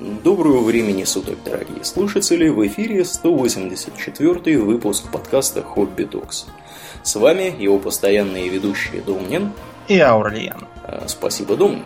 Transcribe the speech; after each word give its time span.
Доброго 0.00 0.60
времени 0.60 1.02
суток, 1.02 1.38
дорогие 1.44 1.82
слушатели! 1.82 2.48
В 2.48 2.64
эфире 2.68 3.04
184 3.04 4.58
выпуск 4.58 5.10
подкаста 5.10 5.60
«Хобби 5.64 6.04
Докс». 6.04 6.46
С 7.02 7.16
вами 7.16 7.52
его 7.58 7.80
постоянные 7.80 8.48
ведущие 8.48 9.02
Домнин 9.02 9.50
и 9.88 9.98
Аурлиен. 9.98 10.68
Э, 10.84 11.02
спасибо, 11.08 11.56
Домнин. 11.56 11.82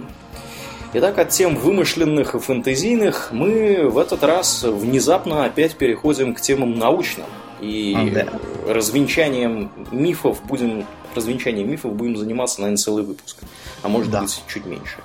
Итак, 0.92 1.18
от 1.18 1.30
тем 1.30 1.56
вымышленных 1.56 2.34
и 2.34 2.38
фантазийных 2.38 3.30
мы 3.32 3.88
в 3.88 3.96
этот 3.96 4.22
раз 4.24 4.62
внезапно 4.62 5.46
опять 5.46 5.76
переходим 5.76 6.34
к 6.34 6.40
темам 6.42 6.78
научным. 6.78 7.28
И 7.62 8.10
да. 8.12 8.26
развенчанием 8.68 9.70
мифов 9.90 10.42
будем 10.44 10.84
развенчанием 11.14 11.70
мифов 11.70 11.94
будем 11.94 12.18
заниматься, 12.18 12.60
наверное, 12.60 12.76
целый 12.76 13.04
выпуск. 13.04 13.38
А 13.82 13.88
может 13.88 14.10
да. 14.10 14.20
быть, 14.20 14.42
чуть 14.48 14.66
меньше. 14.66 14.98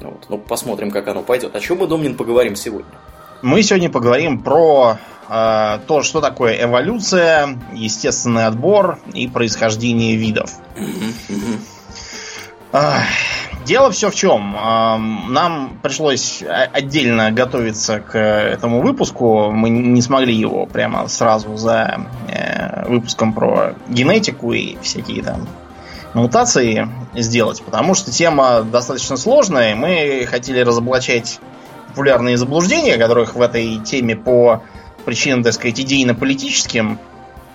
Вот. 0.00 0.26
Ну, 0.28 0.38
посмотрим, 0.38 0.90
как 0.90 1.08
оно 1.08 1.22
пойдет. 1.22 1.54
О 1.54 1.60
чем 1.60 1.78
мы, 1.78 1.86
Домнин, 1.86 2.16
поговорим 2.16 2.56
сегодня? 2.56 2.90
Мы 3.42 3.62
сегодня 3.62 3.90
поговорим 3.90 4.42
про 4.42 4.98
э, 5.28 5.78
то, 5.86 6.02
что 6.02 6.20
такое 6.20 6.62
эволюция, 6.62 7.58
естественный 7.72 8.46
отбор 8.46 8.98
и 9.12 9.28
происхождение 9.28 10.16
видов. 10.16 10.50
Э, 12.72 13.00
дело 13.64 13.90
все 13.90 14.10
в 14.10 14.14
чем. 14.14 14.56
Э, 14.56 14.96
нам 14.96 15.78
пришлось 15.82 16.42
отдельно 16.42 17.30
готовиться 17.30 18.00
к 18.00 18.18
этому 18.18 18.80
выпуску. 18.80 19.50
Мы 19.50 19.68
не 19.70 20.02
смогли 20.02 20.34
его 20.34 20.66
прямо 20.66 21.06
сразу 21.08 21.56
за 21.56 22.00
э, 22.28 22.88
выпуском 22.88 23.32
про 23.32 23.74
генетику 23.88 24.52
и 24.52 24.76
всякие 24.82 25.22
там 25.22 25.46
мутации 26.14 26.88
сделать, 27.14 27.62
потому 27.62 27.94
что 27.94 28.10
тема 28.10 28.62
достаточно 28.62 29.16
сложная. 29.16 29.74
Мы 29.74 30.26
хотели 30.28 30.60
разоблачать 30.60 31.40
популярные 31.88 32.36
заблуждения, 32.36 32.96
которых 32.96 33.34
в 33.34 33.42
этой 33.42 33.78
теме 33.78 34.16
по 34.16 34.62
причинам, 35.04 35.42
так 35.42 35.52
сказать, 35.52 35.78
идейно-политическим 35.80 36.98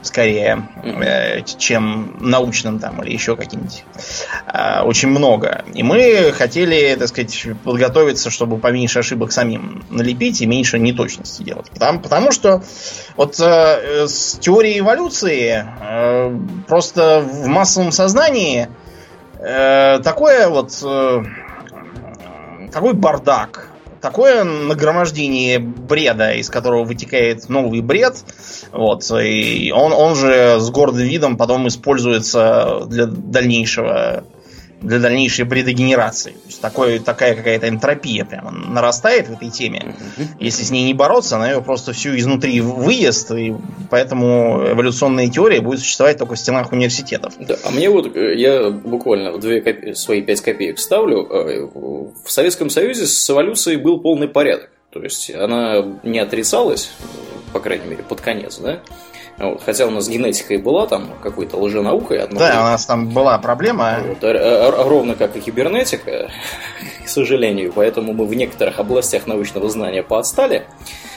скорее, 0.01 0.67
э, 0.83 1.41
чем 1.57 2.15
научным 2.19 2.79
там 2.79 3.01
или 3.03 3.11
еще 3.11 3.35
каким-нибудь. 3.35 3.83
Э, 4.47 4.81
очень 4.81 5.09
много. 5.09 5.65
И 5.73 5.83
мы 5.83 6.31
хотели, 6.31 6.95
так 6.95 7.07
сказать, 7.09 7.45
подготовиться, 7.63 8.29
чтобы 8.29 8.57
поменьше 8.57 8.99
ошибок 8.99 9.31
самим 9.31 9.83
налепить 9.89 10.41
и 10.41 10.45
меньше 10.45 10.79
неточности 10.79 11.43
делать. 11.43 11.69
Потому, 11.71 11.99
потому 11.99 12.31
что 12.31 12.63
вот 13.15 13.39
э, 13.39 14.07
с 14.07 14.37
теорией 14.39 14.79
эволюции 14.79 15.65
э, 15.81 16.39
просто 16.67 17.21
в 17.21 17.47
массовом 17.47 17.91
сознании 17.91 18.69
такое 19.39 20.49
вот 20.49 20.73
такой 22.71 22.93
бардак 22.93 23.69
такое 24.01 24.43
нагромождение 24.43 25.59
бреда, 25.59 26.33
из 26.33 26.49
которого 26.49 26.83
вытекает 26.83 27.49
новый 27.49 27.81
бред. 27.81 28.23
Вот, 28.71 29.09
и 29.11 29.71
он, 29.75 29.93
он 29.93 30.15
же 30.15 30.59
с 30.59 30.69
гордым 30.69 31.07
видом 31.07 31.37
потом 31.37 31.67
используется 31.67 32.85
для 32.87 33.05
дальнейшего 33.05 34.23
для 34.81 34.99
дальнейшей 34.99 35.45
бредогенерации. 35.45 36.31
То 36.31 36.47
есть 36.47 36.61
такой, 36.61 36.99
такая 36.99 37.35
какая-то 37.35 37.67
энтропия 37.67 38.25
прямо 38.25 38.51
нарастает 38.51 39.27
в 39.27 39.33
этой 39.33 39.49
теме. 39.49 39.95
Если 40.39 40.63
с 40.63 40.71
ней 40.71 40.85
не 40.85 40.93
бороться, 40.93 41.35
она 41.35 41.51
ее 41.51 41.61
просто 41.61 41.93
всю 41.93 42.15
изнутри 42.17 42.61
выезд, 42.61 43.31
и 43.31 43.55
поэтому 43.89 44.65
эволюционная 44.71 45.29
теория 45.29 45.61
будет 45.61 45.79
существовать 45.79 46.17
только 46.17 46.35
в 46.35 46.39
стенах 46.39 46.71
университетов. 46.71 47.33
Да, 47.39 47.55
а 47.63 47.71
мне 47.71 47.89
вот, 47.89 48.15
э, 48.15 48.35
я 48.35 48.69
буквально 48.69 49.37
две 49.37 49.61
копе... 49.61 49.95
свои 49.95 50.21
пять 50.21 50.41
копеек 50.41 50.79
ставлю. 50.79 51.27
Э, 51.29 51.67
в 52.25 52.31
Советском 52.31 52.69
Союзе 52.69 53.05
с 53.05 53.29
эволюцией 53.29 53.77
был 53.77 53.99
полный 53.99 54.27
порядок. 54.27 54.69
То 54.91 55.03
есть 55.03 55.29
она 55.31 55.85
не 56.03 56.19
отрицалась, 56.19 56.91
по 57.53 57.59
крайней 57.59 57.85
мере, 57.85 58.03
под 58.03 58.21
конец, 58.21 58.57
да? 58.57 58.79
Вот, 59.39 59.63
хотя 59.63 59.85
у 59.87 59.89
нас 59.89 60.05
с 60.05 60.09
генетикой 60.09 60.57
была 60.57 60.85
там 60.85 61.09
какой-то 61.23 61.57
лженаукой. 61.57 62.19
Одно 62.19 62.39
да, 62.39 62.61
у 62.61 62.63
нас 62.63 62.85
там 62.85 63.09
была 63.09 63.37
проблема. 63.37 63.99
Вот, 64.05 64.17
а, 64.23 64.67
а, 64.67 64.83
ровно 64.83 65.15
как 65.15 65.37
и 65.37 65.39
кибернетика, 65.39 66.29
к 67.05 67.07
сожалению. 67.07 67.71
Поэтому 67.73 68.13
мы 68.13 68.25
в 68.25 68.33
некоторых 68.33 68.79
областях 68.79 69.27
научного 69.27 69.69
знания 69.69 70.03
поотстали. 70.03 70.65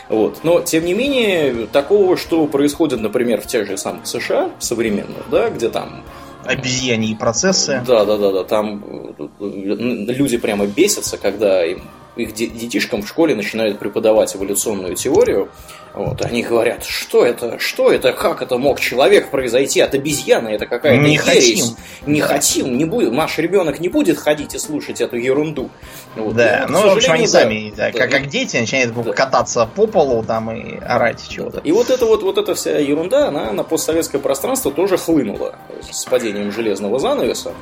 Вот. 0.09 0.41
Но, 0.45 0.61
тем 0.61 0.85
не 0.85 0.95
менее, 0.95 1.67
такого, 1.67 2.17
что 2.17 2.47
происходит, 2.47 3.01
например, 3.01 3.41
в 3.41 3.47
тех 3.47 3.67
же 3.67 3.77
самых 3.77 4.07
США 4.07 4.51
современных, 4.61 5.29
да, 5.31 5.51
где 5.51 5.69
там 5.69 6.05
обезьяньи 6.45 7.15
процессы. 7.15 7.83
Да, 7.87 8.05
да, 8.05 8.19
да, 8.19 8.33
да. 8.33 8.45
Там 8.45 8.85
э, 9.19 9.29
люди 9.41 10.37
прямо 10.37 10.67
бесятся, 10.67 11.17
когда 11.17 11.65
им 11.65 11.83
их 12.17 12.35
детишкам 12.35 13.03
в 13.03 13.09
школе 13.09 13.35
начинают 13.35 13.79
преподавать 13.79 14.35
эволюционную 14.37 14.95
теорию, 14.95 15.49
вот, 15.95 16.23
они 16.23 16.43
говорят, 16.43 16.85
что 16.85 17.25
это, 17.25 17.59
что 17.59 17.93
это, 17.93 18.13
как 18.13 18.41
это 18.41 18.57
мог 18.57 18.81
человек 18.81 19.31
произойти 19.31 19.81
от 19.81 19.95
обезьяны, 19.95 20.49
это 20.49 20.67
какая-то 20.67 21.03
не 21.03 21.19
Хотим. 21.19 21.67
Не 22.07 22.21
да. 22.21 22.27
хотим, 22.29 22.79
не 22.79 22.85
будет, 22.85 23.13
наш 23.13 23.39
ребенок 23.39 23.79
не 23.79 23.89
будет 23.89 24.19
ходить 24.19 24.55
и 24.55 24.59
слушать 24.59 25.01
эту 25.01 25.17
ерунду. 25.17 25.71
Вот. 26.17 26.35
Да, 26.35 26.67
ну, 26.69 26.89
в 26.89 26.97
общем, 26.97 27.13
они 27.13 27.27
да, 27.27 27.31
сами, 27.31 27.73
да, 27.77 27.91
да, 27.91 27.99
как, 27.99 28.11
как 28.11 28.29
дети, 28.29 28.57
начинают 28.57 28.95
да. 28.95 29.13
кататься 29.13 29.69
по 29.75 29.87
полу 29.87 30.23
там 30.23 30.51
и 30.51 30.79
орать 30.79 31.23
чего-то. 31.29 31.61
И 31.61 31.73
вот 31.73 31.91
эта 31.91 32.07
вот, 32.07 32.23
вот 32.23 32.39
эта 32.39 32.55
вся 32.55 32.79
ерунда, 32.79 33.29
она 33.29 33.53
на 33.53 33.63
постсоветское 33.63 34.21
пространство 34.21 34.73
тоже 34.73 34.97
хлынула 34.97 35.55
с 35.91 36.05
падением 36.07 36.53
железного 36.53 36.99
занавеса. 36.99 37.53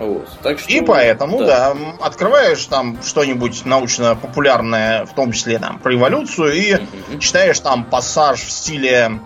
Вот. 0.00 0.26
Так 0.42 0.58
что, 0.58 0.72
и 0.72 0.80
поэтому, 0.80 1.40
да. 1.40 1.74
да, 1.74 2.06
открываешь 2.06 2.64
там 2.64 3.02
что-нибудь 3.02 3.66
научно-популярное, 3.66 5.04
в 5.04 5.12
том 5.12 5.32
числе 5.32 5.58
там 5.58 5.78
про 5.78 5.94
эволюцию, 5.94 6.54
и 6.54 6.72
mm-hmm. 6.72 7.18
читаешь 7.18 7.60
там 7.60 7.84
пассаж 7.84 8.40
в 8.40 8.50
стиле 8.50 9.20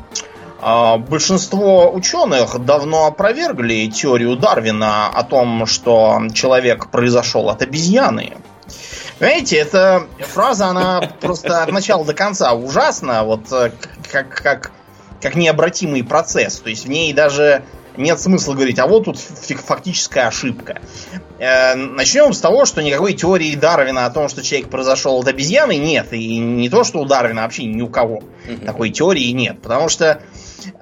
э, 0.61 0.97
большинство 0.97 1.93
ученых 1.93 2.59
давно 2.65 3.07
опровергли 3.07 3.87
теорию 3.87 4.35
Дарвина 4.35 5.07
о 5.07 5.23
том, 5.23 5.65
что 5.67 6.21
человек 6.35 6.91
произошел 6.91 7.51
от 7.51 7.62
обезьяны. 7.62 8.37
Понимаете, 9.21 9.59
эта 9.59 10.09
фраза, 10.19 10.67
она 10.67 11.09
просто 11.21 11.62
от 11.62 11.71
начала 11.71 12.05
до 12.05 12.15
конца 12.15 12.53
ужасна, 12.53 13.23
вот 13.23 13.53
э, 13.53 13.71
как, 14.11 14.29
как, 14.35 14.73
как 15.23 15.37
необратимый 15.37 16.03
процесс. 16.03 16.59
То 16.59 16.69
есть 16.69 16.85
в 16.85 16.89
ней 16.89 17.12
даже 17.12 17.62
нет 17.97 18.21
смысла 18.21 18.55
говорить, 18.55 18.78
а 18.78 18.87
вот 18.87 19.05
тут 19.05 19.19
фактическая 19.19 20.27
ошибка. 20.27 20.81
Э, 21.38 21.75
начнем 21.75 22.32
с 22.32 22.41
того, 22.41 22.65
что 22.65 22.82
никакой 22.82 23.15
теории 23.15 23.55
Дарвина 23.55 24.06
о 24.06 24.10
том, 24.10 24.28
что 24.28 24.43
человек 24.43 24.69
произошел 24.69 25.19
от 25.19 25.28
обезьяны, 25.28 25.77
нет. 25.77 26.12
И 26.12 26.38
не 26.38 26.69
то, 26.69 26.84
что 26.84 27.00
у 27.00 27.05
Дарвина, 27.05 27.43
а 27.43 27.44
вообще 27.44 27.65
ни 27.65 27.82
у 27.82 27.88
кого 27.88 28.22
такой 28.65 28.91
теории 28.91 29.31
нет. 29.31 29.60
Потому 29.62 29.88
что 29.88 30.22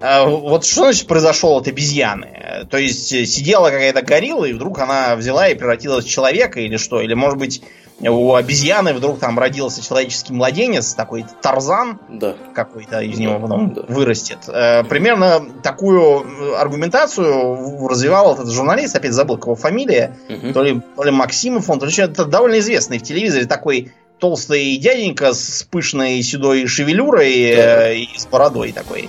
э, 0.01 0.27
вот 0.27 0.65
что 0.65 0.85
значит 0.85 1.07
произошел 1.07 1.57
от 1.57 1.69
обезьяны? 1.69 2.67
То 2.71 2.79
есть 2.79 3.09
сидела 3.09 3.71
какая-то 3.71 4.03
горилла, 4.03 4.45
и 4.45 4.53
вдруг 4.53 4.79
она 4.79 5.17
взяла 5.17 5.49
и 5.49 5.55
превратилась 5.55 6.05
в 6.05 6.11
человека 6.11 6.61
или 6.61 6.77
что? 6.77 7.01
Или 7.01 7.15
может 7.15 7.39
быть 7.39 7.63
у 8.09 8.35
обезьяны 8.35 8.95
вдруг 8.95 9.19
там 9.19 9.39
родился 9.39 9.83
человеческий 9.83 10.33
младенец, 10.33 10.95
такой 10.95 11.25
Тарзан 11.41 12.01
да. 12.09 12.35
какой-то 12.55 13.01
из 13.01 13.19
него 13.19 13.39
потом 13.39 13.75
да. 13.75 13.83
вырастет. 13.89 14.39
Э, 14.49 14.85
примерно 14.85 15.41
такую 15.63 16.57
аргументацию 16.59 17.87
развивал 17.87 18.35
этот 18.35 18.51
журналист, 18.51 18.97
опять 18.97 19.13
забыл, 19.13 19.37
его 19.37 19.55
фамилия, 19.55 20.17
угу. 20.29 20.53
то, 20.53 20.63
ли, 20.63 20.81
то 20.97 21.05
ли 21.05 21.11
Максимов, 21.11 21.71
он, 21.71 21.79
то 21.79 21.87
ли 21.87 21.93
это 21.97 22.25
довольно 22.25 22.59
известный 22.59 22.99
в 22.99 23.03
телевизоре 23.03 23.47
такой 23.47 23.93
толстый 24.19 24.77
дяденька 24.77 25.33
с 25.33 25.67
пышной 25.69 26.23
седой 26.23 26.67
шевелюрой 26.67 27.57
да. 27.57 27.89
э, 27.89 27.99
и 27.99 28.19
с 28.19 28.27
бородой 28.27 28.73
такой 28.73 29.09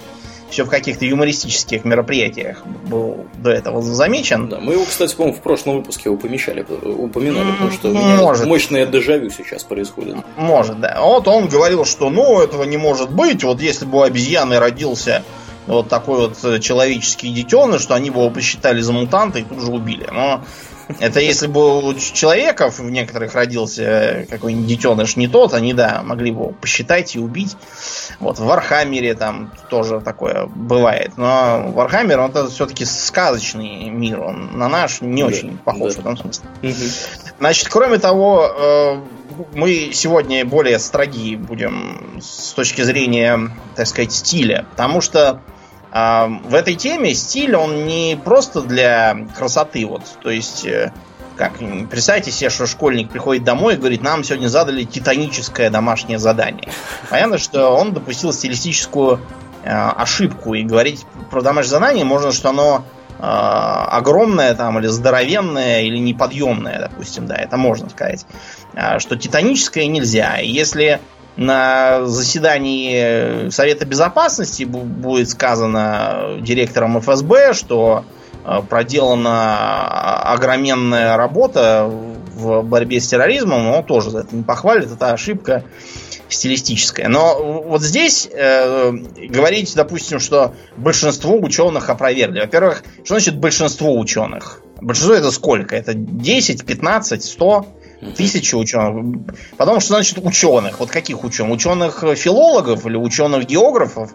все 0.53 0.65
в 0.65 0.69
каких-то 0.69 1.03
юмористических 1.05 1.83
мероприятиях 1.83 2.63
был 2.65 3.25
до 3.35 3.49
этого 3.49 3.81
замечен. 3.81 4.49
Да, 4.49 4.59
мы 4.59 4.73
его, 4.73 4.85
кстати, 4.85 5.15
по-моему, 5.15 5.37
в 5.37 5.41
прошлом 5.41 5.77
выпуске 5.77 6.03
его 6.05 6.17
помещали, 6.17 6.61
упоминали, 6.61 7.51
потому 7.53 7.71
что 7.71 7.89
у 7.89 7.93
меня 7.93 8.17
может. 8.17 8.45
мощное 8.45 8.85
дежавю 8.85 9.31
сейчас 9.31 9.63
происходит. 9.63 10.17
Может, 10.37 10.79
да. 10.79 10.99
Вот 11.01 11.27
он 11.27 11.47
говорил, 11.47 11.85
что 11.85 12.11
ну, 12.11 12.39
этого 12.39 12.63
не 12.63 12.77
может 12.77 13.11
быть. 13.11 13.43
Вот 13.43 13.61
если 13.61 13.85
бы 13.85 13.97
у 13.97 14.01
обезьяны 14.03 14.59
родился 14.59 15.23
вот 15.65 15.89
такой 15.89 16.27
вот 16.27 16.61
человеческий 16.61 17.33
детеныш, 17.33 17.81
что 17.81 17.95
они 17.95 18.11
бы 18.11 18.19
его 18.19 18.29
посчитали 18.29 18.81
за 18.81 18.93
мутанта 18.93 19.39
и 19.39 19.43
тут 19.43 19.59
же 19.59 19.71
убили. 19.71 20.07
Но 20.11 20.43
это 20.99 21.19
если 21.19 21.47
бы 21.47 21.79
у 21.79 21.93
человеков 21.93 22.79
в 22.79 22.89
некоторых 22.89 23.35
родился 23.35 24.25
какой-нибудь 24.29 24.67
детеныш 24.67 25.15
не 25.15 25.27
тот, 25.27 25.53
они, 25.53 25.73
да, 25.73 26.01
могли 26.03 26.31
бы 26.31 26.41
его 26.43 26.51
посчитать 26.51 27.15
и 27.15 27.19
убить. 27.19 27.55
Вот 28.19 28.39
в 28.39 28.45
Вархаммере 28.45 29.13
там 29.15 29.51
тоже 29.69 30.01
такое 30.01 30.47
бывает. 30.47 31.13
Но 31.17 31.71
Вархаммер, 31.73 32.19
он 32.19 32.31
это 32.31 32.49
все-таки 32.49 32.85
сказочный 32.85 33.89
мир. 33.89 34.21
Он 34.21 34.57
на 34.57 34.67
наш 34.67 35.01
не 35.01 35.21
да, 35.21 35.27
очень 35.27 35.57
похож 35.57 35.95
да. 35.95 36.01
в 36.01 36.05
этом 36.05 36.17
смысле. 36.17 36.45
Значит, 37.39 37.67
кроме 37.69 37.97
того, 37.97 38.47
э, 38.55 39.01
мы 39.53 39.91
сегодня 39.93 40.45
более 40.45 40.79
строги 40.79 41.35
будем 41.35 42.19
с 42.21 42.53
точки 42.53 42.81
зрения, 42.81 43.51
так 43.75 43.87
сказать, 43.87 44.11
стиля. 44.11 44.65
Потому 44.71 45.01
что 45.01 45.41
в 45.93 46.55
этой 46.55 46.73
теме 46.73 47.13
стиль, 47.13 47.55
он 47.55 47.85
не 47.85 48.19
просто 48.23 48.61
для 48.61 49.27
красоты, 49.37 49.85
вот, 49.85 50.01
то 50.23 50.31
есть 50.31 50.65
э, 50.65 50.91
как, 51.35 51.53
представьте 51.89 52.31
себе, 52.31 52.49
что 52.49 52.67
школьник 52.67 53.09
приходит 53.09 53.43
домой 53.43 53.75
и 53.75 53.77
говорит, 53.77 54.01
нам 54.01 54.23
сегодня 54.23 54.47
задали 54.47 54.83
титаническое 54.83 55.69
домашнее 55.69 56.19
задание. 56.19 56.69
Понятно, 57.09 57.37
что 57.37 57.69
он 57.69 57.93
допустил 57.93 58.31
стилистическую 58.33 59.19
э, 59.63 59.69
ошибку. 59.69 60.53
И 60.53 60.63
говорить 60.63 61.05
про 61.31 61.41
домашнее 61.41 61.71
задание 61.71 62.05
можно, 62.05 62.31
что 62.31 62.49
оно 62.49 62.85
э, 63.17 63.23
огромное 63.23 64.53
там, 64.53 64.79
или 64.79 64.87
здоровенное, 64.87 65.81
или 65.81 65.97
неподъемное, 65.97 66.79
допустим, 66.79 67.25
да, 67.27 67.35
это 67.35 67.57
можно 67.57 67.89
сказать. 67.89 68.25
А 68.75 68.99
что 68.99 69.15
титаническое 69.15 69.87
нельзя. 69.87 70.37
Если 70.37 70.99
на 71.35 72.05
заседании 72.05 73.49
Совета 73.49 73.85
Безопасности 73.85 74.63
будет 74.63 75.29
сказано 75.29 76.37
директором 76.41 76.99
ФСБ, 76.99 77.53
что 77.53 78.05
Э, 78.45 78.61
проделана 78.61 80.33
огроменная 80.33 81.15
работа 81.15 81.89
в 81.89 82.61
борьбе 82.63 82.99
с 82.99 83.07
терроризмом, 83.07 83.67
он 83.67 83.83
тоже 83.85 84.09
за 84.09 84.19
это 84.19 84.35
не 84.35 84.43
похвалит, 84.43 84.91
это 84.91 85.13
ошибка 85.13 85.63
стилистическая. 86.27 87.07
Но 87.07 87.61
вот 87.63 87.81
здесь 87.81 88.27
э, 88.29 88.91
говорить, 89.29 89.73
допустим, 89.75 90.19
что 90.19 90.55
большинство 90.75 91.37
ученых 91.37 91.89
опровергли. 91.89 92.41
Во-первых, 92.41 92.83
что 93.05 93.15
значит 93.15 93.37
большинство 93.37 93.97
ученых? 93.97 94.61
Большинство 94.81 95.15
это 95.15 95.31
сколько? 95.31 95.75
Это 95.75 95.93
10, 95.93 96.65
15, 96.65 97.23
100? 97.23 97.67
Тысячи 98.11 98.55
ученых. 98.55 99.35
Потом, 99.57 99.79
что 99.79 99.95
значит 99.95 100.17
ученых? 100.17 100.79
Вот 100.79 100.89
каких 100.89 101.23
ученых? 101.23 101.53
Ученых 101.53 102.03
филологов 102.17 102.85
или 102.85 102.97
ученых 102.97 103.45
географов? 103.45 104.11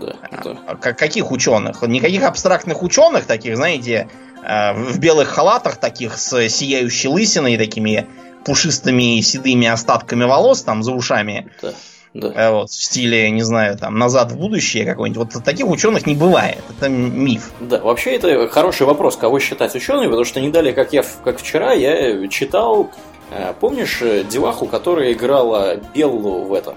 Да, 0.00 0.14
да. 0.44 0.58
А, 0.66 0.76
каких 0.76 1.30
ученых? 1.30 1.82
Никаких 1.82 2.22
абстрактных 2.22 2.82
ученых, 2.82 3.26
таких, 3.26 3.56
знаете, 3.56 4.08
э, 4.42 4.72
в 4.72 4.98
белых 4.98 5.28
халатах, 5.28 5.76
таких 5.76 6.18
с 6.18 6.48
сияющей 6.48 7.08
лысиной, 7.08 7.56
такими 7.56 8.06
пушистыми 8.44 9.20
седыми 9.20 9.66
остатками 9.66 10.24
волос 10.24 10.62
там 10.62 10.82
за 10.82 10.92
ушами. 10.92 11.50
Да. 11.62 11.72
Да. 12.14 12.32
Э, 12.32 12.50
вот, 12.52 12.70
в 12.70 12.82
стиле, 12.82 13.28
не 13.30 13.42
знаю, 13.42 13.76
там, 13.76 13.98
назад 13.98 14.30
в 14.30 14.36
будущее 14.38 14.84
какой-нибудь. 14.84 15.34
Вот 15.34 15.44
таких 15.44 15.66
ученых 15.66 16.06
не 16.06 16.14
бывает. 16.14 16.62
Это 16.78 16.88
миф. 16.88 17.50
Да, 17.58 17.80
вообще 17.80 18.12
это 18.12 18.48
хороший 18.48 18.86
вопрос, 18.86 19.16
кого 19.16 19.40
считать 19.40 19.74
учеными, 19.74 20.06
потому 20.06 20.24
что 20.24 20.40
не 20.40 20.50
далее, 20.50 20.72
как 20.72 20.92
я 20.92 21.04
как 21.24 21.40
вчера, 21.40 21.72
я 21.72 22.28
читал, 22.28 22.84
э, 22.84 23.13
помнишь, 23.60 24.00
деваху, 24.28 24.66
которая 24.66 25.12
играла 25.12 25.76
Беллу 25.94 26.44
в 26.44 26.54
этом, 26.54 26.76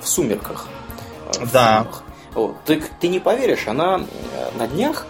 в 0.00 0.08
сумерках. 0.08 0.66
В 1.32 1.52
да. 1.52 1.82
Фильмах. 1.82 2.02
Вот. 2.34 2.56
Ты, 2.64 2.82
ты 3.00 3.08
не 3.08 3.20
поверишь, 3.20 3.66
она 3.66 4.00
э, 4.00 4.58
на 4.58 4.66
днях 4.66 5.06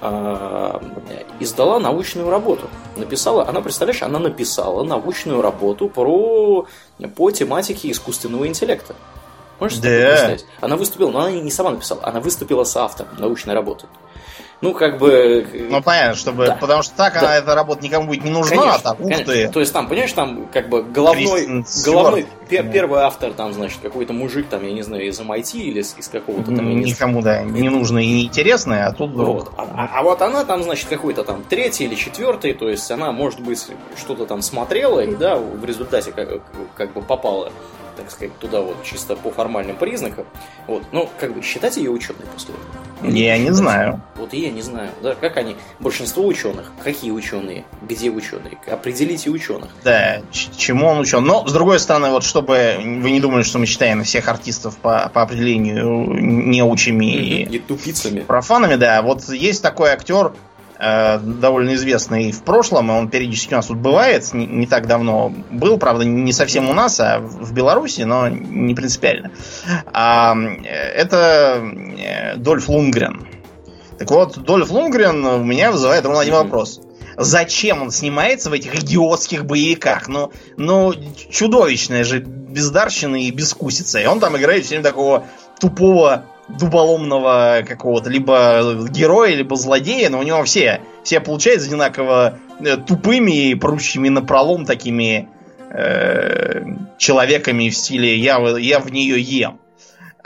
э, 0.00 0.80
издала 1.40 1.80
научную 1.80 2.30
работу. 2.30 2.68
Написала, 2.96 3.48
она, 3.48 3.60
представляешь, 3.60 4.02
она 4.02 4.18
написала 4.18 4.84
научную 4.84 5.42
работу 5.42 5.88
про, 5.88 6.66
по 7.16 7.30
тематике 7.32 7.90
искусственного 7.90 8.46
интеллекта. 8.46 8.94
Можешь 9.58 9.78
да. 9.78 9.88
представить? 9.88 10.46
Она 10.60 10.76
выступила, 10.76 11.10
но 11.10 11.20
она 11.20 11.32
не 11.32 11.50
сама 11.50 11.70
написала, 11.70 12.00
она 12.04 12.20
выступила 12.20 12.64
с 12.64 12.76
автором 12.76 13.16
научной 13.18 13.54
работы. 13.54 13.86
Ну, 14.64 14.72
как 14.72 14.98
бы... 14.98 15.46
Ну, 15.68 15.82
понятно, 15.82 16.14
чтобы... 16.14 16.46
Да. 16.46 16.56
Потому 16.58 16.82
что 16.82 16.96
так 16.96 17.12
да. 17.12 17.20
она, 17.20 17.36
эта 17.36 17.54
работа 17.54 17.84
никому 17.84 18.06
будет 18.06 18.24
не 18.24 18.30
нужна, 18.30 18.56
конечно, 18.56 18.74
а 18.76 18.78
так, 18.78 19.00
ух 19.00 19.10
конечно. 19.10 19.34
ты. 19.34 19.48
То 19.48 19.60
есть 19.60 19.74
там, 19.74 19.88
понимаешь, 19.88 20.12
там 20.12 20.46
как 20.46 20.70
бы 20.70 20.82
головной... 20.82 21.64
головной 21.84 22.26
пер, 22.48 22.70
первый 22.70 23.02
автор 23.02 23.34
там, 23.34 23.52
значит, 23.52 23.80
какой-то 23.82 24.14
мужик 24.14 24.48
там, 24.48 24.66
я 24.66 24.72
не 24.72 24.80
знаю, 24.80 25.06
из 25.06 25.20
MIT 25.20 25.58
или 25.58 25.80
из, 25.80 25.94
из 25.98 26.08
какого-то 26.08 26.46
там... 26.46 26.80
Никому, 26.80 27.20
да, 27.20 27.42
не 27.42 27.68
нужно 27.68 27.98
и 27.98 28.06
не 28.06 28.24
интересно, 28.24 28.86
а 28.86 28.92
тут 28.92 29.10
вдруг... 29.10 29.34
Вот. 29.34 29.52
А, 29.58 29.68
а, 29.74 29.98
а 29.98 30.02
вот 30.02 30.22
она 30.22 30.46
там, 30.46 30.62
значит, 30.62 30.88
какой-то 30.88 31.24
там 31.24 31.44
третий 31.46 31.84
или 31.84 31.94
четвертый, 31.94 32.54
то 32.54 32.66
есть 32.66 32.90
она, 32.90 33.12
может 33.12 33.40
быть, 33.40 33.66
что-то 33.98 34.24
там 34.24 34.40
смотрела 34.40 35.00
и, 35.00 35.14
да, 35.14 35.36
в 35.36 35.62
результате 35.62 36.10
как, 36.12 36.40
как 36.74 36.94
бы 36.94 37.02
попала 37.02 37.52
так 37.96 38.10
сказать, 38.10 38.36
туда 38.38 38.60
вот 38.60 38.82
чисто 38.84 39.16
по 39.16 39.30
формальным 39.30 39.76
признакам. 39.76 40.26
Вот. 40.66 40.82
Ну, 40.92 41.08
как 41.18 41.34
бы 41.34 41.42
считать 41.42 41.76
ее 41.76 41.90
ученой 41.90 42.26
после 42.32 42.54
этого? 42.54 43.14
Я 43.14 43.36
не 43.38 43.50
знаю. 43.50 44.02
Вот 44.16 44.32
и 44.32 44.40
я 44.40 44.50
не 44.50 44.62
знаю. 44.62 44.90
Да, 45.02 45.14
как 45.14 45.36
они? 45.36 45.56
Большинство 45.80 46.26
ученых. 46.26 46.72
Какие 46.82 47.10
ученые? 47.10 47.64
Где 47.82 48.10
ученые? 48.10 48.58
Определите 48.66 49.30
ученых. 49.30 49.70
Да, 49.82 50.22
чему 50.32 50.86
он 50.86 51.00
учен. 51.00 51.24
Но, 51.24 51.46
с 51.46 51.52
другой 51.52 51.78
стороны, 51.78 52.10
вот 52.10 52.24
чтобы 52.24 52.76
вы 52.78 53.10
не 53.10 53.20
думали, 53.20 53.42
что 53.42 53.58
мы 53.58 53.66
считаем 53.66 54.02
всех 54.04 54.28
артистов 54.28 54.76
по, 54.76 55.10
по 55.12 55.22
определению 55.22 56.14
неучими 56.14 57.06
и, 57.06 57.42
и 57.42 57.58
тупицами. 57.58 58.20
Профанами, 58.20 58.76
да. 58.76 59.02
Вот 59.02 59.28
есть 59.28 59.62
такой 59.62 59.90
актер, 59.90 60.32
довольно 60.78 61.74
известный 61.74 62.32
в 62.32 62.42
прошлом, 62.42 62.90
и 62.90 62.94
он 62.94 63.08
периодически 63.08 63.54
у 63.54 63.56
нас 63.56 63.66
тут 63.66 63.78
бывает, 63.78 64.32
не, 64.32 64.46
не 64.46 64.66
так 64.66 64.86
давно 64.86 65.32
был, 65.50 65.78
правда, 65.78 66.04
не 66.04 66.32
совсем 66.32 66.68
у 66.68 66.72
нас, 66.72 66.98
а 67.00 67.20
в 67.20 67.52
Беларуси, 67.52 68.02
но 68.02 68.28
не 68.28 68.74
принципиально. 68.74 69.30
А, 69.92 70.34
это 70.34 71.62
э, 71.62 72.36
Дольф 72.36 72.68
Лунгрен. 72.68 73.26
Так 73.98 74.10
вот, 74.10 74.38
Дольф 74.38 74.70
Лунгрен 74.70 75.24
у 75.24 75.44
меня 75.44 75.70
вызывает 75.70 76.04
ровно 76.04 76.20
один 76.20 76.34
вопрос. 76.34 76.80
Зачем 77.16 77.82
он 77.82 77.90
снимается 77.90 78.50
в 78.50 78.52
этих 78.52 78.74
идиотских 78.74 79.44
боевиках? 79.44 80.08
Ну, 80.08 80.32
ну 80.56 80.92
чудовищная 81.30 82.02
же 82.02 82.18
бездарщина 82.18 83.16
и 83.16 83.30
бескусица. 83.30 84.00
И 84.00 84.06
он 84.06 84.18
там 84.20 84.36
играет 84.36 84.64
всем 84.64 84.82
такого 84.82 85.24
тупого 85.60 86.24
дуболомного 86.48 87.64
какого-то 87.66 88.10
либо 88.10 88.86
героя, 88.90 89.34
либо 89.34 89.56
злодея, 89.56 90.10
но 90.10 90.18
у 90.18 90.22
него 90.22 90.44
все, 90.44 90.80
все 91.02 91.20
получаются 91.20 91.68
одинаково 91.68 92.38
э, 92.60 92.76
тупыми 92.76 93.50
и 93.50 93.54
прущими 93.54 94.08
на 94.08 94.22
пролом 94.22 94.66
такими 94.66 95.28
э, 95.70 96.62
человеками 96.98 97.68
в 97.68 97.76
стиле 97.76 98.18
я, 98.18 98.38
я 98.58 98.78
в 98.78 98.92
нее 98.92 99.20
ем. 99.20 99.60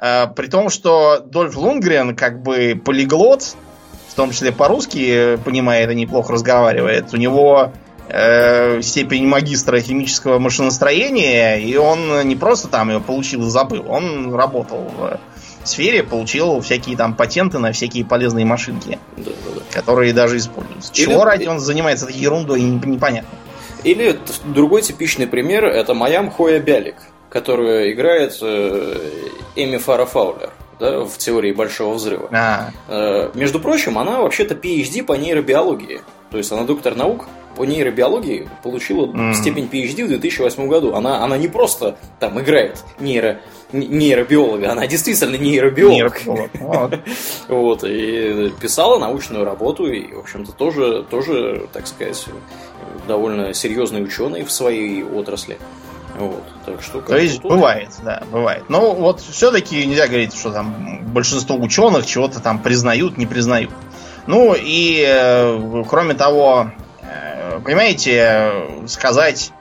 Э, 0.00 0.26
при 0.26 0.48
том, 0.48 0.70
что 0.70 1.20
Дольф 1.24 1.56
Лунгрен 1.56 2.16
как 2.16 2.42
бы 2.42 2.80
полиглот, 2.84 3.56
в 4.08 4.14
том 4.14 4.32
числе 4.32 4.52
по-русски 4.52 5.38
понимает 5.44 5.90
и 5.90 5.94
неплохо 5.94 6.32
разговаривает. 6.32 7.14
У 7.14 7.16
него 7.16 7.72
э, 8.08 8.82
степень 8.82 9.26
магистра 9.26 9.80
химического 9.80 10.40
машиностроения, 10.40 11.56
и 11.56 11.76
он 11.76 12.26
не 12.26 12.34
просто 12.34 12.66
там 12.68 12.90
ее 12.90 13.00
получил 13.00 13.46
и 13.46 13.50
забыл, 13.50 13.84
он 13.88 14.34
работал 14.34 14.90
в 14.96 15.20
сфере 15.68 16.02
получил 16.02 16.60
всякие 16.60 16.96
там 16.96 17.14
патенты 17.14 17.58
на 17.58 17.72
всякие 17.72 18.04
полезные 18.04 18.44
машинки, 18.44 18.98
да, 19.16 19.24
да, 19.24 19.30
да. 19.54 19.80
которые 19.80 20.12
даже 20.12 20.36
используются. 20.36 20.92
Или... 20.94 21.04
Чего 21.04 21.24
ради 21.24 21.46
он 21.46 21.60
занимается 21.60 22.06
этой 22.06 22.16
ерундой, 22.16 22.60
непонятно. 22.62 23.30
Или 23.84 24.18
другой 24.44 24.82
типичный 24.82 25.26
пример 25.26 25.64
это 25.64 25.94
Маям 25.94 26.30
Хоя 26.30 26.58
Бялик, 26.58 26.96
которую 27.30 27.92
играет 27.92 28.36
э, 28.42 28.96
Эми 29.54 29.76
Фара 29.76 30.04
Фаулер 30.04 30.50
да, 30.80 31.04
в 31.04 31.16
теории 31.18 31.52
большого 31.52 31.94
взрыва. 31.94 32.28
А. 32.32 32.70
Э, 32.88 33.30
между 33.34 33.60
прочим, 33.60 33.98
она 33.98 34.20
вообще-то 34.20 34.54
PhD 34.54 35.02
по 35.04 35.12
нейробиологии. 35.12 36.00
То 36.30 36.38
есть 36.38 36.50
она 36.52 36.64
доктор 36.64 36.94
наук 36.94 37.26
по 37.56 37.64
нейробиологии, 37.64 38.48
получила 38.62 39.06
mm. 39.06 39.34
степень 39.34 39.68
PhD 39.70 40.04
в 40.04 40.08
2008 40.08 40.68
году. 40.68 40.94
Она, 40.94 41.24
она 41.24 41.36
не 41.36 41.48
просто 41.48 41.96
там 42.20 42.40
играет 42.40 42.84
нейро, 43.00 43.40
нейробиолога, 43.72 44.72
она 44.72 44.86
действительно 44.86 45.36
нейробиолог. 45.36 46.26
нейробиолог. 46.26 47.00
Вот. 47.48 47.84
И 47.84 48.52
писала 48.60 48.98
научную 48.98 49.44
работу, 49.44 49.86
и, 49.86 50.12
в 50.12 50.20
общем-то, 50.20 50.52
тоже, 50.52 51.04
тоже, 51.08 51.66
так 51.72 51.86
сказать, 51.86 52.26
довольно 53.06 53.54
серьезный 53.54 54.02
ученый 54.02 54.44
в 54.44 54.52
своей 54.52 55.02
отрасли. 55.02 55.58
Вот, 56.18 56.42
так 56.66 56.82
что 56.82 57.00
То 57.00 57.16
есть 57.16 57.42
тут... 57.42 57.52
бывает, 57.52 57.90
да, 58.02 58.22
бывает. 58.30 58.64
Но 58.68 58.92
вот 58.94 59.20
все-таки 59.20 59.86
нельзя 59.86 60.08
говорить, 60.08 60.34
что 60.34 60.50
там 60.50 61.04
большинство 61.12 61.56
ученых 61.56 62.06
чего-то 62.06 62.40
там 62.40 62.58
признают, 62.60 63.18
не 63.18 63.26
признают. 63.26 63.70
Ну 64.26 64.54
и 64.58 65.04
э, 65.06 65.84
кроме 65.88 66.14
того, 66.14 66.72
э, 67.02 67.60
понимаете, 67.64 68.52
сказать, 68.86 69.52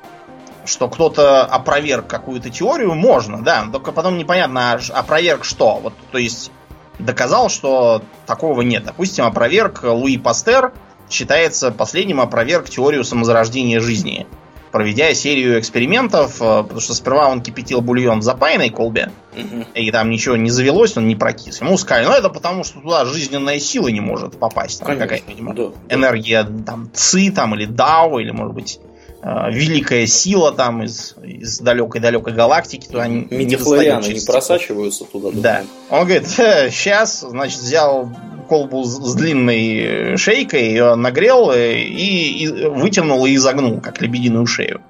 что 0.68 0.90
кто-то 0.90 1.44
опроверг 1.44 2.08
какую-то 2.08 2.50
теорию, 2.50 2.94
можно, 2.94 3.42
да, 3.42 3.68
только 3.72 3.92
потом 3.92 4.18
непонятно, 4.18 4.74
а 4.74 5.00
опроверг 5.00 5.44
что. 5.44 5.80
Вот, 5.80 5.94
то 6.12 6.18
есть 6.18 6.52
доказал, 7.00 7.50
что 7.50 8.02
такого 8.26 8.62
нет. 8.62 8.84
Допустим, 8.84 9.26
опроверг 9.26 9.84
Луи 9.84 10.18
Пастер 10.18 10.74
считается 11.10 11.72
последним 11.72 12.22
опроверг 12.22 12.70
теорию 12.70 13.04
самозарождения 13.04 13.80
жизни 13.80 14.28
проведя 14.72 15.14
серию 15.14 15.60
экспериментов, 15.60 16.42
э, 16.42 16.64
потому 16.64 16.80
что 16.80 16.94
сперва 16.94 17.30
он 17.30 17.42
кипятил 17.42 17.82
бульон 17.82 18.20
в 18.20 18.24
запаянной 18.24 18.70
колбе, 18.70 19.12
угу. 19.34 19.66
и 19.74 19.92
там 19.92 20.10
ничего 20.10 20.36
не 20.36 20.50
завелось, 20.50 20.96
он 20.98 21.08
не 21.08 21.16
прокис. 21.16 21.62
Ему 21.62 21.78
сказали, 21.78 22.06
ну 22.06 22.12
это 22.12 22.30
потому, 22.30 22.64
что 22.64 22.80
туда 22.80 23.06
жизненная 23.06 23.60
сила 23.60 23.88
не 23.88 24.02
может 24.02 24.38
попасть. 24.38 24.82
Там 24.82 24.98
какая-то, 24.98 25.30
видимо, 25.30 25.54
да, 25.54 25.72
энергия 25.90 26.44
там 26.44 26.90
ЦИ 26.94 27.32
там, 27.32 27.56
или 27.56 27.66
ДАО, 27.66 28.20
или, 28.20 28.32
может 28.32 28.54
быть, 28.54 28.80
великая 29.24 30.06
сила 30.08 30.52
там 30.52 30.84
из, 30.84 31.16
из 31.24 31.60
далекой-далекой 31.60 32.34
галактики. 32.34 32.88
Туда 32.88 33.08
Медифлорианы 33.08 34.06
не, 34.06 34.14
не 34.16 34.26
просачиваются 34.26 35.06
туда. 35.06 35.30
Да. 35.34 35.64
Он 35.90 36.06
говорит, 36.06 36.28
э, 36.40 36.70
сейчас, 36.70 37.22
значит, 37.22 37.60
взял 37.60 38.10
колбу 38.48 38.84
с, 38.84 38.96
с 38.96 39.16
длинной 39.16 40.18
шейкой, 40.18 40.70
ее 40.70 40.96
нагрел 40.96 41.52
и, 41.52 41.58
и 41.58 42.48
вытянул 42.68 43.26
и 43.26 43.36
изогнул, 43.36 43.80
как 43.82 44.02
лебединую 44.02 44.46
шею. 44.46 44.82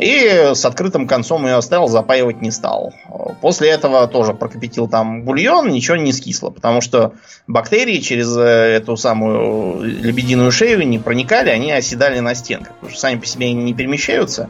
И 0.00 0.52
с 0.54 0.64
открытым 0.64 1.06
концом 1.06 1.46
ее 1.46 1.56
оставил, 1.56 1.86
запаивать 1.86 2.40
не 2.40 2.50
стал. 2.50 2.94
После 3.40 3.68
этого 3.68 4.06
тоже 4.08 4.32
прокипятил 4.32 4.88
там 4.88 5.24
бульон, 5.24 5.68
ничего 5.68 5.96
не 5.96 6.12
скисло, 6.12 6.50
потому 6.50 6.80
что 6.80 7.12
бактерии 7.46 7.98
через 7.98 8.34
э, 8.36 8.40
эту 8.40 8.96
самую 8.96 9.82
лебединую 9.82 10.52
шею 10.52 10.86
не 10.88 10.98
проникали, 10.98 11.50
они 11.50 11.70
оседали 11.70 12.20
на 12.20 12.34
стенках. 12.34 12.74
Потому 12.76 12.90
что 12.92 13.00
сами 13.00 13.18
по 13.18 13.26
себе 13.26 13.52
не 13.52 13.74
перемещаются 13.74 14.48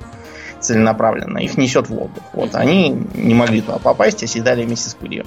целенаправленно, 0.61 1.39
их 1.39 1.57
несет 1.57 1.89
в 1.89 1.91
воздух. 1.91 2.23
Вот, 2.33 2.55
они 2.55 2.91
не 3.15 3.35
могли 3.35 3.61
туда 3.61 3.79
попасть, 3.79 4.23
оседали 4.23 4.65
вместе 4.65 4.91
с 4.91 4.95
пылью. 4.95 5.25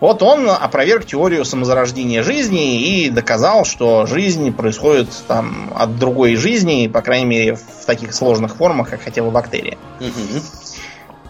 Вот 0.00 0.22
он 0.22 0.48
опроверг 0.48 1.06
теорию 1.06 1.44
самозарождения 1.44 2.22
жизни 2.22 2.80
и 2.80 3.10
доказал, 3.10 3.64
что 3.64 4.06
жизнь 4.06 4.52
происходит 4.52 5.08
там 5.26 5.72
от 5.74 5.98
другой 5.98 6.36
жизни, 6.36 6.88
по 6.88 7.02
крайней 7.02 7.26
мере, 7.26 7.54
в 7.56 7.86
таких 7.86 8.14
сложных 8.14 8.56
формах, 8.56 8.90
как 8.90 9.02
хотела 9.02 9.30
бактерия. 9.30 9.76
Угу. 10.00 10.40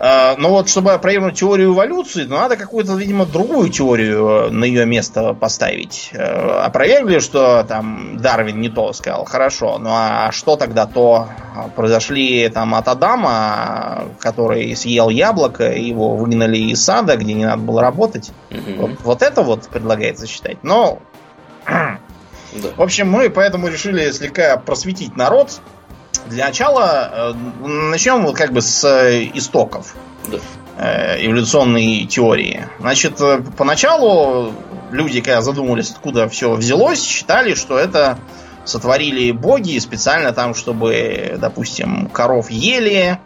А, 0.02 0.34
но 0.38 0.48
вот, 0.48 0.70
чтобы 0.70 0.98
провернуть 0.98 1.38
теорию 1.38 1.74
эволюции, 1.74 2.24
надо 2.24 2.56
какую-то, 2.56 2.94
видимо, 2.94 3.26
другую 3.26 3.68
теорию 3.68 4.46
э, 4.46 4.50
на 4.50 4.64
ее 4.64 4.86
место 4.86 5.34
поставить. 5.34 6.08
Э, 6.14 6.62
опровергли, 6.62 7.18
что 7.18 7.62
там 7.64 8.16
Дарвин 8.16 8.62
не 8.62 8.70
то 8.70 8.94
сказал, 8.94 9.26
хорошо. 9.26 9.76
Ну 9.78 9.90
а 9.92 10.32
что 10.32 10.56
тогда 10.56 10.86
то 10.86 11.28
произошли 11.76 12.48
там 12.48 12.74
от 12.74 12.88
Адама, 12.88 14.04
который 14.20 14.74
съел 14.74 15.10
яблоко, 15.10 15.70
его 15.70 16.16
выгнали 16.16 16.56
из 16.56 16.82
сада, 16.82 17.18
где 17.18 17.34
не 17.34 17.44
надо 17.44 17.60
было 17.60 17.82
работать. 17.82 18.30
Угу. 18.50 18.80
Вот, 18.80 18.90
вот 19.02 19.22
это 19.22 19.42
вот 19.42 19.68
предлагается 19.68 20.26
считать. 20.26 20.64
Но, 20.64 21.00
да. 21.66 21.98
в 22.74 22.80
общем, 22.80 23.10
мы 23.10 23.28
поэтому 23.28 23.68
решили 23.68 24.10
слегка 24.12 24.56
просветить 24.56 25.14
народ 25.14 25.60
для 26.28 26.46
начала 26.46 27.10
э, 27.12 27.66
начнем 27.66 28.24
вот 28.24 28.36
как 28.36 28.52
бы 28.52 28.60
с 28.60 28.84
э, 28.84 29.30
истоков 29.34 29.94
да. 30.28 30.38
э, 30.78 31.26
эволюционной 31.26 32.06
теории. 32.06 32.66
Значит, 32.78 33.20
поначалу 33.56 34.52
люди, 34.90 35.20
когда 35.20 35.42
задумывались, 35.42 35.90
откуда 35.90 36.28
все 36.28 36.52
взялось, 36.54 37.02
считали, 37.02 37.54
что 37.54 37.78
это 37.78 38.18
сотворили 38.64 39.32
боги 39.32 39.78
специально 39.78 40.32
там, 40.32 40.54
чтобы, 40.54 41.36
допустим, 41.38 42.08
коров 42.08 42.50
ели, 42.50 43.18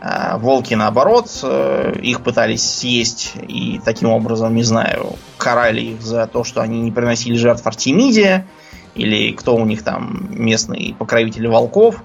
а 0.00 0.36
волки 0.38 0.74
наоборот, 0.74 1.30
их 2.02 2.20
пытались 2.20 2.62
съесть 2.62 3.32
и 3.48 3.80
таким 3.84 4.10
образом, 4.10 4.54
не 4.54 4.62
знаю, 4.62 5.16
карали 5.38 5.80
их 5.80 6.02
за 6.02 6.26
то, 6.26 6.44
что 6.44 6.60
они 6.60 6.80
не 6.82 6.92
приносили 6.92 7.36
жертв 7.36 7.66
Артемиде, 7.66 8.46
или 8.94 9.32
кто 9.32 9.56
у 9.56 9.64
них 9.64 9.82
там 9.82 10.28
местный 10.30 10.94
покровитель 10.98 11.48
волков 11.48 12.02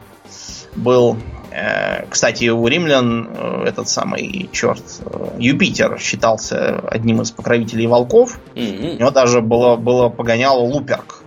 был, 0.76 1.18
э, 1.52 2.06
кстати, 2.10 2.50
у 2.50 2.68
римлян 2.68 3.30
э, 3.34 3.66
этот 3.68 3.88
самый 3.90 4.50
черт 4.52 4.84
э, 5.06 5.36
Юпитер 5.40 6.00
считался 6.00 6.80
одним 6.80 7.22
из 7.22 7.32
покровителей 7.32 7.88
волков. 7.88 8.40
Mm-hmm. 8.56 8.96
У 8.96 9.00
него 9.00 9.12
даже 9.12 9.42
было, 9.42 9.76
было 9.76 10.10
погоняло 10.10 10.60
Луперк 10.60 11.21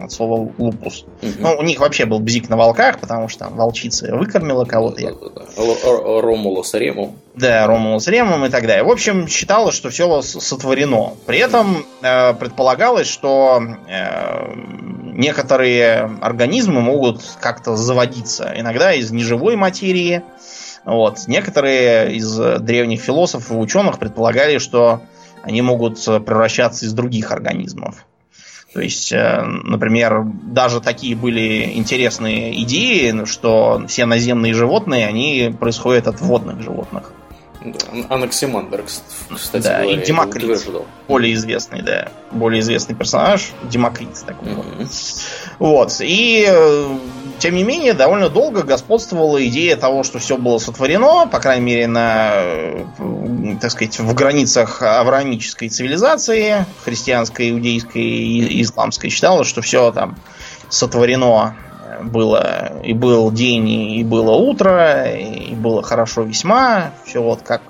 от 0.00 0.12
слова 0.12 0.52
лупус. 0.58 1.04
Угу. 1.22 1.32
Ну, 1.38 1.56
у 1.58 1.62
них 1.62 1.80
вообще 1.80 2.04
был 2.04 2.20
бзик 2.20 2.48
на 2.48 2.56
волках, 2.56 2.98
потому 2.98 3.28
что 3.28 3.40
там 3.40 3.56
волчица 3.56 4.14
выкормила 4.14 4.64
кого-то. 4.64 5.02
Да, 5.02 5.12
да, 5.12 5.42
да. 5.56 6.20
Ромулус 6.20 6.74
Ремум. 6.74 7.16
Да, 7.34 7.66
Ромулус 7.66 8.06
Ремум 8.08 8.44
и 8.46 8.48
так 8.48 8.66
далее. 8.66 8.84
В 8.84 8.90
общем, 8.90 9.28
считалось, 9.28 9.74
что 9.74 9.90
все 9.90 10.22
сотворено. 10.22 11.14
При 11.26 11.38
этом 11.38 11.84
э, 12.02 12.34
предполагалось, 12.34 13.06
что 13.06 13.62
э, 13.88 14.54
некоторые 15.14 16.10
организмы 16.20 16.80
могут 16.80 17.22
как-то 17.40 17.76
заводиться. 17.76 18.52
Иногда 18.56 18.92
из 18.92 19.10
неживой 19.10 19.56
материи. 19.56 20.22
Вот. 20.84 21.26
Некоторые 21.26 22.14
из 22.14 22.36
древних 22.60 23.00
философов 23.00 23.50
и 23.50 23.54
ученых 23.54 23.98
предполагали, 23.98 24.58
что 24.58 25.02
они 25.42 25.62
могут 25.62 26.02
превращаться 26.04 26.86
из 26.86 26.92
других 26.92 27.30
организмов. 27.30 28.06
То 28.72 28.80
есть, 28.80 29.12
э, 29.12 29.42
например, 29.42 30.24
даже 30.24 30.80
такие 30.80 31.16
были 31.16 31.72
интересные 31.74 32.62
идеи, 32.62 33.24
что 33.24 33.82
все 33.88 34.04
наземные 34.04 34.52
животные, 34.52 35.06
они 35.06 35.54
происходят 35.58 36.06
от 36.06 36.20
водных 36.20 36.60
животных. 36.60 37.12
Анаксимандр, 38.08 38.84
кстати 39.34 39.64
да, 39.64 39.82
говоря, 39.82 40.00
и 40.00 40.06
Демокрит, 40.06 40.44
утверждал. 40.44 40.86
более 41.08 41.34
известный, 41.34 41.82
да, 41.82 42.08
более 42.30 42.60
известный 42.60 42.94
персонаж, 42.94 43.50
Демокрит 43.64 44.08
такой 44.24 44.48
mm-hmm. 44.48 44.76
вот. 45.58 45.88
Вот, 45.88 45.96
и 46.00 46.46
э, 46.48 46.98
тем 47.38 47.54
не 47.54 47.64
менее, 47.64 47.94
довольно 47.94 48.28
долго 48.28 48.62
господствовала 48.62 49.44
идея 49.46 49.76
того, 49.76 50.02
что 50.02 50.18
все 50.18 50.36
было 50.36 50.58
сотворено, 50.58 51.26
по 51.26 51.40
крайней 51.40 51.64
мере, 51.64 51.86
на, 51.86 52.32
э, 52.34 52.84
так 53.60 53.70
сказать, 53.70 53.98
в 53.98 54.14
границах 54.14 54.82
авраамической 54.82 55.68
цивилизации, 55.68 56.64
христианской, 56.84 57.50
иудейской 57.50 58.02
и 58.02 58.62
исламской, 58.62 59.10
считалось, 59.10 59.48
что 59.48 59.62
все 59.62 59.90
там 59.92 60.16
сотворено 60.68 61.56
было 62.02 62.80
и 62.82 62.92
был 62.92 63.30
день, 63.30 63.68
и 63.68 64.04
было 64.04 64.32
утро, 64.32 65.04
и 65.04 65.54
было 65.54 65.82
хорошо 65.82 66.22
весьма, 66.22 66.92
все 67.04 67.22
вот 67.22 67.42
как, 67.42 67.62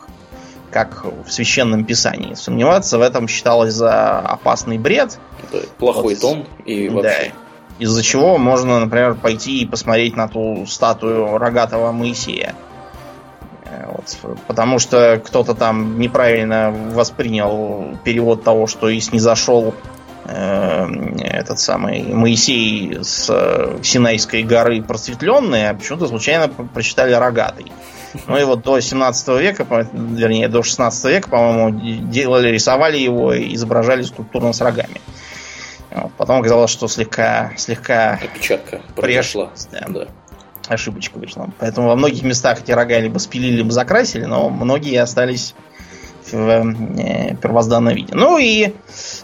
как 0.70 1.04
в 1.04 1.30
священном 1.30 1.84
писании. 1.84 2.34
Сомневаться 2.34 2.98
в 2.98 3.02
этом 3.02 3.28
считалось 3.28 3.74
за 3.74 4.18
опасный 4.18 4.78
бред. 4.78 5.18
Это 5.50 5.66
плохой 5.78 6.14
вот, 6.14 6.20
тон 6.20 6.46
и 6.64 6.88
вообще. 6.88 7.02
Да, 7.08 7.84
из-за 7.84 8.02
чего 8.02 8.38
можно, 8.38 8.80
например, 8.80 9.14
пойти 9.14 9.60
и 9.60 9.66
посмотреть 9.66 10.16
на 10.16 10.28
ту 10.28 10.66
статую 10.66 11.38
рогатого 11.38 11.92
Моисея. 11.92 12.54
Э, 13.64 13.86
вот, 13.92 14.16
потому 14.46 14.78
что 14.78 15.22
кто-то 15.24 15.54
там 15.54 15.98
неправильно 15.98 16.74
воспринял 16.92 17.96
перевод 18.04 18.42
того, 18.42 18.66
что 18.66 18.88
и 18.88 18.98
снизошел 19.00 19.74
Э, 19.74 19.97
этот 20.28 21.58
самый 21.58 22.02
Моисей 22.02 22.98
с 23.02 23.28
э, 23.30 23.78
Синайской 23.82 24.42
горы 24.42 24.82
просветленный, 24.82 25.70
а 25.70 25.74
почему-то 25.74 26.06
случайно 26.06 26.48
прочитали 26.48 27.12
рогатый. 27.12 27.72
Ну 28.26 28.38
и 28.38 28.44
вот 28.44 28.62
до 28.62 28.80
17 28.80 29.28
века, 29.40 29.66
вернее, 29.92 30.48
до 30.48 30.62
16 30.62 31.04
века, 31.06 31.28
по-моему, 31.28 32.10
делали, 32.10 32.48
рисовали 32.48 32.98
его 32.98 33.32
и 33.32 33.54
изображали 33.54 34.02
скульптурно 34.02 34.52
с 34.52 34.60
рогами. 34.60 35.00
Вот. 35.90 36.12
Потом 36.18 36.40
оказалось, 36.40 36.70
что 36.70 36.88
слегка, 36.88 37.52
слегка 37.56 38.18
Опечатка 38.22 38.82
произошла. 38.94 39.50
Да. 39.72 39.86
да. 39.88 40.06
Ошибочка 40.68 41.18
вышла. 41.18 41.50
Поэтому 41.58 41.88
во 41.88 41.96
многих 41.96 42.22
местах 42.22 42.60
эти 42.60 42.72
рога 42.72 42.98
либо 42.98 43.18
спилили, 43.18 43.56
либо 43.56 43.70
закрасили, 43.70 44.24
но 44.24 44.50
многие 44.50 45.00
остались 45.00 45.54
в 46.32 46.74
э, 46.98 47.36
первозданном 47.40 47.94
виде. 47.94 48.14
Ну 48.14 48.38
и 48.38 48.72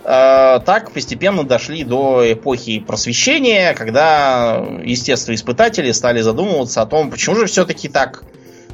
Э, 0.04 0.60
так 0.64 0.90
постепенно 0.92 1.44
дошли 1.44 1.82
до 1.82 2.30
эпохи 2.32 2.80
просвещения, 2.80 3.72
когда 3.74 4.62
естествоиспытатели 4.82 5.92
стали 5.92 6.20
задумываться 6.20 6.82
о 6.82 6.86
том, 6.86 7.10
почему 7.10 7.36
же 7.36 7.46
все-таки 7.46 7.88
так, 7.88 8.22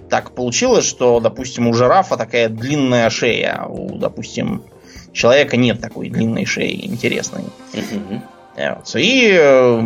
так 0.08 0.32
получилось, 0.32 0.84
что, 0.84 1.20
допустим, 1.20 1.68
у 1.68 1.72
жирафа 1.72 2.16
такая 2.16 2.48
длинная 2.48 3.08
шея, 3.10 3.60
а 3.60 3.66
у, 3.66 3.96
допустим, 3.96 4.64
человека 5.12 5.56
нет 5.56 5.80
такой 5.80 6.10
длинной 6.10 6.46
шеи 6.46 6.84
интересной. 6.84 7.44
И 8.98 9.30
э, 9.40 9.82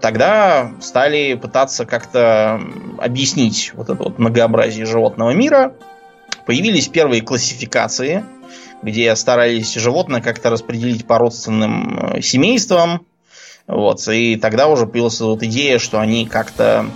тогда 0.00 0.72
стали 0.80 1.34
пытаться 1.34 1.84
как-то 1.84 2.60
объяснить 2.98 3.72
вот 3.74 3.90
это 3.90 4.02
вот 4.02 4.18
многообразие 4.18 4.86
животного 4.86 5.32
мира. 5.32 5.74
Появились 6.48 6.88
первые 6.88 7.22
классификации– 7.22 8.24
где 8.82 9.14
старались 9.16 9.74
животное 9.74 10.20
как-то 10.20 10.50
распределить 10.50 11.06
по 11.06 11.18
родственным 11.18 12.14
э, 12.14 12.22
семействам. 12.22 13.06
Вот, 13.66 14.06
и 14.08 14.36
тогда 14.36 14.68
уже 14.68 14.86
появилась 14.86 15.20
вот 15.20 15.42
идея, 15.42 15.78
что 15.78 16.00
они 16.00 16.26
как-то 16.26 16.86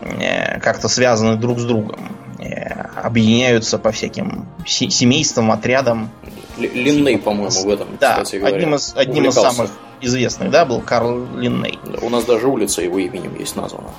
э, 0.00 0.60
как-то 0.60 0.88
связаны 0.88 1.36
друг 1.36 1.58
с 1.58 1.64
другом, 1.64 2.16
э, 2.38 2.70
объединяются 3.02 3.78
по 3.78 3.92
всяким 3.92 4.48
семействам, 4.66 5.52
отрядам. 5.52 6.10
Линней, 6.58 7.16
по-моему, 7.18 7.50
в 7.50 7.68
этом, 7.68 7.88
да, 7.98 8.22
кстати 8.22 8.36
говоря. 8.36 8.56
Одним 8.56 8.74
из, 8.74 8.94
одним 8.96 9.24
из 9.26 9.34
самых 9.34 9.70
известных, 10.00 10.50
да, 10.50 10.64
был 10.64 10.80
Карл 10.80 11.26
Линней. 11.36 11.78
у 12.00 12.08
нас 12.08 12.24
даже 12.24 12.46
улица 12.46 12.82
его 12.82 12.98
именем 12.98 13.36
есть 13.38 13.56
названа. 13.56 13.90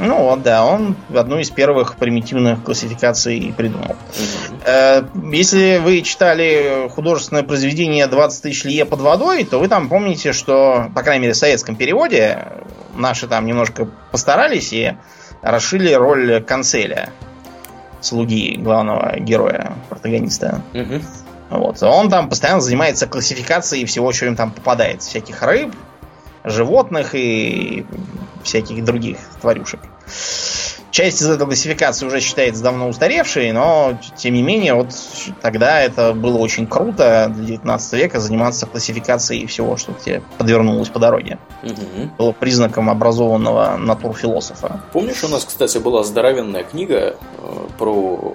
Ну 0.00 0.22
вот, 0.22 0.42
да, 0.42 0.64
он 0.64 0.96
одну 1.14 1.38
из 1.38 1.50
первых 1.50 1.96
примитивных 1.96 2.62
классификаций 2.62 3.52
придумал. 3.56 3.96
Угу. 3.96 5.32
Если 5.32 5.78
вы 5.78 6.02
читали 6.02 6.88
художественное 6.94 7.42
произведение 7.42 8.06
«20 8.06 8.42
тысяч 8.42 8.64
лье 8.64 8.84
под 8.84 9.00
водой», 9.00 9.44
то 9.44 9.58
вы 9.58 9.68
там 9.68 9.88
помните, 9.88 10.32
что, 10.32 10.90
по 10.94 11.02
крайней 11.02 11.22
мере, 11.22 11.34
в 11.34 11.36
советском 11.36 11.76
переводе 11.76 12.46
наши 12.94 13.26
там 13.26 13.46
немножко 13.46 13.88
постарались 14.10 14.72
и 14.72 14.96
расшили 15.42 15.92
роль 15.92 16.42
канцеля, 16.42 17.10
слуги 18.00 18.56
главного 18.56 19.18
героя, 19.18 19.72
протагониста. 19.88 20.62
Угу. 20.74 21.00
Вот. 21.50 21.82
Он 21.82 22.10
там 22.10 22.28
постоянно 22.28 22.60
занимается 22.60 23.06
классификацией 23.06 23.86
всего, 23.86 24.12
что 24.12 24.26
им 24.26 24.36
там 24.36 24.50
попадает. 24.50 25.02
Всяких 25.02 25.42
рыб, 25.42 25.74
животных 26.44 27.14
и 27.14 27.86
всяких 28.42 28.84
других 28.84 29.18
тварюшек. 29.40 29.80
Часть 30.90 31.20
из 31.20 31.28
этой 31.28 31.46
классификации 31.46 32.06
уже 32.06 32.20
считается 32.20 32.62
давно 32.62 32.88
устаревшей, 32.88 33.52
но 33.52 33.98
тем 34.16 34.34
не 34.34 34.42
менее, 34.42 34.74
вот 34.74 34.88
тогда 35.42 35.80
это 35.80 36.14
было 36.14 36.38
очень 36.38 36.66
круто 36.66 37.30
для 37.36 37.44
19 37.58 37.92
века 37.92 38.20
заниматься 38.20 38.66
классификацией 38.66 39.46
всего, 39.46 39.76
что 39.76 39.92
тебе 39.92 40.22
подвернулось 40.38 40.88
по 40.88 40.98
дороге. 40.98 41.38
Угу. 41.62 42.10
Было 42.16 42.32
признаком 42.32 42.88
образованного 42.88 43.76
натурфилософа. 43.76 44.80
Помнишь, 44.92 45.22
у 45.22 45.28
нас, 45.28 45.44
кстати, 45.44 45.78
была 45.78 46.02
здоровенная 46.04 46.64
книга 46.64 47.16
э, 47.38 47.66
про 47.78 48.34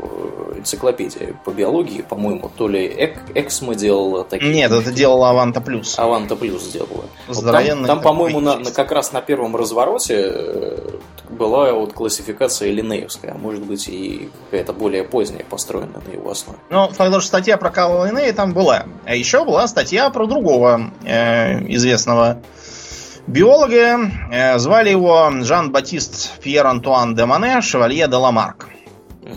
энциклопедию 0.63 1.37
по 1.43 1.51
биологии, 1.51 2.01
по-моему, 2.01 2.49
то 2.55 2.67
ли 2.67 2.87
Эк, 2.87 3.19
Эксмо 3.35 3.75
делала 3.75 4.23
такие. 4.23 4.53
Нет, 4.53 4.71
это 4.71 4.91
делала 4.91 5.29
Аванта 5.29 5.61
Плюс. 5.61 5.99
Аванта 5.99 6.35
Плюс 6.35 6.63
сделала. 6.63 7.05
Вот 7.27 7.45
там, 7.45 7.85
там 7.85 8.01
по-моему, 8.01 8.39
на, 8.39 8.57
на, 8.57 8.71
как 8.71 8.91
раз 8.91 9.11
на 9.11 9.21
первом 9.21 9.55
развороте 9.55 10.15
э, 10.15 10.89
была 11.29 11.73
вот 11.73 11.93
классификация 11.93 12.71
линеевская, 12.71 13.33
а 13.33 13.37
может 13.37 13.63
быть 13.63 13.87
и 13.87 14.29
какая-то 14.45 14.73
более 14.73 15.03
поздняя, 15.03 15.43
построенная 15.43 16.01
на 16.05 16.11
его 16.11 16.31
основе. 16.31 16.59
Ну, 16.69 16.87
факт, 16.89 17.11
что 17.11 17.21
статья 17.21 17.57
про 17.57 17.69
Карла 17.69 18.07
Линнея 18.07 18.33
там 18.33 18.53
была. 18.53 18.85
А 19.05 19.15
еще 19.15 19.43
была 19.45 19.67
статья 19.67 20.09
про 20.09 20.25
другого 20.25 20.91
э, 21.03 21.65
известного 21.73 22.41
биолога. 23.27 24.11
Э, 24.31 24.57
звали 24.59 24.89
его 24.89 25.31
Жан-Батист 25.41 26.39
Пьер-Антуан 26.41 27.15
де 27.15 27.25
Мане, 27.25 27.61
Шевалье 27.61 28.07
де 28.07 28.15
Ламарк. 28.15 28.69
Э, 29.23 29.33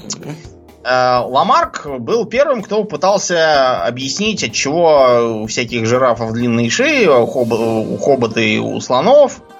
Ламарк 0.88 1.86
был 1.98 2.26
первым, 2.26 2.62
кто 2.62 2.84
пытался 2.84 3.84
объяснить, 3.84 4.44
от 4.44 4.52
чего 4.52 5.42
у 5.42 5.46
всяких 5.46 5.86
жирафов 5.86 6.32
длинные 6.32 6.70
шеи, 6.70 7.06
у, 7.06 7.98
хобота 7.98 8.40
и 8.40 8.58
у 8.58 8.80
слонов– 8.80 9.40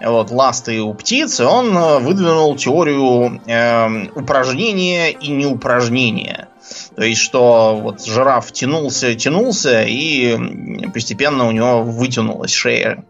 вот, 0.00 0.30
ласты 0.30 0.80
у 0.80 0.94
птиц, 0.94 1.40
и 1.40 1.42
он 1.42 1.76
э, 1.76 1.98
выдвинул 1.98 2.54
теорию 2.56 3.40
э, 3.46 4.06
упражнения 4.14 5.10
и 5.10 5.28
неупражнения. 5.28 6.48
То 6.94 7.02
есть, 7.02 7.20
что 7.20 7.78
вот 7.80 8.04
жираф 8.04 8.52
тянулся, 8.52 9.14
тянулся, 9.14 9.82
и 9.82 10.88
постепенно 10.92 11.46
у 11.46 11.50
него 11.50 11.82
вытянулась 11.82 12.52
шея. 12.52 13.04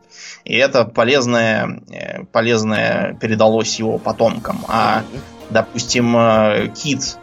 И 0.44 0.56
это 0.56 0.84
полезное, 0.84 1.82
э, 1.90 2.24
полезное 2.24 3.14
передалось 3.20 3.78
его 3.78 3.98
потомкам. 3.98 4.64
А, 4.68 5.02
допустим, 5.50 6.16
э, 6.16 6.68
кит 6.68 7.18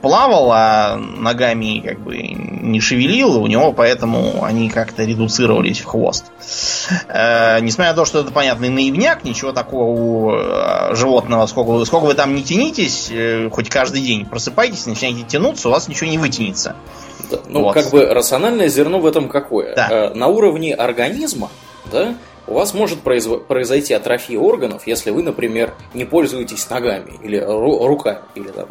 плавал, 0.00 0.50
а 0.52 0.96
ногами 0.96 1.80
как 1.84 2.00
бы 2.00 2.16
не 2.18 2.80
шевелил, 2.80 3.42
у 3.42 3.46
него 3.46 3.72
поэтому 3.72 4.44
они 4.44 4.68
как-то 4.70 5.04
редуцировались 5.04 5.80
в 5.80 5.86
хвост. 5.86 6.26
Э, 7.08 7.60
несмотря 7.60 7.92
на 7.92 7.96
то, 7.96 8.04
что 8.04 8.20
это 8.20 8.32
понятный 8.32 8.68
наивняк, 8.68 9.24
ничего 9.24 9.52
такого 9.52 9.84
у 9.84 10.32
э, 10.32 10.94
животного, 10.94 11.46
сколько, 11.46 11.84
сколько 11.84 12.04
вы 12.06 12.14
там 12.14 12.34
не 12.34 12.42
тянитесь, 12.42 13.08
э, 13.10 13.48
хоть 13.50 13.68
каждый 13.68 14.02
день 14.02 14.26
просыпайтесь, 14.26 14.86
начинаете 14.86 15.22
тянуться, 15.22 15.68
у 15.68 15.72
вас 15.72 15.88
ничего 15.88 16.10
не 16.10 16.18
вытянется. 16.18 16.76
Да, 17.30 17.38
ну, 17.48 17.62
вот. 17.62 17.74
как 17.74 17.90
бы 17.90 18.04
рациональное 18.06 18.68
зерно 18.68 18.98
в 18.98 19.06
этом 19.06 19.28
какое? 19.28 19.74
Да. 19.74 19.88
Э, 19.90 20.14
на 20.14 20.28
уровне 20.28 20.74
организма, 20.74 21.50
да, 21.90 22.14
у 22.46 22.54
вас 22.54 22.74
может 22.74 23.00
произойти 23.00 23.94
атрофия 23.94 24.38
органов, 24.38 24.86
если 24.86 25.10
вы, 25.10 25.22
например, 25.22 25.74
не 25.94 26.04
пользуетесь 26.04 26.68
ногами 26.68 27.14
или 27.22 27.38
ру- 27.38 27.86
руками, 27.86 28.20
или 28.34 28.48
там, 28.48 28.68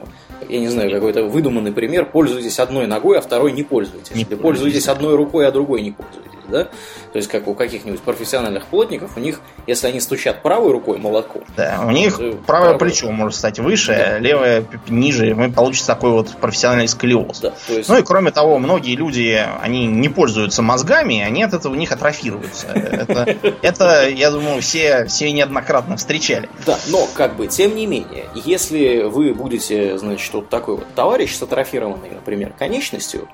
я 0.50 0.60
не 0.60 0.68
знаю, 0.68 0.92
какой-то 0.92 1.24
выдуманный 1.24 1.72
пример, 1.72 2.06
пользуетесь 2.06 2.60
одной 2.60 2.88
ногой, 2.88 3.18
а 3.18 3.22
второй 3.22 3.52
не 3.52 3.64
пользуетесь. 3.64 4.16
Не 4.16 4.24
или 4.24 4.36
пользуетесь 4.36 4.88
одной 4.88 5.16
рукой, 5.16 5.48
а 5.48 5.52
другой 5.52 5.82
не 5.82 5.92
пользуетесь 5.92 6.32
да? 6.52 6.66
То 6.66 7.18
есть, 7.18 7.28
как 7.30 7.48
у 7.48 7.56
каких-нибудь 7.56 8.02
профессиональных 8.02 8.68
плотников, 8.68 9.18
у 9.18 9.20
них, 9.20 9.42
если 9.66 9.88
они 9.88 10.00
стучат 10.00 10.44
правой 10.44 10.72
рукой 10.72 10.98
молотком... 10.98 11.44
Да, 11.58 11.84
у 11.86 11.92
них 11.92 12.20
правое 12.46 12.78
плечо 12.78 13.10
может 13.12 13.38
стать 13.38 13.60
выше, 13.60 13.94
да. 13.94 14.20
левое 14.20 14.66
ниже, 14.88 15.30
и 15.30 15.52
получится 15.52 15.88
такой 15.88 16.12
вот 16.12 16.30
профессиональный 16.40 16.88
сколиоз. 16.88 17.40
Да, 17.40 17.54
есть... 17.70 17.90
Ну 17.90 17.98
и 17.98 18.04
кроме 18.04 18.32
того, 18.32 18.60
многие 18.60 18.96
люди, 18.96 19.44
они 19.62 19.88
не 19.88 20.10
пользуются 20.10 20.62
мозгами, 20.62 21.22
они 21.22 21.44
от 21.44 21.54
этого 21.54 21.74
у 21.74 21.76
них 21.76 21.92
атрофируются. 21.92 22.68
Это, 22.68 24.10
я 24.10 24.32
думаю, 24.32 24.62
все 24.62 25.32
неоднократно 25.32 25.98
встречали. 25.98 26.50
Да, 26.66 26.78
но 26.88 27.08
как 27.14 27.36
бы, 27.36 27.48
тем 27.48 27.76
не 27.76 27.88
менее, 27.88 28.26
если 28.36 29.04
вы 29.04 29.34
будете, 29.34 29.98
значит, 29.98 30.34
вот 30.34 30.50
такой 30.50 30.76
вот 30.76 30.88
товарищ 30.94 31.36
с 31.36 31.42
атрофированной, 31.42 32.12
например, 32.12 32.54
конечностью, 32.58 33.28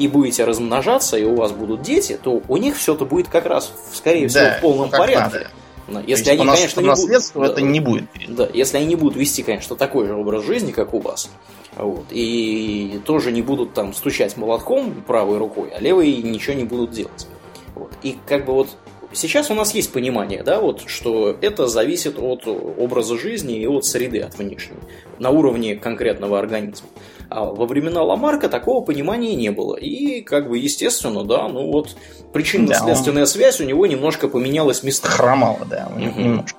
и 0.00 0.08
будете 0.08 0.44
размножаться, 0.44 1.18
и 1.18 1.24
у 1.24 1.34
вас 1.34 1.52
будут 1.52 1.82
дети, 1.82 2.18
то 2.20 2.42
у 2.48 2.56
них 2.56 2.74
все 2.76 2.94
это 2.94 3.04
будет 3.04 3.28
как 3.28 3.44
раз, 3.44 3.70
скорее 3.92 4.28
всего, 4.28 4.44
да, 4.44 4.56
в 4.56 4.60
полном 4.62 4.88
ну, 4.90 4.96
порядке. 4.96 5.48
Надо. 5.86 6.06
Если 6.06 6.30
они, 6.30 6.46
конечно, 6.46 6.80
не 6.80 6.88
будут, 6.88 7.36
это 7.36 7.54
да, 7.54 7.60
не 7.60 7.80
будет. 7.80 8.04
Да, 8.28 8.48
если 8.54 8.78
они 8.78 8.86
не 8.86 8.96
будут 8.96 9.16
вести, 9.16 9.42
конечно, 9.42 9.76
такой 9.76 10.06
же 10.06 10.14
образ 10.14 10.44
жизни, 10.46 10.72
как 10.72 10.94
у 10.94 11.00
вас, 11.00 11.28
вот, 11.76 12.06
и 12.10 12.98
тоже 13.04 13.30
не 13.30 13.42
будут 13.42 13.74
там 13.74 13.92
стучать 13.92 14.38
молотком 14.38 15.04
правой 15.06 15.36
рукой, 15.36 15.70
а 15.76 15.80
левой 15.80 16.16
ничего 16.16 16.54
не 16.54 16.64
будут 16.64 16.92
делать. 16.92 17.26
Вот. 17.74 17.92
И 18.02 18.16
как 18.26 18.46
бы 18.46 18.54
вот 18.54 18.68
сейчас 19.12 19.50
у 19.50 19.54
нас 19.54 19.74
есть 19.74 19.92
понимание, 19.92 20.42
да, 20.42 20.60
вот, 20.60 20.84
что 20.86 21.36
это 21.42 21.66
зависит 21.66 22.18
от 22.18 22.46
образа 22.46 23.18
жизни 23.18 23.60
и 23.60 23.66
от 23.66 23.84
среды, 23.84 24.20
от 24.20 24.38
внешней, 24.38 24.78
на 25.18 25.28
уровне 25.28 25.76
конкретного 25.76 26.38
организма. 26.38 26.88
А 27.30 27.44
во 27.44 27.66
времена 27.66 28.02
Ламарка 28.02 28.48
такого 28.48 28.84
понимания 28.84 29.36
не 29.36 29.50
было. 29.50 29.76
И, 29.76 30.20
как 30.20 30.48
бы, 30.48 30.58
естественно, 30.58 31.22
да, 31.22 31.46
ну 31.48 31.70
вот 31.70 31.96
причинно-следственная 32.32 33.18
да, 33.18 33.20
он... 33.22 33.26
связь 33.28 33.60
у 33.60 33.64
него 33.64 33.86
немножко 33.86 34.26
поменялась 34.26 34.82
местами. 34.82 35.12
Хромала, 35.12 35.64
да, 35.64 35.88
угу. 35.94 36.20
немножко. 36.20 36.58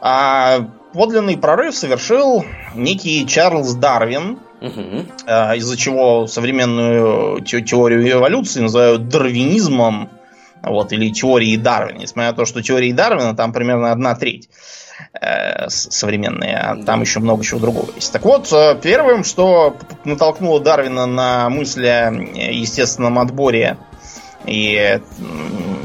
А 0.00 0.68
подлинный 0.92 1.36
прорыв 1.36 1.76
совершил 1.76 2.44
некий 2.74 3.24
Чарльз 3.28 3.74
Дарвин, 3.74 4.40
угу. 4.60 5.06
из-за 5.56 5.76
чего 5.76 6.26
современную 6.26 7.40
теорию 7.40 8.10
эволюции 8.10 8.62
называют 8.62 9.08
дарвинизмом, 9.08 10.10
вот, 10.64 10.92
или 10.92 11.10
теорией 11.10 11.56
Дарвина. 11.56 11.98
Несмотря 11.98 12.32
на 12.32 12.36
то, 12.36 12.44
что 12.44 12.60
теории 12.60 12.90
Дарвина 12.90 13.36
там 13.36 13.52
примерно 13.52 13.92
одна 13.92 14.16
треть 14.16 14.48
э, 15.20 15.68
современные, 15.68 16.56
а 16.56 16.82
там 16.84 17.00
еще 17.00 17.20
много 17.20 17.44
чего 17.44 17.60
другого 17.60 17.90
есть. 17.94 18.12
Так 18.12 18.24
вот, 18.24 18.52
э, 18.52 18.78
первым, 18.82 19.24
что 19.24 19.76
натолкнуло 20.04 20.60
Дарвина 20.60 21.06
на 21.06 21.48
мысли 21.50 21.86
о 21.86 22.10
естественном 22.10 23.18
отборе 23.18 23.76
и 24.46 25.00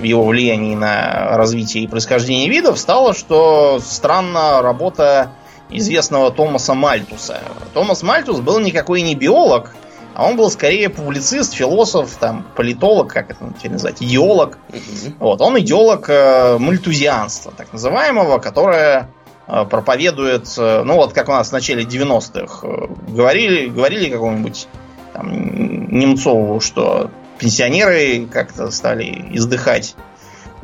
его 0.02 0.26
влиянии 0.26 0.76
на 0.76 1.38
развитие 1.38 1.84
и 1.84 1.88
происхождение 1.88 2.50
видов, 2.50 2.78
стало, 2.80 3.14
что 3.14 3.80
странно 3.80 4.62
работа 4.62 5.32
известного 5.70 6.32
Томаса 6.32 6.74
Мальтуса. 6.74 7.40
Томас 7.74 8.04
Мальтус 8.04 8.40
был 8.40 8.60
никакой 8.60 9.02
не 9.02 9.16
биолог, 9.16 9.76
а 10.16 10.26
он 10.26 10.38
был 10.38 10.50
скорее 10.50 10.90
публицист, 10.90 11.54
философ, 11.54 12.16
там, 12.20 12.46
политолог, 12.56 13.12
как 13.12 13.32
это 13.32 13.54
теперь 13.58 13.74
назвать, 13.74 14.02
идеолог. 14.02 14.58
Mm-hmm. 14.70 15.16
Вот, 15.20 15.42
он 15.42 15.60
идеолог 15.60 16.10
э, 16.10 16.58
мальтузианства, 16.58 17.52
так 17.56 17.74
называемого, 17.74 18.40
которое 18.40 19.10
э, 19.48 19.66
проповедует, 19.66 20.48
э, 20.58 20.84
ну 20.84 20.96
вот 20.96 21.12
как 21.12 21.28
у 21.28 21.34
нас 21.34 21.50
в 21.50 21.52
начале 21.52 21.84
90-х 21.84 22.66
э, 22.66 22.88
говорили, 23.12 23.68
говорили 23.68 24.10
какому-нибудь 24.10 24.68
там, 25.14 25.90
Немцову, 25.92 26.62
что 26.62 27.12
пенсионеры 27.38 28.26
как-то 28.26 28.72
стали 28.72 29.30
издыхать 29.34 29.96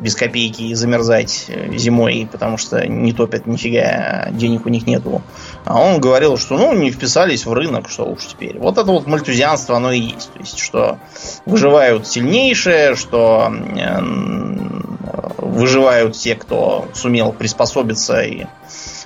без 0.01 0.15
копейки 0.15 0.63
и 0.63 0.73
замерзать 0.73 1.45
э, 1.47 1.77
зимой, 1.77 2.27
потому 2.29 2.57
что 2.57 2.85
не 2.87 3.13
топят 3.13 3.45
нифига, 3.45 4.27
денег 4.31 4.65
у 4.65 4.69
них 4.69 4.85
нету. 4.87 5.21
А 5.63 5.79
он 5.79 6.01
говорил, 6.01 6.37
что 6.37 6.57
ну 6.57 6.73
не 6.73 6.91
вписались 6.91 7.45
в 7.45 7.53
рынок, 7.53 7.89
что 7.89 8.05
уж 8.05 8.25
теперь. 8.25 8.57
Вот 8.57 8.77
это 8.77 8.91
вот 8.91 9.07
мальтузианство, 9.07 9.77
оно 9.77 9.91
и 9.91 9.99
есть. 9.99 10.33
То 10.33 10.39
есть, 10.39 10.57
что 10.57 10.97
выживают 11.45 12.07
сильнейшие, 12.07 12.95
что 12.95 13.53
выживают 15.37 16.17
те, 16.17 16.35
кто 16.35 16.87
сумел 16.93 17.31
приспособиться 17.31 18.21
и 18.21 18.45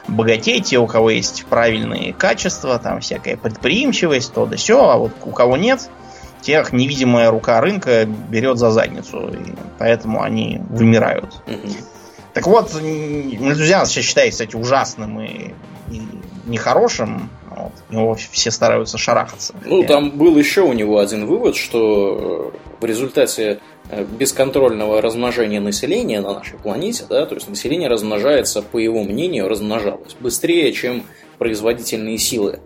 богатеть, 0.07 0.65
те, 0.65 0.77
у 0.77 0.87
кого 0.87 1.09
есть 1.09 1.45
правильные 1.49 2.13
качества, 2.13 2.79
там 2.79 3.01
всякая 3.01 3.37
предприимчивость, 3.37 4.33
то 4.33 4.45
да 4.45 4.55
все, 4.55 4.89
а 4.89 4.97
вот 4.97 5.11
у 5.23 5.31
кого 5.31 5.57
нет, 5.57 5.89
тех 6.45 6.71
невидимая 6.73 7.31
рука 7.31 7.59
рынка 7.59 8.05
берет 8.05 8.59
за 8.59 8.69
задницу, 8.69 9.29
и 9.29 9.53
поэтому 9.79 10.21
они 10.21 10.61
вымирают. 10.69 11.41
Так 12.33 12.45
вот, 12.45 12.71
энтузиаст 12.73 13.91
сейчас 13.91 14.05
считается, 14.05 14.45
кстати, 14.45 14.61
ужасным 14.61 15.21
и, 15.21 15.53
и 15.89 16.01
нехорошим. 16.45 17.29
Вот. 17.49 17.71
Его 17.89 18.15
все 18.15 18.51
стараются 18.51 18.97
шарахаться. 18.97 19.55
Ну, 19.65 19.83
там 19.83 20.11
был 20.11 20.37
еще 20.37 20.61
у 20.61 20.73
него 20.73 20.99
один 20.99 21.25
вывод, 21.25 21.55
что 21.55 22.51
э, 22.53 22.57
в 22.81 22.85
результате 22.85 23.61
э, 23.89 24.03
бесконтрольного 24.03 25.01
размножения 25.01 25.61
населения 25.61 26.19
на 26.19 26.33
нашей 26.33 26.59
планете, 26.59 27.05
да, 27.09 27.25
то 27.25 27.35
есть 27.35 27.47
население 27.47 27.87
размножается, 27.87 28.61
по 28.61 28.77
его 28.77 29.03
мнению, 29.03 29.47
размножалось 29.47 30.15
быстрее, 30.19 30.73
чем 30.73 31.05
производительные 31.37 32.17
силы 32.17 32.59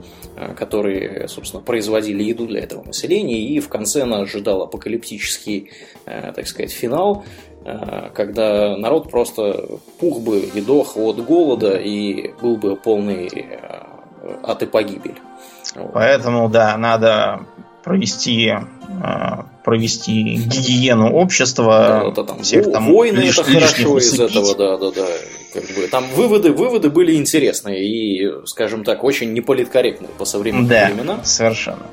которые, 0.58 1.28
собственно, 1.28 1.62
производили 1.62 2.24
еду 2.24 2.48
для 2.48 2.62
этого 2.62 2.84
населения, 2.84 3.40
и 3.40 3.60
в 3.60 3.70
конце 3.70 4.06
нас 4.06 4.22
ожидал 4.22 4.64
апокалиптический, 4.64 5.72
э, 6.06 6.34
так 6.34 6.48
сказать, 6.48 6.72
финал, 6.72 7.24
когда 8.14 8.78
народ 8.78 9.12
просто 9.12 9.80
пух 10.00 10.22
бы 10.22 10.40
и 10.40 10.62
дох 10.62 10.96
от 10.96 11.24
голода 11.24 11.76
и 11.76 12.32
был 12.42 12.56
бы 12.56 12.78
полный 12.78 13.30
ад 14.44 14.64
и 14.64 14.66
погибель. 14.66 15.16
Поэтому, 15.94 16.50
да, 16.50 16.78
надо 16.78 17.42
провести 17.84 18.54
провести 19.64 20.34
гигиену 20.34 21.12
общества, 21.14 22.02
да, 22.06 22.12
да, 22.12 22.24
там, 22.24 22.42
всех 22.42 22.72
там 22.72 22.92
войны 22.92 23.20
лиш, 23.20 23.38
это 23.38 23.52
хорошо 23.52 24.00
из 24.00 24.20
этого, 24.20 24.56
да, 24.56 24.78
да, 24.78 24.92
да. 24.92 25.08
Как 25.54 25.64
бы, 25.64 25.88
там 25.88 26.06
выводы, 26.16 26.52
выводы 26.52 26.90
были 26.90 27.16
интересные 27.16 27.86
и, 27.86 28.46
скажем 28.46 28.84
так, 28.84 29.04
очень 29.04 29.34
неполиткорректные 29.34 30.10
по 30.18 30.26
современным 30.26 30.68
да, 30.68 30.88
временам. 30.88 31.22
совершенно. 31.24 31.84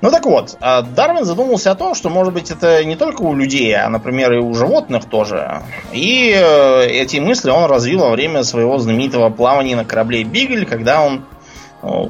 Ну 0.00 0.10
так 0.10 0.24
вот, 0.26 0.56
а 0.60 0.82
Дарвин 0.82 1.24
задумался 1.24 1.70
о 1.70 1.74
том, 1.74 1.94
что, 1.94 2.08
может 2.08 2.32
быть, 2.32 2.50
это 2.50 2.84
не 2.84 2.96
только 2.96 3.22
у 3.22 3.34
людей, 3.34 3.74
а, 3.74 3.88
например, 3.88 4.32
и 4.34 4.38
у 4.38 4.54
животных 4.54 5.06
тоже. 5.06 5.62
И 5.92 6.32
э, 6.34 6.86
эти 6.86 7.18
мысли 7.18 7.50
он 7.50 7.68
развил 7.68 8.00
во 8.00 8.10
время 8.10 8.44
своего 8.44 8.78
знаменитого 8.78 9.30
плавания 9.30 9.76
на 9.76 9.84
корабле 9.84 10.22
Бигель, 10.24 10.66
когда 10.66 11.02
он 11.02 11.14
ну, 11.16 11.22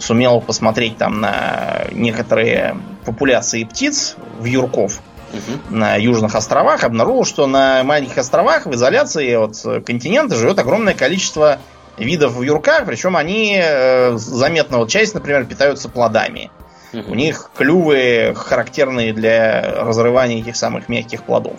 сумел 0.00 0.40
посмотреть 0.40 0.96
там 0.96 1.20
на 1.20 1.86
некоторые 1.92 2.76
популяции 3.04 3.64
птиц, 3.64 4.16
вьюрков, 4.40 5.00
угу. 5.32 5.76
на 5.76 5.96
южных 5.96 6.34
островах, 6.34 6.84
обнаружил, 6.84 7.24
что 7.24 7.46
на 7.46 7.82
маленьких 7.84 8.18
островах 8.18 8.66
в 8.66 8.74
изоляции 8.74 9.34
от 9.34 9.84
континента 9.84 10.36
живет 10.36 10.58
огромное 10.58 10.94
количество 10.94 11.58
видов 11.98 12.34
в 12.34 12.42
юрках, 12.42 12.84
причем 12.86 13.16
они 13.16 13.58
э, 13.58 14.16
заметно, 14.16 14.78
вот 14.78 14.90
часть, 14.90 15.14
например, 15.14 15.44
питаются 15.46 15.88
плодами. 15.88 16.50
Угу. 16.58 16.65
У 17.06 17.14
них 17.14 17.50
клювы 17.54 18.32
характерные 18.36 19.12
для 19.12 19.84
разрывания 19.84 20.40
этих 20.40 20.56
самых 20.56 20.88
мягких 20.88 21.22
плодов. 21.24 21.56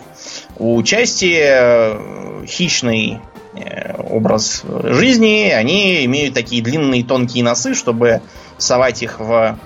У 0.56 0.82
части 0.82 1.36
э, 1.38 2.44
хищной 2.46 3.20
Э, 3.54 3.94
образ 4.02 4.62
жизни, 4.64 5.50
они 5.50 6.04
имеют 6.04 6.34
такие 6.34 6.62
длинные 6.62 7.04
тонкие 7.04 7.42
носы, 7.42 7.74
чтобы 7.74 8.20
совать 8.56 9.02
их 9.02 9.20
в 9.20 9.58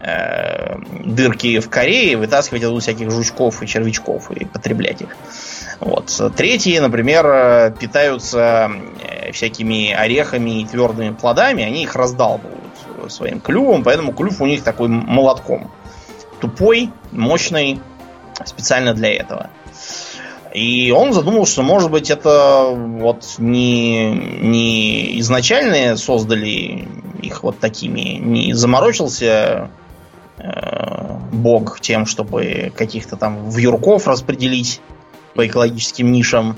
э, 0.00 0.76
дырки 1.04 1.60
в 1.60 1.70
коре 1.70 2.12
и 2.12 2.16
вытаскивать 2.16 2.64
оттуда 2.64 2.80
всяких 2.80 3.10
жучков 3.10 3.62
и 3.62 3.66
червячков 3.66 4.30
и 4.30 4.44
потреблять 4.44 5.02
их. 5.02 5.08
Вот. 5.80 6.18
Третьи, 6.36 6.78
например, 6.78 7.74
питаются 7.78 8.70
э, 9.02 9.32
всякими 9.32 9.92
орехами 9.92 10.62
и 10.62 10.66
твердыми 10.66 11.14
плодами, 11.14 11.62
они 11.62 11.82
их 11.82 11.94
раздалбывают 11.94 12.65
своим 13.08 13.40
клювом, 13.40 13.82
поэтому 13.82 14.12
клюв 14.12 14.40
у 14.40 14.46
них 14.46 14.62
такой 14.62 14.88
молотком. 14.88 15.70
Тупой, 16.40 16.90
мощный, 17.12 17.80
специально 18.44 18.94
для 18.94 19.12
этого. 19.14 19.50
И 20.52 20.90
он 20.90 21.12
задумал, 21.12 21.46
что, 21.46 21.62
может 21.62 21.90
быть, 21.90 22.10
это 22.10 22.70
вот 22.72 23.34
не, 23.38 24.10
не 24.10 25.20
изначальные 25.20 25.98
создали 25.98 26.88
их 27.22 27.42
вот 27.42 27.58
такими, 27.58 28.18
не 28.18 28.54
заморочился 28.54 29.70
э, 30.38 31.16
Бог 31.32 31.80
тем, 31.80 32.06
чтобы 32.06 32.72
каких-то 32.74 33.16
там 33.16 33.50
вьюрков 33.50 34.08
распределить 34.08 34.80
по 35.34 35.46
экологическим 35.46 36.10
нишам. 36.10 36.56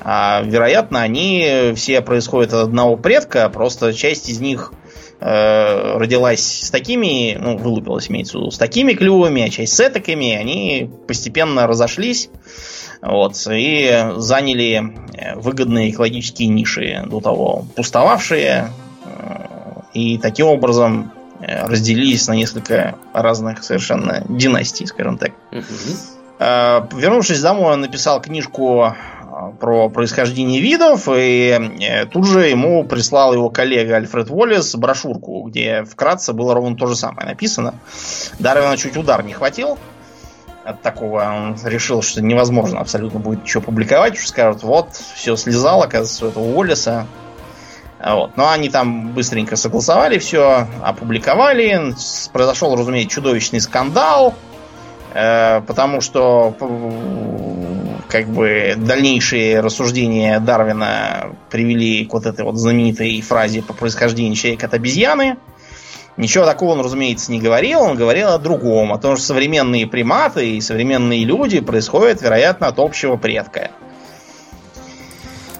А 0.00 0.42
вероятно, 0.42 1.00
они 1.00 1.72
все 1.74 2.02
происходят 2.02 2.52
от 2.52 2.64
одного 2.64 2.96
предка, 2.96 3.48
просто 3.48 3.94
часть 3.94 4.28
из 4.28 4.40
них 4.40 4.72
э, 5.20 5.98
родилась 5.98 6.64
с 6.66 6.70
такими, 6.70 7.36
ну, 7.40 7.56
вылупилась, 7.56 8.10
имеется 8.10 8.38
в 8.38 8.40
виду, 8.40 8.50
с 8.50 8.58
такими 8.58 8.92
клювами, 8.92 9.42
а 9.42 9.50
часть 9.50 9.74
с 9.74 9.80
этакими, 9.80 10.34
они 10.34 10.90
постепенно 11.06 11.66
разошлись 11.66 12.30
вот, 13.00 13.46
и 13.48 14.12
заняли 14.16 14.94
э, 15.14 15.36
выгодные 15.36 15.90
экологические 15.90 16.48
ниши 16.48 17.04
до 17.06 17.20
того 17.20 17.64
пустовавшие. 17.76 18.70
Э, 19.04 19.46
и 19.94 20.18
таким 20.18 20.46
образом 20.46 21.12
э, 21.40 21.66
разделились 21.66 22.26
на 22.26 22.32
несколько 22.32 22.96
разных 23.12 23.62
совершенно 23.62 24.24
династий, 24.28 24.86
скажем 24.86 25.18
так. 25.18 25.32
Вернувшись 26.40 27.40
домой, 27.40 27.72
он 27.72 27.80
написал 27.80 28.20
книжку 28.20 28.94
про 29.60 29.88
происхождение 29.88 30.60
видов, 30.60 31.08
и 31.10 32.06
тут 32.12 32.26
же 32.26 32.48
ему 32.48 32.84
прислал 32.84 33.32
его 33.32 33.50
коллега 33.50 33.96
Альфред 33.96 34.30
Уоллес 34.30 34.74
брошюрку, 34.74 35.42
где 35.48 35.84
вкратце 35.84 36.32
было 36.32 36.54
ровно 36.54 36.76
то 36.76 36.86
же 36.86 36.96
самое 36.96 37.26
написано. 37.26 37.74
Дарвина 38.38 38.76
чуть 38.76 38.96
удар 38.96 39.24
не 39.24 39.32
хватил, 39.32 39.78
от 40.68 40.82
такого. 40.82 41.22
Он 41.22 41.56
решил, 41.64 42.02
что 42.02 42.22
невозможно 42.22 42.80
абсолютно 42.80 43.20
будет 43.20 43.42
ничего 43.42 43.62
публиковать, 43.62 44.16
что 44.16 44.28
скажут, 44.28 44.62
вот, 44.62 44.88
все 45.14 45.36
слезало, 45.36 45.84
оказывается, 45.84 46.26
у 46.26 46.28
этого 46.28 46.44
Уоллеса. 46.44 47.06
Вот. 48.04 48.36
Но 48.36 48.48
они 48.50 48.68
там 48.68 49.12
быстренько 49.12 49.56
согласовали 49.56 50.18
все, 50.18 50.68
опубликовали. 50.82 51.94
Произошел, 52.32 52.76
разумеется, 52.76 53.14
чудовищный 53.14 53.60
скандал, 53.60 54.34
э, 54.47 54.47
потому 55.12 56.00
что 56.00 56.54
как 58.08 58.26
бы 58.28 58.74
дальнейшие 58.76 59.60
рассуждения 59.60 60.40
Дарвина 60.40 61.36
привели 61.50 62.04
к 62.04 62.12
вот 62.12 62.26
этой 62.26 62.44
вот 62.44 62.56
знаменитой 62.56 63.20
фразе 63.20 63.62
по 63.62 63.72
происхождению 63.72 64.34
человека 64.34 64.66
от 64.66 64.74
обезьяны. 64.74 65.36
Ничего 66.16 66.44
такого 66.44 66.72
он, 66.72 66.80
разумеется, 66.80 67.30
не 67.30 67.38
говорил. 67.38 67.80
Он 67.80 67.96
говорил 67.96 68.28
о 68.30 68.38
другом. 68.38 68.92
О 68.92 68.98
том, 68.98 69.16
что 69.16 69.26
современные 69.26 69.86
приматы 69.86 70.56
и 70.56 70.60
современные 70.60 71.24
люди 71.24 71.60
происходят, 71.60 72.22
вероятно, 72.22 72.66
от 72.66 72.80
общего 72.80 73.16
предка. 73.16 73.70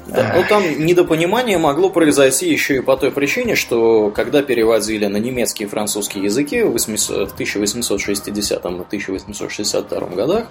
Да, 0.08 0.32
ну 0.36 0.44
там 0.48 0.62
недопонимание 0.86 1.58
могло 1.58 1.90
произойти 1.90 2.50
еще 2.50 2.76
и 2.76 2.80
по 2.80 2.96
той 2.96 3.10
причине, 3.10 3.54
что 3.56 4.10
когда 4.10 4.42
переводили 4.42 5.06
на 5.06 5.18
немецкий 5.18 5.64
и 5.64 5.66
французский 5.66 6.20
языки 6.20 6.62
в 6.62 6.76
1860 6.76 8.64
и 8.64 8.68
1862 8.68 10.00
годах, 10.08 10.46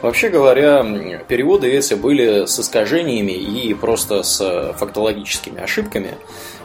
вообще 0.00 0.30
говоря, 0.30 1.20
переводы 1.28 1.70
эти 1.70 1.92
были 1.92 2.46
с 2.46 2.58
искажениями 2.58 3.32
и 3.32 3.74
просто 3.74 4.22
с 4.22 4.74
фактологическими 4.78 5.62
ошибками, 5.62 6.14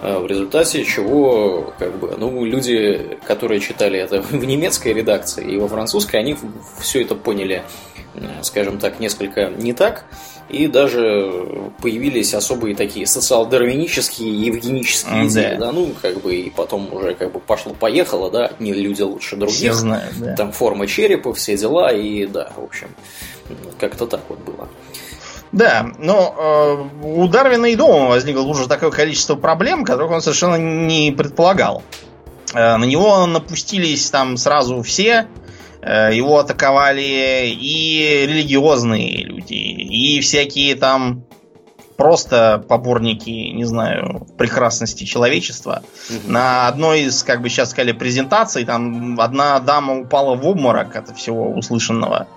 э, 0.01 0.17
в 0.17 0.25
результате 0.27 0.85
чего 0.85 1.73
как 1.77 1.97
бы, 1.99 2.15
ну, 2.17 2.45
люди, 2.45 3.17
которые 3.25 3.59
читали 3.59 3.99
это 3.99 4.21
в 4.31 4.45
немецкой 4.45 4.93
редакции 4.93 5.45
и 5.45 5.57
во 5.57 5.67
французской, 5.67 6.15
они 6.15 6.37
все 6.79 7.01
это 7.01 7.15
поняли, 7.15 7.63
скажем 8.41 8.79
так, 8.79 9.01
несколько 9.01 9.49
не 9.49 9.73
так. 9.73 10.05
И 10.49 10.67
даже 10.67 11.71
появились 11.81 12.33
особые 12.33 12.75
такие 12.75 13.05
социал-дарвинические 13.05 14.29
и 14.29 14.45
евгенические 14.45 15.27
идеи, 15.27 15.57
да. 15.57 15.71
ну, 15.73 15.93
как 16.01 16.21
бы, 16.21 16.35
и 16.35 16.49
потом 16.49 16.93
уже 16.93 17.15
как 17.15 17.33
бы 17.33 17.39
пошло-поехало, 17.39 18.31
да, 18.31 18.45
одни 18.47 18.73
люди 18.73 19.01
лучше 19.01 19.35
других. 19.35 19.57
Все 19.57 19.73
знают, 19.73 20.13
да. 20.19 20.35
Там 20.35 20.53
форма 20.53 20.87
черепа, 20.87 21.33
все 21.33 21.57
дела, 21.57 21.91
и 21.91 22.25
да, 22.25 22.51
в 22.55 22.63
общем, 22.63 22.87
как-то 23.79 24.07
так 24.07 24.21
вот 24.29 24.39
было. 24.39 24.69
Да, 25.51 25.91
но 25.97 26.89
э, 27.03 27.05
у 27.05 27.27
Дарвина 27.27 27.67
и 27.67 27.75
дома 27.75 28.07
возникло 28.07 28.41
уже 28.41 28.67
такое 28.67 28.91
количество 28.91 29.35
проблем, 29.35 29.83
которых 29.83 30.11
он 30.11 30.21
совершенно 30.21 30.55
не 30.55 31.11
предполагал. 31.11 31.83
Э, 32.53 32.77
на 32.77 32.85
него 32.85 33.25
напустились 33.25 34.09
там 34.09 34.37
сразу 34.37 34.81
все, 34.81 35.27
Э, 35.27 35.46
его 35.87 36.39
атаковали 36.39 37.49
и 37.49 38.25
религиозные 38.27 39.23
люди, 39.23 39.53
и 39.53 40.19
всякие 40.21 40.75
там 40.75 41.23
просто 41.97 42.63
поборники, 42.69 43.29
не 43.29 43.65
знаю, 43.65 44.27
прекрасности 44.37 45.03
человечества. 45.03 45.83
Угу. 46.09 46.31
На 46.31 46.67
одной 46.67 47.01
из, 47.01 47.23
как 47.23 47.41
бы 47.41 47.49
сейчас 47.49 47.71
сказали, 47.71 47.91
презентаций, 47.91 48.63
там 48.63 49.19
одна 49.19 49.59
дама 49.59 49.99
упала 49.99 50.35
в 50.35 50.47
обморок 50.47 50.95
от 50.95 51.17
всего 51.17 51.49
услышанного. 51.49 52.27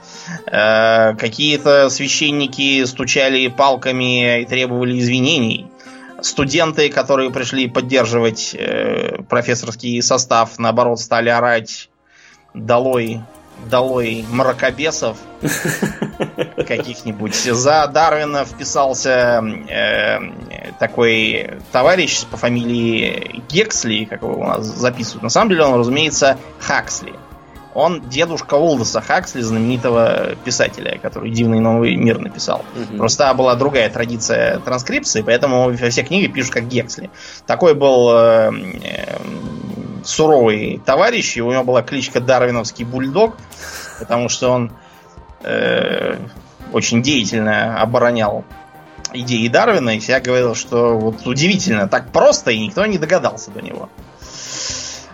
Э, 0.47 1.15
какие-то 1.15 1.91
священники 1.91 2.85
стучали 2.87 3.47
палками 3.49 4.43
и 4.43 4.47
требовали 4.47 4.99
извинений. 4.99 5.67
Студенты, 6.23 6.89
которые 6.89 7.31
пришли 7.31 7.69
поддерживать 7.69 8.55
э, 8.55 9.23
профессорский 9.29 10.03
состав, 10.03 10.59
наоборот, 10.59 11.01
стали 11.01 11.29
орать 11.29 11.91
долой 12.55 13.21
долой 13.69 14.25
мракобесов 14.31 15.17
каких-нибудь. 16.57 17.35
За 17.35 17.87
Дарвина 17.87 18.45
вписался 18.45 19.43
э, 19.69 20.19
такой 20.79 21.59
товарищ 21.73 22.25
по 22.27 22.37
фамилии 22.37 23.43
Гексли, 23.49 24.05
как 24.05 24.23
его 24.23 24.35
у 24.35 24.45
нас 24.45 24.67
записывают. 24.67 25.23
На 25.23 25.29
самом 25.31 25.51
деле 25.51 25.65
он, 25.65 25.79
разумеется, 25.79 26.39
Хаксли. 26.61 27.15
Он 27.73 28.09
дедушка 28.09 28.55
Олдоса 28.55 29.01
Хаксли, 29.01 29.43
знаменитого 29.43 30.35
писателя, 30.45 30.99
который 30.99 31.31
«Дивный 31.31 31.61
новый 31.61 31.95
мир» 31.95 32.19
написал. 32.19 32.65
Угу. 32.75 32.99
Просто 32.99 33.33
была 33.35 33.55
другая 33.55 33.89
традиция 33.91 34.59
транскрипции, 34.59 35.23
поэтому 35.23 35.73
все 35.77 36.03
книги 36.03 36.27
пишут 36.27 36.53
как 36.53 36.67
Гексли. 36.67 37.11
Такой 37.47 37.75
был 37.75 38.11
э, 38.13 38.51
э, 38.83 39.17
суровый 40.05 40.81
товарищ, 40.85 41.37
у 41.39 41.51
него 41.51 41.65
была 41.65 41.83
кличка 41.83 42.21
Дарвиновский 42.21 42.85
бульдог, 42.85 43.37
потому 43.99 44.29
что 44.29 44.51
он 44.51 44.73
э, 45.43 46.17
очень 46.73 47.03
деятельно 47.03 47.81
оборонял 47.81 48.45
идеи 49.13 49.49
Дарвина, 49.49 49.97
и 49.97 49.99
всегда 49.99 50.21
говорил, 50.21 50.55
что 50.55 50.97
вот 50.97 51.27
удивительно, 51.27 51.89
так 51.89 52.13
просто, 52.13 52.51
и 52.51 52.59
никто 52.59 52.85
не 52.87 52.99
догадался 52.99 53.51
до 53.51 53.61
него. 53.61 53.89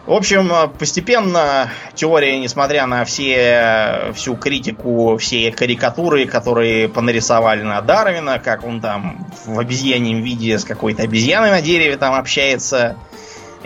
В 0.07 0.13
общем, 0.13 0.71
постепенно 0.79 1.69
теория, 1.95 2.39
несмотря 2.39 2.87
на 2.87 3.05
все, 3.05 4.13
всю 4.15 4.37
критику, 4.37 5.17
все 5.17 5.51
карикатуры, 5.51 6.27
которые 6.27 6.89
понарисовали 6.89 7.63
на 7.63 7.81
Дарвина, 7.81 8.39
как 8.39 8.65
он 8.65 8.81
там 8.81 9.27
в 9.45 9.59
обезьяньем 9.59 10.23
виде 10.23 10.59
с 10.61 10.65
какой-то 10.65 11.03
обезьяной 11.03 11.51
на 11.51 11.61
дереве 11.61 11.97
там 11.97 12.15
общается, 12.15 12.97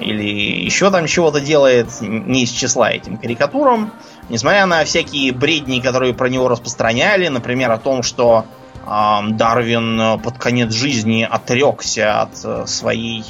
или 0.01 0.65
еще 0.65 0.91
там 0.91 1.07
чего-то 1.07 1.41
делает, 1.41 1.89
не 2.01 2.45
из 2.45 2.51
числа 2.51 2.91
этим 2.91 3.17
карикатурам, 3.17 3.93
несмотря 4.29 4.67
на 4.67 4.85
всякие 4.85 5.33
бредни, 5.33 5.81
которые 5.81 6.15
про 6.15 6.29
него 6.29 6.49
распространяли, 6.49 7.29
например, 7.29 7.71
о 7.71 7.79
том, 7.79 8.03
что 8.03 8.47
э, 8.87 9.19
Дарвин 9.31 10.21
под 10.21 10.39
конец 10.39 10.73
жизни 10.73 11.27
отрекся 11.31 12.23
от 12.23 12.45
э, 12.45 12.67
своей, 12.67 13.25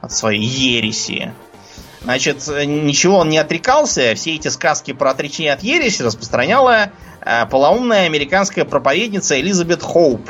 от 0.00 0.12
своей 0.12 0.44
ереси, 0.44 1.32
Значит, 2.04 2.48
ничего 2.48 3.18
он 3.18 3.28
не 3.28 3.38
отрекался. 3.38 4.14
Все 4.16 4.34
эти 4.34 4.48
сказки 4.48 4.92
про 4.92 5.10
отречение 5.10 5.52
от 5.52 5.62
ереси 5.62 6.02
распространяла 6.02 6.90
э, 7.20 7.46
полоумная 7.46 8.06
американская 8.06 8.64
проповедница 8.64 9.40
Элизабет 9.40 9.82
Хоуп. 9.82 10.28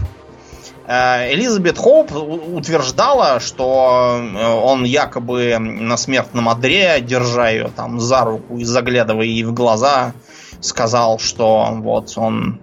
Э, 0.92 1.33
Элизабет 1.33 1.78
Хоуп 1.78 2.12
утверждала, 2.12 3.40
что 3.40 4.20
э, 4.20 4.46
он 4.46 4.85
якобы 4.85 5.57
на 5.59 5.96
смертном 5.96 6.50
одре, 6.50 7.00
держа 7.00 7.48
ее 7.48 7.70
там 7.74 7.98
за 7.98 8.24
руку 8.26 8.59
и 8.59 8.64
заглядывая 8.64 9.24
ей 9.24 9.42
в 9.44 9.55
глаза, 9.55 10.12
сказал, 10.61 11.18
что 11.18 11.68
вот 11.70 12.12
он, 12.16 12.61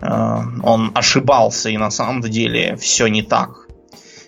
э, 0.00 0.06
он 0.62 0.92
ошибался 0.94 1.68
и 1.68 1.76
на 1.76 1.90
самом 1.90 2.20
деле 2.20 2.76
все 2.76 3.08
не 3.08 3.22
так. 3.22 3.66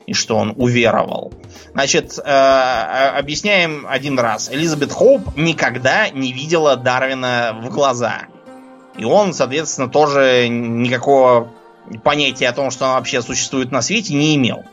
И 0.06 0.14
что 0.14 0.36
он 0.36 0.54
уверовал. 0.56 1.32
Значит, 1.74 2.18
объясняем 2.18 3.86
один 3.86 4.18
раз. 4.18 4.50
Элизабет 4.50 4.90
Хоуп 4.90 5.36
никогда 5.36 6.08
не 6.08 6.32
видела 6.32 6.76
Дарвина 6.76 7.60
в 7.62 7.68
глаза. 7.68 8.22
И 8.96 9.04
он, 9.04 9.34
соответственно, 9.34 9.88
тоже 9.88 10.48
никакого 10.48 11.52
понятия 12.04 12.48
о 12.48 12.52
том, 12.52 12.70
что 12.70 12.86
он 12.86 12.92
вообще 12.92 13.22
существует 13.22 13.72
на 13.72 13.82
свете, 13.82 14.14
не 14.14 14.36
имел. 14.36 14.64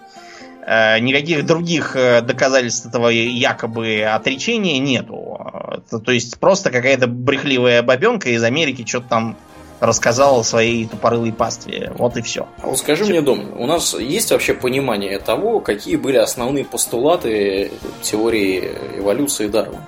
Э, 0.66 1.00
никаких 1.00 1.46
других 1.46 1.96
э, 1.96 2.22
доказательств 2.22 2.88
этого 2.88 3.10
якобы 3.10 4.02
отречения 4.02 4.80
нету. 4.80 5.40
Это, 5.72 6.00
то 6.00 6.12
есть 6.12 6.40
просто 6.40 6.72
какая-то 6.72 7.08
брехливая 7.08 7.84
бабенка 7.84 8.30
из 8.30 8.44
Америки 8.44 8.84
что-то 8.88 9.08
там 9.10 9.38
рассказал 9.80 10.40
о 10.40 10.44
своей 10.44 10.88
тупорылой 10.88 11.34
пастве. 11.34 11.92
Вот 11.98 12.18
и 12.18 12.22
все. 12.22 12.48
А 12.64 12.68
вот 12.68 12.80
скажи 12.80 13.04
все. 13.04 13.14
мне, 13.14 13.22
Дом, 13.22 13.60
у 13.60 13.68
нас 13.68 13.94
есть 13.94 14.32
вообще 14.32 14.54
понимание 14.54 15.20
того, 15.20 15.60
какие 15.60 15.98
были 15.98 16.18
основные 16.18 16.66
постулаты 16.66 17.72
теории 18.02 18.72
эволюции 18.98 19.48
Дарвина? 19.48 19.86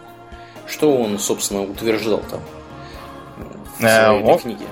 Что 0.68 0.96
он, 0.96 1.18
собственно, 1.18 1.63
утверждал 1.63 2.22
там 2.30 2.42
в 3.80 3.84
э, 3.84 4.06
своей 4.06 4.24
он, 4.24 4.40
книге? 4.40 4.66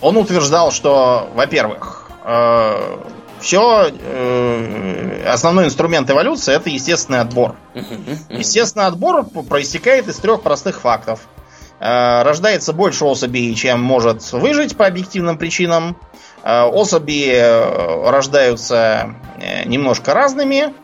Он 0.00 0.16
утверждал, 0.16 0.72
что, 0.72 1.28
во-первых, 1.34 2.10
э, 2.24 2.96
все 3.40 3.90
э, 3.90 5.24
основной 5.26 5.66
инструмент 5.66 6.10
эволюции 6.10 6.54
это 6.54 6.70
естественный 6.70 7.20
отбор. 7.20 7.56
Естественный 8.28 8.86
отбор 8.86 9.24
проистекает 9.24 10.08
из 10.08 10.16
трех 10.16 10.42
простых 10.42 10.80
фактов. 10.80 11.20
Э, 11.80 12.22
рождается 12.22 12.74
больше 12.74 13.06
особей, 13.06 13.54
чем 13.54 13.82
может 13.82 14.32
выжить 14.32 14.76
по 14.76 14.86
объективным 14.86 15.38
причинам. 15.38 15.96
Э, 16.42 16.64
особи 16.64 17.30
э, 17.32 18.10
рождаются 18.10 19.14
немножко 19.64 20.12
разными, 20.12 20.74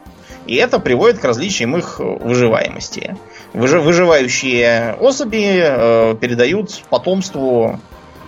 и 0.46 0.56
это 0.56 0.78
приводит 0.78 1.18
к 1.18 1.24
различиям 1.24 1.76
их 1.76 1.98
выживаемости. 1.98 3.16
Выживающие 3.52 4.94
особи 4.98 6.16
передают 6.18 6.82
потомству 6.88 7.78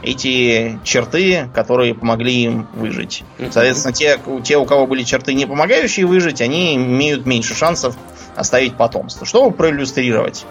эти 0.02 0.78
черты, 0.84 1.48
которые 1.54 1.94
помогли 1.94 2.44
им 2.44 2.68
выжить. 2.74 3.24
Соответственно, 3.38 3.92
те, 3.92 4.18
те, 4.44 4.56
у 4.56 4.64
кого 4.64 4.86
были 4.86 5.02
черты, 5.02 5.34
не 5.34 5.46
помогающие 5.46 6.06
выжить, 6.06 6.40
они 6.40 6.76
имеют 6.76 7.26
меньше 7.26 7.54
шансов 7.54 7.96
оставить 8.36 8.76
потомство. 8.76 9.26
Чтобы 9.26 9.50
проиллюстрировать 9.50 10.44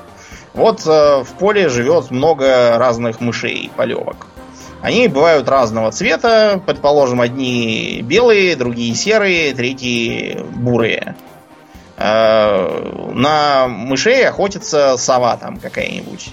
вот 0.58 0.86
э, 0.88 1.24
в 1.24 1.30
поле 1.38 1.70
живет 1.70 2.10
много 2.10 2.78
разных 2.78 3.22
мышей, 3.22 3.70
полевок. 3.76 4.26
Они 4.82 5.08
бывают 5.08 5.48
разного 5.48 5.92
цвета, 5.92 6.62
предположим, 6.66 7.22
одни 7.22 8.02
белые, 8.04 8.56
другие 8.56 8.96
серые, 8.96 9.54
третьи 9.54 10.44
бурые. 10.56 11.16
Э, 11.98 13.12
на 13.14 13.68
мышей 13.68 14.28
охотится 14.28 14.98
сова 14.98 15.38
там 15.38 15.58
какая-нибудь. 15.58 16.30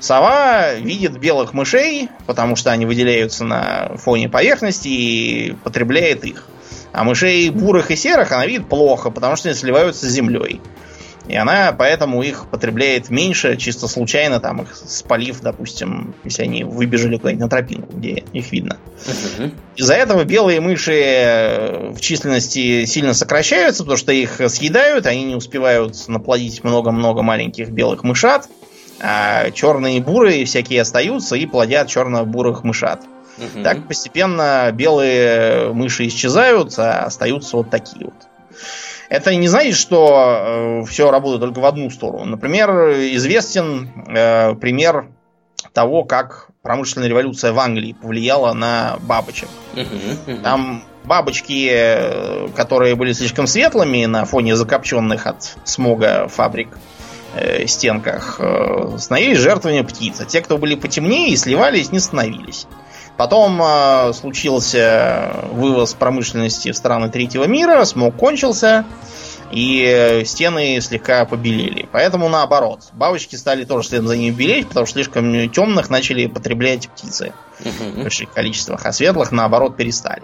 Сова 0.00 0.74
видит 0.74 1.18
белых 1.18 1.52
мышей, 1.52 2.08
потому 2.26 2.56
что 2.56 2.72
они 2.72 2.86
выделяются 2.86 3.44
на 3.44 3.96
фоне 3.96 4.28
поверхности 4.28 4.88
и 4.88 5.54
потребляет 5.62 6.24
их. 6.24 6.46
А 6.92 7.04
мышей 7.04 7.50
бурых 7.50 7.90
и 7.90 7.96
серых 7.96 8.32
она 8.32 8.46
видит 8.46 8.68
плохо, 8.68 9.10
потому 9.10 9.36
что 9.36 9.48
они 9.48 9.56
сливаются 9.56 10.08
с 10.08 10.10
землей. 10.10 10.60
И 11.28 11.36
она 11.36 11.72
поэтому 11.72 12.22
их 12.22 12.46
потребляет 12.50 13.08
меньше, 13.10 13.56
чисто 13.56 13.86
случайно, 13.86 14.40
там 14.40 14.62
их 14.62 14.74
спалив, 14.74 15.40
допустим, 15.40 16.14
если 16.24 16.42
они 16.42 16.64
выбежали 16.64 17.18
куда-нибудь 17.18 17.42
на 17.44 17.48
тропинку, 17.48 17.96
где 17.96 18.24
их 18.32 18.50
видно. 18.50 18.78
Uh-huh. 19.06 19.54
Из-за 19.76 19.94
этого 19.94 20.24
белые 20.24 20.60
мыши 20.60 21.00
э, 21.00 21.92
в 21.92 22.00
численности 22.00 22.84
сильно 22.86 23.14
сокращаются, 23.14 23.84
потому 23.84 23.98
что 23.98 24.12
их 24.12 24.40
съедают, 24.48 25.06
они 25.06 25.24
не 25.24 25.36
успевают 25.36 26.08
наплодить 26.08 26.64
много-много 26.64 27.22
маленьких 27.22 27.68
белых 27.68 28.02
мышат, 28.02 28.48
а 29.00 29.50
черные 29.50 29.98
и 29.98 30.00
бурые 30.00 30.44
всякие 30.44 30.82
остаются 30.82 31.36
и 31.36 31.46
плодят 31.46 31.88
черно-бурых 31.88 32.64
мышат. 32.64 33.00
Uh-huh. 33.38 33.62
Так 33.62 33.88
постепенно 33.88 34.70
белые 34.72 35.72
мыши 35.72 36.06
исчезают, 36.06 36.78
а 36.78 37.04
остаются 37.04 37.56
вот 37.56 37.70
такие 37.70 38.06
вот. 38.06 38.14
Это 39.08 39.34
не 39.34 39.48
значит, 39.48 39.74
что 39.74 40.82
э, 40.82 40.84
все 40.86 41.10
работает 41.10 41.40
только 41.40 41.58
в 41.58 41.66
одну 41.66 41.90
сторону. 41.90 42.26
Например, 42.26 42.90
известен 43.16 43.90
э, 44.06 44.54
пример 44.54 45.08
того, 45.72 46.04
как 46.04 46.50
промышленная 46.62 47.08
революция 47.08 47.52
в 47.52 47.58
Англии 47.58 47.96
повлияла 48.00 48.52
на 48.52 48.98
бабочек. 49.00 49.48
Там 50.44 50.84
бабочки, 51.04 51.68
э, 51.72 52.48
которые 52.54 52.94
были 52.94 53.12
слишком 53.12 53.46
светлыми 53.46 54.04
на 54.04 54.24
фоне 54.26 54.54
закопченных 54.54 55.26
от 55.26 55.56
смога 55.64 56.28
фабрик 56.28 56.68
э, 57.34 57.66
стенках, 57.66 58.36
э, 58.38 58.96
становились 58.98 59.38
жертвами 59.38 59.82
птиц. 59.82 60.20
А 60.20 60.24
те, 60.24 60.40
кто 60.40 60.58
были 60.58 60.74
потемнее 60.74 61.30
и 61.30 61.36
сливались, 61.36 61.92
не 61.92 61.98
становились. 61.98 62.66
Потом 63.16 63.60
э, 63.62 64.12
случился 64.14 65.30
вывоз 65.52 65.94
промышленности 65.94 66.72
в 66.72 66.76
страны 66.76 67.10
третьего 67.10 67.44
мира, 67.44 67.84
смог 67.84 68.16
кончился, 68.16 68.84
и 69.50 70.22
стены 70.24 70.80
слегка 70.80 71.24
побелели. 71.24 71.88
Поэтому 71.90 72.28
наоборот, 72.28 72.88
бабочки 72.92 73.36
стали 73.36 73.64
тоже 73.64 73.88
следом 73.88 74.06
за 74.06 74.16
ними 74.16 74.32
белеть, 74.32 74.68
потому 74.68 74.86
что 74.86 74.94
слишком 74.94 75.50
темных 75.50 75.90
начали 75.90 76.26
потреблять 76.26 76.88
птицы 76.88 77.32
в 77.58 78.02
больших 78.02 78.32
количествах, 78.32 78.86
а 78.86 78.92
светлых 78.92 79.32
наоборот 79.32 79.76
перестали. 79.76 80.22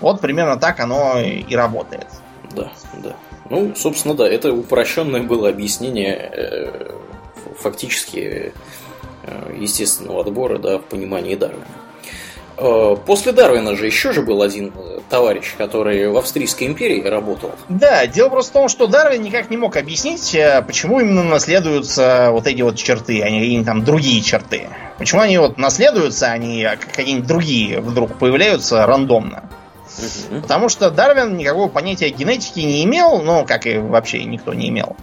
Вот 0.00 0.20
примерно 0.20 0.56
так 0.58 0.80
оно 0.80 1.18
и 1.18 1.54
работает. 1.54 2.06
Да, 2.54 2.70
да. 3.02 3.16
Ну, 3.50 3.72
собственно, 3.74 4.14
да, 4.14 4.28
это 4.28 4.52
упрощенное 4.52 5.22
было 5.22 5.48
объяснение 5.48 6.30
э, 6.32 6.90
фактически 7.58 8.52
э, 9.22 9.56
естественного 9.58 10.20
отбора, 10.20 10.58
да, 10.58 10.78
в 10.78 10.82
понимании 10.82 11.34
Дарвина. 11.34 11.64
Э, 12.58 12.96
после 13.06 13.32
Дарвина 13.32 13.74
же 13.74 13.86
еще 13.86 14.12
же 14.12 14.20
был 14.20 14.42
один 14.42 14.72
товарищ, 15.08 15.54
который 15.56 16.10
в 16.10 16.18
Австрийской 16.18 16.66
империи 16.66 17.02
работал. 17.02 17.52
Да, 17.70 18.06
дело 18.06 18.28
просто 18.28 18.50
в 18.50 18.54
том, 18.54 18.68
что 18.68 18.86
Дарвин 18.86 19.22
никак 19.22 19.48
не 19.48 19.56
мог 19.56 19.76
объяснить, 19.76 20.36
почему 20.66 21.00
именно 21.00 21.22
наследуются 21.22 22.28
вот 22.30 22.46
эти 22.46 22.60
вот 22.60 22.76
черты, 22.76 23.22
а 23.22 23.30
не 23.30 23.38
какие-нибудь 23.40 23.66
там 23.66 23.84
другие 23.84 24.20
черты. 24.22 24.68
Почему 24.98 25.22
они 25.22 25.38
вот 25.38 25.56
наследуются, 25.56 26.26
а 26.26 26.36
не 26.36 26.68
какие-нибудь 26.76 27.26
другие 27.26 27.80
вдруг 27.80 28.18
появляются 28.18 28.84
рандомно. 28.84 29.47
Потому 30.42 30.68
что 30.68 30.90
Дарвин 30.90 31.36
никакого 31.36 31.68
понятия 31.68 32.10
генетики 32.10 32.60
не 32.60 32.84
имел, 32.84 33.22
ну, 33.22 33.44
как 33.44 33.66
и 33.66 33.78
вообще 33.78 34.24
никто 34.24 34.54
не 34.54 34.68
имел. 34.68 34.96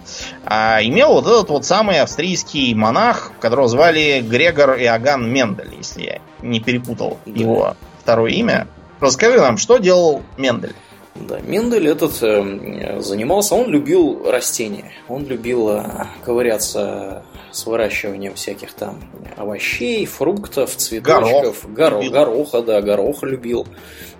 А 0.44 0.80
имел 0.82 1.12
вот 1.12 1.26
этот 1.26 1.50
вот 1.50 1.64
самый 1.64 2.00
австрийский 2.00 2.74
монах, 2.74 3.32
которого 3.40 3.68
звали 3.68 4.20
Грегор 4.20 4.76
Иоганн 4.78 5.30
Мендель, 5.30 5.74
если 5.76 6.02
я 6.02 6.18
не 6.42 6.60
перепутал 6.60 7.18
да. 7.26 7.32
его 7.32 7.76
второе 8.00 8.32
имя. 8.32 8.66
Расскажи 9.00 9.38
нам, 9.38 9.58
что 9.58 9.78
делал 9.78 10.22
Мендель? 10.36 10.74
Да, 11.20 11.40
Мендель 11.40 11.88
этот 11.88 12.22
э, 12.22 13.00
занимался, 13.00 13.54
он 13.54 13.70
любил 13.70 14.30
растения, 14.30 14.92
он 15.08 15.26
любил 15.26 15.70
э, 15.70 16.06
ковыряться 16.24 17.24
с 17.50 17.66
выращиванием 17.66 18.34
всяких 18.34 18.72
там 18.72 19.00
овощей, 19.36 20.04
фруктов, 20.06 20.76
цветочков, 20.76 21.72
горох, 21.72 22.02
горо, 22.02 22.10
гороха, 22.10 22.62
да, 22.62 22.82
гороха 22.82 23.26
любил. 23.26 23.66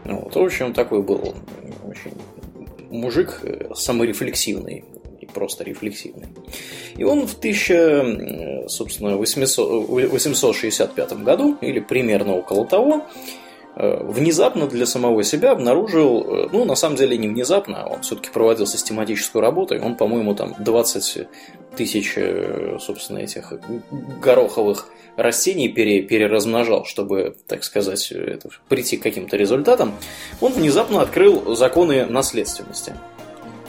Вот, 0.04 0.34
в 0.34 0.38
общем, 0.38 0.72
такой 0.72 1.02
был 1.02 1.34
очень 1.84 2.12
мужик 2.90 3.40
э, 3.42 3.74
саморефлексивный 3.74 4.84
и 5.20 5.26
просто 5.26 5.64
рефлексивный. 5.64 6.28
И 6.96 7.04
он 7.04 7.26
в 7.26 7.36
1000, 7.36 8.68
собственно, 8.68 9.16
800, 9.16 9.88
865 9.88 11.12
году, 11.22 11.56
или 11.60 11.80
примерно 11.80 12.36
около 12.36 12.66
того, 12.66 13.06
внезапно 13.76 14.66
для 14.66 14.86
самого 14.86 15.22
себя 15.22 15.52
обнаружил, 15.52 16.24
э, 16.24 16.48
ну, 16.50 16.64
на 16.64 16.74
самом 16.76 16.96
деле 16.96 17.18
не 17.18 17.28
внезапно, 17.28 17.82
а 17.82 17.88
он 17.88 18.00
все-таки 18.00 18.30
проводил 18.30 18.66
систематическую 18.66 19.42
работу, 19.42 19.74
и 19.74 19.78
он, 19.78 19.96
по-моему, 19.96 20.34
там 20.34 20.54
20 20.58 21.28
тысяч, 21.76 22.14
э, 22.16 22.78
собственно, 22.80 23.18
этих 23.18 23.52
гороховых 24.22 24.88
растений 25.16 25.68
пере, 25.68 26.00
переразмножал, 26.00 26.86
чтобы, 26.86 27.36
так 27.46 27.64
сказать, 27.64 28.10
это, 28.12 28.48
прийти 28.70 28.96
к 28.96 29.02
каким-то 29.02 29.36
результатам, 29.36 29.94
он 30.40 30.52
внезапно 30.52 31.02
открыл 31.02 31.54
законы 31.54 32.06
наследственности. 32.06 32.94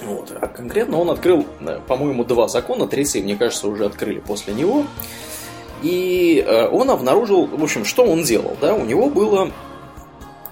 Вот. 0.03 0.31
А 0.39 0.47
конкретно 0.47 0.99
он 0.99 1.09
открыл, 1.09 1.45
по-моему, 1.87 2.23
два 2.23 2.47
закона, 2.47 2.87
третий, 2.87 3.21
мне 3.21 3.35
кажется, 3.35 3.67
уже 3.67 3.85
открыли 3.85 4.19
после 4.19 4.53
него. 4.53 4.85
И 5.83 6.45
он 6.71 6.89
обнаружил, 6.89 7.45
в 7.45 7.61
общем, 7.61 7.83
что 7.83 8.03
он 8.05 8.23
делал, 8.23 8.55
да, 8.61 8.73
у 8.73 8.85
него 8.85 9.09
было 9.09 9.51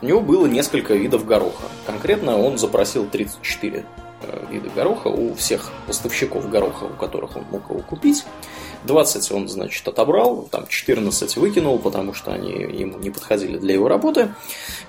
у 0.01 0.05
него 0.05 0.21
было 0.21 0.45
несколько 0.45 0.93
видов 0.93 1.25
гороха. 1.25 1.63
Конкретно 1.85 2.37
он 2.37 2.57
запросил 2.57 3.07
34 3.07 3.85
э, 4.21 4.45
вида 4.51 4.69
гороха 4.75 5.07
у 5.07 5.33
всех 5.35 5.71
поставщиков 5.87 6.49
гороха, 6.49 6.85
у 6.85 6.99
которых 6.99 7.37
он 7.37 7.43
мог 7.51 7.69
его 7.69 7.79
купить. 7.79 8.25
20 8.85 9.31
он, 9.31 9.47
значит, 9.47 9.87
отобрал, 9.87 10.47
там 10.51 10.67
14 10.67 11.37
выкинул, 11.37 11.79
потому 11.79 12.13
что 12.13 12.31
они 12.31 12.51
ему 12.51 12.97
не 12.97 13.09
подходили 13.09 13.57
для 13.57 13.73
его 13.73 13.87
работы. 13.87 14.33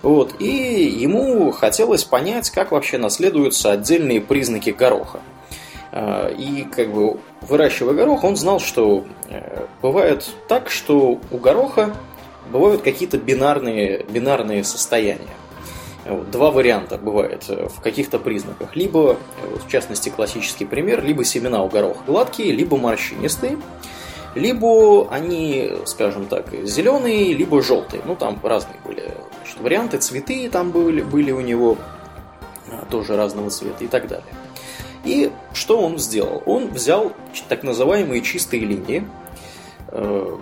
Вот, 0.02 0.34
и 0.40 0.46
ему 0.46 1.50
хотелось 1.50 2.04
понять, 2.04 2.50
как 2.50 2.72
вообще 2.72 2.98
наследуются 2.98 3.72
отдельные 3.72 4.20
признаки 4.20 4.70
гороха. 4.70 5.20
Э, 5.92 6.32
и 6.36 6.64
как 6.64 6.92
бы 6.92 7.18
выращивая 7.42 7.94
горох, 7.94 8.24
он 8.24 8.36
знал, 8.36 8.60
что 8.60 9.04
э, 9.28 9.66
бывает 9.82 10.28
так, 10.48 10.70
что 10.70 11.20
у 11.30 11.38
гороха 11.38 11.96
бывают 12.50 12.82
какие-то 12.82 13.18
бинарные, 13.18 14.04
бинарные 14.08 14.64
состояния. 14.64 15.36
Два 16.30 16.52
варианта 16.52 16.98
бывает 16.98 17.46
э, 17.48 17.68
в 17.68 17.80
каких-то 17.80 18.20
признаках. 18.20 18.76
Либо, 18.76 19.16
э, 19.42 19.56
в 19.56 19.68
частности, 19.68 20.08
классический 20.08 20.64
пример, 20.64 21.04
либо 21.04 21.24
семена 21.24 21.64
у 21.64 21.68
гороха 21.68 21.98
гладкие, 22.06 22.52
либо 22.52 22.76
морщинистые, 22.76 23.58
либо 24.36 25.08
они, 25.10 25.72
скажем 25.84 26.26
так, 26.26 26.46
зеленые, 26.62 27.32
либо 27.32 27.60
желтые. 27.60 28.02
Ну, 28.06 28.14
там 28.14 28.38
разные 28.42 28.78
были 28.84 29.14
значит, 29.42 29.60
варианты, 29.60 29.98
цветы 29.98 30.48
там 30.48 30.70
были, 30.70 31.02
были 31.02 31.32
у 31.32 31.40
него, 31.40 31.76
а, 32.70 32.84
тоже 32.90 33.16
разного 33.16 33.50
цвета 33.50 33.84
и 33.84 33.88
так 33.88 34.06
далее. 34.06 34.26
И 35.04 35.30
что 35.52 35.80
он 35.80 35.98
сделал? 35.98 36.42
Он 36.46 36.68
взял 36.68 37.12
так 37.48 37.62
называемые 37.62 38.22
чистые 38.22 38.64
линии, 38.64 38.98
э, 38.98 39.25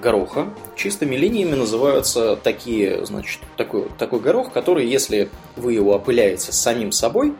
гороха. 0.03 0.49
Чистыми 0.77 1.17
линиями 1.17 1.55
называются 1.55 2.37
такие, 2.37 3.05
значит, 3.07 3.41
такой, 3.57 3.89
такой 3.99 4.21
горох, 4.21 4.53
который, 4.53 4.87
если 4.87 5.29
вы 5.57 5.75
его 5.75 5.95
опыляете 5.95 6.53
самим 6.53 6.93
собой, 6.93 7.35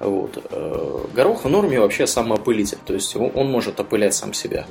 вот, 0.00 0.44
э, 0.50 0.98
горох 1.14 1.44
в 1.44 1.48
норме 1.48 1.80
вообще 1.80 2.06
самоопылитель, 2.06 2.78
то 2.84 2.94
есть 2.94 3.14
он 3.16 3.50
может 3.50 3.80
опылять 3.80 4.14
сам 4.14 4.32
себя. 4.32 4.66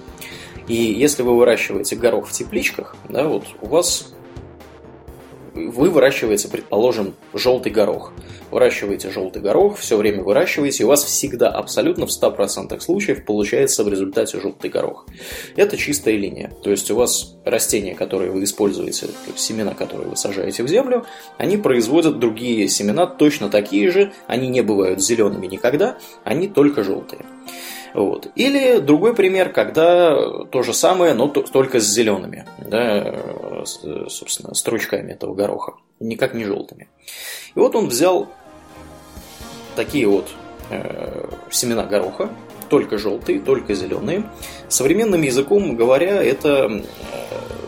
И 0.67 0.75
если 0.75 1.23
вы 1.23 1.37
выращиваете 1.37 1.95
горох 1.95 2.27
в 2.27 2.31
тепличках, 2.31 2.95
да, 3.07 3.27
вот 3.27 3.45
у 3.61 3.67
вас 3.67 4.13
вы 5.65 5.89
выращиваете, 5.89 6.47
предположим, 6.47 7.15
желтый 7.33 7.71
горох. 7.71 8.13
Выращиваете 8.51 9.09
желтый 9.09 9.41
горох, 9.41 9.77
все 9.77 9.97
время 9.97 10.23
выращиваете, 10.23 10.83
и 10.83 10.85
у 10.85 10.89
вас 10.89 11.03
всегда, 11.03 11.49
абсолютно 11.49 12.05
в 12.05 12.09
100% 12.09 12.79
случаев 12.79 13.25
получается 13.25 13.83
в 13.83 13.89
результате 13.89 14.39
желтый 14.39 14.69
горох. 14.69 15.05
Это 15.55 15.75
чистая 15.75 16.15
линия. 16.15 16.53
То 16.63 16.69
есть 16.69 16.89
у 16.91 16.95
вас 16.95 17.35
растения, 17.43 17.95
которые 17.95 18.31
вы 18.31 18.43
используете, 18.43 19.07
семена, 19.35 19.73
которые 19.73 20.09
вы 20.09 20.15
сажаете 20.15 20.63
в 20.63 20.67
землю, 20.67 21.05
они 21.37 21.57
производят 21.57 22.19
другие 22.19 22.67
семена 22.69 23.07
точно 23.07 23.49
такие 23.49 23.91
же, 23.91 24.13
они 24.27 24.47
не 24.47 24.61
бывают 24.61 25.01
зелеными 25.01 25.47
никогда, 25.47 25.97
они 26.23 26.47
только 26.47 26.83
желтые. 26.83 27.25
Вот. 27.93 28.27
Или 28.35 28.79
другой 28.79 29.15
пример, 29.15 29.51
когда 29.51 30.43
то 30.45 30.61
же 30.63 30.73
самое, 30.73 31.13
но 31.13 31.27
только 31.27 31.79
с 31.79 31.85
зелеными, 31.85 32.45
да, 32.59 33.15
собственно, 34.07 34.53
стручками 34.53 35.11
этого 35.11 35.33
гороха, 35.33 35.73
никак 35.99 36.33
не 36.33 36.43
желтыми. 36.43 36.89
И 37.55 37.59
вот 37.59 37.75
он 37.75 37.87
взял 37.87 38.27
такие 39.75 40.07
вот 40.07 40.29
э, 40.69 41.27
семена 41.49 41.83
гороха, 41.83 42.29
только 42.69 42.97
желтые, 42.97 43.39
только 43.39 43.73
зеленые. 43.73 44.29
Современным 44.67 45.21
языком 45.21 45.75
говоря, 45.75 46.21
это 46.21 46.69
э, 46.69 46.81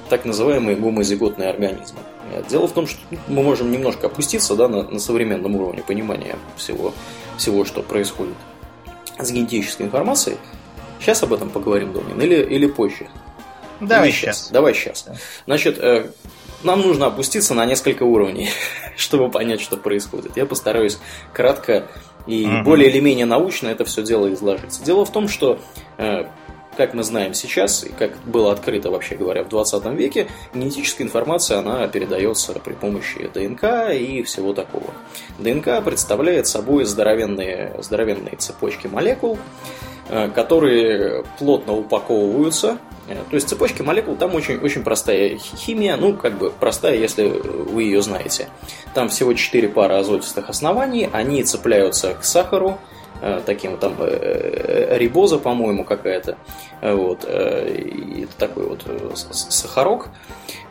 так 0.09 0.25
называемые 0.25 0.75
гомозиготные 0.75 1.49
организмы. 1.49 1.99
Дело 2.47 2.67
в 2.67 2.73
том, 2.73 2.85
что 2.85 2.99
мы 3.27 3.41
можем 3.41 3.71
немножко 3.71 4.07
опуститься 4.07 4.55
да, 4.55 4.67
на, 4.67 4.83
на 4.83 4.99
современном 4.99 5.55
уровне 5.55 5.81
понимания 5.81 6.35
всего, 6.57 6.93
всего, 7.37 7.65
что 7.65 7.81
происходит 7.81 8.35
с 9.19 9.31
генетической 9.31 9.83
информацией. 9.83 10.37
Сейчас 10.99 11.23
об 11.23 11.33
этом 11.33 11.49
поговорим, 11.49 11.93
Домнин, 11.93 12.19
или, 12.21 12.43
или 12.43 12.67
позже? 12.67 13.07
Давай 13.79 14.11
сейчас. 14.11 14.39
сейчас. 14.39 14.51
Давай 14.51 14.73
сейчас. 14.73 15.07
Значит, 15.45 15.77
э, 15.79 16.11
нам 16.63 16.81
нужно 16.81 17.07
опуститься 17.07 17.53
на 17.53 17.65
несколько 17.65 18.03
уровней, 18.03 18.49
чтобы 18.97 19.31
понять, 19.31 19.61
что 19.61 19.77
происходит. 19.77 20.35
Я 20.35 20.45
постараюсь 20.45 20.99
кратко 21.33 21.87
и 22.27 22.45
угу. 22.45 22.63
более 22.63 22.89
или 22.89 22.99
менее 22.99 23.25
научно 23.25 23.67
это 23.69 23.85
все 23.85 24.03
дело 24.03 24.31
изложить. 24.33 24.83
Дело 24.83 25.05
в 25.05 25.11
том, 25.11 25.27
что 25.27 25.59
э, 25.97 26.25
как 26.79 26.93
мы 26.93 27.03
знаем 27.03 27.33
сейчас, 27.33 27.83
и 27.83 27.89
как 27.89 28.11
было 28.23 28.53
открыто, 28.53 28.89
вообще 28.89 29.15
говоря, 29.15 29.43
в 29.43 29.49
20 29.49 29.85
веке, 29.97 30.29
генетическая 30.53 31.03
информация, 31.03 31.59
она 31.59 31.85
передается 31.89 32.53
при 32.53 32.71
помощи 32.71 33.29
ДНК 33.33 33.91
и 33.93 34.23
всего 34.23 34.53
такого. 34.53 34.93
ДНК 35.39 35.83
представляет 35.83 36.47
собой 36.47 36.85
здоровенные, 36.85 37.75
здоровенные 37.81 38.37
цепочки 38.37 38.87
молекул, 38.87 39.37
э, 40.07 40.29
которые 40.29 41.25
плотно 41.37 41.73
упаковываются. 41.75 42.77
Э, 43.09 43.15
то 43.29 43.35
есть 43.35 43.49
цепочки 43.49 43.81
молекул, 43.81 44.15
там 44.15 44.33
очень, 44.33 44.55
очень 44.59 44.85
простая 44.85 45.37
химия, 45.37 45.97
ну, 45.97 46.13
как 46.13 46.37
бы 46.37 46.49
простая, 46.49 46.95
если 46.95 47.27
вы 47.27 47.83
ее 47.83 48.01
знаете. 48.01 48.47
Там 48.93 49.09
всего 49.09 49.33
4 49.33 49.67
пары 49.67 49.95
азотистых 49.95 50.47
оснований, 50.47 51.09
они 51.11 51.43
цепляются 51.43 52.13
к 52.13 52.23
сахару, 52.23 52.79
таким 53.45 53.77
там 53.77 53.95
э, 53.99 54.07
э, 54.91 54.97
рибоза, 54.97 55.37
по-моему, 55.37 55.83
какая-то. 55.83 56.37
Вот, 56.81 57.27
и 57.29 58.27
такой 58.37 58.67
вот 58.67 58.85
сахарок. 59.31 60.09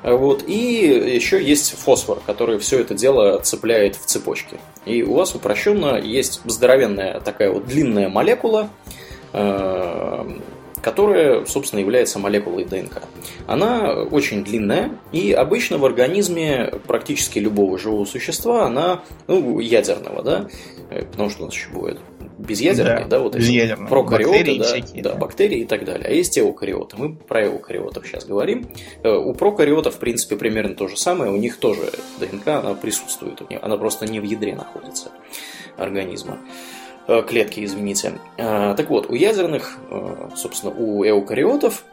Вот, 0.02 0.44
и 0.46 1.14
еще 1.16 1.42
есть 1.42 1.72
фосфор, 1.78 2.20
который 2.24 2.58
все 2.58 2.80
это 2.80 2.94
дело 2.94 3.38
цепляет 3.40 3.96
в 3.96 4.06
цепочке. 4.06 4.58
И 4.86 5.02
у 5.02 5.14
вас 5.14 5.34
упрощенно 5.34 5.98
есть 6.00 6.40
здоровенная 6.44 7.20
такая 7.20 7.50
вот 7.50 7.66
длинная 7.66 8.08
молекула, 8.08 8.70
которая, 10.80 11.44
собственно, 11.44 11.80
является 11.80 12.18
молекулой 12.18 12.64
ДНК. 12.64 13.02
Она 13.46 13.92
очень 13.92 14.44
длинная, 14.44 14.92
и 15.12 15.32
обычно 15.32 15.76
в 15.76 15.84
организме 15.84 16.72
практически 16.86 17.38
любого 17.38 17.78
живого 17.78 18.06
существа 18.06 18.64
она, 18.64 19.02
ну, 19.26 19.58
ядерного, 19.58 20.22
да, 20.22 20.48
потому 21.10 21.28
что 21.28 21.42
у 21.42 21.46
нас 21.46 21.54
еще 21.54 21.68
бывает 21.70 21.98
безъядерные, 22.38 23.00
да, 23.00 23.04
да 23.04 23.20
вот 23.20 23.36
эти 23.36 23.76
прокариоты, 23.88 24.38
бактерии 24.38 24.58
да, 24.58 24.64
всякие, 24.64 25.02
да, 25.02 25.12
да, 25.12 25.18
бактерии 25.18 25.58
и 25.60 25.64
так 25.66 25.84
далее. 25.84 26.06
А 26.08 26.12
есть 26.12 26.38
эукариоты. 26.38 26.96
Мы 26.96 27.14
про 27.14 27.46
эукариотов 27.46 28.06
сейчас 28.06 28.24
говорим. 28.24 28.68
Э, 29.02 29.10
у 29.10 29.34
прокариотов, 29.34 29.96
в 29.96 29.98
принципе, 29.98 30.36
примерно 30.36 30.74
то 30.74 30.88
же 30.88 30.96
самое. 30.96 31.32
У 31.32 31.36
них 31.36 31.58
тоже 31.58 31.90
ДНК, 32.20 32.48
она 32.48 32.74
присутствует. 32.74 33.42
Она 33.60 33.76
просто 33.76 34.06
не 34.06 34.20
в 34.20 34.24
ядре 34.24 34.54
находится 34.54 35.10
организма 35.76 36.38
э, 37.08 37.22
клетки, 37.22 37.64
извините. 37.64 38.12
Э, 38.36 38.74
так 38.76 38.88
вот, 38.88 39.10
у 39.10 39.14
ядерных, 39.14 39.78
собственно, 40.36 40.72
у 40.72 41.04
эукариотов 41.04 41.84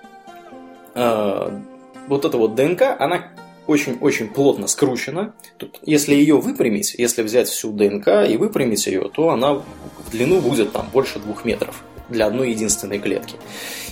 вот 2.07 2.23
эта 2.23 2.37
вот 2.37 2.55
ДНК, 2.55 2.83
она 2.99 3.31
очень-очень 3.67 4.27
плотно 4.27 4.67
скручена. 4.67 5.33
Тут, 5.57 5.79
если 5.83 6.13
ее 6.15 6.39
выпрямить, 6.39 6.95
если 6.97 7.23
взять 7.23 7.47
всю 7.47 7.71
ДНК 7.71 8.27
и 8.29 8.37
выпрямить 8.37 8.87
ее, 8.87 9.09
то 9.13 9.29
она 9.29 9.55
в 9.55 9.63
длину 10.11 10.41
будет 10.41 10.71
там 10.71 10.87
больше 10.91 11.19
двух 11.19 11.45
метров. 11.45 11.83
Для 12.09 12.27
одной 12.27 12.51
единственной 12.51 12.99
клетки. 12.99 13.35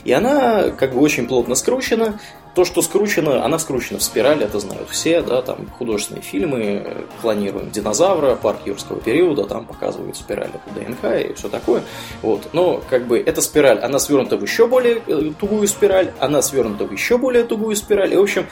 И 0.04 0.12
она 0.12 0.70
как 0.72 0.94
бы 0.94 1.00
очень 1.00 1.28
плотно 1.28 1.56
скручена, 1.56 2.20
то, 2.56 2.66
что 2.66 2.82
скручено, 2.84 3.44
она 3.44 3.58
скручена 3.58 3.98
в 3.98 4.04
спираль, 4.04 4.44
это 4.44 4.60
знают 4.60 4.90
все, 4.90 5.22
да, 5.22 5.42
там 5.42 5.68
художественные 5.78 6.22
фильмы, 6.22 7.06
клонируем 7.22 7.72
динозавра, 7.72 8.36
парк 8.36 8.60
юрского 8.66 9.00
периода, 9.00 9.46
там 9.46 9.66
показывают 9.66 10.16
спираль 10.16 10.52
это 10.54 10.80
ДНК 10.80 11.32
и 11.32 11.34
все 11.34 11.50
такое. 11.50 11.84
Вот. 12.22 12.50
Но 12.54 12.84
как 12.90 13.08
бы 13.08 13.18
эта 13.18 13.42
спираль, 13.42 13.80
она 13.80 13.98
свернута 13.98 14.38
в 14.38 14.44
еще 14.44 14.68
более 14.68 15.02
э, 15.08 15.32
тугую 15.40 15.68
спираль, 15.68 16.12
она 16.20 16.42
свернута 16.42 16.86
в 16.86 16.92
еще 16.92 17.18
более 17.18 17.44
тугую 17.44 17.76
спираль, 17.76 18.14
и 18.14 18.18
в 18.18 18.22
общем 18.22 18.46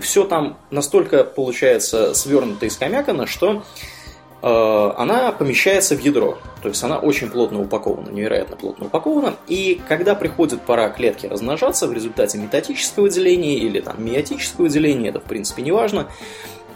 все 0.00 0.24
там 0.24 0.58
настолько 0.70 1.22
получается 1.22 2.14
свернуто 2.14 2.66
и 2.66 2.70
скомякано, 2.70 3.26
что 3.26 3.62
она 4.46 5.32
помещается 5.32 5.96
в 5.96 6.00
ядро. 6.00 6.38
То 6.62 6.68
есть 6.68 6.82
она 6.84 6.98
очень 6.98 7.30
плотно 7.30 7.62
упакована, 7.62 8.10
невероятно 8.10 8.56
плотно 8.56 8.86
упакована. 8.86 9.36
И 9.48 9.80
когда 9.88 10.14
приходит 10.14 10.60
пора 10.60 10.90
клетки 10.90 11.26
размножаться 11.26 11.86
в 11.86 11.94
результате 11.94 12.36
метатического 12.36 13.08
деления 13.08 13.56
или 13.56 13.80
там 13.80 14.04
миотического 14.04 14.68
деления, 14.68 15.08
это 15.08 15.20
в 15.20 15.24
принципе 15.24 15.62
не 15.62 15.72
важно, 15.72 16.08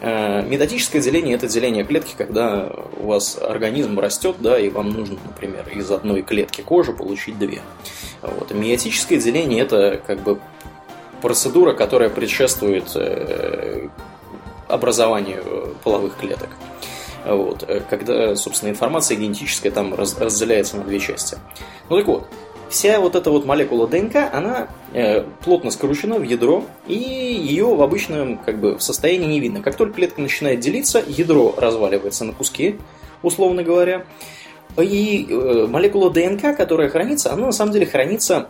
э, 0.01 0.41
Методическое 0.47 0.99
деление– 0.99 1.35
это 1.37 1.47
деление 1.47 1.83
клетки, 1.83 2.15
когда 2.17 2.71
у 2.97 3.07
вас 3.07 3.37
организм 3.39 3.99
растет, 3.99 4.37
да, 4.39 4.57
и 4.57 4.69
вам 4.69 4.89
нужно, 4.89 5.19
например, 5.23 5.69
из 5.75 5.91
одной 5.91 6.23
клетки 6.23 6.61
кожи 6.61 6.91
получить 6.91 7.37
две. 7.37 7.61
Вот. 8.23 8.51
миотическое 8.51 9.19
деление– 9.19 9.61
это 9.63 10.01
как 10.07 10.21
бы 10.21 10.39
процедура, 11.21 11.73
которая 11.73 12.09
предшествует 12.09 12.85
э, 12.95 13.89
образованию 14.67 15.75
половых 15.83 16.15
клеток. 16.17 16.49
Вот, 17.25 17.63
э, 17.67 17.81
когда, 17.89 18.35
собственно, 18.35 18.69
информация 18.69 19.17
генетическая 19.17 19.71
там 19.71 19.93
раз, 19.93 20.17
разделяется 20.17 20.77
на 20.77 20.83
две 20.83 20.99
части. 20.99 21.37
Ну 21.89 21.97
так 21.97 22.07
вот, 22.07 22.27
вся 22.69 22.99
вот 22.99 23.15
эта 23.15 23.31
вот 23.31 23.45
молекула 23.45 23.87
ДНК, 23.87 24.15
она 24.31 24.67
э, 24.93 25.23
плотно 25.43 25.71
скручена 25.71 26.17
в 26.19 26.23
ядро, 26.23 26.65
и 26.87 26.95
ее 26.95 27.65
в 27.65 27.81
обычном 27.81 28.37
как 28.37 28.59
бы, 28.59 28.79
состоянии 28.79 29.27
не 29.27 29.39
видно. 29.39 29.61
Как 29.61 29.75
только 29.75 29.95
клетка 29.95 30.21
начинает 30.21 30.59
делиться, 30.59 31.03
ядро 31.05 31.53
разваливается 31.57 32.25
на 32.25 32.33
куски, 32.33 32.77
условно 33.21 33.63
говоря. 33.63 34.05
И 34.77 35.27
э, 35.29 35.67
молекула 35.67 36.11
ДНК, 36.11 36.55
которая 36.55 36.89
хранится, 36.89 37.33
она 37.33 37.47
на 37.47 37.51
самом 37.51 37.73
деле 37.73 37.85
хранится 37.85 38.47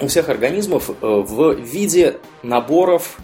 у 0.00 0.06
всех 0.06 0.28
организмов 0.28 0.90
э, 0.90 0.94
в 1.00 1.54
виде 1.54 2.18
наборов 2.42 3.18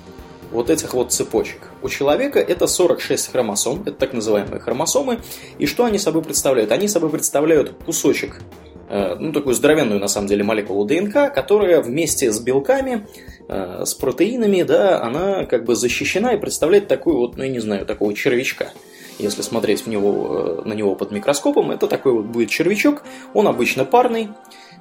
вот 0.53 0.71
этих 0.71 0.95
вот 0.95 1.13
цепочек. 1.13 1.71
У 1.83 1.89
человека 1.89 2.39
это 2.39 2.67
46 2.67 3.33
хромосом, 3.33 3.83
это 3.83 3.93
так 3.93 4.13
называемые 4.13 4.61
хромосомы. 4.61 5.19
И 5.59 5.67
что 5.67 5.85
они 5.85 5.99
собой 5.99 6.23
представляют? 6.23 6.71
Они 6.73 6.89
собой 6.89 7.11
представляют 7.11 7.73
кусочек, 7.85 8.41
э, 8.89 9.17
ну 9.19 9.33
такую 9.33 9.55
здоровенную 9.55 9.99
на 9.99 10.09
самом 10.09 10.29
деле 10.29 10.45
молекулу 10.45 10.85
ДНК, 10.85 11.33
которая 11.35 11.81
вместе 11.81 12.31
с 12.31 12.39
белками, 12.39 13.07
э, 13.49 13.85
с 13.85 13.95
протеинами, 13.95 14.63
да, 14.63 15.03
она 15.03 15.47
как 15.47 15.65
бы 15.65 15.75
защищена 15.75 16.35
и 16.35 16.37
представляет 16.37 16.87
такую 16.87 17.17
вот, 17.17 17.37
ну 17.37 17.45
я 17.45 17.51
не 17.51 17.61
знаю, 17.61 17.87
такого 17.87 18.15
червячка 18.15 18.73
если 19.19 19.43
смотреть 19.43 19.83
в 19.83 19.89
него, 19.89 20.63
э, 20.65 20.69
на 20.69 20.73
него 20.73 20.97
под 20.97 21.13
микроскопом, 21.13 21.71
это 21.71 21.87
такой 21.87 22.13
вот 22.13 22.25
будет 22.25 22.51
червячок, 22.51 23.03
он 23.35 23.47
обычно 23.47 23.85
парный, 23.85 24.31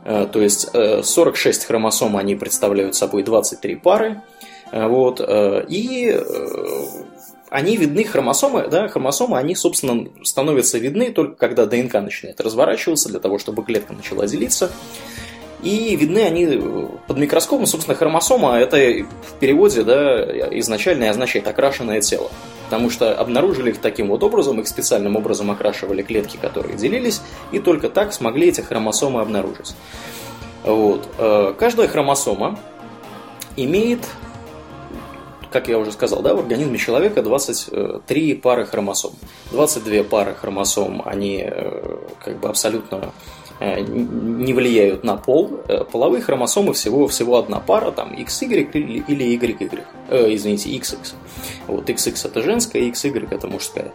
то 0.03 0.41
есть 0.41 0.69
46 0.71 1.65
хромосом 1.65 2.17
они 2.17 2.35
представляют 2.35 2.95
собой 2.95 3.21
23 3.21 3.75
пары, 3.75 4.23
вот, 4.71 5.19
э, 5.19 5.65
и 5.67 6.11
э, 6.11 6.85
они 7.49 7.75
видны, 7.75 8.05
хромосомы, 8.05 8.69
да, 8.69 8.87
хромосомы, 8.87 9.37
они, 9.37 9.53
собственно, 9.53 10.07
становятся 10.23 10.77
видны 10.77 11.11
только 11.11 11.35
когда 11.35 11.65
ДНК 11.65 11.95
начинает 11.95 12.39
разворачиваться, 12.39 13.09
для 13.09 13.19
того, 13.19 13.37
чтобы 13.37 13.63
клетка 13.63 13.93
начала 13.93 14.27
делиться. 14.27 14.71
И 15.61 15.95
видны 15.95 16.19
они 16.19 16.59
под 17.05 17.17
микроскопом, 17.17 17.67
собственно, 17.67 17.95
хромосома, 17.95 18.57
это 18.57 18.77
в 18.77 19.39
переводе, 19.39 19.83
да, 19.83 20.23
изначально 20.59 21.09
означает 21.09 21.47
окрашенное 21.47 22.01
тело. 22.01 22.31
Потому 22.65 22.89
что 22.89 23.13
обнаружили 23.13 23.71
их 23.71 23.79
таким 23.79 24.07
вот 24.07 24.23
образом, 24.23 24.59
их 24.61 24.67
специальным 24.67 25.17
образом 25.17 25.51
окрашивали 25.51 26.01
клетки, 26.01 26.37
которые 26.37 26.77
делились, 26.77 27.21
и 27.51 27.59
только 27.59 27.89
так 27.89 28.13
смогли 28.13 28.47
эти 28.47 28.61
хромосомы 28.61 29.21
обнаружить. 29.21 29.75
Вот. 30.63 31.07
Каждая 31.59 31.89
хромосома 31.89 32.57
имеет 33.57 34.07
как 35.51 35.67
я 35.67 35.77
уже 35.77 35.91
сказал, 35.91 36.21
да, 36.21 36.33
в 36.33 36.39
организме 36.39 36.77
человека 36.77 37.21
23 37.21 38.35
пары 38.35 38.65
хромосом. 38.65 39.13
22 39.51 40.03
пары 40.03 40.33
хромосом, 40.33 41.01
они 41.05 41.43
э, 41.45 41.97
как 42.23 42.39
бы 42.39 42.47
абсолютно 42.49 43.11
э, 43.59 43.81
не 43.81 44.53
влияют 44.53 45.03
на 45.03 45.17
пол. 45.17 45.59
Э, 45.67 45.83
половые 45.83 46.21
хромосомы 46.21 46.73
всего, 46.73 47.07
всего 47.07 47.37
одна 47.37 47.59
пара, 47.59 47.91
там 47.91 48.13
XY 48.13 48.71
или 49.07 49.37
YY. 49.37 49.83
Э, 50.09 50.33
извините, 50.33 50.69
XX. 50.69 51.13
Вот 51.67 51.89
XX 51.89 52.27
это 52.27 52.41
женская, 52.41 52.89
XY 52.89 53.27
это 53.29 53.47
мужская. 53.47 53.91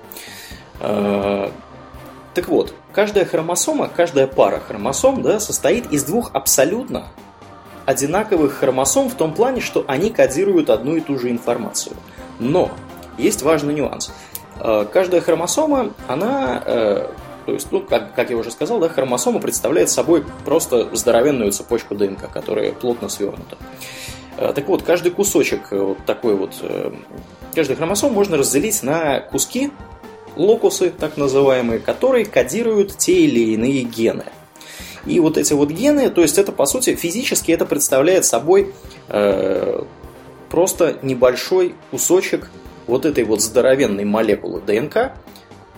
Так 0.79 2.49
вот, 2.49 2.75
каждая 2.93 3.25
хромосома, 3.25 3.89
каждая 3.89 4.27
пара 4.27 4.61
хромосом 4.61 5.23
да, 5.23 5.41
состоит 5.41 5.91
из 5.91 6.05
двух 6.05 6.33
абсолютно 6.35 7.07
одинаковых 7.87 8.55
хромосом 8.55 9.09
в 9.09 9.15
том 9.15 9.33
плане, 9.33 9.61
что 9.61 9.85
они 9.87 10.11
кодируют 10.11 10.69
одну 10.71 10.97
и 10.97 11.01
ту 11.01 11.19
же 11.19 11.31
информацию. 11.31 11.97
Но 12.39 12.71
есть 13.17 13.43
важный 13.43 13.75
нюанс. 13.75 14.13
Э, 14.61 14.85
каждая 14.93 15.21
хромосома, 15.21 15.93
она, 16.09 16.63
э, 16.65 17.09
то 17.47 17.53
есть, 17.53 17.69
ну, 17.71 17.81
как, 17.81 18.15
как 18.15 18.31
я 18.31 18.37
уже 18.37 18.51
сказал, 18.51 18.81
да, 18.81 18.89
хромосома 18.89 19.41
представляет 19.41 19.89
собой 19.89 20.25
просто 20.45 20.95
здоровенную 20.95 21.53
цепочку 21.53 21.95
ДНК, 21.95 22.31
которая 22.31 22.73
плотно 22.73 23.09
свернута. 23.09 23.57
Э, 24.37 24.53
так 24.53 24.67
вот, 24.69 24.83
каждый 24.83 25.13
кусочек 25.13 25.71
вот 25.71 25.99
такой 26.05 26.35
вот, 26.35 26.55
каждый 27.55 27.77
хромосом 27.77 28.13
можно 28.13 28.37
разделить 28.37 28.83
на 28.83 29.21
куски, 29.21 29.71
локусы, 30.37 30.91
так 30.91 31.17
называемые, 31.17 31.79
которые 31.79 32.27
кодируют 32.27 32.97
те 32.97 33.21
или 33.25 33.55
иные 33.55 33.83
гены. 33.83 34.27
И 35.07 35.21
вот 35.21 35.39
эти 35.39 35.53
вот 35.53 35.71
гены, 35.71 36.11
то 36.11 36.23
есть 36.23 36.39
это 36.39 36.53
по 36.53 36.67
сути 36.67 36.95
физически 36.95 37.53
это 37.53 37.65
представляет 37.65 38.25
собой 38.25 38.75
э, 39.09 39.83
просто 40.51 40.99
небольшой 41.03 41.75
кусочек 41.91 42.51
вот 42.87 43.05
этой 43.05 43.25
вот 43.25 43.41
здоровенной 43.41 44.05
молекулы 44.05 44.61
ДНК, 44.61 45.13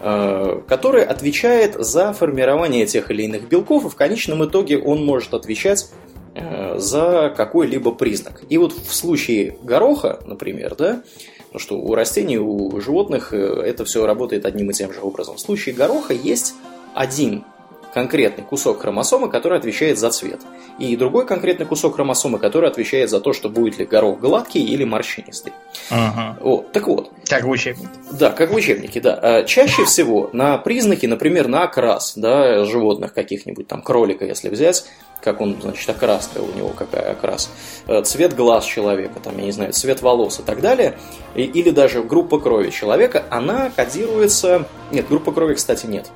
э, 0.01 0.61
который 0.67 1.05
отвечает 1.05 1.75
за 1.79 2.13
формирование 2.13 2.87
тех 2.87 3.11
или 3.11 3.25
иных 3.25 3.49
белков, 3.49 3.85
и 3.85 3.89
в 3.91 3.97
конечном 3.97 4.45
итоге 4.45 4.79
он 4.79 5.05
может 5.05 5.35
отвечать 5.35 5.91
э, 6.35 6.79
за 6.79 7.33
какой-либо 7.37 7.93
признак. 7.93 8.43
И 8.49 8.57
вот 8.57 8.73
в 8.73 8.95
случае 8.95 9.59
гороха, 9.63 10.21
например, 10.25 10.75
да, 10.75 11.03
потому 11.47 11.61
что 11.61 11.79
у 11.79 11.95
растений, 11.95 12.39
у 12.39 12.81
животных 12.81 13.33
э, 13.33 13.37
это 13.37 13.85
все 13.85 14.07
работает 14.07 14.47
одним 14.47 14.71
и 14.71 14.75
тем 14.75 14.93
же 14.93 15.01
образом. 15.01 15.37
В 15.37 15.41
случае 15.41 15.75
гороха 15.75 16.15
есть 16.15 16.55
один 16.95 17.45
конкретный 17.93 18.45
кусок 18.45 18.81
хромосомы, 18.81 19.29
который 19.29 19.59
отвечает 19.59 19.99
за 19.99 20.11
цвет. 20.11 20.41
И 20.79 20.97
другой 20.97 21.27
конкретный 21.27 21.67
кусок 21.67 21.97
хромосомы, 21.97 22.39
который 22.39 22.69
отвечает 22.69 23.11
за 23.11 23.21
то, 23.21 23.33
что 23.33 23.49
будет 23.49 23.79
ли 23.79 23.85
горох 23.85 24.21
гладкий 24.21 24.63
или 24.63 24.85
морщинистый. 24.85 25.53
Ага. 25.91 26.37
Вот, 26.41 26.73
так 26.73 26.87
вот. 26.87 27.11
Как 27.29 27.45
в 27.45 27.51
учебнике. 27.51 27.89
Да, 28.13 28.31
как 28.31 28.51
в 28.51 28.55
учебнике, 28.55 29.01
да. 29.01 29.19
А, 29.21 29.43
чаще 29.45 29.85
всего 29.85 30.31
на 30.33 30.59
признаки, 30.59 31.07
например, 31.07 31.49
на 31.49 31.65
окрас 31.65 32.15
да, 32.17 32.65
животных 32.65 33.13
каких-нибудь, 33.15 33.67
там 33.67 33.83
кролика, 33.83 34.25
если 34.25 34.49
взять, 34.49 34.85
как 35.21 35.41
он, 35.41 35.57
значит, 35.61 35.89
окраска 35.89 36.39
у 36.39 36.55
него 36.57 36.71
какая 36.71 37.13
окрас, 37.13 37.51
э, 37.87 38.03
цвет 38.03 38.37
глаз 38.37 38.65
человека, 38.65 39.21
там, 39.21 39.37
я 39.39 39.45
не 39.45 39.53
знаю, 39.53 39.73
цвет 39.73 40.03
волос 40.03 40.41
и 40.41 40.43
так 40.43 40.61
далее, 40.61 40.97
или 41.35 41.71
даже 41.71 42.03
группа 42.03 42.39
крови 42.39 42.71
человека, 42.71 43.25
она 43.31 43.71
кодируется... 43.75 44.67
Нет, 44.93 45.09
группа 45.09 45.33
крови, 45.33 45.55
кстати, 45.55 45.87
нет. 45.87 46.11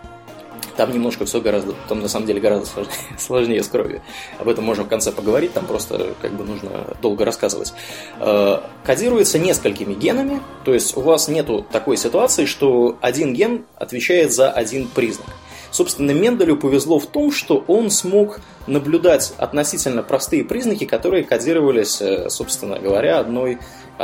Там 0.77 0.93
немножко 0.93 1.25
все 1.25 1.41
гораздо, 1.41 1.75
там 1.89 2.01
на 2.01 2.09
самом 2.09 2.27
деле 2.27 2.41
гораздо 2.41 2.66
сложнее, 2.66 2.97
сложнее 3.18 3.62
с 3.62 3.68
кровью. 3.68 4.03
Об 4.39 4.49
этом 4.49 4.64
можем 4.64 4.87
в 4.87 4.89
конце 4.89 5.12
поговорить, 5.12 5.53
там 5.53 5.66
просто 5.66 6.14
как 6.20 6.33
бы 6.33 6.45
нужно 6.45 6.97
долго 7.01 7.25
рассказывать. 7.25 7.73
Э, 8.20 8.61
кодируется 8.85 9.39
несколькими 9.39 9.95
генами, 9.95 10.41
то 10.64 10.75
есть 10.75 10.97
у 10.97 11.01
вас 11.01 11.29
нету 11.29 11.66
такой 11.70 11.97
ситуации, 11.97 12.47
что 12.47 12.97
один 13.01 13.35
ген 13.35 13.64
отвечает 13.77 14.33
за 14.33 14.51
один 14.51 14.89
признак. 14.89 15.29
Собственно, 15.73 16.11
Менделю 16.11 16.59
повезло 16.59 16.99
в 16.99 17.07
том, 17.07 17.33
что 17.33 17.64
он 17.66 17.91
смог 17.91 18.41
наблюдать 18.66 19.33
относительно 19.39 20.03
простые 20.03 20.45
признаки, 20.45 20.85
которые 20.85 21.25
кодировались, 21.25 22.01
э, 22.03 22.29
собственно 22.29 22.79
говоря, 22.79 23.18
одной 23.18 23.59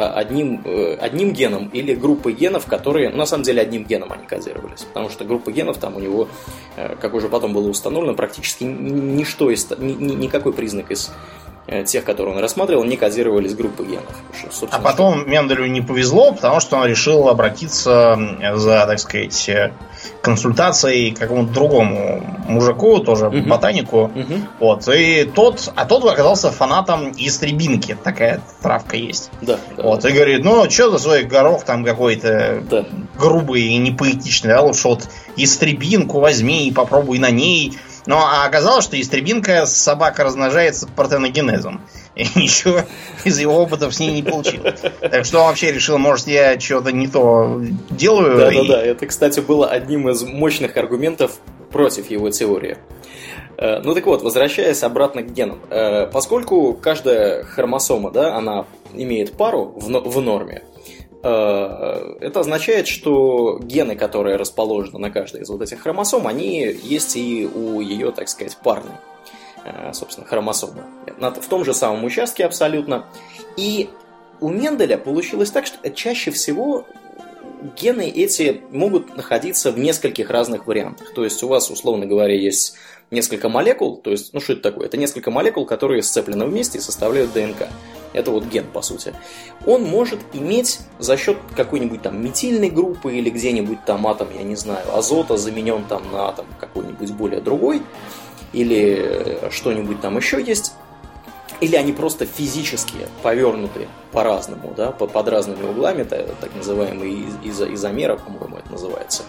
одним, 0.07 0.63
э, 0.65 0.97
одним 1.01 1.33
геном 1.33 1.69
или 1.73 1.95
группой 1.95 2.33
генов, 2.33 2.67
которые, 2.67 3.11
на 3.11 3.27
самом 3.27 3.45
деле, 3.45 3.63
одним 3.63 3.85
геном 3.85 4.13
они 4.13 4.27
кодировались. 4.27 4.83
Потому 4.83 5.11
что 5.11 5.25
группа 5.25 5.51
генов 5.51 5.79
там 5.79 5.97
у 5.97 6.01
него, 6.01 6.29
э, 6.77 6.97
как 7.01 7.15
уже 7.15 7.29
потом 7.29 7.53
было 7.53 7.69
установлено, 7.69 8.15
практически 8.15 8.65
ничто 8.65 9.51
из, 9.51 9.69
ни, 9.79 10.15
никакой 10.15 10.53
признак 10.53 10.91
из 10.91 11.11
э, 11.67 11.85
тех, 11.85 12.05
которые 12.05 12.37
он 12.37 12.41
рассматривал, 12.41 12.85
не 12.85 12.97
кодировались 12.97 13.55
группы 13.55 13.85
генов. 13.85 14.15
Что, 14.51 14.69
а 14.71 14.79
потом 14.79 15.21
что... 15.21 15.29
Менделю 15.29 15.67
не 15.67 15.81
повезло, 15.81 16.33
потому 16.33 16.61
что 16.61 16.77
он 16.77 16.87
решил 16.87 17.29
обратиться 17.29 18.17
за, 18.55 18.87
так 18.87 18.99
сказать, 19.01 19.51
консультацией 20.29 21.13
какому-то 21.13 21.55
другому 21.55 22.23
мужику, 22.47 22.99
тоже 22.99 23.29
угу. 23.29 23.49
ботанику. 23.49 24.05
Угу. 24.15 24.35
Вот. 24.61 24.87
И 24.89 25.25
тот, 25.25 25.73
а 25.75 25.87
тот 25.87 26.05
оказался 26.05 26.51
фанатом 26.51 27.13
истребинки. 27.17 27.97
Такая 28.05 28.43
травка 28.63 28.97
есть. 28.97 29.31
Да. 29.41 29.59
да 29.75 29.83
вот. 29.83 30.05
И 30.05 30.13
говорит, 30.13 30.45
ну, 30.45 30.69
что 30.69 30.91
за 30.91 30.99
свой 30.99 31.23
горох 31.25 31.65
там 31.65 31.83
какой-то 31.83 32.63
да. 32.71 32.85
грубый 33.19 33.63
и 33.63 33.79
непоэтичный, 33.79 34.53
а 34.53 34.61
лучше 34.61 34.89
вот 34.89 35.09
истребинку 35.37 36.21
возьми 36.21 36.69
и 36.69 36.73
попробуй 36.73 37.19
на 37.19 37.31
ней. 37.31 37.79
Ну, 38.05 38.17
а 38.17 38.45
оказалось, 38.45 38.85
что 38.85 39.01
истребинка 39.01 39.65
собака 39.65 40.25
размножается 40.25 40.87
партеногенезом. 40.89 41.81
И 42.19 42.25
ничего 42.39 42.81
из 43.25 43.39
его 43.39 43.55
опытов 43.55 43.95
с 43.95 44.01
ней 44.01 44.13
не 44.13 44.23
получилось. 44.23 44.81
Так 45.01 45.25
что 45.25 45.39
он 45.41 45.47
вообще 45.47 45.73
решил, 45.73 45.99
может, 45.99 46.27
я 46.27 46.59
что-то 46.61 46.93
не 46.93 47.09
то 47.09 47.61
делаю. 47.91 48.39
Да-да-да, 48.39 48.85
и... 48.85 48.89
это, 48.89 49.07
кстати, 49.07 49.41
было 49.41 49.69
одним 49.69 50.09
из 50.11 50.23
мощных 50.23 50.77
аргументов 50.77 51.39
против 51.71 52.11
его 52.11 52.31
теории. 52.31 52.77
Э, 53.57 53.81
ну 53.83 53.95
так 53.95 54.05
вот, 54.07 54.23
возвращаясь 54.23 54.83
обратно 54.83 55.23
к 55.23 55.33
генам. 55.33 55.61
Э, 55.71 56.07
поскольку 56.07 56.75
каждая 56.75 57.45
хромосома, 57.45 58.11
да, 58.11 58.37
она 58.37 58.67
имеет 58.95 59.33
пару 59.33 59.73
в, 59.77 59.87
в 59.87 60.21
норме, 60.21 60.63
Э, 61.23 62.17
это 62.21 62.41
означает, 62.41 62.87
что 62.87 63.59
гены, 63.61 63.97
которые 63.97 64.37
расположены 64.37 64.99
на 64.99 65.11
каждой 65.11 65.43
из 65.43 65.49
вот 65.49 65.63
этих 65.63 65.81
хромосом, 65.81 66.27
они 66.27 66.61
есть 66.83 67.17
и 67.17 67.47
у 67.47 67.81
ее, 67.81 68.13
так 68.13 68.29
сказать, 68.29 68.57
парной, 68.63 68.95
собственно, 69.93 70.27
хромосомы. 70.27 70.85
В 71.19 71.49
том 71.49 71.65
же 71.65 71.75
самом 71.75 72.05
участке 72.05 72.45
абсолютно. 72.45 73.07
И 73.57 73.91
у 74.41 74.49
Менделя 74.49 74.99
получилось 74.99 75.51
так, 75.51 75.67
что 75.67 75.91
чаще 75.91 76.31
всего 76.31 76.87
гены 77.77 78.09
эти 78.09 78.63
могут 78.71 79.17
находиться 79.17 79.73
в 79.73 79.79
нескольких 79.79 80.31
разных 80.31 80.67
вариантах. 80.67 81.13
То 81.13 81.25
есть 81.25 81.43
у 81.43 81.49
вас, 81.49 81.71
условно 81.71 82.07
говоря, 82.07 82.35
есть 82.35 82.75
несколько 83.11 83.49
молекул, 83.49 83.97
то 83.97 84.11
есть, 84.11 84.35
ну 84.35 84.41
что 84.41 84.53
это 84.53 84.63
такое? 84.63 84.87
Это 84.87 84.97
несколько 84.97 85.31
молекул, 85.31 85.65
которые 85.65 86.03
сцеплены 86.03 86.47
вместе 86.47 86.79
и 86.79 86.81
составляют 86.81 87.33
ДНК. 87.33 87.69
Это 88.13 88.31
вот 88.31 88.45
ген, 88.45 88.65
по 88.73 88.81
сути. 88.81 89.15
Он 89.67 89.83
может 89.83 90.21
иметь 90.33 90.81
за 90.99 91.17
счет 91.17 91.37
какой-нибудь 91.57 92.03
там 92.03 92.23
метильной 92.23 92.71
группы 92.71 93.15
или 93.15 93.29
где-нибудь 93.29 93.85
там 93.85 94.07
атом, 94.07 94.29
я 94.37 94.43
не 94.43 94.57
знаю, 94.57 94.85
азота 94.95 95.37
заменен 95.37 95.85
там 95.85 96.03
на 96.13 96.29
атом 96.29 96.47
какой-нибудь 96.61 97.11
более 97.13 97.41
другой, 97.41 97.83
или 98.53 99.51
что-нибудь 99.51 100.01
там 100.01 100.17
еще 100.17 100.43
есть, 100.43 100.73
или 101.61 101.77
они 101.77 101.93
просто 101.93 102.27
физически 102.27 103.09
повернуты 103.23 103.89
по-разному, 104.13 104.73
да, 104.77 104.93
под 104.93 105.29
разными 105.29 105.65
углами, 105.67 106.05
так 106.05 106.55
называемые 106.55 107.25
изомеры, 107.45 108.17
по-моему, 108.17 108.59
это 108.59 108.71
называется 108.71 109.25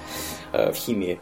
э, 0.51 0.72
в 0.72 0.76
химии. 0.76 1.20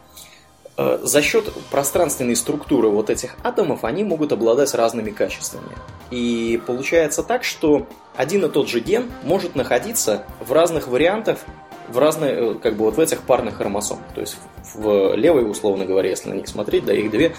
Э, 0.77 0.99
за 1.01 1.21
счет 1.21 1.51
пространственной 1.71 2.35
структуры 2.35 2.89
вот 2.89 3.09
этих 3.09 3.35
атомов 3.43 3.83
они 3.83 4.03
могут 4.03 4.31
обладать 4.31 4.73
разными 4.73 5.11
качествами. 5.11 5.71
И 6.11 6.61
получается 6.65 7.23
так, 7.23 7.43
что 7.43 7.87
один 8.15 8.45
и 8.45 8.49
тот 8.49 8.69
же 8.69 8.79
ген 8.79 9.11
может 9.23 9.55
находиться 9.55 10.23
в 10.39 10.51
разных 10.51 10.87
вариантах 10.87 11.39
в 11.87 11.97
разные, 11.97 12.31
э, 12.33 12.55
как 12.61 12.75
бы 12.75 12.85
вот 12.85 12.95
в 12.95 12.99
этих 12.99 13.21
парных 13.21 13.57
хромосомах. 13.57 14.03
То 14.13 14.21
есть 14.21 14.37
в 14.73 15.15
левой, 15.15 15.49
условно 15.49 15.85
говоря, 15.85 16.09
если 16.09 16.29
на 16.29 16.33
них 16.33 16.47
смотреть, 16.47 16.85
да, 16.85 16.93
их 16.93 17.09
две, 17.11 17.35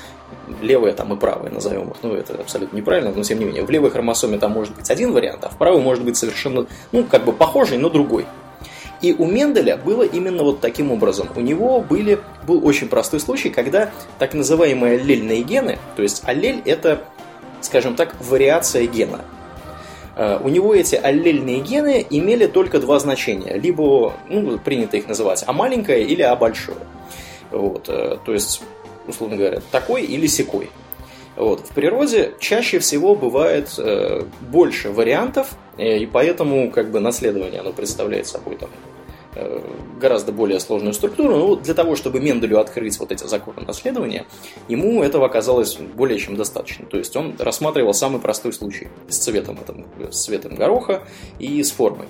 левая 0.61 0.93
там 0.93 1.13
и 1.13 1.17
правая, 1.17 1.51
назовем 1.51 1.91
их, 1.91 1.97
ну 2.03 2.15
это 2.15 2.35
абсолютно 2.35 2.77
неправильно, 2.77 3.13
но 3.15 3.23
тем 3.23 3.39
не 3.39 3.45
менее, 3.45 3.65
в 3.65 3.71
левой 3.71 3.91
хромосоме 3.91 4.39
там 4.39 4.53
может 4.53 4.75
быть 4.75 4.91
один 4.91 5.13
вариант, 5.13 5.45
а 5.45 5.49
в 5.49 5.57
правой 5.57 5.81
может 5.81 6.05
быть 6.05 6.17
совершенно, 6.17 6.67
ну, 6.93 7.05
как 7.05 7.25
бы 7.25 7.33
похожий, 7.33 7.79
но 7.79 7.91
другой. 7.91 8.27
И 9.01 9.15
у 9.17 9.27
Менделя 9.27 9.77
было 9.77 10.03
именно 10.03 10.43
вот 10.43 10.61
таким 10.61 10.91
образом. 10.91 11.29
У 11.37 11.41
него 11.41 11.81
были, 11.81 12.19
был 12.47 12.67
очень 12.67 12.89
простой 12.89 13.21
случай, 13.21 13.49
когда 13.49 13.91
так 14.19 14.35
называемые 14.35 14.99
аллельные 14.99 15.43
гены, 15.43 15.79
то 15.95 16.03
есть 16.03 16.23
аллель 16.25 16.63
это, 16.65 17.05
скажем 17.61 17.95
так, 17.95 18.17
вариация 18.21 18.87
гена. 18.87 19.21
Э, 20.19 20.39
у 20.43 20.49
него 20.49 20.75
эти 20.75 20.97
аллельные 20.97 21.61
гены 21.61 22.05
имели 22.11 22.47
только 22.47 22.81
два 22.81 22.99
значения. 22.99 23.55
Либо, 23.55 24.13
ну, 24.29 24.59
принято 24.59 24.97
их 24.97 25.07
называть 25.07 25.45
А 25.47 25.53
маленькое 25.53 26.05
или 26.05 26.23
А 26.23 26.35
большое. 26.35 26.79
Вот, 27.53 27.89
э, 27.89 28.19
то 28.25 28.33
есть, 28.35 28.61
условно 29.07 29.37
говоря, 29.37 29.63
такой 29.71 30.03
или 30.03 30.27
секой. 30.27 30.69
Вот. 31.37 31.61
В 31.61 31.69
природе 31.73 32.35
чаще 32.41 32.81
всего 32.81 33.15
бывает 33.15 33.73
э, 33.79 34.25
больше 34.41 34.91
вариантов, 34.91 35.55
э, 35.77 35.99
и 35.99 36.07
поэтому 36.07 36.73
как 36.73 36.91
бы 36.91 36.99
наследование 36.99 37.61
оно 37.61 37.73
представляет 37.73 38.27
собой 38.27 38.57
там, 38.57 38.71
гораздо 40.01 40.33
более 40.33 40.61
сложную 40.61 40.95
структуру. 40.95 41.37
Но 41.37 41.57
для 41.57 41.75
того, 41.75 41.97
чтобы 41.97 42.21
Менделю 42.21 42.59
открыть 42.59 42.99
вот 42.99 43.13
эти 43.13 43.25
законы 43.25 43.63
наследования, 43.67 44.27
ему 44.69 45.03
этого 45.03 45.27
оказалось 45.27 45.77
более 45.77 46.19
чем 46.19 46.37
достаточно. 46.37 46.87
То 46.87 46.99
есть 46.99 47.15
он 47.17 47.35
рассматривал 47.39 47.95
самый 47.95 48.21
простой 48.21 48.53
случай 48.53 48.89
с 49.09 49.19
цветом, 49.19 49.59
этом, 49.61 49.87
с 50.11 50.25
цветом 50.25 50.55
гороха 50.55 51.03
и 51.39 51.63
с 51.63 51.71
формой. 51.71 52.09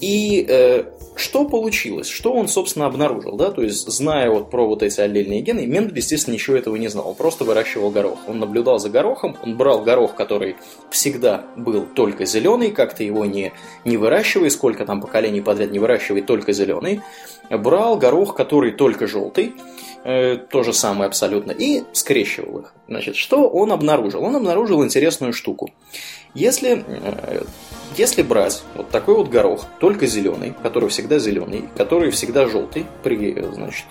И 0.00 0.44
э, 0.48 0.84
что 1.16 1.44
получилось? 1.44 2.08
Что 2.08 2.32
он, 2.32 2.48
собственно, 2.48 2.86
обнаружил? 2.86 3.36
Да? 3.36 3.50
То 3.50 3.62
есть, 3.62 3.88
зная 3.88 4.30
вот 4.30 4.50
про 4.50 4.66
вот 4.66 4.82
эти 4.82 5.00
аллельные 5.00 5.42
гены, 5.42 5.66
Мендель, 5.66 5.96
естественно, 5.96 6.34
ничего 6.34 6.56
этого 6.56 6.74
не 6.76 6.88
знал. 6.88 7.08
Он 7.08 7.14
просто 7.14 7.44
выращивал 7.44 7.90
горох. 7.90 8.18
Он 8.26 8.40
наблюдал 8.40 8.78
за 8.78 8.90
горохом, 8.90 9.36
он 9.42 9.56
брал 9.56 9.82
горох, 9.82 10.14
который 10.16 10.56
всегда 10.90 11.44
был 11.56 11.86
только 11.86 12.24
зеленый, 12.24 12.72
как-то 12.72 13.04
его 13.04 13.24
не, 13.24 13.52
не 13.84 13.96
выращивай, 13.96 14.50
сколько 14.50 14.84
там 14.84 15.00
поколений 15.00 15.40
подряд 15.40 15.70
не 15.70 15.78
выращивай, 15.78 16.22
только 16.22 16.52
зеленый. 16.52 17.00
Брал 17.48 17.96
горох, 17.96 18.34
который 18.34 18.72
только 18.72 19.06
желтый, 19.06 19.52
э, 20.04 20.36
то 20.36 20.62
же 20.62 20.72
самое 20.72 21.06
абсолютно, 21.06 21.52
и 21.52 21.84
скрещивал 21.92 22.60
их. 22.60 22.74
Значит, 22.88 23.16
что 23.16 23.48
он 23.48 23.70
обнаружил? 23.72 24.22
Он 24.22 24.36
обнаружил 24.36 24.84
интересную 24.84 25.32
штуку. 25.32 25.70
Если 26.34 26.84
э, 26.86 27.44
если 27.96 28.22
брать 28.22 28.64
вот 28.74 28.90
такой 28.90 29.14
вот 29.14 29.28
горох, 29.28 29.66
только 29.78 30.06
зеленый, 30.06 30.54
который 30.62 30.88
всегда 30.88 31.18
зеленый, 31.20 31.68
который 31.76 32.10
всегда 32.10 32.48
желтый 32.48 32.86
при 33.04 33.40
значит, 33.52 33.86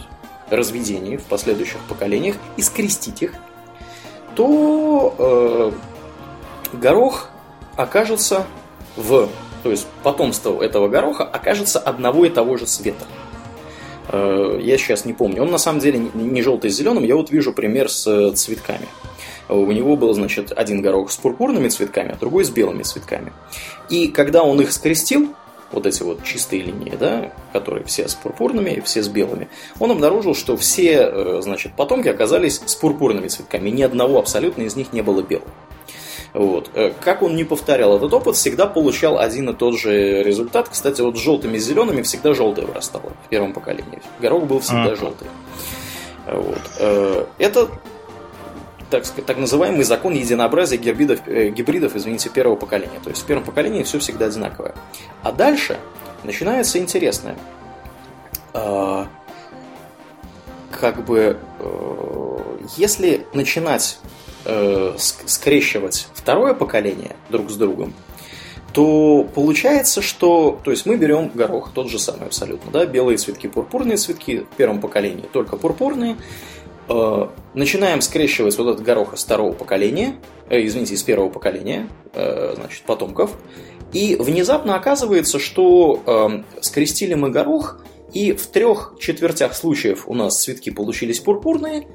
разведении 0.50 1.16
в 1.16 1.24
последующих 1.24 1.80
поколениях, 1.88 2.36
и 2.58 2.62
скрестить 2.62 3.22
их, 3.22 3.34
то 4.36 5.16
э, 5.18 6.78
горох 6.78 7.30
окажется 7.78 8.46
в... 8.98 9.30
То 9.64 9.72
есть 9.72 9.88
потомство 10.04 10.62
этого 10.62 10.90
гороха 10.90 11.24
окажется 11.24 11.80
одного 11.80 12.26
и 12.26 12.30
того 12.30 12.58
же 12.58 12.66
цвета. 12.66 13.06
Э, 14.10 14.60
я 14.62 14.78
сейчас 14.78 15.06
не 15.06 15.14
помню. 15.14 15.44
Он 15.44 15.52
на 15.52 15.58
самом 15.58 15.80
деле 15.80 16.00
не 16.14 16.42
желтый 16.42 16.70
с 16.70 16.76
зеленым, 16.76 17.06
я 17.06 17.16
вот 17.16 17.32
вижу 17.32 17.54
пример 17.54 17.90
с 17.90 18.34
цветками. 18.34 18.88
У 19.50 19.72
него 19.72 19.96
был, 19.96 20.14
значит, 20.14 20.52
один 20.56 20.82
горох 20.82 21.12
с 21.12 21.18
пурпурными 21.18 21.68
цветками, 21.68 22.14
а 22.14 22.16
другой 22.16 22.46
с 22.46 22.50
белыми 22.50 22.84
цветками. 22.84 23.34
И 23.90 24.08
когда 24.08 24.44
он 24.44 24.62
их 24.62 24.72
скрестил, 24.72 25.34
вот 25.74 25.86
эти 25.86 26.04
вот 26.04 26.24
чистые 26.24 26.62
линии, 26.62 26.96
да, 26.98 27.32
которые 27.52 27.84
все 27.86 28.08
с 28.08 28.14
пурпурными 28.14 28.82
все 28.86 29.02
с 29.02 29.10
белыми, 29.10 29.50
он 29.80 29.92
обнаружил, 29.92 30.36
что 30.36 30.56
все, 30.56 31.10
э, 31.12 31.42
значит, 31.42 31.74
потомки 31.74 32.08
оказались 32.08 32.62
с 32.66 32.76
пурпурными 32.76 33.28
цветками. 33.28 33.70
Ни 33.70 33.82
одного 33.82 34.20
абсолютно 34.20 34.62
из 34.62 34.76
них 34.76 34.94
не 34.94 35.02
было 35.02 35.22
белого. 35.22 35.50
Вот. 36.34 36.70
Э, 36.74 36.92
как 37.02 37.22
он 37.22 37.36
не 37.36 37.44
повторял 37.44 37.98
этот 37.98 38.14
опыт, 38.14 38.36
всегда 38.36 38.68
получал 38.68 39.20
один 39.20 39.50
и 39.50 39.54
тот 39.54 39.78
же 39.78 40.24
результат. 40.24 40.70
Кстати, 40.70 41.02
вот 41.02 41.18
с 41.18 41.20
желтыми 41.20 41.58
и 41.58 41.60
зелеными 41.60 42.02
всегда 42.04 42.34
желтое 42.34 42.68
вырастало 42.68 43.12
в 43.26 43.30
первом 43.30 43.54
поколении. 43.54 44.02
Горох 44.20 44.46
был 44.46 44.60
всегда 44.60 44.94
mm. 44.94 45.00
желтый. 45.00 45.28
Вот. 46.28 46.62
Э, 46.80 47.26
это 47.40 47.70
так, 48.94 49.26
так 49.26 49.38
называемый 49.38 49.84
закон 49.84 50.14
единообразия 50.14 50.78
гибридов, 50.78 51.22
э, 51.26 51.50
гибридов 51.50 51.96
извините, 51.96 52.30
первого 52.30 52.56
поколения. 52.56 53.00
То 53.04 53.10
есть 53.10 53.24
в 53.24 53.26
первом 53.26 53.44
поколении 53.44 53.82
все 53.82 53.98
всегда 53.98 54.28
одинаковое. 54.28 54.76
А 55.24 55.32
дальше 55.32 55.80
начинается 56.24 56.78
интересное. 56.78 57.36
Э, 58.54 59.06
как 60.72 61.04
бы, 61.06 61.38
э, 61.60 62.38
если 62.78 63.26
начинать 63.34 64.00
э, 64.46 64.94
скрещивать 64.98 66.08
второе 66.14 66.54
поколение 66.54 67.16
друг 67.30 67.50
с 67.50 67.56
другом, 67.56 67.94
то 68.74 69.28
получается, 69.34 70.02
что... 70.02 70.60
То 70.64 70.72
есть 70.72 70.86
мы 70.86 70.98
берем 70.98 71.32
горох, 71.34 71.72
тот 71.74 71.90
же 71.90 71.98
самый 71.98 72.28
абсолютно, 72.28 72.72
да, 72.72 72.86
белые 72.86 73.18
цветки, 73.18 73.48
пурпурные 73.48 73.98
цветки 73.98 74.46
в 74.52 74.56
первом 74.56 74.82
поколении, 74.82 75.26
только 75.32 75.58
пурпурные, 75.58 76.18
начинаем 77.54 78.02
скрещивать 78.02 78.58
вот 78.58 78.74
этот 78.74 78.84
горох 78.84 79.14
из 79.14 79.24
второго 79.24 79.54
поколения, 79.54 80.16
э, 80.50 80.66
извините, 80.66 80.96
из 80.96 81.04
первого 81.04 81.30
поколения, 81.30 81.88
э, 82.14 82.54
значит, 82.56 82.84
потомков, 82.84 83.38
и 83.92 84.16
внезапно 84.16 84.76
оказывается, 84.76 85.40
что 85.40 86.02
э, 86.06 86.62
скрестили 86.62 87.14
мы 87.14 87.30
горох, 87.30 87.84
и 88.12 88.32
в 88.34 88.48
трех 88.48 88.96
четвертях 89.00 89.56
случаев 89.56 90.04
у 90.08 90.14
нас 90.14 90.42
цветки 90.42 90.72
получились 90.72 91.20
пурпурные, 91.20 91.88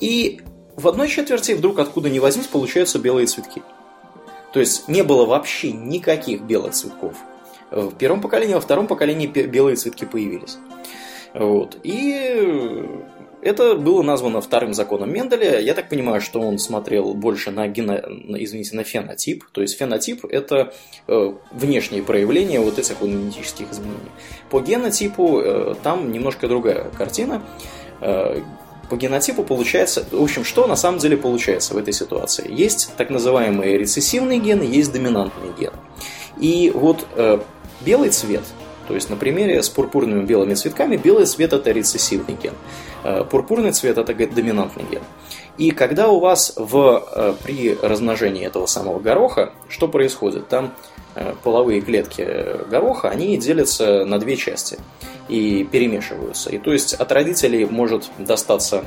и 0.00 0.40
в 0.76 0.88
одной 0.88 1.08
четверти 1.08 1.52
вдруг 1.52 1.78
откуда 1.78 2.10
ни 2.10 2.18
возьмись 2.18 2.46
получаются 2.46 2.98
белые 2.98 3.26
цветки. 3.26 3.62
То 4.52 4.60
есть 4.60 4.88
не 4.88 5.02
было 5.02 5.26
вообще 5.26 5.72
никаких 5.72 6.42
белых 6.42 6.74
цветков. 6.74 7.16
В 7.70 7.94
первом 7.96 8.20
поколении, 8.20 8.54
во 8.54 8.60
втором 8.60 8.86
поколении 8.86 9.26
белые 9.26 9.76
цветки 9.76 10.04
появились. 10.04 10.58
Вот. 11.34 11.76
И 11.82 12.86
это 13.44 13.74
было 13.74 14.02
названо 14.02 14.40
вторым 14.40 14.72
законом 14.72 15.12
Менделя. 15.12 15.60
Я 15.60 15.74
так 15.74 15.88
понимаю, 15.88 16.20
что 16.20 16.40
он 16.40 16.58
смотрел 16.58 17.14
больше 17.14 17.50
на, 17.50 17.68
гено... 17.68 18.00
извините, 18.38 18.74
на 18.74 18.84
фенотип. 18.84 19.44
То 19.52 19.60
есть 19.60 19.76
фенотип– 19.76 20.24
это 20.30 20.72
э, 21.06 21.32
внешние 21.52 22.02
проявления 22.02 22.60
вот 22.60 22.78
этих 22.78 23.00
генетических 23.02 23.70
изменений. 23.70 24.10
По 24.50 24.60
генотипу 24.60 25.40
э, 25.40 25.74
там 25.82 26.10
немножко 26.10 26.48
другая 26.48 26.90
картина. 26.96 27.42
Э, 28.00 28.40
по 28.88 28.96
генотипу 28.96 29.44
получается, 29.44 30.06
в 30.10 30.22
общем, 30.22 30.44
что 30.44 30.66
на 30.66 30.76
самом 30.76 30.98
деле 30.98 31.16
получается 31.16 31.74
в 31.74 31.76
этой 31.76 31.92
ситуации? 31.92 32.50
Есть 32.50 32.92
так 32.96 33.10
называемые 33.10 33.76
рецессивные 33.76 34.38
гены, 34.38 34.62
есть 34.62 34.90
доминантные 34.92 35.52
гены. 35.58 35.76
И 36.38 36.72
вот 36.74 37.06
э, 37.16 37.40
белый 37.84 38.08
цвет, 38.08 38.42
то 38.88 38.94
есть 38.94 39.10
на 39.10 39.16
примере 39.16 39.62
с 39.62 39.68
пурпурными 39.68 40.24
белыми 40.24 40.54
цветками, 40.54 40.96
белый 40.96 41.26
цвет 41.26 41.52
это 41.52 41.70
рецессивный 41.70 42.36
ген. 42.42 42.54
Э, 43.04 43.22
пурпурный 43.22 43.72
цвет 43.72 43.98
это 43.98 44.14
доминантный 44.14 44.84
ген. 44.90 45.02
И 45.58 45.72
когда 45.72 46.08
у 46.08 46.20
вас 46.20 46.54
в, 46.56 47.04
э, 47.14 47.34
при 47.44 47.74
размножении 47.74 48.44
этого 48.46 48.64
самого 48.64 48.98
гороха, 48.98 49.52
что 49.68 49.88
происходит? 49.88 50.48
Там 50.48 50.72
э, 51.14 51.34
половые 51.42 51.82
клетки 51.82 52.66
гороха, 52.70 53.10
они 53.10 53.36
делятся 53.36 54.06
на 54.06 54.18
две 54.18 54.36
части 54.36 54.78
и 55.28 55.64
перемешиваются. 55.70 56.48
И 56.48 56.56
то 56.56 56.72
есть 56.72 56.94
от 56.94 57.12
родителей 57.12 57.66
может 57.66 58.10
достаться 58.18 58.84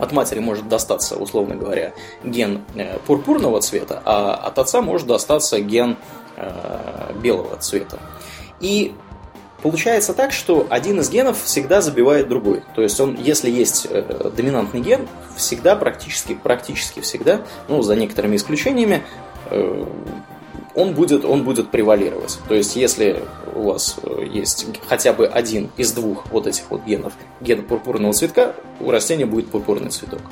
от 0.00 0.12
матери 0.12 0.38
может 0.38 0.68
достаться, 0.68 1.16
условно 1.16 1.56
говоря, 1.56 1.92
ген 2.22 2.62
пурпурного 3.04 3.60
цвета, 3.60 4.00
а 4.04 4.32
от 4.32 4.56
отца 4.60 4.80
может 4.80 5.08
достаться 5.08 5.58
ген 5.58 5.96
белого 7.20 7.56
цвета. 7.56 7.98
И 8.60 8.94
Получается 9.62 10.12
так, 10.12 10.32
что 10.32 10.66
один 10.70 10.98
из 11.00 11.08
генов 11.08 11.40
всегда 11.42 11.80
забивает 11.80 12.28
другой. 12.28 12.62
То 12.74 12.82
есть 12.82 12.98
он, 12.98 13.16
если 13.16 13.48
есть 13.48 13.86
э, 13.88 14.30
доминантный 14.36 14.80
ген, 14.80 15.06
всегда, 15.36 15.76
практически, 15.76 16.34
практически 16.34 16.98
всегда, 17.00 17.42
ну, 17.68 17.80
за 17.82 17.94
некоторыми 17.94 18.34
исключениями, 18.34 19.04
э, 19.50 19.86
он 20.74 20.94
будет, 20.94 21.24
он 21.24 21.44
будет 21.44 21.70
превалировать. 21.70 22.40
То 22.48 22.54
есть, 22.56 22.74
если 22.74 23.22
у 23.54 23.62
вас 23.62 23.98
э, 24.02 24.26
есть 24.28 24.66
хотя 24.88 25.12
бы 25.12 25.28
один 25.28 25.70
из 25.76 25.92
двух 25.92 26.26
вот 26.32 26.48
этих 26.48 26.68
вот 26.68 26.82
генов, 26.84 27.12
ген 27.40 27.62
пурпурного 27.62 28.12
цветка, 28.14 28.56
у 28.80 28.90
растения 28.90 29.26
будет 29.26 29.48
пурпурный 29.48 29.90
цветок. 29.90 30.22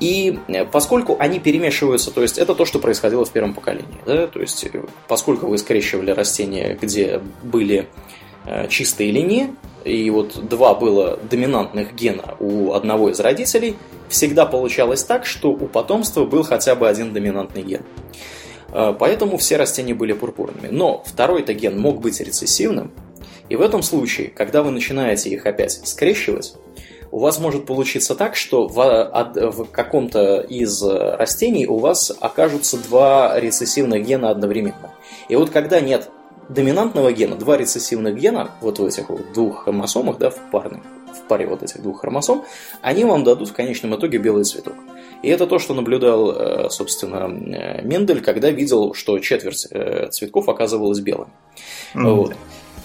И 0.00 0.38
поскольку 0.70 1.16
они 1.18 1.40
перемешиваются, 1.40 2.12
то 2.12 2.22
есть 2.22 2.38
это 2.38 2.54
то, 2.54 2.64
что 2.64 2.78
происходило 2.78 3.24
в 3.24 3.30
первом 3.30 3.52
поколении, 3.52 3.98
да, 4.06 4.28
то 4.28 4.40
есть 4.40 4.64
поскольку 5.08 5.48
вы 5.48 5.58
скрещивали 5.58 6.12
растения, 6.12 6.78
где 6.80 7.20
были 7.42 7.88
Э, 8.50 8.66
чистые 8.66 9.10
линии, 9.10 9.54
и 9.84 10.08
вот 10.08 10.48
два 10.48 10.72
было 10.72 11.18
доминантных 11.30 11.94
гена 11.94 12.34
у 12.40 12.72
одного 12.72 13.10
из 13.10 13.20
родителей, 13.20 13.76
всегда 14.08 14.46
получалось 14.46 15.04
так, 15.04 15.26
что 15.26 15.50
у 15.50 15.66
потомства 15.66 16.24
был 16.24 16.44
хотя 16.44 16.74
бы 16.74 16.88
один 16.88 17.12
доминантный 17.12 17.62
ген. 17.62 17.82
Э, 18.72 18.94
поэтому 18.98 19.36
все 19.36 19.58
растения 19.58 19.92
были 19.92 20.14
пурпурными. 20.14 20.68
Но 20.70 21.02
второй-то 21.04 21.52
ген 21.52 21.78
мог 21.78 22.00
быть 22.00 22.20
рецессивным, 22.20 22.90
и 23.50 23.56
в 23.56 23.60
этом 23.60 23.82
случае, 23.82 24.28
когда 24.28 24.62
вы 24.62 24.70
начинаете 24.70 25.28
их 25.28 25.44
опять 25.44 25.86
скрещивать, 25.86 26.54
у 27.10 27.18
вас 27.18 27.38
может 27.38 27.66
получиться 27.66 28.14
так, 28.14 28.34
что 28.34 28.66
в, 28.66 28.76
в 28.76 29.64
каком-то 29.66 30.40
из 30.40 30.82
растений 30.82 31.66
у 31.66 31.76
вас 31.76 32.16
окажутся 32.18 32.78
два 32.78 33.38
рецессивных 33.38 34.06
гена 34.06 34.30
одновременно. 34.30 34.94
И 35.28 35.36
вот 35.36 35.50
когда 35.50 35.80
нет 35.80 36.08
доминантного 36.48 37.12
гена, 37.12 37.36
два 37.36 37.56
рецессивных 37.56 38.16
гена, 38.16 38.50
вот 38.60 38.78
в 38.78 38.84
этих 38.84 39.08
вот 39.10 39.32
двух 39.32 39.64
хромосомах, 39.64 40.18
да, 40.18 40.30
в 40.30 40.50
парных, 40.50 40.82
в 41.14 41.28
паре 41.28 41.46
вот 41.46 41.62
этих 41.62 41.82
двух 41.82 42.00
хромосом, 42.00 42.44
они 42.82 43.04
вам 43.04 43.24
дадут 43.24 43.50
в 43.50 43.52
конечном 43.52 43.94
итоге 43.96 44.18
белый 44.18 44.44
цветок. 44.44 44.74
И 45.22 45.28
это 45.28 45.46
то, 45.46 45.58
что 45.58 45.74
наблюдал, 45.74 46.30
э, 46.30 46.70
собственно, 46.70 47.28
э, 47.28 47.82
Мендель, 47.82 48.20
когда 48.20 48.50
видел, 48.50 48.94
что 48.94 49.18
четверть 49.18 49.66
э, 49.70 50.08
цветков 50.10 50.48
оказывалась 50.48 51.00
белым. 51.00 51.28
Mm-hmm. 51.94 52.14
Вот. 52.14 52.34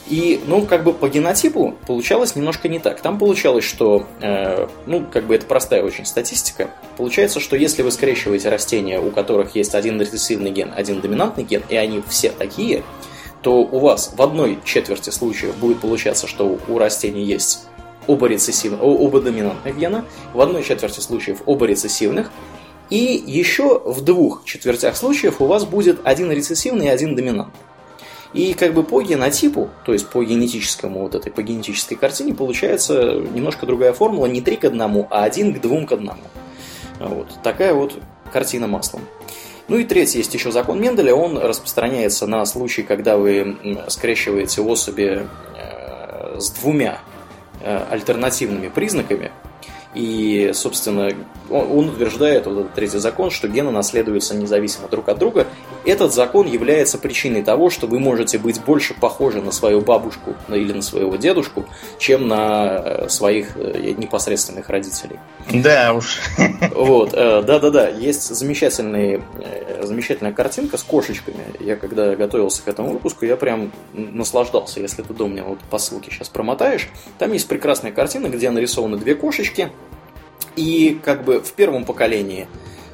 И, 0.07 0.41
ну, 0.47 0.65
как 0.65 0.83
бы 0.83 0.93
по 0.93 1.07
генотипу 1.07 1.75
получалось 1.87 2.35
немножко 2.35 2.67
не 2.67 2.79
так. 2.79 2.99
Там 2.99 3.17
получалось, 3.17 3.63
что, 3.63 4.05
э, 4.19 4.67
ну, 4.85 5.05
как 5.09 5.25
бы 5.25 5.35
это 5.35 5.45
простая 5.45 5.83
очень 5.83 6.05
статистика. 6.05 6.69
Получается, 6.97 7.39
что 7.39 7.55
если 7.55 7.83
вы 7.83 7.91
скрещиваете 7.91 8.49
растения, 8.49 8.99
у 8.99 9.11
которых 9.11 9.55
есть 9.55 9.75
один 9.75 10.01
рецессивный 10.01 10.51
ген, 10.51 10.73
один 10.75 10.99
доминантный 10.99 11.45
ген, 11.45 11.63
и 11.69 11.77
они 11.77 12.03
все 12.09 12.31
такие, 12.31 12.83
то 13.43 13.57
у 13.57 13.79
вас 13.79 14.13
в 14.15 14.21
одной 14.21 14.59
четверти 14.63 15.09
случаев 15.09 15.55
будет 15.57 15.79
получаться, 15.79 16.27
что 16.27 16.57
у 16.67 16.77
растений 16.77 17.23
есть 17.23 17.65
оба 18.07 18.27
рецессивных, 18.27 18.81
оба 18.81 19.21
доминантных 19.21 19.77
гена, 19.77 20.05
в 20.33 20.41
одной 20.41 20.63
четверти 20.63 21.01
случаев 21.01 21.41
оба 21.45 21.65
рецессивных, 21.65 22.31
и 22.89 23.21
еще 23.25 23.81
в 23.85 24.01
двух 24.01 24.43
четвертях 24.45 24.95
случаев 24.95 25.41
у 25.41 25.45
вас 25.45 25.65
будет 25.65 25.99
один 26.03 26.31
рецессивный 26.31 26.87
и 26.87 26.89
один 26.89 27.15
доминантный. 27.15 27.59
И 28.33 28.53
как 28.55 28.73
бы 28.73 28.83
по 28.83 29.01
генотипу, 29.01 29.69
то 29.85 29.93
есть 29.93 30.07
по 30.07 30.23
генетическому 30.23 31.01
вот 31.01 31.13
этой, 31.13 31.31
по 31.31 31.43
генетической 31.43 31.95
картине 31.95 32.33
получается 32.33 33.13
немножко 33.33 33.65
другая 33.65 33.93
формула, 33.93 34.25
не 34.25 34.41
3 34.41 34.55
к 34.55 34.65
1, 34.65 34.81
а 34.81 35.23
1 35.23 35.53
к 35.53 35.61
2 35.61 35.85
к 35.85 35.91
1. 35.91 36.11
Вот. 36.99 37.27
Такая 37.43 37.73
вот 37.73 37.93
картина 38.31 38.67
маслом. 38.67 39.01
Ну 39.67 39.77
и 39.77 39.85
третий 39.85 40.17
есть 40.17 40.33
еще 40.33 40.51
закон 40.51 40.81
Менделя, 40.81 41.15
он 41.15 41.37
распространяется 41.37 42.27
на 42.27 42.45
случай, 42.45 42.83
когда 42.83 43.17
вы 43.17 43.57
скрещиваете 43.87 44.61
особи 44.61 45.27
э, 45.55 46.39
с 46.39 46.49
двумя 46.51 46.99
э, 47.61 47.85
альтернативными 47.89 48.67
признаками, 48.67 49.31
и, 49.93 50.51
собственно, 50.53 51.11
он, 51.53 51.71
он 51.71 51.89
утверждает, 51.89 52.47
вот 52.47 52.59
этот 52.59 52.73
третий 52.73 52.97
закон, 52.97 53.29
что 53.29 53.47
гены 53.47 53.71
наследуются 53.71 54.35
независимо 54.35 54.87
друг 54.87 55.07
от 55.09 55.19
друга. 55.19 55.47
Этот 55.85 56.13
закон 56.13 56.47
является 56.47 56.97
причиной 56.97 57.43
того, 57.43 57.69
что 57.69 57.87
вы 57.87 57.99
можете 57.99 58.39
быть 58.39 58.61
больше 58.61 58.93
похожи 58.93 59.41
на 59.41 59.51
свою 59.51 59.81
бабушку 59.81 60.35
или 60.49 60.73
на 60.73 60.81
своего 60.81 61.15
дедушку, 61.15 61.65
чем 61.99 62.27
на 62.27 62.81
э, 62.83 63.09
своих 63.09 63.55
э, 63.55 63.93
непосредственных 63.97 64.69
родителей. 64.69 65.19
Да 65.51 65.93
уж. 65.93 66.19
Вот, 66.73 67.13
э, 67.13 67.43
да-да-да, 67.43 67.87
есть 67.89 68.23
замечательный, 68.35 69.21
замечательная 69.81 70.33
картинка 70.33 70.77
с 70.77 70.83
кошечками. 70.83 71.43
Я 71.59 71.75
когда 71.75 72.15
готовился 72.15 72.63
к 72.63 72.67
этому 72.67 72.93
выпуску, 72.93 73.25
я 73.25 73.35
прям 73.35 73.71
наслаждался, 73.93 74.79
если 74.79 75.01
ты 75.01 75.13
до 75.13 75.27
меня 75.27 75.43
вот 75.43 75.59
по 75.69 75.77
ссылке 75.77 76.09
сейчас 76.11 76.29
промотаешь. 76.29 76.89
Там 77.19 77.31
есть 77.33 77.47
прекрасная 77.47 77.91
картина, 77.91 78.27
где 78.27 78.49
нарисованы 78.49 78.97
две 78.97 79.15
кошечки, 79.15 79.69
и 80.55 80.99
как 81.03 81.23
бы 81.23 81.39
в 81.39 81.53
первом 81.53 81.85
поколении 81.85 82.47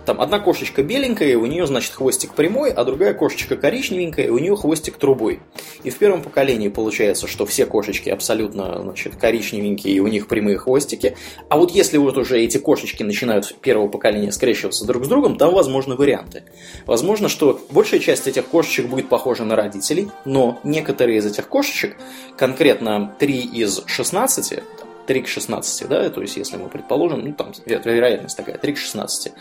там 0.09 0.21
одна 0.21 0.39
кошечка 0.39 0.81
беленькая, 0.81 1.37
у 1.37 1.45
нее, 1.45 1.67
значит, 1.67 1.93
хвостик 1.93 2.33
прямой, 2.33 2.71
а 2.71 2.83
другая 2.83 3.13
кошечка 3.13 3.55
коричневенькая, 3.55 4.31
у 4.31 4.39
нее 4.39 4.55
хвостик 4.55 4.97
трубой. 4.97 5.39
И 5.83 5.91
в 5.91 5.97
первом 5.99 6.23
поколении 6.23 6.67
получается, 6.67 7.27
что 7.27 7.45
все 7.45 7.67
кошечки 7.67 8.09
абсолютно, 8.09 8.81
значит, 8.81 9.17
коричневенькие, 9.17 9.93
и 9.93 9.99
у 9.99 10.07
них 10.07 10.27
прямые 10.27 10.57
хвостики. 10.57 11.15
А 11.47 11.59
вот 11.59 11.69
если 11.69 11.97
вот 11.97 12.17
уже 12.17 12.41
эти 12.41 12.57
кошечки 12.57 13.03
начинают 13.03 13.55
первого 13.61 13.87
поколения 13.87 14.31
скрещиваться 14.31 14.87
друг 14.87 15.05
с 15.05 15.07
другом, 15.07 15.37
там 15.37 15.53
возможны 15.53 15.95
варианты. 15.95 16.41
Возможно, 16.87 17.29
что 17.29 17.61
большая 17.69 17.99
часть 17.99 18.25
этих 18.25 18.47
кошечек 18.47 18.87
будет 18.87 19.09
похожа 19.09 19.43
на 19.43 19.55
родителей, 19.55 20.09
но 20.25 20.59
некоторые 20.63 21.19
из 21.19 21.27
этих 21.27 21.47
кошечек, 21.47 21.95
конкретно 22.35 23.15
3 23.19 23.41
из 23.53 23.83
16, 23.85 24.63
3 25.09 25.21
к 25.23 25.27
16, 25.27 25.87
да, 25.89 26.07
то 26.11 26.21
есть 26.21 26.37
если 26.37 26.57
мы 26.57 26.69
предположим, 26.69 27.25
ну 27.25 27.33
там 27.33 27.51
вероятность 27.65 28.37
такая, 28.37 28.59
3 28.59 28.73
к 28.73 28.77
16. 28.77 29.33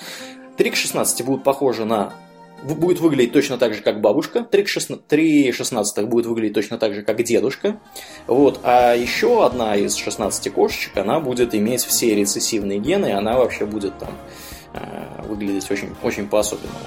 3 0.56 0.70
к 0.70 0.76
16 0.76 1.26
будут 1.26 1.44
похожи 1.44 1.84
на 1.84 2.14
будет 2.62 3.00
выглядеть 3.00 3.34
точно 3.34 3.58
так 3.58 3.74
же, 3.74 3.82
как 3.82 4.00
бабушка, 4.00 4.42
3, 4.42 4.64
16, 4.64 5.06
3 5.06 5.52
16 5.52 6.06
будет 6.06 6.24
выглядеть 6.24 6.54
точно 6.54 6.78
так 6.78 6.94
же, 6.94 7.02
как 7.02 7.22
дедушка. 7.22 7.76
Вот. 8.26 8.60
А 8.62 8.94
еще 8.94 9.44
одна 9.44 9.76
из 9.76 9.94
16 9.94 10.50
кошечек, 10.54 10.96
она 10.96 11.20
будет 11.20 11.54
иметь 11.54 11.84
все 11.84 12.14
рецессивные 12.14 12.78
гены, 12.78 13.08
и 13.08 13.12
она 13.12 13.36
вообще 13.36 13.66
будет 13.66 13.96
там 13.98 14.10
э, 14.72 15.22
выглядеть 15.28 15.70
очень, 15.70 15.94
очень 16.02 16.26
по-особенному. 16.26 16.78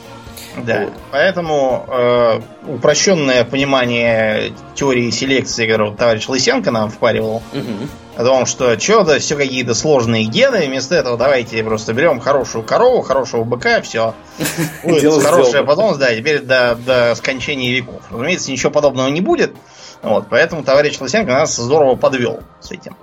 Да. 0.65 0.85
Вот. 0.85 0.93
Поэтому 1.11 1.85
э, 1.87 2.41
упрощенное 2.67 3.45
понимание 3.45 4.51
теории 4.73 5.11
селекции, 5.11 5.67
которую 5.67 5.95
товарищ 5.95 6.27
Лысенко 6.27 6.71
нам 6.71 6.89
впаривал, 6.89 7.43
угу. 7.53 7.87
О 8.21 8.23
том, 8.23 8.45
что 8.45 8.79
что-то 8.79 9.19
все 9.19 9.35
какие-то 9.35 9.73
сложные 9.73 10.25
гены, 10.25 10.67
вместо 10.67 10.95
этого 10.95 11.17
давайте 11.17 11.63
просто 11.63 11.93
берем 11.93 12.19
хорошую 12.19 12.63
корову, 12.63 13.01
хорошего 13.01 13.43
быка, 13.43 13.81
все. 13.81 14.13
Будет 14.83 15.23
хорошее 15.23 15.63
потом, 15.63 15.97
да, 15.97 16.15
теперь 16.15 16.41
до, 16.41 16.75
до 16.75 17.15
скончания 17.15 17.73
веков. 17.73 18.01
Разумеется, 18.11 18.51
ничего 18.51 18.71
подобного 18.71 19.07
не 19.07 19.21
будет. 19.21 19.55
Вот, 20.01 20.27
поэтому 20.29 20.63
товарищ 20.63 20.99
Лысенко 20.99 21.31
нас 21.31 21.55
здорово 21.55 21.95
подвел 21.95 22.41
с 22.59 22.71
этим. 22.71 22.95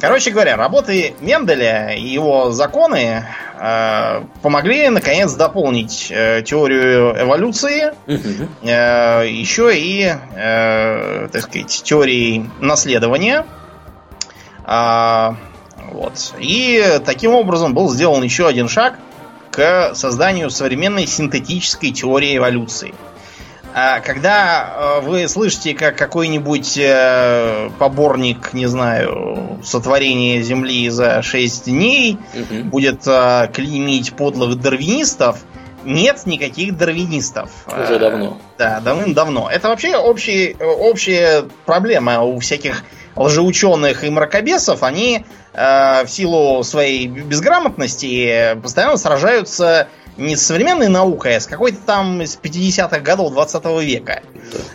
Короче 0.00 0.30
говоря, 0.30 0.56
работы 0.56 1.14
Менделя 1.20 1.94
и 1.94 2.06
его 2.06 2.50
законы 2.50 3.26
э, 3.58 4.22
помогли 4.42 4.88
наконец 4.88 5.32
дополнить 5.34 6.08
э, 6.10 6.42
теорию 6.42 7.14
эволюции, 7.20 7.92
э, 8.06 9.28
еще 9.28 9.78
и, 9.78 10.14
э, 10.34 11.28
так 11.30 11.42
сказать, 11.42 11.82
теории 11.84 12.50
наследования. 12.60 13.44
А, 14.64 15.36
вот. 15.92 16.34
И 16.38 17.00
таким 17.04 17.34
образом 17.34 17.74
был 17.74 17.90
сделан 17.92 18.22
еще 18.22 18.46
один 18.46 18.68
шаг 18.68 18.98
к 19.50 19.94
созданию 19.94 20.50
современной 20.50 21.06
синтетической 21.06 21.90
теории 21.92 22.36
эволюции. 22.36 22.94
А 23.76 23.98
когда 23.98 25.00
э, 25.00 25.00
вы 25.00 25.26
слышите, 25.26 25.74
как 25.74 25.96
какой-нибудь 25.96 26.78
э, 26.78 27.70
поборник, 27.76 28.54
не 28.54 28.66
знаю, 28.66 29.58
сотворения 29.64 30.40
Земли 30.42 30.88
за 30.90 31.22
6 31.22 31.64
дней 31.64 32.18
угу. 32.34 32.68
будет 32.70 33.02
э, 33.06 33.50
клеймить 33.52 34.12
подлых 34.14 34.60
дарвинистов, 34.60 35.40
нет 35.84 36.24
никаких 36.24 36.76
дарвинистов. 36.76 37.50
Уже 37.66 37.98
давно. 37.98 38.38
Да, 38.58 38.80
давным-давно. 38.80 39.50
Это 39.50 39.68
вообще 39.68 39.96
общий, 39.96 40.56
общая 40.60 41.44
проблема 41.66 42.22
у 42.22 42.38
всяких 42.38 42.84
лжеученых 43.16 44.04
и 44.04 44.10
мракобесов. 44.10 44.82
Они 44.82 45.24
в 45.52 46.06
силу 46.08 46.64
своей 46.64 47.06
безграмотности 47.06 48.58
постоянно 48.60 48.96
сражаются 48.96 49.88
не 50.16 50.36
с 50.36 50.42
современной 50.42 50.88
наукой, 50.88 51.36
а 51.36 51.40
с 51.40 51.46
какой-то 51.46 51.78
там 51.84 52.22
из 52.22 52.38
50-х 52.40 53.00
годов 53.00 53.32
20 53.32 53.64
века. 53.82 54.22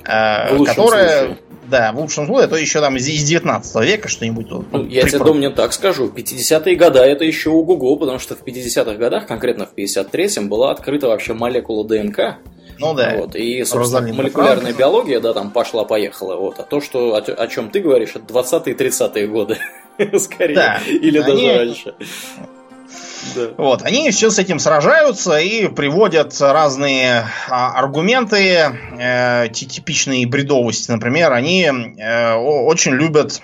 Да. 0.06 0.50
Э, 0.50 0.64
которая... 0.66 1.20
Случае. 1.20 1.38
Да, 1.70 1.92
в 1.92 2.00
лучшем 2.00 2.26
случае, 2.26 2.46
а 2.46 2.48
то 2.48 2.56
еще 2.56 2.82
там 2.82 2.98
из 2.98 3.06
19 3.06 3.86
века 3.86 4.08
что-нибудь. 4.08 4.48
Ну, 4.50 4.88
я 4.88 5.04
тебе, 5.04 5.20
Домнин, 5.20 5.54
так 5.54 5.72
скажу. 5.72 6.08
50-е 6.08 6.76
годы 6.76 6.98
это 6.98 7.24
еще 7.24 7.52
у 7.52 7.64
Google, 7.64 7.96
потому 7.98 8.18
что 8.18 8.36
в 8.36 8.42
50-х 8.42 8.96
годах, 8.96 9.28
конкретно 9.28 9.68
в 9.68 9.78
53-м, 9.78 10.50
была 10.50 10.72
открыта 10.72 11.08
вообще 11.08 11.34
молекула 11.34 11.88
ДНК. 11.88 12.38
Ну 12.80 12.94
да. 12.94 13.16
Вот. 13.18 13.36
И, 13.36 13.64
собственно, 13.64 13.82
Розалина 13.82 14.18
молекулярная 14.18 14.62
Франк. 14.62 14.78
биология, 14.78 15.20
да, 15.20 15.34
там 15.34 15.52
пошла-поехала. 15.52 16.36
Вот. 16.36 16.60
А 16.60 16.64
то, 16.64 16.82
что, 16.82 17.16
о, 17.16 17.18
о 17.18 17.48
чем 17.48 17.70
ты 17.70 17.80
говоришь, 17.82 18.12
это 18.16 18.34
20-е 18.34 18.74
30-е 18.74 19.28
годы. 19.28 19.58
Скорее. 20.20 20.56
Да. 20.56 20.80
Или 20.88 21.20
Они... 21.20 21.48
даже 21.48 21.58
раньше. 21.58 21.96
Да. 23.36 23.50
Вот, 23.58 23.82
они 23.84 24.10
все 24.12 24.30
с 24.30 24.40
этим 24.40 24.60
сражаются 24.60 25.38
и 25.38 25.68
приводят 25.68 26.36
разные 26.40 27.28
а, 27.50 27.78
аргументы, 27.78 28.74
э, 28.98 29.50
типичные 29.50 30.26
бредовости, 30.26 30.90
например, 30.90 31.34
они 31.34 31.64
э, 31.64 32.34
очень 32.34 32.94
любят 32.94 33.42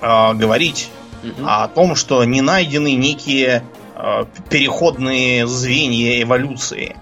э, 0.00 0.32
говорить 0.34 0.88
угу. 1.22 1.46
о 1.46 1.68
том, 1.68 1.94
что 1.94 2.24
не 2.24 2.40
найдены 2.40 2.94
некие 2.94 3.62
э, 3.94 4.24
переходные 4.48 5.46
звенья 5.46 6.22
эволюции. 6.22 6.96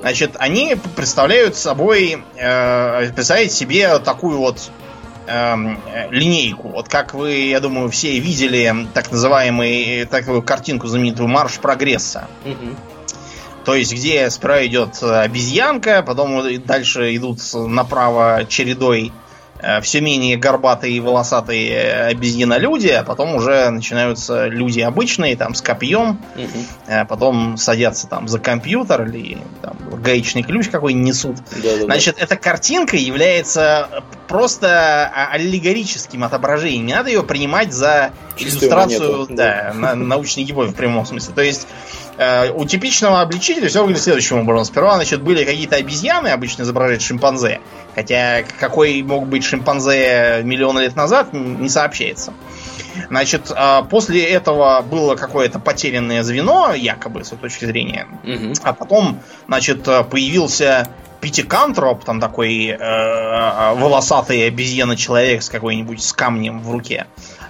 Значит, 0.00 0.36
они 0.38 0.76
представляют 0.96 1.56
собой, 1.56 2.22
э, 2.36 3.10
представляют 3.14 3.52
себе 3.52 3.98
такую 3.98 4.38
вот 4.38 4.70
Эм, 5.26 5.78
линейку. 6.10 6.68
Вот 6.68 6.88
как 6.88 7.14
вы, 7.14 7.32
я 7.46 7.60
думаю, 7.60 7.90
все 7.90 8.18
видели 8.18 8.86
так 8.92 9.10
называемый, 9.10 10.04
такую 10.04 10.42
картинку 10.42 10.86
знаменитую 10.86 11.28
«Марш 11.28 11.58
прогресса». 11.60 12.28
То 13.64 13.74
есть, 13.74 13.94
где 13.94 14.28
справа 14.28 14.66
идет 14.66 15.02
обезьянка, 15.02 16.02
потом 16.02 16.42
дальше 16.66 17.16
идут 17.16 17.38
направо 17.54 18.44
чередой 18.46 19.10
Э, 19.10 19.23
все 19.82 20.00
менее 20.00 20.36
горбатые 20.36 20.94
и 20.94 21.00
волосатые 21.00 22.06
обезьянолюди, 22.08 22.88
а 22.88 23.04
потом 23.04 23.34
уже 23.34 23.70
начинаются 23.70 24.46
люди 24.46 24.80
обычные, 24.80 25.36
там, 25.36 25.54
с 25.54 25.62
копьем, 25.62 26.20
угу. 26.36 27.06
потом 27.08 27.56
садятся 27.56 28.06
там 28.06 28.28
за 28.28 28.38
компьютер 28.38 29.06
или 29.06 29.38
там, 29.62 29.76
гаечный 30.02 30.42
ключ 30.42 30.68
какой 30.68 30.92
несут. 30.92 31.36
Да-да-да. 31.50 31.84
Значит, 31.84 32.16
эта 32.18 32.36
картинка 32.36 32.96
является 32.96 34.02
просто 34.28 35.10
а, 35.14 35.32
аллегорическим 35.32 36.24
отображением. 36.24 36.86
Не 36.86 36.94
надо 36.94 37.10
ее 37.10 37.22
принимать 37.22 37.72
за 37.72 38.12
Чистую 38.36 38.60
иллюстрацию 38.60 39.12
монету, 39.12 39.34
да. 39.34 39.72
На, 39.74 39.94
научной 39.94 40.44
гипотезы 40.44 40.74
в 40.74 40.76
прямом 40.76 41.06
смысле. 41.06 41.34
То 41.34 41.42
есть 41.42 41.66
Э, 41.66 42.03
у 42.54 42.64
типичного 42.64 43.20
обличителя 43.20 43.68
все 43.68 43.80
выглядит 43.80 44.02
следующим 44.02 44.38
образом. 44.38 44.64
Сперва, 44.64 44.96
значит, 44.96 45.22
были 45.22 45.44
какие-то 45.44 45.76
обезьяны, 45.76 46.28
обычно 46.28 46.62
изображают 46.62 47.02
шимпанзе. 47.02 47.60
Хотя 47.94 48.42
какой 48.60 49.02
мог 49.02 49.26
быть 49.26 49.44
шимпанзе 49.44 50.40
миллион 50.44 50.78
лет 50.78 50.96
назад, 50.96 51.32
не 51.32 51.68
сообщается. 51.68 52.32
Значит, 53.08 53.50
э, 53.50 53.82
после 53.90 54.24
этого 54.24 54.82
было 54.82 55.16
какое-то 55.16 55.58
потерянное 55.58 56.22
звено, 56.22 56.74
якобы, 56.74 57.24
с 57.24 57.28
этой 57.28 57.42
точки 57.42 57.64
зрения. 57.64 58.06
Угу. 58.22 58.54
А 58.62 58.72
потом, 58.72 59.20
значит, 59.46 59.86
э, 59.88 60.04
появился 60.04 60.88
пятикантроп, 61.20 62.04
там 62.04 62.20
такой 62.20 62.66
э, 62.66 63.74
волосатый 63.74 64.46
обезьяна-человек 64.46 65.42
с 65.42 65.48
какой-нибудь 65.48 66.02
с 66.02 66.12
камнем 66.12 66.60
в 66.60 66.70
руке. 66.70 67.06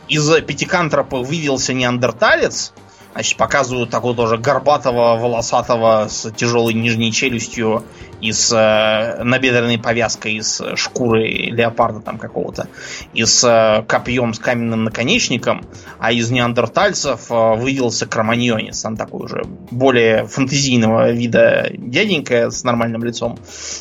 Из 0.09 0.29
пятикантропа 0.43 1.19
вывелся 1.19 1.73
неандерталец, 1.73 2.73
Значит, 3.15 3.37
показывают 3.37 3.91
такого 3.91 4.15
тоже 4.15 4.39
горбатого, 4.39 5.17
волосатого, 5.17 6.09
с 6.09 6.33
тяжелой 6.33 6.75
нижней 6.75 7.13
челюстью 7.13 7.85
и 8.21 8.33
с 8.33 8.53
э, 8.53 9.23
набедренной 9.23 9.79
повязкой 9.79 10.35
из 10.35 10.61
шкуры 10.75 11.29
леопарда 11.29 12.01
там 12.01 12.19
какого-то, 12.19 12.67
и 13.13 13.25
с 13.25 13.45
э, 13.45 13.85
копьем 13.87 14.35
с 14.35 14.41
каменным 14.41 14.85
наконечником, 14.85 15.65
а 16.01 16.11
из 16.11 16.31
неандертальцев 16.31 17.31
э, 17.31 17.55
вывелся 17.55 18.07
кроманьонец, 18.07 18.85
он 18.85 18.97
такой 18.97 19.27
уже 19.27 19.43
более 19.71 20.27
фантазийного 20.27 21.13
вида 21.13 21.71
дяденька 21.73 22.51
с 22.51 22.65
нормальным 22.65 23.05
лицом 23.05 23.39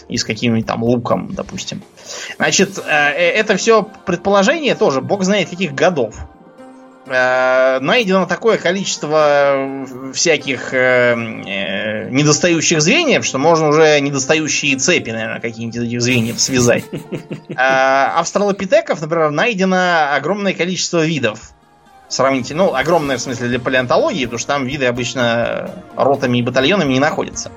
и 0.09 0.17
с 0.17 0.23
каким-нибудь 0.23 0.67
там 0.67 0.83
луком, 0.83 1.33
допустим. 1.33 1.81
Значит, 2.37 2.77
э, 2.77 2.91
э 2.91 3.29
это 3.31 3.55
все 3.57 3.83
предположение 4.05 4.75
тоже, 4.75 5.01
бог 5.01 5.23
знает 5.23 5.49
каких 5.49 5.73
годов. 5.73 6.15
Э, 7.13 7.79
найдено 7.79 8.25
такое 8.25 8.57
количество 8.57 9.85
всяких 10.13 10.73
э, 10.73 11.13
э, 11.13 12.09
недостающих 12.09 12.81
звеньев, 12.81 13.23
что 13.23 13.37
можно 13.37 13.67
уже 13.67 13.99
недостающие 13.99 14.75
цепи, 14.77 15.11
наверное, 15.11 15.39
какие-нибудь 15.39 15.75
из 15.75 15.83
этих 15.83 16.01
звеньев 16.01 16.41
связать. 16.41 16.85
А 17.55 18.13
австралопитеков, 18.19 19.01
например, 19.01 19.29
найдено 19.29 20.13
огромное 20.13 20.53
количество 20.53 21.05
видов. 21.05 21.51
Сравните, 22.09 22.55
ну, 22.55 22.73
огромное 22.73 23.17
в 23.17 23.21
смысле 23.21 23.47
для 23.47 23.59
палеонтологии, 23.59 24.25
потому 24.25 24.39
что 24.39 24.47
там 24.47 24.65
виды 24.65 24.85
обычно 24.85 25.71
ротами 25.95 26.39
и 26.39 26.41
батальонами 26.41 26.93
не 26.93 26.99
находятся. 26.99 27.51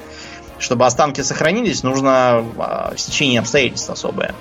Чтобы 0.59 0.87
останки 0.87 1.21
сохранились, 1.21 1.83
нужно 1.83 2.45
а, 2.59 2.93
стечение 2.97 3.41
обстоятельств 3.41 3.91
особое. 3.91 4.35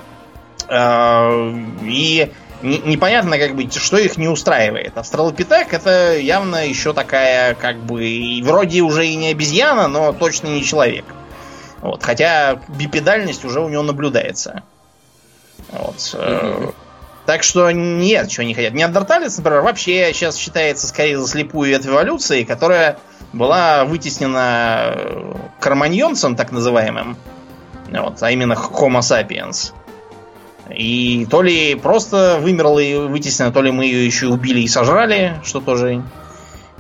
И 0.72 2.32
непонятно, 2.62 3.38
как 3.38 3.56
бы, 3.56 3.70
что 3.70 3.98
их 3.98 4.18
не 4.18 4.28
устраивает. 4.28 4.98
Австралопитек 4.98 5.74
это 5.74 6.18
явно 6.18 6.68
еще 6.68 6.94
такая, 6.94 7.56
как 7.56 7.78
бы, 7.78 8.06
и 8.06 8.42
вроде 8.42 8.82
уже 8.82 9.08
и 9.08 9.16
не 9.16 9.30
обезьяна, 9.30 9.88
но 9.88 10.14
точно 10.14 10.48
не 10.48 10.64
человек. 10.64 11.06
Вот, 11.82 12.04
хотя 12.04 12.60
бипедальность 12.68 13.46
уже 13.46 13.60
у 13.62 13.70
него 13.70 13.84
наблюдается. 13.84 14.64
Вот. 15.72 15.98
Mm-hmm. 15.98 16.74
Так 17.26 17.42
что 17.42 17.72
нет, 17.72 18.30
чего 18.30 18.44
не 18.44 18.54
хотят. 18.54 18.74
Неандерталец, 18.74 19.38
например, 19.38 19.62
вообще 19.62 20.14
сейчас 20.14 20.38
считается 20.38 20.88
скорее 20.88 21.18
за 21.18 21.28
слепую 21.28 21.70
ветвь 21.70 21.88
эволюции, 21.88 22.44
которая 22.44 22.98
была 23.34 23.84
вытеснена 23.86 24.94
э, 24.96 25.34
кроманьонцем, 25.60 26.36
так 26.36 26.52
называемым, 26.52 27.18
вот, 27.90 28.22
а 28.22 28.32
именно 28.32 28.54
Homo 28.54 29.00
sapiens. 29.00 29.74
И 30.74 31.28
то 31.30 31.42
ли 31.42 31.76
просто 31.76 32.40
вымерла 32.42 32.80
и 32.80 32.96
вытеснена, 32.96 33.52
то 33.52 33.62
ли 33.62 33.72
мы 33.72 33.86
ее 33.86 34.06
еще 34.06 34.28
убили 34.28 34.62
и 34.62 34.68
сожрали, 34.68 35.40
что 35.44 35.60
тоже 35.62 36.04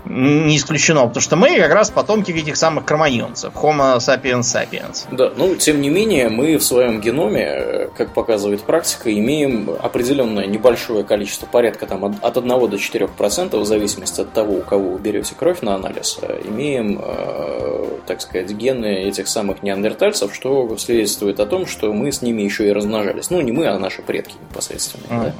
не 0.05 0.57
исключено, 0.57 1.07
потому 1.07 1.21
что 1.21 1.35
мы 1.35 1.57
как 1.57 1.71
раз 1.73 1.89
потомки 1.89 2.31
этих 2.31 2.57
самых 2.57 2.85
кроманьонцев, 2.85 3.53
Homo 3.53 3.97
sapiens 3.97 4.41
sapiens. 4.41 5.05
Да, 5.11 5.31
ну, 5.35 5.55
тем 5.55 5.81
не 5.81 5.89
менее, 5.89 6.29
мы 6.29 6.57
в 6.57 6.63
своем 6.63 7.01
геноме, 7.01 7.89
как 7.97 8.13
показывает 8.13 8.61
практика, 8.61 9.13
имеем 9.13 9.69
определенное 9.81 10.45
небольшое 10.45 11.03
количество, 11.03 11.45
порядка 11.45 11.87
там 11.87 12.05
от 12.05 12.37
1 12.37 12.47
до 12.47 12.77
4%, 12.77 13.57
в 13.57 13.65
зависимости 13.65 14.21
от 14.21 14.33
того, 14.33 14.57
у 14.57 14.61
кого 14.61 14.91
вы 14.91 14.99
берете 14.99 15.35
кровь 15.35 15.61
на 15.61 15.75
анализ, 15.75 16.19
э, 16.21 16.41
имеем, 16.45 16.99
э, 17.01 17.99
так 18.05 18.21
сказать, 18.21 18.51
гены 18.51 19.05
этих 19.07 19.27
самых 19.27 19.63
неандертальцев, 19.63 20.33
что 20.33 20.77
свидетельствует 20.77 21.39
о 21.39 21.45
том, 21.45 21.65
что 21.65 21.91
мы 21.93 22.11
с 22.11 22.21
ними 22.21 22.41
еще 22.41 22.67
и 22.67 22.71
размножались. 22.71 23.29
Ну, 23.29 23.41
не 23.41 23.51
мы, 23.51 23.67
а 23.67 23.79
наши 23.79 24.01
предки 24.01 24.35
непосредственно. 24.49 25.03
Mm. 25.09 25.23
Да? 25.23 25.33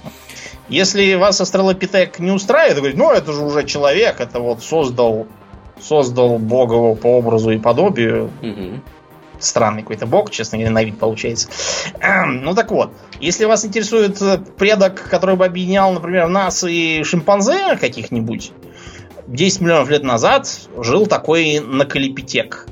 Если 0.67 1.13
вас 1.15 1.39
астралопитек 1.39 2.19
не 2.19 2.31
устраивает, 2.31 2.77
говорит, 2.77 2.97
ну 2.97 3.11
это 3.11 3.31
же 3.33 3.43
уже 3.43 3.65
человек, 3.65 4.19
это 4.19 4.39
вот 4.39 4.63
создал, 4.63 5.27
создал 5.79 6.39
Бог 6.39 6.71
его 6.71 6.95
по 6.95 7.17
образу 7.17 7.51
и 7.51 7.57
подобию. 7.57 8.31
Угу. 8.41 8.81
Странный 9.37 9.81
какой-то 9.81 10.07
бог, 10.07 10.31
честно 10.31 10.57
говоря, 10.57 10.73
на 10.73 10.83
вид 10.83 10.97
получается. 10.97 11.49
Ну 12.25 12.55
так 12.55 12.71
вот, 12.71 12.91
если 13.19 13.45
вас 13.45 13.65
интересует 13.65 14.17
предок, 14.55 15.07
который 15.09 15.35
бы 15.35 15.45
объединял, 15.45 15.91
например, 15.93 16.29
нас 16.29 16.63
и 16.63 17.03
шимпанзе 17.03 17.75
каких-нибудь, 17.75 18.51
10 19.27 19.61
миллионов 19.61 19.89
лет 19.89 20.03
назад 20.03 20.49
жил 20.77 21.05
такой 21.05 21.59
накалипитек. 21.59 22.67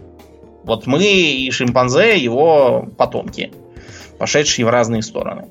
Вот 0.64 0.88
мы 0.88 1.04
и 1.04 1.52
шимпанзе 1.52 2.18
его 2.18 2.88
потомки. 2.98 3.52
Пошедшие 4.18 4.66
в 4.66 4.70
разные 4.70 5.02
стороны. 5.02 5.46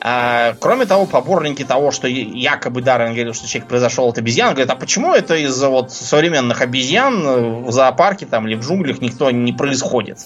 А, 0.00 0.54
кроме 0.60 0.86
того, 0.86 1.06
поборники 1.06 1.64
того, 1.64 1.90
что 1.90 2.08
якобы 2.08 2.82
Дарвин 2.82 3.14
говорил, 3.14 3.34
что 3.34 3.48
человек 3.48 3.68
произошел 3.68 4.08
от 4.08 4.18
обезьян, 4.18 4.50
говорят, 4.50 4.70
а 4.70 4.76
почему 4.76 5.14
это 5.14 5.36
из-за 5.36 5.68
вот 5.68 5.92
современных 5.92 6.60
обезьян 6.60 7.64
в 7.64 7.70
зоопарке 7.72 8.26
там 8.26 8.46
или 8.46 8.54
в 8.54 8.62
джунглях 8.62 9.00
никто 9.00 9.30
не 9.30 9.52
происходит? 9.52 10.18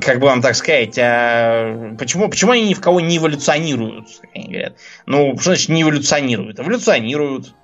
как 0.00 0.18
бы 0.20 0.26
вам 0.28 0.40
так 0.40 0.54
сказать, 0.54 0.96
а 0.98 1.94
почему, 1.98 2.28
почему 2.28 2.52
они 2.52 2.68
ни 2.68 2.74
в 2.74 2.80
кого 2.80 3.00
не 3.00 3.18
эволюционируют? 3.18 4.06
Они 4.34 4.46
говорят. 4.46 4.76
Ну, 5.06 5.36
что 5.38 5.50
значит 5.50 5.68
не 5.68 5.82
эволюционируют? 5.82 6.60
Эволюционируют 6.60 7.54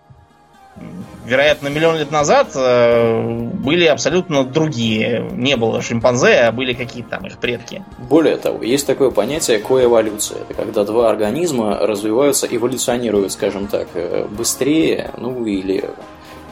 вероятно, 1.29 1.69
миллион 1.69 1.97
лет 1.97 2.11
назад 2.11 2.53
э, 2.55 3.23
были 3.53 3.85
абсолютно 3.85 4.45
другие. 4.45 5.29
Не 5.33 5.57
было 5.57 5.83
шимпанзе, 5.83 6.41
а 6.41 6.53
были 6.53 6.73
какие-то 6.73 7.11
там 7.11 7.27
их 7.27 7.39
предки. 7.39 7.85
Более 7.99 8.37
того, 8.37 8.63
есть 8.63 8.87
такое 8.87 9.11
понятие 9.11 9.59
коэволюция. 9.59 10.39
Это 10.49 10.55
когда 10.55 10.85
два 10.85 11.11
организма 11.11 11.79
развиваются, 11.81 12.47
эволюционируют, 12.51 13.33
скажем 13.33 13.67
так, 13.67 13.89
э, 13.95 14.27
быстрее, 14.31 15.11
ну 15.19 15.45
или 15.45 15.85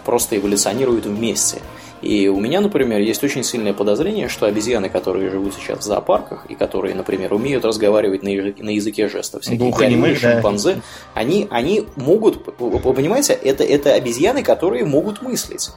просто 0.05 0.37
эволюционируют 0.37 1.07
вместе. 1.07 1.61
И 2.03 2.29
у 2.29 2.39
меня, 2.39 2.61
например, 2.61 3.01
есть 3.01 3.25
очень 3.25 3.43
сильное 3.43 3.73
подозрение, 3.73 4.29
что 4.29 4.47
обезьяны, 4.47 4.89
которые 4.89 5.31
живут 5.31 5.55
сейчас 5.55 5.81
в 5.81 5.83
зоопарках, 5.83 6.47
и 6.49 6.55
которые, 6.55 6.95
например, 6.95 7.33
умеют 7.33 7.65
разговаривать 7.65 8.23
на 8.23 8.29
языке, 8.29 8.63
на 8.63 8.71
языке 8.71 9.09
жестов, 9.09 9.43
всякие 9.43 9.73
гориллы, 9.73 10.15
шимпанзе, 10.15 10.75
да. 10.75 10.81
они, 11.15 11.49
они 11.51 11.87
могут, 11.97 12.47
вы 12.59 12.93
понимаете, 12.93 13.33
это, 13.33 13.65
это 13.65 13.95
обезьяны, 13.95 14.43
которые 14.43 14.85
могут 14.85 15.23
мыслить. 15.23 15.71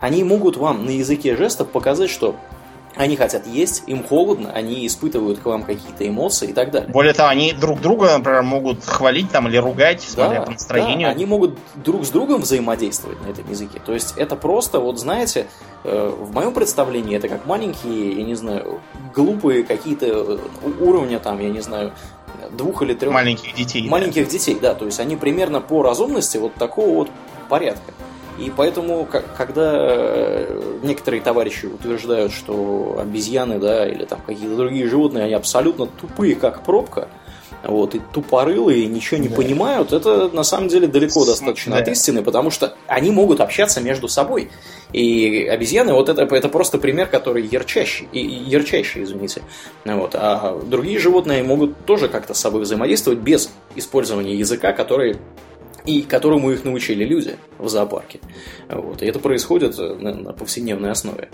Они 0.00 0.24
могут 0.24 0.56
вам 0.56 0.86
на 0.86 0.90
языке 0.90 1.36
жестов 1.36 1.68
показать, 1.68 2.10
что 2.10 2.34
они 2.96 3.16
хотят 3.16 3.46
есть, 3.46 3.84
им 3.86 4.02
холодно, 4.02 4.50
они 4.52 4.86
испытывают 4.86 5.38
к 5.38 5.44
вам 5.46 5.62
какие-то 5.62 6.06
эмоции 6.06 6.48
и 6.48 6.52
так 6.52 6.70
далее. 6.70 6.90
Более 6.90 7.12
того, 7.12 7.28
они 7.28 7.52
друг 7.52 7.80
друга, 7.80 8.12
например, 8.16 8.42
могут 8.42 8.84
хвалить 8.84 9.30
там 9.30 9.48
или 9.48 9.56
ругать, 9.56 10.02
смотря 10.02 10.40
да, 10.40 10.46
по 10.46 10.50
настроению. 10.52 11.08
Да, 11.08 11.14
они 11.14 11.24
могут 11.24 11.58
друг 11.76 12.04
с 12.04 12.10
другом 12.10 12.42
взаимодействовать 12.42 13.20
на 13.24 13.30
этом 13.30 13.48
языке. 13.48 13.80
То 13.84 13.92
есть 13.92 14.14
это 14.16 14.36
просто, 14.36 14.80
вот 14.80 14.98
знаете, 14.98 15.46
э, 15.84 16.12
в 16.18 16.34
моем 16.34 16.52
представлении 16.52 17.16
это 17.16 17.28
как 17.28 17.46
маленькие, 17.46 18.12
я 18.12 18.22
не 18.24 18.34
знаю, 18.34 18.80
глупые 19.14 19.64
какие-то 19.64 20.06
э, 20.06 20.38
уровня 20.80 21.20
там, 21.20 21.40
я 21.40 21.48
не 21.48 21.60
знаю, 21.60 21.92
двух 22.50 22.82
или 22.82 22.94
трех... 22.94 23.12
Маленьких 23.12 23.54
детей. 23.54 23.88
Маленьких 23.88 24.24
да. 24.24 24.30
детей, 24.30 24.58
да. 24.60 24.74
То 24.74 24.86
есть 24.86 25.00
они 25.00 25.16
примерно 25.16 25.60
по 25.60 25.82
разумности 25.82 26.38
вот 26.38 26.54
такого 26.54 26.94
вот 26.94 27.10
порядка. 27.48 27.92
И 28.40 28.50
поэтому, 28.50 29.06
когда 29.36 29.72
э, 29.74 30.78
некоторые 30.82 31.20
товарищи 31.20 31.66
утверждают, 31.66 32.32
что 32.32 32.98
обезьяны, 33.00 33.58
да, 33.58 33.86
или 33.86 34.04
там 34.04 34.20
какие-то 34.26 34.56
другие 34.56 34.88
животные, 34.88 35.24
они 35.24 35.34
абсолютно 35.34 35.86
тупые, 35.86 36.34
как 36.36 36.62
пробка, 36.62 37.08
вот, 37.62 37.94
и 37.94 38.00
тупорылые, 38.12 38.84
и 38.84 38.86
ничего 38.86 39.20
не 39.20 39.28
да. 39.28 39.36
понимают, 39.36 39.92
это 39.92 40.28
на 40.28 40.42
самом 40.42 40.68
деле 40.68 40.86
далеко 40.86 41.26
достаточно 41.26 41.72
да. 41.76 41.82
от 41.82 41.88
истины, 41.88 42.22
потому 42.22 42.50
что 42.50 42.74
они 42.86 43.10
могут 43.10 43.40
общаться 43.40 43.80
между 43.82 44.08
собой. 44.08 44.50
И 44.92 45.46
обезьяны, 45.46 45.92
вот 45.92 46.08
это, 46.08 46.22
это 46.22 46.48
просто 46.48 46.78
пример, 46.78 47.08
который 47.08 47.46
ярчайший, 47.46 48.08
и, 48.12 48.20
ярчайший, 48.20 49.04
извините. 49.04 49.42
Вот. 49.84 50.14
А 50.14 50.58
другие 50.64 50.98
животные 50.98 51.42
могут 51.42 51.84
тоже 51.84 52.08
как-то 52.08 52.32
с 52.32 52.40
собой 52.40 52.62
взаимодействовать 52.62 53.18
без 53.20 53.50
использования 53.76 54.34
языка, 54.34 54.72
который 54.72 55.18
и 55.84 56.02
которому 56.02 56.50
их 56.50 56.64
научили 56.64 57.04
люди 57.04 57.36
в 57.58 57.68
зоопарке. 57.68 58.20
Вот. 58.68 59.02
И 59.02 59.06
это 59.06 59.18
происходит 59.18 59.78
э, 59.78 59.94
на, 59.94 60.14
на 60.14 60.32
повседневной 60.32 60.90
основе. 60.90 61.30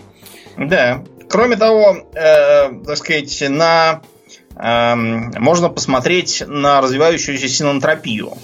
Да. 0.57 1.05
Кроме 1.29 1.57
того, 1.57 1.97
э, 2.15 2.85
так 2.85 2.97
сказать, 2.97 3.45
на, 3.49 4.03
э, 4.57 4.95
можно 4.95 5.69
посмотреть 5.69 6.43
на 6.47 6.81
развивающуюся 6.81 7.49
синантропию. 7.49 8.35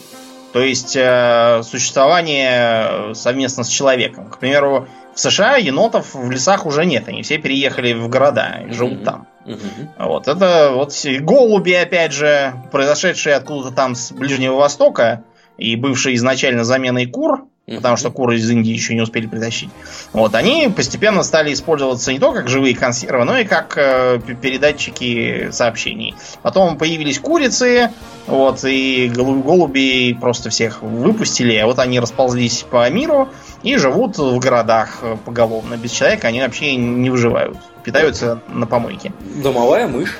То 0.53 0.61
есть 0.61 0.97
э, 0.97 1.63
существование 1.65 3.15
совместно 3.15 3.65
с 3.65 3.69
человеком. 3.69 4.29
К 4.29 4.39
примеру, 4.39 4.87
в 5.15 5.21
США 5.21 5.57
енотов 5.57 6.15
в 6.15 6.31
лесах 6.31 6.67
уже 6.67 6.85
нет, 6.85 7.09
они 7.09 7.23
все 7.23 7.39
переехали 7.39 7.95
в 7.95 8.09
города 8.09 8.63
и 8.67 8.73
живут 8.73 9.01
mm-hmm. 9.01 9.05
там. 9.05 9.29
Mm-hmm. 9.47 10.07
Вот 10.07 10.29
это 10.29 10.73
вот 10.75 10.95
голуби, 11.21 11.73
опять 11.73 12.13
же, 12.13 12.53
произошедшие 12.71 13.37
откуда-то 13.37 13.75
там 13.75 13.95
с 13.95 14.13
Ближнего 14.13 14.57
Востока, 14.57 15.25
и 15.63 15.77
бывшие 15.77 16.17
изначально 16.17 16.65
заменой 16.65 17.07
кур, 17.07 17.45
потому 17.67 17.97
что 17.97 18.11
куры 18.11 18.37
из 18.37 18.51
Индии 18.51 18.73
еще 18.73 18.95
не 18.95 19.01
успели 19.03 19.27
притащить. 19.27 19.71
Вот, 20.13 20.35
они 20.35 20.71
постепенно 20.75 21.23
стали 21.23 21.53
использоваться 21.53 22.13
не 22.13 22.19
только 22.19 22.41
как 22.41 22.49
живые 22.49 22.75
консервы, 22.75 23.25
но 23.25 23.39
и 23.39 23.45
как 23.45 23.75
э, 23.77 24.21
передатчики 24.41 25.49
сообщений. 25.53 26.15
Потом 26.43 26.77
появились 26.77 27.21
курицы, 27.21 27.91
вот, 28.27 28.65
и 28.65 29.11
голуби 29.15 30.17
просто 30.21 30.51
всех 30.51 30.83
выпустили, 30.83 31.55
а 31.57 31.67
вот 31.67 31.79
они 31.79 32.01
расползлись 32.01 32.65
по 32.69 32.89
миру 32.91 33.29
и 33.63 33.77
живут 33.77 34.19
в 34.19 34.39
городах 34.41 35.03
поголовно. 35.25 35.77
Без 35.77 35.93
человека 35.93 36.29
они 36.29 36.41
вообще 36.41 36.75
не 36.75 37.11
выживают. 37.11 37.57
Питаются 37.85 38.41
на 38.49 38.67
помойке. 38.67 39.13
Домовая 39.43 39.87
мышь. 39.87 40.19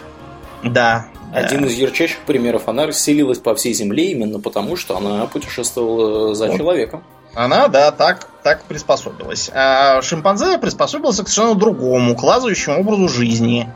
Да, 0.63 1.07
один 1.33 1.65
из 1.65 1.75
ярчайших 1.75 2.21
примеров. 2.21 2.69
Она 2.69 2.87
расселилась 2.87 3.39
по 3.39 3.55
всей 3.55 3.73
Земле 3.73 4.13
именно 4.13 4.39
потому, 4.39 4.77
что 4.77 4.97
она 4.97 5.27
путешествовала 5.27 6.35
за 6.35 6.49
вот. 6.49 6.57
человеком. 6.57 7.03
Она, 7.35 7.69
да, 7.69 7.91
так, 7.91 8.29
так 8.43 8.65
приспособилась. 8.65 9.51
А 9.55 10.03
шимпанзе 10.03 10.59
приспособился 10.59 11.25
к 11.25 11.29
совершенно 11.29 11.59
другому, 11.59 12.15
к 12.15 12.23
лазающему 12.23 12.81
образу 12.81 13.09
жизни. 13.09 13.69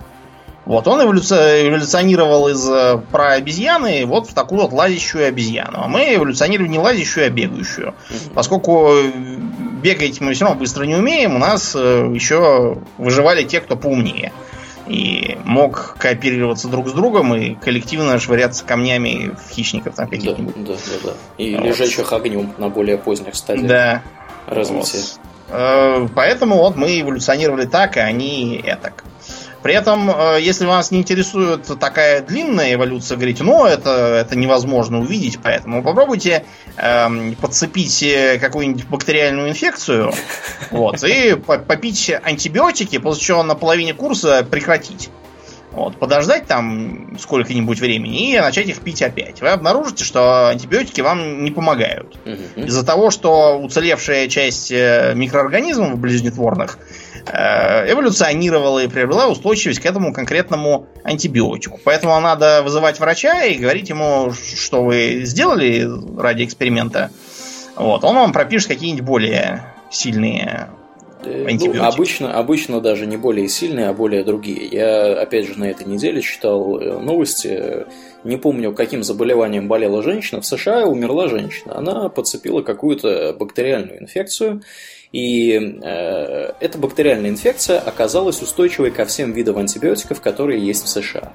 Вот, 0.66 0.88
он 0.88 1.00
эволюционировал 1.00 2.48
из 2.48 2.68
э, 2.68 2.98
про 3.12 3.34
обезьяны 3.34 4.04
вот 4.04 4.28
в 4.28 4.34
такую 4.34 4.62
вот 4.62 4.72
лазящую 4.72 5.28
обезьяну. 5.28 5.78
А 5.84 5.86
мы 5.86 6.16
эволюционировали 6.16 6.68
не 6.68 6.80
лазящую, 6.80 7.26
а 7.26 7.30
бегающую. 7.30 7.94
Поскольку 8.34 8.90
бегать 9.80 10.20
мы 10.20 10.34
все 10.34 10.44
равно 10.44 10.58
быстро 10.58 10.82
не 10.82 10.96
умеем, 10.96 11.36
у 11.36 11.38
нас 11.38 11.74
э, 11.76 12.10
еще 12.12 12.78
выживали 12.98 13.44
те, 13.44 13.60
кто 13.60 13.76
поумнее 13.76 14.32
и 14.86 15.38
мог 15.44 15.96
кооперироваться 15.98 16.68
друг 16.68 16.88
с 16.88 16.92
другом 16.92 17.34
и 17.34 17.54
коллективно 17.54 18.18
швыряться 18.18 18.64
камнями 18.64 19.34
в 19.36 19.50
хищников 19.50 19.94
там 19.94 20.08
каких-нибудь. 20.08 20.54
Да, 20.64 20.74
да, 20.74 21.10
да. 21.10 21.12
И 21.38 21.54
вот. 21.56 21.64
лежачих 21.64 22.12
огнем 22.12 22.52
на 22.58 22.68
более 22.68 22.98
поздних 22.98 23.34
стадиях 23.34 23.68
да. 23.68 24.02
развития. 24.46 24.98
Вот. 24.98 25.20
Э, 25.48 26.08
поэтому 26.14 26.56
вот 26.56 26.76
мы 26.76 27.00
эволюционировали 27.00 27.66
так, 27.66 27.96
и 27.96 28.00
они 28.00 28.60
этак. 28.64 29.04
При 29.66 29.74
этом, 29.74 30.08
э, 30.08 30.38
если 30.40 30.64
вас 30.64 30.92
не 30.92 31.00
интересует 31.00 31.68
такая 31.80 32.22
длинная 32.22 32.74
эволюция, 32.74 33.16
говорите, 33.16 33.42
ну, 33.42 33.66
это, 33.66 33.90
это 33.90 34.36
невозможно 34.36 35.00
увидеть, 35.00 35.40
поэтому 35.42 35.82
попробуйте 35.82 36.44
эм, 36.76 37.34
подцепить 37.34 38.00
э, 38.04 38.38
какую-нибудь 38.38 38.86
бактериальную 38.86 39.48
инфекцию 39.48 40.12
вот, 40.70 41.02
и 41.02 41.34
попить 41.34 42.12
антибиотики, 42.22 42.98
после 42.98 43.24
чего 43.24 43.42
на 43.42 43.56
половине 43.56 43.92
курса 43.92 44.46
прекратить. 44.48 45.10
Вот, 45.72 45.96
подождать 45.98 46.46
там 46.46 47.18
сколько-нибудь 47.18 47.80
времени 47.80 48.34
и 48.34 48.38
начать 48.38 48.68
их 48.68 48.78
пить 48.78 49.02
опять. 49.02 49.40
Вы 49.40 49.48
обнаружите, 49.48 50.04
что 50.04 50.46
антибиотики 50.46 51.00
вам 51.00 51.42
не 51.42 51.50
помогают. 51.50 52.16
Из-за 52.54 52.86
того, 52.86 53.10
что 53.10 53.58
уцелевшая 53.58 54.28
часть 54.28 54.70
э, 54.70 55.12
микроорганизмов 55.16 55.98
близнетворных 55.98 56.78
эволюционировала 57.26 58.84
и 58.84 58.88
приобрела 58.88 59.28
устойчивость 59.28 59.80
к 59.80 59.86
этому 59.86 60.12
конкретному 60.12 60.86
антибиотику. 61.02 61.80
Поэтому 61.84 62.18
надо 62.20 62.62
вызывать 62.62 63.00
врача 63.00 63.44
и 63.44 63.58
говорить 63.58 63.88
ему, 63.88 64.32
что 64.32 64.84
вы 64.84 65.22
сделали 65.24 65.88
ради 66.18 66.44
эксперимента. 66.44 67.10
Вот, 67.76 68.04
он 68.04 68.16
вам 68.16 68.32
пропишет 68.32 68.68
какие-нибудь 68.68 69.04
более 69.04 69.64
сильные 69.90 70.68
э, 71.24 71.48
ну, 71.50 71.82
обычно, 71.82 72.32
обычно 72.32 72.80
даже 72.80 73.06
не 73.06 73.16
более 73.16 73.48
сильные, 73.48 73.88
а 73.88 73.92
более 73.92 74.24
другие. 74.24 74.66
Я, 74.66 75.20
опять 75.20 75.46
же, 75.46 75.58
на 75.58 75.64
этой 75.64 75.86
неделе 75.86 76.22
читал 76.22 76.78
э, 76.78 76.98
новости. 76.98 77.86
Не 78.24 78.38
помню, 78.38 78.72
каким 78.72 79.02
заболеванием 79.02 79.68
болела 79.68 80.02
женщина. 80.02 80.40
В 80.40 80.46
США 80.46 80.86
умерла 80.86 81.28
женщина. 81.28 81.76
Она 81.76 82.08
подцепила 82.08 82.62
какую-то 82.62 83.34
бактериальную 83.38 84.02
инфекцию 84.02 84.62
и 85.12 85.78
э, 85.82 86.52
эта 86.60 86.78
бактериальная 86.78 87.30
инфекция 87.30 87.78
оказалась 87.78 88.42
устойчивой 88.42 88.90
ко 88.90 89.04
всем 89.04 89.32
видам 89.32 89.58
антибиотиков, 89.58 90.20
которые 90.20 90.64
есть 90.64 90.84
в 90.84 90.88
США. 90.88 91.32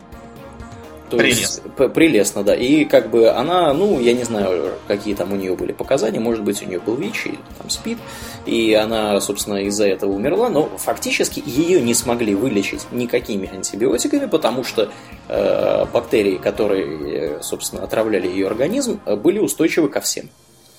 То 1.12 1.18
прелестно. 1.18 1.62
Есть, 1.66 1.94
прелестно, 1.94 2.44
да. 2.44 2.56
И 2.56 2.86
как 2.86 3.10
бы 3.10 3.30
она, 3.30 3.74
ну, 3.74 4.00
я 4.00 4.14
не 4.14 4.24
знаю, 4.24 4.76
какие 4.88 5.14
там 5.14 5.34
у 5.34 5.36
нее 5.36 5.56
были 5.58 5.74
показания, 5.74 6.22
может 6.22 6.42
быть, 6.44 6.64
у 6.64 6.66
нее 6.66 6.80
был 6.80 6.96
ВИЧ 6.96 7.26
или 7.26 7.40
там 7.58 7.70
СПИД, 7.70 7.98
и 8.46 8.74
она, 8.74 9.20
собственно, 9.20 9.58
из-за 9.66 9.88
этого 9.88 10.12
умерла, 10.12 10.50
но 10.50 10.70
фактически 10.78 11.44
ее 11.46 11.82
не 11.82 11.94
смогли 11.94 12.34
вылечить 12.34 12.88
никакими 12.94 13.54
антибиотиками, 13.54 14.26
потому 14.26 14.64
что 14.64 14.90
э, 15.28 15.86
бактерии, 15.92 16.38
которые, 16.38 17.44
собственно, 17.44 17.84
отравляли 17.84 18.28
ее 18.28 18.48
организм, 18.48 19.02
были 19.06 19.40
устойчивы 19.40 19.90
ко 19.90 20.00
всем. 20.00 20.30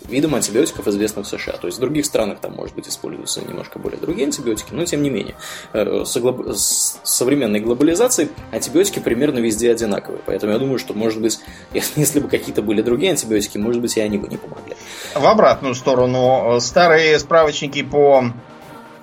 Видом 0.09 0.35
антибиотиков, 0.35 0.87
известных 0.89 1.27
в 1.27 1.29
США. 1.29 1.55
То 1.55 1.67
есть 1.67 1.79
в 1.79 1.81
других 1.81 2.07
странах 2.07 2.39
там, 2.41 2.55
может 2.55 2.75
быть, 2.75 2.89
используются 2.89 3.41
немножко 3.41 3.79
более 3.79 4.01
другие 4.01 4.27
антибиотики, 4.27 4.73
но 4.73 4.85
тем 4.85 5.03
не 5.03 5.11
менее. 5.11 5.35
Э, 5.73 6.05
с, 6.05 6.17
глоб... 6.19 6.49
с 6.55 7.01
современной 7.03 7.61
глобализацией 7.61 8.31
антибиотики 8.51 8.99
примерно 8.99 9.39
везде 9.39 9.71
одинаковые. 9.71 10.21
Поэтому 10.27 10.53
я 10.53 10.59
думаю, 10.59 10.79
что, 10.79 10.95
может 10.95 11.21
быть, 11.21 11.39
если 11.97 12.21
бы 12.21 12.29
какие-то 12.29 12.63
были 12.63 12.83
другие 12.83 13.13
антибиотики, 13.13 13.59
может 13.59 13.81
быть, 13.81 13.97
и 13.97 14.01
они 14.01 14.19
бы 14.19 14.29
не 14.29 14.37
помогли. 14.37 14.77
В 15.15 15.27
обратную 15.27 15.75
сторону. 15.75 16.59
Старые 16.61 17.19
справочники 17.19 17.83
по 17.83 18.25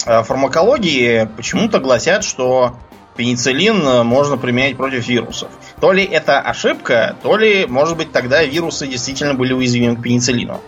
э, 0.06 0.24
фармакологии 0.24 1.30
почему-то 1.36 1.80
гласят, 1.80 2.24
что 2.24 2.76
пенициллин 3.20 4.06
можно 4.06 4.38
применять 4.38 4.78
против 4.78 5.08
вирусов. 5.08 5.50
То 5.82 5.92
ли 5.92 6.06
это 6.06 6.40
ошибка, 6.40 7.18
то 7.22 7.36
ли, 7.36 7.66
может 7.66 7.98
быть, 7.98 8.14
тогда 8.14 8.44
вирусы 8.44 8.88
действительно 8.88 9.34
были 9.34 9.52
уязвимы 9.52 9.98
к 9.98 10.02
пенициллину. 10.02 10.62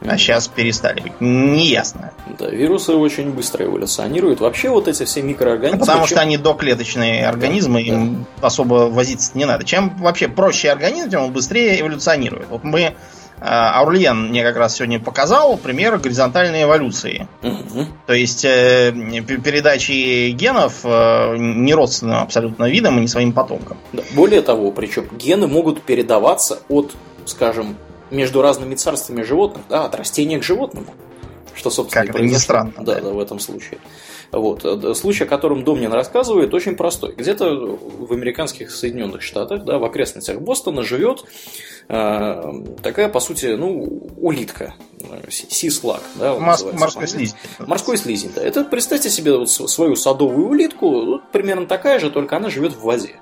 А 0.00 0.18
сейчас 0.18 0.48
перестали 0.48 1.00
быть. 1.00 1.12
Неясно. 1.20 2.12
Да, 2.38 2.48
вирусы 2.48 2.92
очень 2.92 3.30
быстро 3.30 3.64
эволюционируют. 3.64 4.40
Вообще 4.40 4.68
вот 4.68 4.88
эти 4.88 5.04
все 5.04 5.22
микроорганизмы... 5.22 5.78
Потому 5.78 6.00
чем... 6.00 6.08
что 6.08 6.20
они 6.20 6.36
доклеточные 6.36 7.26
организмы, 7.26 7.82
да, 7.84 7.88
им 7.88 8.26
да. 8.40 8.46
особо 8.48 8.74
возиться 8.90 9.32
не 9.34 9.44
надо. 9.44 9.64
Чем 9.64 9.96
вообще 9.98 10.28
проще 10.28 10.70
организм, 10.70 11.10
тем 11.10 11.22
он 11.22 11.32
быстрее 11.32 11.80
эволюционирует. 11.80 12.48
Вот 12.50 12.64
мы 12.64 12.94
а, 13.40 13.80
Аурлиен 13.80 14.28
мне 14.28 14.42
как 14.42 14.56
раз 14.56 14.76
сегодня 14.76 15.00
показал 15.00 15.56
пример 15.56 15.98
горизонтальной 15.98 16.62
эволюции. 16.62 17.28
Угу. 17.42 17.86
То 18.06 18.12
есть 18.14 18.44
э, 18.44 18.92
передачи 18.92 20.30
генов 20.30 20.80
э, 20.84 21.36
не 21.36 21.74
родственным 21.74 22.20
абсолютно 22.20 22.64
видом 22.64 22.98
и 22.98 23.02
не 23.02 23.08
своим 23.08 23.32
потомкам. 23.32 23.76
Да. 23.92 24.02
Более 24.14 24.40
того, 24.40 24.70
причем 24.70 25.08
гены 25.16 25.46
могут 25.46 25.82
передаваться 25.82 26.60
от, 26.68 26.92
скажем, 27.26 27.76
между 28.10 28.42
разными 28.42 28.74
царствами 28.74 29.22
животных, 29.22 29.64
да, 29.68 29.84
от 29.84 29.94
растения 29.94 30.38
к 30.38 30.42
животному. 30.42 30.86
Что, 31.54 31.70
собственно, 31.70 32.06
как 32.06 32.20
и 32.20 32.24
не 32.24 32.36
странно. 32.36 32.72
Да, 32.78 33.00
да, 33.00 33.10
в 33.10 33.18
этом 33.20 33.38
случае. 33.38 33.78
Вот. 34.32 34.64
Э, 34.64 34.94
случай, 34.94 35.24
о 35.24 35.26
котором 35.26 35.62
Домнин 35.64 35.92
рассказывает, 35.92 36.52
очень 36.52 36.74
простой. 36.74 37.14
Где-то 37.16 37.54
в 37.54 38.12
американских 38.12 38.70
Соединенных 38.70 39.22
Штатах, 39.22 39.64
да, 39.64 39.78
в 39.78 39.84
окрестностях 39.84 40.40
Бостона 40.40 40.82
живет 40.82 41.24
э, 41.88 42.52
такая, 42.82 43.08
по 43.08 43.20
сути, 43.20 43.54
ну, 43.54 44.10
улитка. 44.16 44.74
Сислак, 45.28 46.02
да, 46.16 46.34
Морс, 46.34 46.64
морской 46.72 47.06
слизень. 47.06 47.36
Морской 47.60 47.96
слизень, 47.98 48.32
да. 48.34 48.42
Это, 48.42 48.64
представьте 48.64 49.10
себе 49.10 49.36
вот 49.36 49.50
свою 49.50 49.96
садовую 49.96 50.48
улитку, 50.48 50.88
вот, 50.90 51.30
примерно 51.30 51.66
такая 51.66 52.00
же, 52.00 52.10
только 52.10 52.36
она 52.36 52.50
живет 52.50 52.72
в 52.72 52.80
воде. 52.80 53.20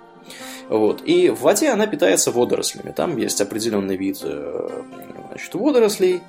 Вот. 0.68 1.02
И 1.04 1.30
в 1.30 1.40
воде 1.40 1.70
она 1.70 1.86
питается 1.86 2.30
водорослями. 2.30 2.92
Там 2.92 3.16
есть 3.16 3.40
определенный 3.40 3.96
вид 3.96 4.20
э, 4.22 4.82
значит, 5.28 5.54
водорослей. 5.54 6.22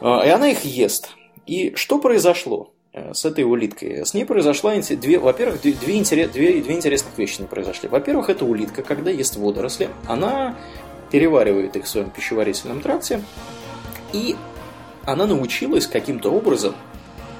И 0.00 0.04
она 0.04 0.48
их 0.48 0.64
ест. 0.64 1.10
И 1.46 1.74
что 1.76 1.98
произошло? 1.98 2.72
Э, 2.94 3.14
с 3.14 3.24
этой 3.24 3.44
улиткой. 3.44 4.04
С 4.04 4.12
ней 4.12 4.26
произошла, 4.26 4.74
две, 4.74 5.18
во-первых, 5.18 5.62
две, 5.62 5.72
две, 5.72 6.02
две, 6.02 6.60
две 6.60 6.74
интересных 6.74 7.16
вещи 7.16 7.40
не 7.40 7.46
произошли. 7.46 7.88
Во-первых, 7.88 8.28
эта 8.28 8.44
улитка, 8.44 8.82
когда 8.82 9.10
ест 9.10 9.36
водоросли, 9.36 9.88
она 10.06 10.56
переваривает 11.10 11.74
их 11.76 11.84
в 11.84 11.88
своем 11.88 12.10
пищеварительном 12.10 12.82
тракте, 12.82 13.22
и 14.12 14.36
она 15.04 15.26
научилась 15.26 15.86
каким-то 15.86 16.30
образом 16.30 16.74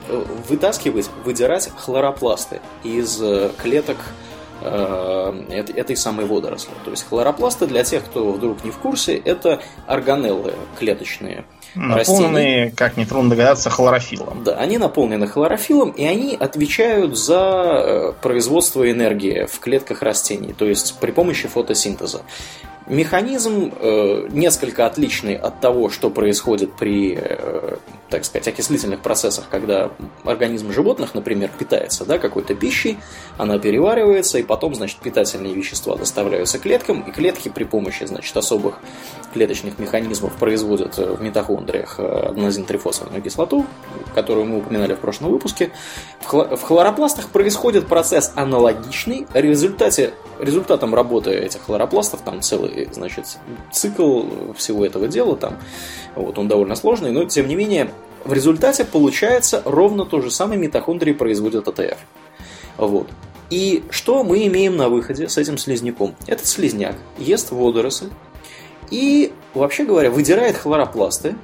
э, 0.09 0.25
вытаскивать, 0.49 1.11
выдирать 1.23 1.69
хлоропласты 1.77 2.61
из 2.83 3.21
э, 3.21 3.51
клеток 3.59 3.99
этой 4.63 5.97
самой 5.97 6.27
водоросли. 6.27 6.73
То 6.85 6.91
есть 6.91 7.07
хлоропласты, 7.09 7.67
для 7.67 7.85
тех, 7.85 8.05
кто 8.05 8.33
вдруг 8.33 8.65
не 8.65 8.71
в 8.71 8.79
курсе, 8.79 9.17
это 9.17 9.61
органеллы 9.87 10.55
клеточные– 10.79 11.45
Наполненные, 11.75 12.65
растений. 12.65 12.77
как 12.77 12.97
нетрудно 12.97 13.31
догадаться, 13.31 13.71
хлорофиллом. 13.71 14.45
Да, 14.45 14.57
они 14.57 14.77
наполнены 14.77 15.27
хлорофиллом, 15.27 15.91
и 15.91 16.05
они 16.05 16.37
отвечают 16.39 17.17
за 17.17 17.41
э, 17.41 18.13
производство 18.21 18.91
энергии 18.91 19.47
в 19.47 19.59
клетках 19.59 20.03
растений, 20.03 20.53
то 20.53 20.67
есть 20.67 20.99
при 21.01 21.13
помощи 21.13 21.49
фотосинтеза. 21.49 22.23
Механизм 22.87 23.73
э, 23.79 24.29
несколько 24.31 24.87
отличный 24.87 25.37
от 25.37 25.61
того, 25.61 25.89
что 25.89 26.11
происходит 26.11 26.73
при, 26.75 27.17
э, 27.17 27.77
так 28.11 28.25
сказать, 28.25 28.49
окислительных 28.49 29.01
процессах, 29.01 29.47
когда 29.49 29.91
организм 30.25 30.73
животных, 30.73 31.15
например, 31.15 31.51
питается 31.57 32.05
да, 32.05 32.19
какой-то 32.19 32.55
пищей, 32.55 32.99
она 33.39 33.59
переваривается, 33.59 34.39
и 34.39 34.43
потом, 34.43 34.75
значит, 34.75 34.99
питательные 34.99 35.55
вещества 35.55 35.97
доставляются 35.97 36.59
клеткам, 36.59 37.03
и 37.03 37.13
клетки 37.13 37.49
при 37.49 37.65
помощи, 37.65 38.05
значит, 38.05 38.37
особых 38.37 38.79
клеточных 39.33 39.79
механизмов 39.79 40.33
производят 40.35 40.99
э, 40.99 41.15
в 41.15 41.23
митохондриях 41.23 41.97
э, 41.99 42.31
аденозин-трифосфорную 42.31 43.23
кислоту, 43.23 43.65
которую 44.15 44.47
мы 44.47 44.59
упоминали 44.59 44.95
в 44.95 44.99
прошлом 44.99 45.31
выпуске. 45.31 45.71
В 46.23 46.61
хлоропластах 46.63 47.29
происходит 47.29 47.87
процесс 47.87 48.33
аналогичный. 48.35 49.27
В 49.33 49.37
результате, 49.37 50.15
результатом 50.39 50.95
работы 50.95 51.31
этих 51.31 51.63
хлоропластов, 51.63 52.21
там 52.21 52.41
целый, 52.43 52.72
значит, 52.93 53.39
цикл 53.71 54.25
всего 54.57 54.85
этого 54.87 55.09
дела, 55.09 55.37
там, 55.37 55.59
вот, 56.15 56.39
он 56.39 56.49
довольно 56.49 56.75
сложный, 56.75 57.11
но 57.11 57.25
тем 57.25 57.49
не 57.49 57.55
менее, 57.55 57.91
в 58.25 58.33
результате 58.33 58.85
получается 58.85 59.63
ровно 59.65 60.05
то 60.05 60.21
же 60.21 60.31
самое 60.31 60.61
митохондрии 60.61 61.13
производят 61.13 61.69
АТФ. 61.69 61.99
Вот. 62.77 63.09
И 63.51 63.85
что 63.91 64.25
мы 64.25 64.47
имеем 64.47 64.77
на 64.77 64.89
выходе 64.89 65.29
с 65.29 65.37
этим 65.37 65.59
слизняком? 65.59 66.15
Этот 66.27 66.47
слизняк 66.47 66.97
ест 67.19 67.51
водоросль, 67.51 68.09
и, 68.91 69.33
вообще 69.55 69.85
говоря, 69.85 70.11
выдирает 70.11 70.57
хлоропласты 70.57 71.35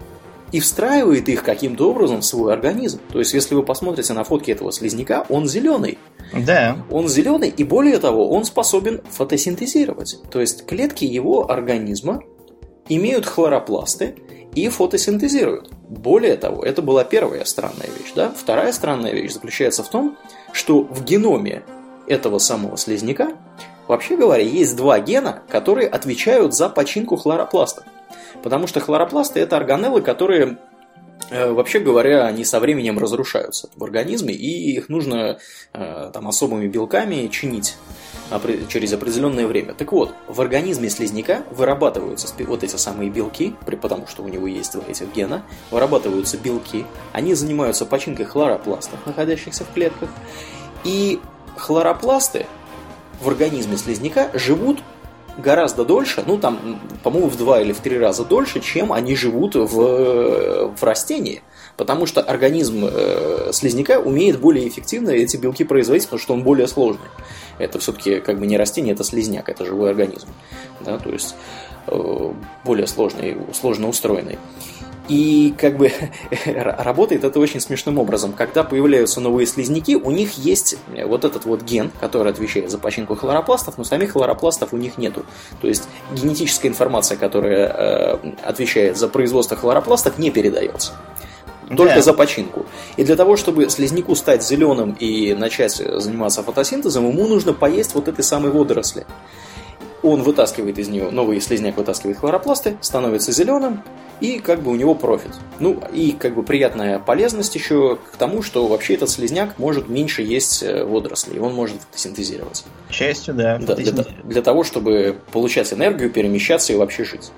и 0.52 0.60
встраивает 0.60 1.28
их 1.28 1.42
каким-то 1.42 1.90
образом 1.90 2.20
в 2.20 2.24
свой 2.24 2.52
организм. 2.52 3.00
То 3.12 3.18
есть, 3.18 3.34
если 3.34 3.54
вы 3.54 3.62
посмотрите 3.62 4.12
на 4.12 4.24
фотки 4.24 4.50
этого 4.50 4.72
слизняка, 4.72 5.24
он 5.28 5.46
зеленый. 5.46 5.98
Да. 6.46 6.76
Он 6.90 7.08
зеленый, 7.08 7.48
и 7.48 7.64
более 7.64 7.98
того, 7.98 8.30
он 8.30 8.44
способен 8.44 9.00
фотосинтезировать. 9.10 10.18
То 10.30 10.40
есть, 10.40 10.66
клетки 10.66 11.04
его 11.04 11.50
организма 11.50 12.22
имеют 12.88 13.26
хлоропласты 13.26 14.16
и 14.54 14.68
фотосинтезируют. 14.68 15.70
Более 15.88 16.36
того, 16.36 16.62
это 16.64 16.82
была 16.82 17.04
первая 17.04 17.44
странная 17.44 17.88
вещь. 17.98 18.12
Да? 18.14 18.32
Вторая 18.36 18.72
странная 18.72 19.12
вещь 19.12 19.32
заключается 19.32 19.82
в 19.82 19.88
том, 19.88 20.16
что 20.52 20.82
в 20.82 21.04
геноме 21.04 21.62
этого 22.06 22.38
самого 22.38 22.76
слизняка 22.76 23.32
Вообще 23.88 24.16
говоря, 24.16 24.42
есть 24.42 24.76
два 24.76 25.00
гена, 25.00 25.42
которые 25.48 25.88
отвечают 25.88 26.54
за 26.54 26.68
починку 26.68 27.16
хлоропластов. 27.16 27.84
Потому 28.42 28.66
что 28.66 28.80
хлоропласты 28.80 29.40
это 29.40 29.56
органеллы, 29.56 30.02
которые 30.02 30.58
э, 31.30 31.50
Вообще 31.50 31.80
говоря, 31.80 32.26
они 32.26 32.44
со 32.44 32.60
временем 32.60 32.98
разрушаются 32.98 33.68
в 33.74 33.84
организме, 33.84 34.34
и 34.34 34.72
их 34.76 34.88
нужно 34.88 35.38
э, 35.72 36.10
там, 36.12 36.28
особыми 36.28 36.68
белками 36.68 37.28
чинить 37.28 37.76
через 38.68 38.92
определенное 38.92 39.46
время. 39.46 39.74
Так 39.74 39.92
вот, 39.92 40.14
в 40.26 40.40
организме 40.40 40.90
слизняка 40.90 41.42
вырабатываются 41.50 42.28
вот 42.40 42.62
эти 42.62 42.76
самые 42.76 43.10
белки, 43.10 43.54
потому 43.80 44.06
что 44.06 44.22
у 44.22 44.28
него 44.28 44.46
есть 44.46 44.72
два 44.72 44.82
этих 44.86 45.12
гена, 45.14 45.44
вырабатываются 45.70 46.36
белки, 46.36 46.84
они 47.12 47.34
занимаются 47.34 47.86
починкой 47.86 48.26
хлоропластов, 48.26 49.04
находящихся 49.06 49.64
в 49.64 49.72
клетках, 49.72 50.10
и 50.84 51.20
хлоропласты 51.56 52.46
в 53.20 53.28
организме 53.28 53.76
слизняка 53.76 54.30
живут 54.34 54.80
гораздо 55.38 55.84
дольше, 55.84 56.22
ну 56.26 56.36
там, 56.36 56.80
по-моему, 57.02 57.28
в 57.28 57.36
два 57.36 57.60
или 57.60 57.72
в 57.72 57.80
три 57.80 57.98
раза 57.98 58.24
дольше, 58.24 58.60
чем 58.60 58.92
они 58.92 59.14
живут 59.16 59.54
в, 59.54 60.74
в 60.76 60.82
растении. 60.82 61.42
Потому 61.76 62.06
что 62.06 62.20
организм 62.20 62.84
э, 62.90 63.50
слизняка 63.52 64.00
умеет 64.00 64.40
более 64.40 64.66
эффективно 64.66 65.10
эти 65.10 65.36
белки 65.36 65.62
производить, 65.62 66.04
потому 66.04 66.20
что 66.20 66.34
он 66.34 66.42
более 66.42 66.66
сложный. 66.66 67.06
Это 67.58 67.78
все-таки 67.78 68.18
как 68.18 68.40
бы 68.40 68.46
не 68.48 68.56
растение, 68.56 68.94
это 68.94 69.04
слизняк, 69.04 69.48
это 69.48 69.64
живой 69.64 69.90
организм. 69.90 70.26
Да, 70.80 70.98
то 70.98 71.10
есть 71.10 71.36
э, 71.86 72.32
более 72.64 72.88
сложный, 72.88 73.36
сложно 73.54 73.88
устроенный. 73.88 74.38
И 75.08 75.54
как 75.56 75.78
бы 75.78 75.90
работает 76.44 77.24
это 77.24 77.40
очень 77.40 77.60
смешным 77.60 77.98
образом. 77.98 78.32
Когда 78.32 78.62
появляются 78.62 79.20
новые 79.20 79.46
слизняки, 79.46 79.96
у 79.96 80.10
них 80.10 80.34
есть 80.34 80.76
вот 81.04 81.24
этот 81.24 81.46
вот 81.46 81.62
ген, 81.62 81.90
который 82.00 82.30
отвечает 82.30 82.70
за 82.70 82.78
починку 82.78 83.14
хлоропластов, 83.16 83.78
но 83.78 83.84
самих 83.84 84.12
хлоропластов 84.12 84.72
у 84.72 84.76
них 84.76 84.98
нету. 84.98 85.24
То 85.60 85.68
есть 85.68 85.88
генетическая 86.12 86.68
информация, 86.68 87.16
которая 87.16 87.68
э, 87.68 88.32
отвечает 88.44 88.98
за 88.98 89.08
производство 89.08 89.56
хлоропластов, 89.56 90.18
не 90.18 90.30
передается. 90.30 90.92
Только 91.68 91.96
да. 91.96 92.02
за 92.02 92.14
починку. 92.14 92.64
И 92.96 93.04
для 93.04 93.16
того, 93.16 93.36
чтобы 93.36 93.68
слизняку 93.68 94.14
стать 94.14 94.42
зеленым 94.42 94.96
и 94.98 95.34
начать 95.34 95.74
заниматься 95.74 96.42
фотосинтезом, 96.42 97.08
ему 97.08 97.26
нужно 97.28 97.52
поесть 97.52 97.94
вот 97.94 98.08
этой 98.08 98.24
самой 98.24 98.50
водоросли. 98.50 99.06
Он 100.02 100.22
вытаскивает 100.22 100.78
из 100.78 100.88
нее, 100.88 101.10
новый 101.10 101.40
слизняк 101.40 101.76
вытаскивает 101.76 102.18
хлоропласты, 102.18 102.78
становится 102.80 103.32
зеленым, 103.32 103.82
и 104.20 104.38
как 104.38 104.62
бы 104.62 104.70
у 104.70 104.74
него 104.74 104.94
профит. 104.94 105.32
Ну, 105.58 105.80
и 105.92 106.12
как 106.12 106.34
бы 106.34 106.42
приятная 106.42 106.98
полезность 106.98 107.54
еще 107.54 107.98
к 108.12 108.16
тому, 108.16 108.42
что 108.42 108.66
вообще 108.66 108.94
этот 108.94 109.10
слизняк 109.10 109.58
может 109.58 109.88
меньше 109.88 110.22
есть 110.22 110.62
э, 110.62 110.84
водорослей, 110.84 111.40
он 111.40 111.54
может 111.54 111.76
фотосинтезировать. 111.82 112.64
К 112.88 112.92
счастью, 112.92 113.34
да. 113.34 113.58
да 113.58 113.74
для, 113.74 114.04
для 114.24 114.42
того, 114.42 114.64
чтобы 114.64 115.16
получать 115.32 115.72
энергию, 115.72 116.10
перемещаться 116.10 116.72
и 116.72 116.76
вообще 116.76 117.04
жить. 117.04 117.30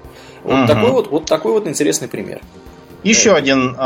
Вот, 0.44 0.60
угу. 0.60 0.66
такой 0.66 0.90
вот, 0.90 1.10
вот 1.10 1.24
такой 1.26 1.52
вот 1.52 1.66
интересный 1.66 2.08
пример. 2.08 2.40
Еще 3.02 3.34
один, 3.34 3.74
э, 3.74 3.76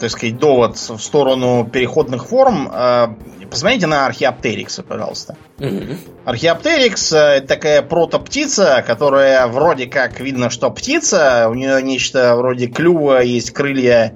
так 0.00 0.10
сказать, 0.10 0.38
довод 0.38 0.76
в 0.76 0.98
сторону 0.98 1.68
переходных 1.70 2.26
форм. 2.26 2.70
Э, 2.72 3.08
посмотрите 3.50 3.86
на 3.86 4.06
археоптерикса, 4.06 4.82
пожалуйста. 4.82 5.36
Угу. 5.58 5.96
Археоптерикс 6.24 7.12
э, 7.12 7.40
такая 7.40 7.82
протоптица, 7.82 8.84
которая 8.86 9.46
вроде 9.48 9.86
как 9.86 10.20
видно, 10.20 10.50
что 10.50 10.70
птица. 10.70 11.48
У 11.50 11.54
нее 11.54 11.82
нечто 11.82 12.36
вроде 12.36 12.68
клюва, 12.68 13.22
есть 13.22 13.50
крылья 13.50 14.14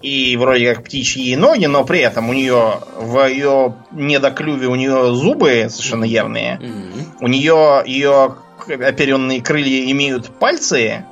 и 0.00 0.36
вроде 0.36 0.74
как 0.74 0.84
птичьи 0.84 1.34
ноги, 1.36 1.66
но 1.66 1.84
при 1.84 2.00
этом 2.00 2.30
у 2.30 2.32
нее 2.32 2.80
в 2.96 3.26
ее 3.26 3.74
недоклюве 3.90 4.68
у 4.68 4.76
нее 4.76 5.14
зубы 5.14 5.66
совершенно 5.68 6.04
явные. 6.04 6.58
Угу. 6.60 7.24
У 7.24 7.28
нее 7.28 7.82
ее 7.84 8.36
оперенные 8.68 9.42
крылья 9.42 9.90
имеют 9.90 10.28
пальцы, 10.38 11.04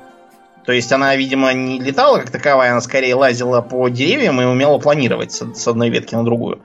то 0.67 0.73
есть 0.73 0.91
она, 0.91 1.15
видимо, 1.15 1.53
не 1.53 1.79
летала 1.79 2.17
как 2.19 2.29
таковая, 2.29 2.71
она 2.71 2.81
скорее 2.81 3.15
лазила 3.15 3.61
по 3.61 3.87
деревьям 3.87 4.41
и 4.41 4.43
умела 4.43 4.79
планировать 4.79 5.31
с, 5.31 5.65
одной 5.65 5.89
ветки 5.89 6.13
на 6.13 6.25
другую. 6.25 6.59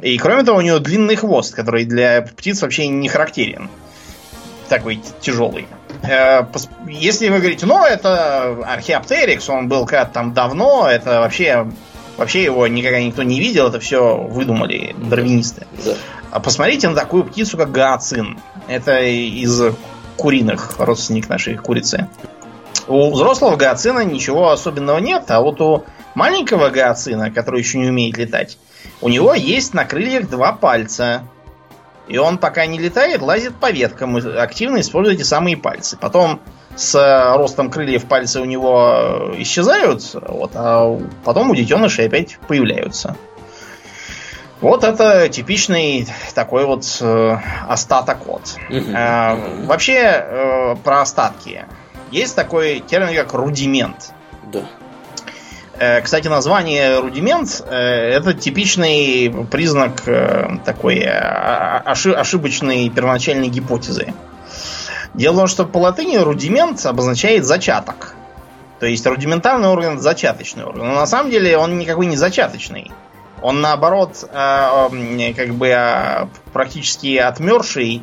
И 0.00 0.16
кроме 0.16 0.44
того, 0.44 0.56
у 0.56 0.60
нее 0.62 0.78
длинный 0.78 1.14
хвост, 1.14 1.54
который 1.54 1.84
для 1.84 2.22
птиц 2.22 2.62
вообще 2.62 2.86
не 2.86 3.06
характерен. 3.06 3.68
Такой 4.70 5.02
тяжелый. 5.20 5.66
Э, 6.04 6.46
если 6.88 7.28
вы 7.28 7.36
говорите, 7.40 7.66
ну, 7.66 7.84
это 7.84 8.64
археоптерикс, 8.66 9.46
он 9.50 9.68
был 9.68 9.84
когда-то 9.84 10.14
там 10.14 10.32
давно, 10.32 10.88
это 10.88 11.20
вообще 11.20 11.66
Вообще 12.16 12.44
его 12.44 12.66
никогда 12.68 13.00
никто 13.00 13.24
не 13.24 13.40
видел, 13.40 13.66
это 13.66 13.80
все 13.80 14.16
выдумали 14.16 14.94
дарвинисты. 14.96 15.66
Да. 15.84 15.94
А 16.30 16.38
посмотрите 16.38 16.88
на 16.88 16.94
такую 16.94 17.24
птицу, 17.24 17.56
как 17.56 17.72
гаоцин. 17.72 18.38
Это 18.68 19.00
из 19.02 19.60
куриных, 20.16 20.78
родственник 20.78 21.28
нашей 21.28 21.56
курицы. 21.56 22.08
У 22.86 23.10
взрослого 23.10 23.56
гиацина 23.56 24.04
ничего 24.04 24.50
особенного 24.50 24.98
нет, 24.98 25.30
а 25.30 25.40
вот 25.40 25.60
у 25.60 25.84
маленького 26.14 26.70
гиацина, 26.70 27.30
который 27.30 27.60
еще 27.60 27.78
не 27.78 27.88
умеет 27.88 28.18
летать, 28.18 28.58
у 29.00 29.08
него 29.08 29.34
есть 29.34 29.74
на 29.74 29.84
крыльях 29.84 30.28
два 30.28 30.52
пальца. 30.52 31.22
И 32.06 32.18
он 32.18 32.36
пока 32.36 32.66
не 32.66 32.78
летает, 32.78 33.22
лазит 33.22 33.54
по 33.54 33.70
веткам 33.70 34.18
и 34.18 34.36
активно 34.36 34.80
использует 34.80 35.20
эти 35.20 35.26
самые 35.26 35.56
пальцы. 35.56 35.96
Потом 35.96 36.40
с 36.76 36.94
ростом 37.36 37.70
крыльев 37.70 38.04
пальцы 38.04 38.40
у 38.40 38.44
него 38.44 39.32
исчезают, 39.38 40.02
вот, 40.12 40.50
а 40.54 41.00
потом 41.24 41.50
у 41.50 41.54
детенышей 41.54 42.06
опять 42.06 42.38
появляются. 42.46 43.16
Вот 44.60 44.82
это 44.82 45.28
типичный 45.28 46.06
такой 46.34 46.64
вот 46.64 46.84
э, 47.00 47.36
остаток 47.68 48.26
вот. 48.26 48.56
Э, 48.70 49.64
вообще 49.66 49.98
э, 49.98 50.76
про 50.82 51.02
остатки. 51.02 51.66
Есть 52.14 52.36
такой 52.36 52.78
термин, 52.78 53.12
как 53.16 53.34
рудимент. 53.34 54.12
Да. 54.52 54.60
Э, 55.76 56.00
кстати, 56.00 56.28
название 56.28 57.00
рудимент 57.00 57.60
э, 57.68 57.74
это 57.74 58.34
типичный 58.34 59.34
признак 59.50 60.06
э, 60.06 60.58
такой 60.64 61.04
ошибочной 61.04 62.88
первоначальной 62.88 63.48
гипотезы. 63.48 64.14
Дело 65.12 65.34
в 65.34 65.38
том, 65.38 65.46
что 65.48 65.64
по 65.64 65.78
латыни 65.78 66.16
рудимент 66.18 66.86
обозначает 66.86 67.44
зачаток. 67.44 68.14
То 68.78 68.86
есть 68.86 69.04
рудиментарный 69.04 69.66
орган 69.66 69.98
зачаточный 69.98 70.62
орган. 70.62 70.86
Но 70.86 70.94
на 70.94 71.06
самом 71.06 71.32
деле 71.32 71.58
он 71.58 71.78
никакой 71.78 72.06
не 72.06 72.16
зачаточный. 72.16 72.92
Он 73.42 73.60
наоборот 73.60 74.24
как 74.30 75.54
бы 75.54 76.28
практически 76.52 77.16
отмерший 77.16 78.02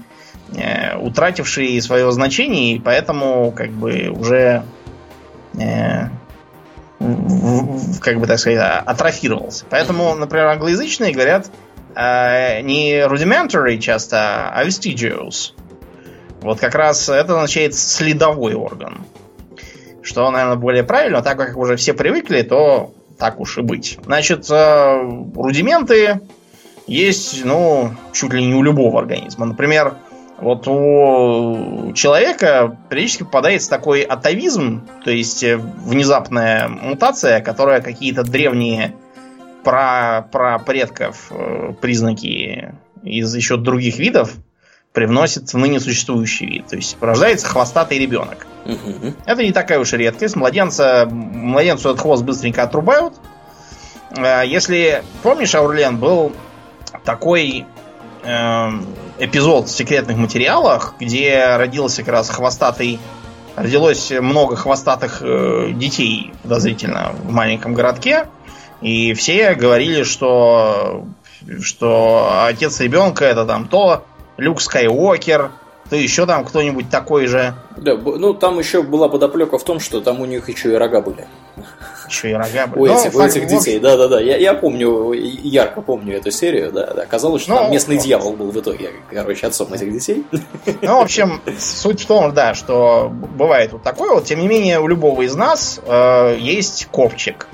э, 0.55 0.97
утративший 0.97 1.81
свое 1.81 2.11
значение, 2.11 2.75
и 2.75 2.79
поэтому 2.79 3.51
как 3.51 3.71
бы 3.71 4.09
уже 4.09 4.63
э, 5.59 6.07
в, 6.99 7.99
как 7.99 8.19
бы 8.19 8.27
так 8.27 8.39
сказать, 8.39 8.83
атрофировался. 8.85 9.65
Поэтому, 9.69 10.15
например, 10.15 10.47
англоязычные 10.47 11.13
говорят 11.13 11.49
э, 11.95 12.61
не 12.61 13.01
rudimentary 13.01 13.79
часто, 13.79 14.49
а 14.49 14.65
vestigious. 14.65 15.53
Вот 16.41 16.59
как 16.59 16.75
раз 16.75 17.07
это 17.09 17.33
означает 17.33 17.75
следовой 17.75 18.53
орган. 18.53 19.05
Что, 20.01 20.29
наверное, 20.31 20.57
более 20.57 20.83
правильно, 20.83 21.21
так 21.21 21.37
как 21.37 21.57
уже 21.57 21.75
все 21.75 21.93
привыкли, 21.93 22.41
то 22.41 22.93
так 23.17 23.39
уж 23.39 23.59
и 23.59 23.61
быть. 23.61 23.99
Значит, 24.03 24.49
э, 24.49 25.01
рудименты 25.35 26.21
есть, 26.87 27.45
ну, 27.45 27.91
чуть 28.11 28.33
ли 28.33 28.43
не 28.43 28.55
у 28.55 28.63
любого 28.63 28.99
организма. 28.99 29.45
Например, 29.45 29.95
вот 30.41 30.67
у 30.67 31.93
человека 31.93 32.77
периодически 32.89 33.23
попадается 33.23 33.69
такой 33.69 34.01
атовизм, 34.01 34.87
то 35.05 35.11
есть 35.11 35.43
э, 35.43 35.55
внезапная 35.57 36.67
мутация, 36.67 37.41
которая 37.41 37.79
какие-то 37.81 38.23
древние 38.23 38.95
про, 39.63 40.27
про 40.31 40.57
предков 40.57 41.27
э, 41.29 41.73
признаки 41.79 42.73
из 43.03 43.33
еще 43.35 43.57
других 43.57 43.99
видов 43.99 44.33
привносит 44.93 45.53
в 45.53 45.57
ныне 45.57 45.79
существующий 45.79 46.47
вид. 46.47 46.67
То 46.67 46.75
есть 46.75 46.97
рождается 46.99 47.45
хвостатый 47.45 47.99
ребенок. 47.99 48.47
Угу. 48.65 49.13
Это 49.25 49.43
не 49.43 49.51
такая 49.51 49.79
уж 49.79 49.93
редкость. 49.93 50.35
Младенца, 50.35 51.07
младенцу 51.09 51.89
этот 51.89 52.01
хвост 52.01 52.23
быстренько 52.23 52.63
отрубают. 52.63 53.13
Э, 54.17 54.41
если 54.43 55.03
помнишь, 55.21 55.53
Аурлен, 55.53 55.97
был 55.97 56.33
такой 57.05 57.67
эпизод 58.23 59.67
в 59.67 59.71
секретных 59.71 60.17
материалах, 60.17 60.95
где 60.99 61.55
родился 61.57 62.03
как 62.03 62.13
раз 62.13 62.29
хвостатый 62.29 62.99
родилось 63.55 64.11
много 64.11 64.55
хвостатых 64.55 65.21
э, 65.21 65.71
детей 65.73 66.33
подозрительно 66.43 67.13
в 67.23 67.31
маленьком 67.31 67.73
городке, 67.73 68.27
и 68.81 69.13
все 69.13 69.53
говорили, 69.55 70.03
что 70.03 71.05
что 71.61 72.43
отец 72.45 72.79
ребенка 72.79 73.25
это 73.25 73.45
там 73.45 73.67
то 73.67 74.05
Люк 74.37 74.61
Скайуокер, 74.61 75.51
то 75.91 75.97
еще 75.97 76.25
там 76.25 76.45
кто-нибудь 76.45 76.89
такой 76.89 77.27
же. 77.27 77.53
Да, 77.75 77.97
ну 77.97 78.33
там 78.33 78.57
еще 78.57 78.81
была 78.81 79.09
подоплека 79.09 79.57
в 79.57 79.63
том, 79.65 79.81
что 79.81 79.99
там 79.99 80.21
у 80.21 80.25
них 80.25 80.47
еще 80.47 80.71
и 80.71 80.75
рога 80.75 81.01
были. 81.01 81.27
Еще 82.07 82.29
и 82.29 82.33
рога 82.33 82.67
были. 82.67 82.79
У, 82.79 82.85
ну, 82.85 82.97
этих, 82.97 83.13
у 83.13 83.19
этих 83.19 83.45
детей, 83.45 83.77
да, 83.77 83.97
да, 83.97 84.07
да. 84.07 84.21
Я, 84.21 84.37
я 84.37 84.53
помню, 84.53 85.11
ярко 85.11 85.81
помню 85.81 86.15
эту 86.15 86.31
серию, 86.31 86.71
да, 86.71 86.93
да. 86.93 87.01
Оказалось, 87.01 87.41
что 87.41 87.51
ну, 87.51 87.57
там 87.57 87.71
местный 87.71 87.97
дьявол 87.97 88.37
был 88.37 88.51
в 88.51 88.57
итоге, 88.57 88.91
короче, 89.09 89.47
отцом 89.47 89.73
этих 89.73 89.91
детей. 89.91 90.25
Ну, 90.81 90.99
в 90.99 91.01
общем, 91.01 91.41
суть 91.59 92.03
в 92.03 92.05
том, 92.05 92.33
да, 92.33 92.53
что 92.53 93.11
бывает 93.11 93.73
вот 93.73 93.83
такое 93.83 94.13
вот. 94.13 94.23
Тем 94.23 94.39
не 94.39 94.47
менее, 94.47 94.79
у 94.79 94.87
любого 94.87 95.23
из 95.23 95.35
нас 95.35 95.81
э, 95.85 96.37
есть 96.39 96.87
копчик. 96.89 97.49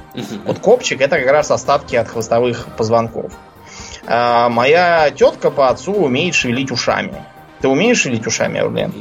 Вот 0.45 0.59
копчик 0.59 1.01
это 1.01 1.17
как 1.17 1.31
раз 1.31 1.49
остатки 1.49 1.95
от 1.95 2.07
хвостовых 2.07 2.67
позвонков. 2.77 3.31
А 4.05 4.49
моя 4.49 5.09
тетка 5.09 5.49
по 5.49 5.69
отцу 5.69 5.93
умеет 5.93 6.35
шевелить 6.35 6.69
ушами. 6.69 7.15
Ты 7.62 7.68
умеешь 7.68 7.99
шевелить 7.99 8.28
ушами, 8.28 8.60
Аурлен? 8.60 8.93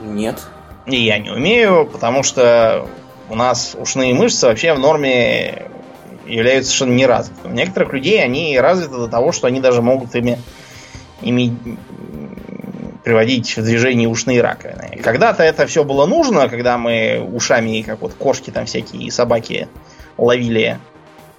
Нет. 0.00 0.40
И 0.86 0.96
я 0.96 1.18
не 1.18 1.30
умею, 1.30 1.86
потому 1.90 2.22
что 2.22 2.86
у 3.28 3.34
нас 3.34 3.76
ушные 3.78 4.14
мышцы 4.14 4.46
вообще 4.46 4.74
в 4.74 4.78
норме 4.78 5.64
являются 6.26 6.70
совершенно 6.70 6.96
неразвитыми. 6.96 7.52
У 7.52 7.54
некоторых 7.54 7.92
людей 7.92 8.22
они 8.22 8.58
развиты 8.58 8.92
до 8.92 9.08
того, 9.08 9.32
что 9.32 9.46
они 9.46 9.60
даже 9.60 9.82
могут 9.82 10.14
ими, 10.14 10.38
ими 11.20 11.56
приводить 13.04 13.56
в 13.56 13.62
движение 13.62 14.08
ушные 14.08 14.40
раковины. 14.40 15.00
Когда-то 15.02 15.42
это 15.42 15.66
все 15.66 15.84
было 15.84 16.06
нужно, 16.06 16.48
когда 16.48 16.78
мы 16.78 17.26
ушами, 17.32 17.82
как 17.82 18.00
вот 18.00 18.14
кошки 18.14 18.50
там 18.50 18.66
всякие 18.66 19.02
и 19.04 19.10
собаки 19.10 19.68
ловили, 20.16 20.78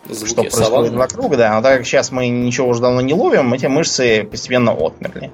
Звуки 0.07 0.30
что 0.30 0.41
происходит 0.41 0.67
саванны. 0.67 0.97
вокруг, 0.97 1.38
да. 1.38 1.53
Но 1.55 1.61
так 1.61 1.78
как 1.78 1.86
сейчас 1.86 2.11
мы 2.11 2.28
ничего 2.28 2.70
уже 2.70 2.82
давно 2.82 3.01
не 3.01 3.13
ловим, 3.13 3.53
эти 3.53 3.67
мышцы 3.67 4.24
постепенно 4.24 4.72
отмерли. 4.72 5.32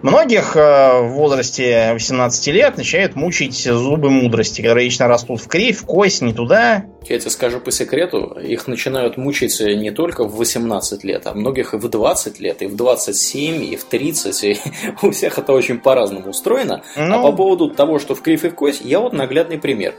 Многих 0.00 0.54
э, 0.54 1.00
в 1.00 1.08
возрасте 1.14 1.90
18 1.92 2.46
лет 2.48 2.76
начинают 2.76 3.16
мучить 3.16 3.64
зубы 3.64 4.10
мудрости, 4.10 4.62
которые 4.62 4.84
вечно 4.84 5.08
растут 5.08 5.40
в 5.40 5.48
кривь, 5.48 5.78
в 5.78 5.86
кость, 5.86 6.22
не 6.22 6.32
туда. 6.32 6.84
Я 7.08 7.18
тебе 7.18 7.30
скажу 7.30 7.58
по 7.58 7.72
секрету, 7.72 8.38
их 8.40 8.68
начинают 8.68 9.16
мучить 9.16 9.58
не 9.60 9.90
только 9.90 10.24
в 10.24 10.36
18 10.36 11.02
лет, 11.02 11.26
а 11.26 11.34
многих 11.34 11.74
и 11.74 11.78
в 11.78 11.88
20 11.88 12.38
лет, 12.38 12.62
и 12.62 12.66
в 12.66 12.76
27, 12.76 13.64
и 13.64 13.76
в 13.76 13.84
30. 13.84 14.44
И 14.44 14.58
у 15.02 15.10
всех 15.10 15.38
это 15.38 15.52
очень 15.52 15.78
по-разному 15.78 16.30
устроено. 16.30 16.82
А 16.94 17.04
ну... 17.04 17.18
А 17.18 17.22
по 17.30 17.36
поводу 17.36 17.68
того, 17.70 17.98
что 17.98 18.14
в 18.14 18.22
кривь 18.22 18.44
и 18.44 18.50
в 18.50 18.54
кость, 18.54 18.82
я 18.84 19.00
вот 19.00 19.12
наглядный 19.12 19.58
пример. 19.58 19.94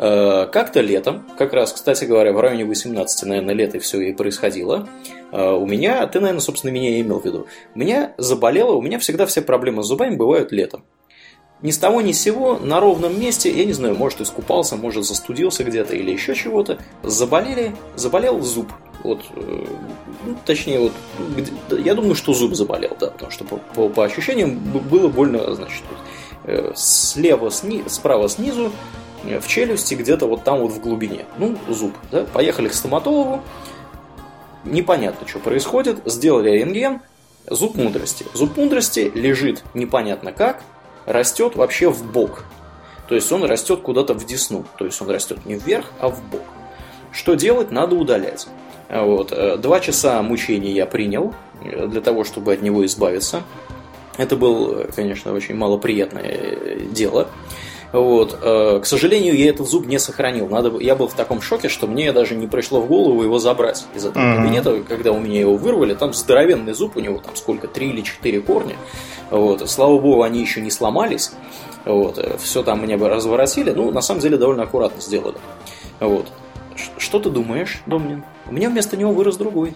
Э, 0.00 0.46
как-то 0.52 0.80
летом, 0.80 1.26
как 1.36 1.52
раз, 1.52 1.72
кстати 1.72 2.04
говоря, 2.04 2.32
в 2.32 2.38
районе 2.38 2.64
18, 2.64 3.24
наверное, 3.24 3.52
лета 3.52 3.80
все 3.80 4.00
и 4.00 4.12
происходило, 4.12 4.88
э, 5.32 5.50
у 5.50 5.66
меня, 5.66 6.06
ты, 6.06 6.20
наверное, 6.20 6.40
собственно, 6.40 6.70
меня 6.70 6.96
и 6.96 7.00
имел 7.00 7.18
в 7.18 7.24
виду, 7.24 7.48
у 7.74 7.78
меня 7.78 8.14
заболело, 8.16 8.74
у 8.74 8.80
меня 8.80 9.00
всегда 9.00 9.26
все 9.26 9.42
проблемы 9.42 9.82
с 9.82 9.86
зубами 9.86 10.14
бывают 10.14 10.52
летом. 10.52 10.84
Ни 11.62 11.72
с 11.72 11.78
того 11.78 12.00
ни 12.00 12.12
с 12.12 12.22
сего, 12.22 12.60
на 12.62 12.78
ровном 12.78 13.20
месте, 13.20 13.50
я 13.50 13.64
не 13.64 13.72
знаю, 13.72 13.96
может 13.96 14.20
искупался, 14.20 14.76
может 14.76 15.04
застудился 15.04 15.64
где-то 15.64 15.96
или 15.96 16.12
еще 16.12 16.36
чего-то, 16.36 16.78
заболели, 17.02 17.74
заболел 17.96 18.40
зуб. 18.40 18.68
Вот, 19.02 19.22
э, 19.34 19.64
ну, 20.26 20.36
точнее, 20.46 20.78
вот, 20.78 20.92
я 21.76 21.96
думаю, 21.96 22.14
что 22.14 22.34
зуб 22.34 22.54
заболел, 22.54 22.96
да, 23.00 23.08
потому 23.08 23.32
что 23.32 23.42
по, 23.42 23.56
по, 23.56 23.88
по 23.88 24.04
ощущениям 24.04 24.60
было 24.60 25.08
больно, 25.08 25.56
значит, 25.56 25.82
слева, 26.76 27.50
сни, 27.50 27.82
справа 27.88 28.28
снизу 28.28 28.70
в 29.24 29.46
челюсти 29.46 29.94
где-то 29.94 30.26
вот 30.26 30.44
там 30.44 30.60
вот 30.60 30.72
в 30.72 30.80
глубине. 30.80 31.26
Ну, 31.38 31.56
зуб, 31.68 31.94
да? 32.10 32.24
Поехали 32.32 32.68
к 32.68 32.74
стоматологу, 32.74 33.42
непонятно, 34.64 35.26
что 35.26 35.38
происходит, 35.38 36.00
сделали 36.04 36.50
рентген, 36.50 37.00
зуб 37.48 37.76
мудрости. 37.76 38.26
Зуб 38.34 38.56
мудрости 38.56 39.10
лежит 39.14 39.64
непонятно 39.74 40.32
как, 40.32 40.62
растет 41.06 41.56
вообще 41.56 41.90
в 41.90 42.04
бок. 42.10 42.44
То 43.08 43.14
есть 43.14 43.30
он 43.32 43.44
растет 43.44 43.80
куда-то 43.80 44.14
в 44.14 44.24
десну. 44.26 44.64
То 44.76 44.84
есть 44.84 45.00
он 45.00 45.10
растет 45.10 45.46
не 45.46 45.54
вверх, 45.54 45.86
а 45.98 46.08
в 46.08 46.22
бок. 46.28 46.42
Что 47.10 47.34
делать? 47.34 47.70
Надо 47.70 47.96
удалять. 47.96 48.46
Вот. 48.90 49.32
Э, 49.32 49.56
два 49.56 49.80
часа 49.80 50.22
мучений 50.22 50.72
я 50.72 50.86
принял 50.86 51.34
э, 51.62 51.86
для 51.86 52.00
того, 52.02 52.24
чтобы 52.24 52.52
от 52.52 52.62
него 52.62 52.84
избавиться. 52.84 53.42
Это 54.18 54.36
было, 54.36 54.84
конечно, 54.94 55.32
очень 55.32 55.54
малоприятное 55.54 56.24
э, 56.24 56.80
дело. 56.90 57.28
Вот. 57.92 58.38
К 58.38 58.84
сожалению, 58.84 59.36
я 59.36 59.50
этот 59.50 59.66
зуб 59.66 59.86
не 59.86 59.98
сохранил. 59.98 60.48
Надо, 60.48 60.78
я 60.78 60.94
был 60.94 61.08
в 61.08 61.14
таком 61.14 61.40
шоке, 61.40 61.68
что 61.68 61.86
мне 61.86 62.12
даже 62.12 62.34
не 62.34 62.46
пришло 62.46 62.80
в 62.80 62.86
голову 62.86 63.22
его 63.22 63.38
забрать 63.38 63.86
из 63.94 64.04
этого 64.04 64.22
mm-hmm. 64.22 64.36
кабинета. 64.36 64.80
Когда 64.86 65.12
у 65.12 65.20
меня 65.20 65.40
его 65.40 65.56
вырвали, 65.56 65.94
там 65.94 66.12
здоровенный 66.12 66.74
зуб, 66.74 66.96
у 66.96 67.00
него 67.00 67.18
там 67.18 67.34
сколько, 67.36 67.66
три 67.66 67.90
или 67.90 68.02
четыре 68.02 68.40
корня. 68.40 68.76
Вот. 69.30 69.68
Слава 69.70 69.98
богу, 69.98 70.22
они 70.22 70.40
еще 70.40 70.60
не 70.60 70.70
сломались. 70.70 71.32
Вот. 71.84 72.18
Все 72.40 72.62
там 72.62 72.80
мне 72.80 72.96
бы 72.96 73.08
разворотили. 73.08 73.70
Ну, 73.70 73.90
на 73.90 74.02
самом 74.02 74.20
деле, 74.20 74.36
довольно 74.36 74.64
аккуратно 74.64 75.00
сделали. 75.00 75.36
Вот. 76.00 76.26
Что 76.98 77.18
ты 77.18 77.30
думаешь, 77.30 77.82
Домнин? 77.86 78.22
У 78.46 78.52
меня 78.52 78.70
вместо 78.70 78.96
него 78.96 79.12
вырос 79.12 79.36
другой. 79.36 79.74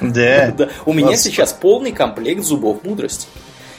Да. 0.00 0.50
да. 0.58 0.68
У 0.84 0.92
меня 0.92 1.16
сейчас 1.16 1.52
полный 1.52 1.92
комплект 1.92 2.44
зубов 2.44 2.84
мудрости. 2.84 3.28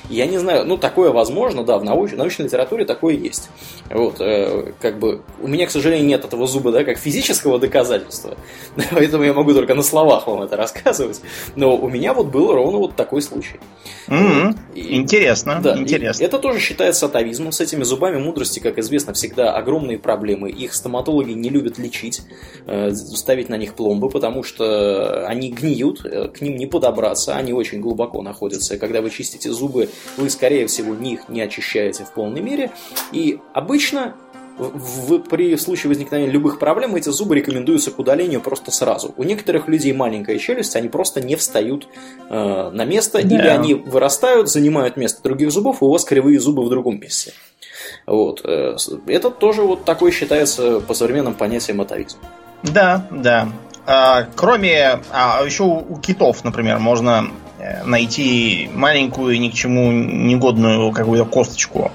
Я 0.10 0.28
не 0.28 0.38
знаю, 0.38 0.66
ну 0.66 0.78
такое 0.78 1.12
возможно, 1.12 1.64
да, 1.64 1.78
в 1.78 1.84
научной, 1.84 2.18
научной 2.18 2.46
литературе 2.46 2.86
такое 2.86 3.16
есть. 3.16 3.50
Вот, 3.90 4.18
э, 4.20 4.74
как 4.80 5.00
бы, 5.00 5.22
у 5.42 5.48
меня, 5.48 5.68
к 5.68 5.72
сожалению, 5.72 6.08
нет 6.08 6.26
этого 6.26 6.48
зуба, 6.48 6.72
да, 6.72 6.84
как 6.84 6.98
физического 6.98 7.60
доказательства, 7.60 8.36
поэтому 8.92 9.24
я 9.24 9.34
могу 9.34 9.54
только 9.54 9.74
на 9.74 9.84
словах 9.84 10.28
вам 10.28 10.42
это 10.44 10.56
рассказывать, 10.58 11.22
но 11.56 11.76
у 11.76 11.90
меня 11.90 12.14
вот 12.14 12.28
был 12.28 12.54
ровно 12.54 12.78
вот 12.78 12.96
такой 12.96 13.22
случай. 13.22 13.60
Mm-hmm. 14.08 14.58
И, 14.76 14.96
интересно, 14.96 15.60
да, 15.62 15.78
интересно. 15.78 16.24
это 16.24 16.40
тоже 16.40 16.60
считается 16.60 17.08
атовизмом, 17.08 17.52
с 17.52 17.62
этими 17.62 17.84
зубами 17.84 18.18
мудрости, 18.18 18.60
как 18.60 18.78
известно, 18.78 19.14
всегда 19.14 19.54
огромные 19.54 19.98
проблемы, 19.98 20.50
их 20.50 20.74
стоматологи 20.74 21.32
не 21.32 21.50
любят 21.50 21.78
лечить, 21.78 22.22
э, 22.68 22.92
ставить 22.92 23.50
на 23.50 23.58
них 23.58 23.76
пломбы, 23.76 24.10
потому 24.10 24.44
что 24.44 25.26
они 25.28 25.52
гниют, 25.52 26.06
э, 26.06 26.28
к 26.28 26.42
ним 26.42 26.58
не 26.58 26.68
подобраться, 26.68 27.36
они 27.36 27.54
очень 27.54 27.82
глубоко 27.82 28.22
находятся, 28.22 28.78
когда 28.78 29.02
вы 29.02 29.10
чистите 29.10 29.52
зубы, 29.52 29.90
вы, 30.18 30.30
скорее 30.30 30.68
всего, 30.68 30.94
них 30.96 31.30
не 31.30 31.42
очищаете 31.42 32.04
в 32.04 32.12
полной 32.12 32.42
мере. 32.42 32.72
И 33.12 33.40
обычно 33.54 34.16
в, 34.58 35.20
при 35.20 35.56
случае 35.58 35.90
возникновения 35.90 36.32
любых 36.32 36.60
проблем 36.60 36.96
эти 36.96 37.10
зубы 37.10 37.36
рекомендуются 37.36 37.92
к 37.92 38.00
удалению 38.00 38.42
просто 38.42 38.72
сразу. 38.72 39.14
У 39.18 39.24
некоторых 39.24 39.68
людей 39.68 39.92
маленькая 39.94 40.38
челюсть, 40.40 40.76
они 40.76 40.88
просто 40.88 41.22
не 41.22 41.36
встают 41.36 41.88
э, 42.30 42.70
на 42.72 42.86
место, 42.86 43.22
да. 43.22 43.36
или 43.36 43.48
они 43.48 43.74
вырастают, 43.74 44.50
занимают 44.50 44.98
место 44.98 45.22
других 45.24 45.52
зубов, 45.52 45.82
и 45.82 45.86
у 45.86 45.90
вас 45.90 46.06
кривые 46.06 46.40
зубы 46.40 46.64
в 46.64 46.70
другом 46.70 47.00
месте. 47.00 47.34
Вот. 48.06 48.42
Э, 48.46 48.78
это 49.08 49.30
тоже 49.30 49.64
вот 49.64 49.84
такой 49.84 50.12
считается 50.12 50.80
по 50.80 50.94
современным 50.94 51.34
понятиям 51.34 51.82
атовизм. 51.82 52.18
Да, 52.64 53.08
да. 53.12 53.50
А, 53.86 54.28
кроме, 54.36 55.00
а 55.12 55.44
еще 55.46 55.64
у 55.64 55.98
китов, 55.98 56.44
например, 56.44 56.80
можно 56.80 57.30
найти 57.86 58.70
маленькую, 58.74 59.40
ни 59.40 59.50
к 59.50 59.54
чему 59.54 59.92
негодную 59.92 60.92
какую-то 60.92 61.26
косточку, 61.26 61.92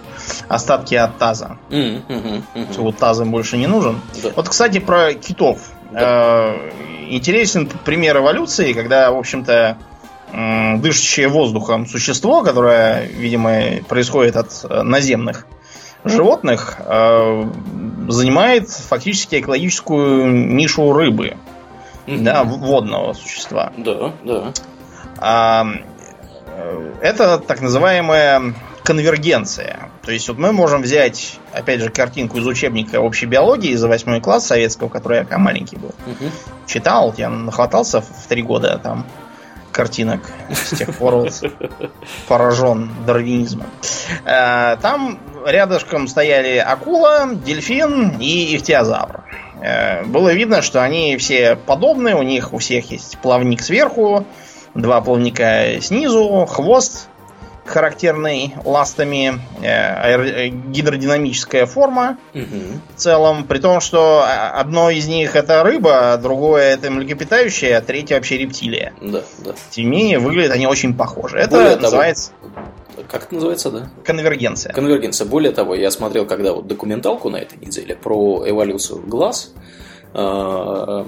остатки 0.49 0.95
от 0.95 1.19
таза. 1.19 1.59
Mm, 1.71 2.03
mm, 2.07 2.43
mm, 2.55 2.81
вот 2.81 2.97
тазом 2.99 3.31
больше 3.31 3.57
не 3.57 3.67
нужен. 3.67 4.01
Да. 4.23 4.31
Вот, 4.37 4.49
кстати, 4.49 4.79
про 4.79 5.15
китов. 5.15 5.59
Да. 5.93 6.55
Э, 6.55 6.71
интересен 7.11 7.69
пример 7.85 8.19
эволюции, 8.19 8.73
когда, 8.73 9.11
в 9.11 9.19
общем-то, 9.19 9.77
дышащее 10.77 11.27
воздухом 11.27 11.87
существо, 11.87 12.43
которое, 12.43 13.07
видимо, 13.07 13.83
происходит 13.89 14.37
от 14.37 14.53
э, 14.63 14.83
наземных 14.83 15.47
животных, 16.05 16.79
занимает 18.09 18.71
фактически 18.71 19.41
экологическую 19.41 20.55
нишу 20.55 20.95
рыбы. 20.95 21.37
Mm-hmm. 22.07 22.23
Да, 22.23 22.45
водного 22.45 23.13
существа. 23.13 23.73
Да, 23.77 24.13
да. 24.25 24.53
Это 25.21 25.79
так 27.39 27.61
называемая 27.61 28.55
конвергенция. 28.83 29.91
То 30.03 30.13
есть 30.13 30.29
вот 30.29 30.39
мы 30.39 30.53
можем 30.53 30.83
взять, 30.83 31.39
опять 31.53 31.81
же, 31.81 31.91
картинку 31.91 32.39
из 32.39 32.47
учебника 32.47 33.01
общей 33.01 33.27
биологии 33.27 33.75
за 33.75 33.89
восьмой 33.89 34.21
класс 34.21 34.47
советского, 34.47 34.89
который 34.89 35.19
я 35.19 35.25
когда 35.25 35.39
маленький 35.39 35.77
был. 35.77 35.95
Угу. 36.07 36.31
Читал, 36.67 37.15
я 37.17 37.29
нахватался 37.29 38.01
в 38.01 38.27
три 38.29 38.43
года 38.43 38.81
там 38.83 39.07
картинок. 39.71 40.21
С 40.51 40.77
тех 40.77 40.97
пор 40.97 41.15
вот 41.15 41.43
поражен 42.29 42.91
дарвинизмом. 43.07 43.69
Э, 44.25 44.77
там 44.83 45.21
рядышком 45.47 46.09
стояли 46.09 46.57
акула, 46.57 47.29
дельфин 47.33 48.17
и 48.19 48.57
ихтиозавр. 48.57 49.23
Э, 49.63 50.05
было 50.05 50.33
видно, 50.33 50.63
что 50.63 50.83
они 50.83 51.17
все 51.19 51.55
подобные, 51.55 52.17
у 52.17 52.23
них 52.23 52.53
у 52.53 52.59
всех 52.59 52.91
есть 52.91 53.19
плавник 53.19 53.63
сверху, 53.63 54.27
два 54.75 55.01
плавника 55.01 55.81
снизу, 55.81 56.47
хвост 56.49 57.09
характерный 57.71 58.55
ластами, 58.65 59.41
э, 59.63 60.49
гидродинамическая 60.49 61.67
форма 61.67 62.19
угу. 62.35 62.45
в 62.95 62.99
целом, 62.99 63.45
при 63.45 63.59
том, 63.59 63.81
что 63.81 64.25
одно 64.27 64.91
из 64.91 65.07
них 65.07 65.37
это 65.37 65.63
рыба, 65.63 66.19
другое 66.21 66.75
это 66.75 66.91
млекопитающее, 66.91 67.77
а 67.77 67.81
третье 67.81 68.17
вообще 68.17 68.39
рептилия. 68.39 68.93
Да, 69.01 69.23
да. 69.45 69.55
Тем 69.71 69.85
не 69.85 69.91
менее, 69.91 70.19
выглядят 70.19 70.53
они 70.53 70.67
очень 70.67 70.95
похожи. 70.95 71.39
Это 71.39 71.57
Более 71.57 71.77
называется... 71.77 72.33
Того, 72.41 73.07
как 73.09 73.25
это 73.25 73.35
называется, 73.35 73.71
да? 73.71 73.91
Конвергенция. 74.05 74.73
Конвергенция. 74.73 75.27
Более 75.27 75.53
того, 75.53 75.75
я 75.75 75.91
смотрел, 75.91 76.27
когда 76.27 76.53
вот 76.53 76.67
документалку 76.67 77.31
на 77.31 77.37
этой 77.37 77.59
неделе 77.59 77.97
про 77.97 78.45
эволюцию 78.47 79.01
глаз, 79.07 79.53
э, 80.13 81.05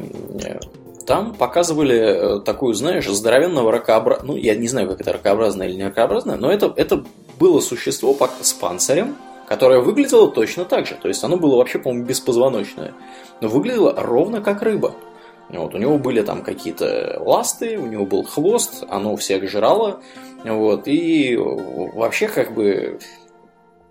там 1.07 1.35
показывали 1.35 1.99
э, 1.99 2.41
такую, 2.41 2.74
знаешь, 2.74 3.07
здоровенного 3.07 3.73
ракообразного, 3.73 4.33
ну, 4.33 4.37
я 4.37 4.55
не 4.55 4.69
знаю, 4.69 4.89
как 4.89 5.01
это 5.01 5.12
ракообразное 5.12 5.69
или 5.69 5.77
не 5.77 5.85
ракообразное, 5.85 6.37
но 6.37 6.51
это, 6.51 6.73
это 6.77 7.05
было 7.39 7.61
существо 7.61 8.16
с 8.41 8.53
панцирем, 8.53 9.16
которое 9.49 9.81
выглядело 9.81 10.31
точно 10.31 10.65
так 10.65 10.87
же. 10.87 10.95
То 11.01 11.09
есть 11.09 11.23
оно 11.24 11.37
было 11.37 11.57
вообще, 11.57 11.79
по-моему, 11.79 12.07
беспозвоночное. 12.07 12.95
Но 13.41 13.49
выглядело 13.49 13.95
ровно 13.97 14.41
как 14.41 14.62
рыба. 14.62 14.95
Вот, 15.49 15.74
у 15.74 15.79
него 15.79 15.99
были 15.99 16.23
там 16.23 16.43
какие-то 16.43 17.20
ласты, 17.20 17.79
у 17.79 17.87
него 17.87 18.07
был 18.07 18.23
хвост, 18.23 18.85
оно 18.89 19.16
всех 19.16 19.49
жрало. 19.51 20.01
Вот, 20.45 20.89
и 20.89 21.37
вообще 21.37 22.29
как 22.29 22.55
бы 22.55 22.99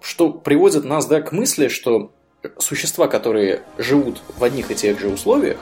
что 0.02 0.30
приводит 0.30 0.84
нас 0.84 1.06
да, 1.06 1.22
к 1.22 1.32
мысли, 1.32 1.68
что 1.68 2.12
существа, 2.58 3.08
которые 3.08 3.62
живут 3.78 4.22
в 4.38 4.44
одних 4.44 4.72
и 4.72 4.76
тех 4.76 5.00
же 5.00 5.10
условиях, 5.10 5.58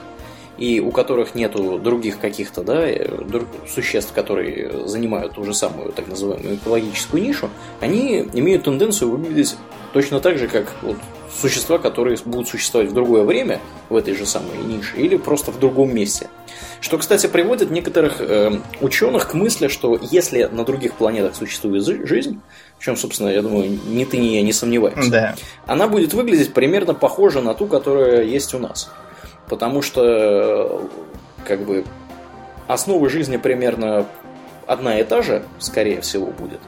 и 0.60 0.78
у 0.78 0.90
которых 0.92 1.34
нету 1.34 1.78
других 1.78 2.20
каких-то 2.20 2.62
да, 2.62 2.86
э, 2.86 3.08
существ, 3.66 4.12
которые 4.12 4.86
занимают 4.86 5.34
ту 5.34 5.42
же 5.42 5.54
самую 5.54 5.90
так 5.90 6.06
называемую 6.06 6.56
экологическую 6.56 7.22
нишу, 7.22 7.48
они 7.80 8.28
имеют 8.34 8.64
тенденцию 8.64 9.10
выглядеть 9.10 9.56
точно 9.94 10.20
так 10.20 10.38
же, 10.38 10.48
как 10.48 10.70
вот 10.82 10.96
существа, 11.34 11.78
которые 11.78 12.18
будут 12.26 12.48
существовать 12.48 12.90
в 12.90 12.92
другое 12.92 13.24
время 13.24 13.58
в 13.88 13.96
этой 13.96 14.14
же 14.14 14.26
самой 14.26 14.58
нише 14.58 14.96
или 14.96 15.16
просто 15.16 15.50
в 15.50 15.58
другом 15.58 15.94
месте. 15.94 16.28
Что, 16.82 16.98
кстати, 16.98 17.26
приводит 17.26 17.70
некоторых 17.70 18.20
э, 18.20 18.60
ученых 18.82 19.28
к 19.28 19.34
мысли, 19.34 19.68
что 19.68 19.98
если 20.10 20.44
на 20.44 20.64
других 20.64 20.94
планетах 20.94 21.36
существует 21.36 21.84
жизнь, 21.84 22.38
в 22.78 22.84
чем, 22.84 22.96
собственно, 22.96 23.28
я 23.28 23.40
думаю, 23.40 23.78
ни 23.88 24.04
ты, 24.04 24.18
ни 24.18 24.34
я 24.34 24.42
не 24.42 24.52
сомневаемся, 24.52 25.10
да. 25.10 25.34
она 25.66 25.88
будет 25.88 26.12
выглядеть 26.12 26.52
примерно 26.52 26.92
похоже 26.92 27.40
на 27.40 27.54
ту, 27.54 27.66
которая 27.66 28.24
есть 28.24 28.52
у 28.52 28.58
нас 28.58 28.90
потому 29.50 29.82
что 29.82 30.88
как 31.44 31.60
бы 31.64 31.84
основа 32.68 33.10
жизни 33.10 33.36
примерно 33.36 34.06
одна 34.66 35.00
и 35.00 35.04
та 35.04 35.20
же, 35.20 35.42
скорее 35.58 36.00
всего, 36.00 36.26
будет. 36.26 36.60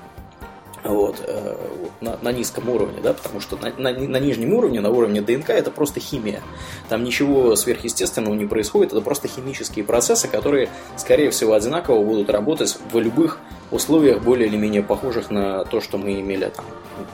Вот, 0.83 1.23
э, 1.25 1.57
на, 2.01 2.19
на 2.21 2.33
низком 2.33 2.69
уровне, 2.69 2.99
да, 3.01 3.15
потому 3.15 3.39
что 3.39 3.57
на, 3.57 3.71
на, 3.79 3.93
на 3.97 4.17
нижнем 4.17 4.53
уровне, 4.53 4.81
на 4.81 4.91
уровне 4.91 5.21
ДНК, 5.21 5.51
это 5.51 5.71
просто 5.71 6.01
химия. 6.01 6.41
Там 6.89 7.05
ничего 7.05 7.55
сверхъестественного 7.55 8.35
не 8.35 8.47
происходит, 8.47 8.91
это 8.93 9.01
просто 9.01 9.29
химические 9.29 9.85
процессы, 9.85 10.27
которые, 10.27 10.69
скорее 10.97 11.31
всего, 11.31 11.53
одинаково 11.53 12.03
будут 12.03 12.31
работать 12.31 12.77
в 12.91 12.99
любых 12.99 13.39
условиях, 13.71 14.23
более 14.23 14.49
или 14.49 14.57
менее 14.57 14.83
похожих 14.83 15.31
на 15.31 15.65
то, 15.65 15.81
что 15.81 15.99
мы 15.99 16.21
имели 16.21 16.51
там, 16.55 16.65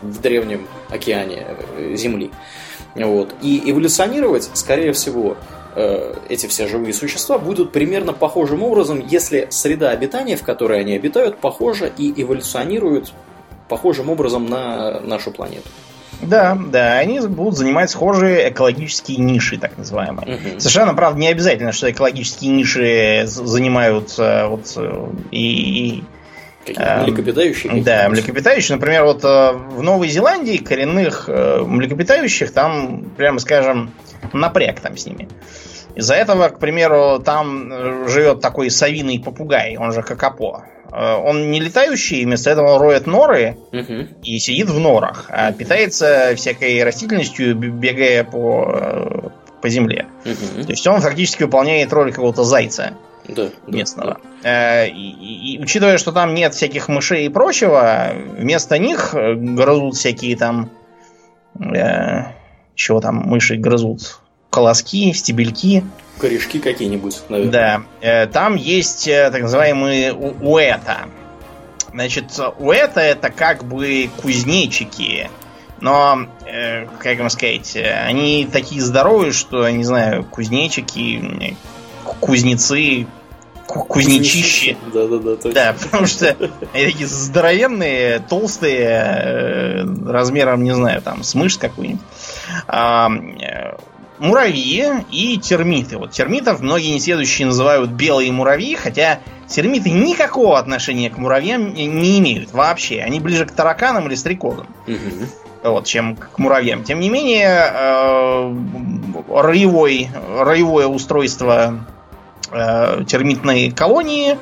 в 0.00 0.18
древнем 0.22 0.66
океане 0.88 1.46
э, 1.76 1.94
Земли. 1.94 2.30
Вот. 2.94 3.34
И 3.42 3.70
эволюционировать, 3.70 4.50
скорее 4.54 4.92
всего, 4.92 5.36
Э, 5.80 6.12
эти 6.28 6.46
все 6.48 6.66
живые 6.66 6.92
существа 6.92 7.38
будут 7.38 7.70
примерно 7.70 8.12
похожим 8.12 8.64
образом, 8.64 9.00
если 9.06 9.46
среда 9.50 9.90
обитания, 9.90 10.36
в 10.36 10.42
которой 10.42 10.80
они 10.80 10.96
обитают, 10.96 11.38
похожа 11.38 11.86
и 11.86 12.20
эволюционирует 12.20 13.12
похожим 13.68 14.10
образом 14.10 14.46
на 14.46 14.98
нашу 15.00 15.30
планету. 15.30 15.68
Да, 16.20 16.58
да, 16.72 16.98
они 16.98 17.20
будут 17.20 17.56
занимать 17.56 17.90
схожие 17.90 18.50
экологические 18.50 19.18
ниши, 19.18 19.56
так 19.56 19.78
называемые. 19.78 20.34
Угу. 20.34 20.58
Совершенно, 20.58 20.94
правда, 20.94 21.20
не 21.20 21.28
обязательно, 21.28 21.70
что 21.70 21.88
экологические 21.88 22.50
ниши 22.50 23.22
занимают 23.26 24.12
э, 24.18 24.48
вот 24.48 24.76
и, 25.30 26.00
и 26.00 26.04
Какие-то 26.66 27.02
млекопитающие? 27.04 27.82
Да, 27.82 28.08
млекопитающие. 28.08 28.76
Например, 28.76 29.04
вот 29.04 29.22
в 29.22 29.80
Новой 29.80 30.08
Зеландии 30.08 30.56
коренных 30.56 31.28
млекопитающих 31.28 32.52
там, 32.52 33.04
прямо 33.16 33.38
скажем, 33.38 33.92
напряг 34.34 34.80
там 34.80 34.96
с 34.96 35.06
ними. 35.06 35.28
Из-за 35.98 36.14
этого, 36.14 36.48
к 36.48 36.60
примеру, 36.60 37.18
там 37.18 38.08
живет 38.08 38.40
такой 38.40 38.70
совиный 38.70 39.18
попугай, 39.18 39.76
он 39.76 39.92
же 39.92 40.02
какапо. 40.02 40.62
Э, 40.92 41.16
он 41.16 41.50
не 41.50 41.58
летающий, 41.58 42.24
вместо 42.24 42.50
этого 42.50 42.78
роет 42.78 43.08
норы 43.08 43.56
угу. 43.72 44.06
и 44.22 44.38
сидит 44.38 44.70
в 44.70 44.78
норах, 44.78 45.26
а 45.28 45.50
питается 45.50 46.34
всякой 46.36 46.84
растительностью, 46.84 47.56
бегая 47.56 48.22
по, 48.22 48.70
э, 48.70 49.28
по 49.60 49.68
земле. 49.68 50.06
Угу. 50.24 50.66
То 50.66 50.70
есть 50.70 50.86
он 50.86 51.00
фактически 51.00 51.42
выполняет 51.42 51.92
роль 51.92 52.12
какого-то 52.12 52.44
зайца 52.44 52.92
да, 53.26 53.48
местного. 53.66 54.14
Да, 54.14 54.20
да. 54.44 54.86
И, 54.86 54.92
и, 54.92 55.56
и 55.56 55.60
учитывая, 55.60 55.98
что 55.98 56.12
там 56.12 56.32
нет 56.32 56.54
всяких 56.54 56.86
мышей 56.86 57.26
и 57.26 57.28
прочего, 57.28 58.12
вместо 58.38 58.78
них 58.78 59.14
грызут 59.14 59.96
всякие 59.96 60.36
там... 60.36 60.70
Э, 61.58 62.34
чего 62.76 63.00
там 63.00 63.16
мыши 63.16 63.56
грызут? 63.56 64.20
Колоски, 64.50 65.12
стебельки. 65.12 65.84
Корешки 66.18 66.58
какие-нибудь, 66.58 67.20
наверное. 67.28 67.52
Да. 67.52 67.82
Э, 68.00 68.26
там 68.26 68.56
есть 68.56 69.06
э, 69.06 69.30
так 69.30 69.42
называемые 69.42 70.12
уэта. 70.14 71.08
Значит, 71.92 72.38
уэта 72.58 73.00
это 73.00 73.30
как 73.30 73.64
бы 73.64 74.10
кузнечики. 74.20 75.30
Но, 75.80 76.26
э, 76.44 76.86
как 76.98 77.18
вам 77.18 77.30
сказать, 77.30 77.76
они 77.76 78.48
такие 78.50 78.80
здоровые, 78.80 79.32
что, 79.32 79.68
не 79.68 79.84
знаю, 79.84 80.24
кузнечики, 80.24 81.56
кузнецы, 82.18 83.06
кузнечищи. 83.66 84.76
Да, 84.92 85.06
да, 85.06 85.18
да. 85.18 85.36
Точно. 85.36 85.52
Да, 85.52 85.76
потому 85.80 86.06
что 86.06 86.36
они 86.72 86.86
такие 86.86 87.06
здоровенные, 87.06 88.18
толстые, 88.18 89.86
размером, 90.04 90.64
не 90.64 90.74
знаю, 90.74 91.00
там, 91.02 91.22
с 91.22 91.34
мышь 91.34 91.58
какую-нибудь 91.58 92.00
муравьи 94.18 94.84
и 95.10 95.38
термиты. 95.38 95.98
Вот 95.98 96.10
термитов 96.10 96.60
многие 96.60 96.94
несведущие 96.94 97.46
называют 97.46 97.90
белые 97.90 98.32
муравьи, 98.32 98.74
хотя 98.74 99.20
термиты 99.46 99.90
никакого 99.90 100.58
отношения 100.58 101.10
к 101.10 101.18
муравьям 101.18 101.74
не 101.74 102.18
имеют 102.18 102.52
вообще. 102.52 103.00
Они 103.00 103.20
ближе 103.20 103.46
к 103.46 103.52
тараканам 103.52 104.08
или 104.08 104.14
стрекозам. 104.14 104.66
Угу. 104.86 105.70
Вот, 105.70 105.86
чем 105.86 106.16
к 106.16 106.38
муравьям. 106.38 106.84
Тем 106.84 107.00
не 107.00 107.10
менее, 107.10 107.70
э, 107.72 108.54
роевой, 109.28 110.08
роевое 110.38 110.86
устройство 110.86 111.84
э, 112.52 113.04
термитной 113.06 113.70
колонии 113.70 114.38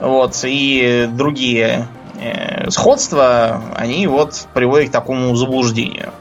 вот, 0.00 0.40
и 0.44 1.08
другие 1.12 1.86
э, 2.20 2.70
сходства, 2.70 3.62
они 3.76 4.06
вот 4.06 4.48
приводят 4.54 4.88
к 4.88 4.92
такому 4.92 5.34
заблуждению 5.36 6.12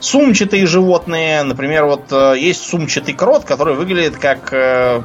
сумчатые 0.00 0.66
животные. 0.66 1.42
Например, 1.42 1.86
вот 1.86 2.10
э, 2.10 2.34
есть 2.38 2.62
сумчатый 2.62 3.14
крот, 3.14 3.44
который 3.44 3.74
выглядит 3.74 4.16
как 4.16 4.52
э, 4.52 5.02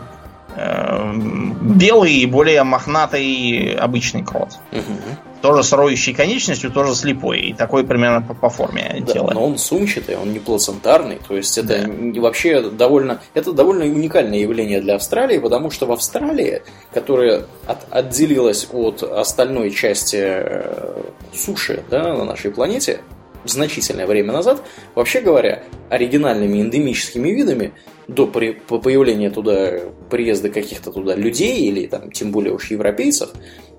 э, 0.56 1.14
белый 1.62 2.14
и 2.14 2.26
более 2.26 2.64
мохнатый 2.64 3.76
обычный 3.76 4.24
крот. 4.24 4.60
Угу. 4.72 5.42
Тоже 5.42 5.64
с 5.64 5.74
роющей 5.74 6.14
конечностью, 6.14 6.70
тоже 6.72 6.94
слепой. 6.94 7.40
И 7.40 7.54
такой 7.54 7.84
примерно 7.84 8.22
по, 8.22 8.36
по 8.36 8.50
форме 8.50 8.98
да, 9.00 9.14
тела. 9.14 9.32
Но 9.34 9.44
он 9.44 9.58
сумчатый, 9.58 10.16
он 10.16 10.34
не 10.34 10.40
плацентарный. 10.40 11.20
То 11.28 11.36
есть 11.36 11.58
это 11.58 11.88
да. 11.88 12.22
вообще 12.22 12.70
довольно, 12.70 13.22
это 13.34 13.52
довольно 13.52 13.86
уникальное 13.86 14.38
явление 14.38 14.82
для 14.82 14.96
Австралии, 14.96 15.40
потому 15.40 15.72
что 15.72 15.88
в 15.88 15.92
Австралии, 15.92 16.62
которая 16.94 17.46
от, 17.66 17.80
отделилась 17.90 18.68
от 18.72 19.02
остальной 19.02 19.72
части 19.72 20.18
э, 20.20 21.02
суши 21.34 21.84
да, 21.90 22.14
на 22.14 22.26
нашей 22.26 22.52
планете, 22.52 23.02
значительное 23.46 24.08
время 24.08 24.34
назад, 24.34 24.62
вообще 24.96 25.22
говоря, 25.22 25.64
оригинальными 25.90 26.60
эндемическими 26.60 27.30
видами 27.30 27.74
до 28.08 28.28
при, 28.28 28.52
по 28.52 28.80
появления 28.80 29.30
туда 29.30 29.80
приезда 30.10 30.50
каких-то 30.50 30.92
туда 30.92 31.16
людей 31.16 31.62
или 31.62 31.88
там 31.88 32.12
тем 32.12 32.32
более 32.32 32.54
уж 32.54 32.72
европейцев 32.72 33.30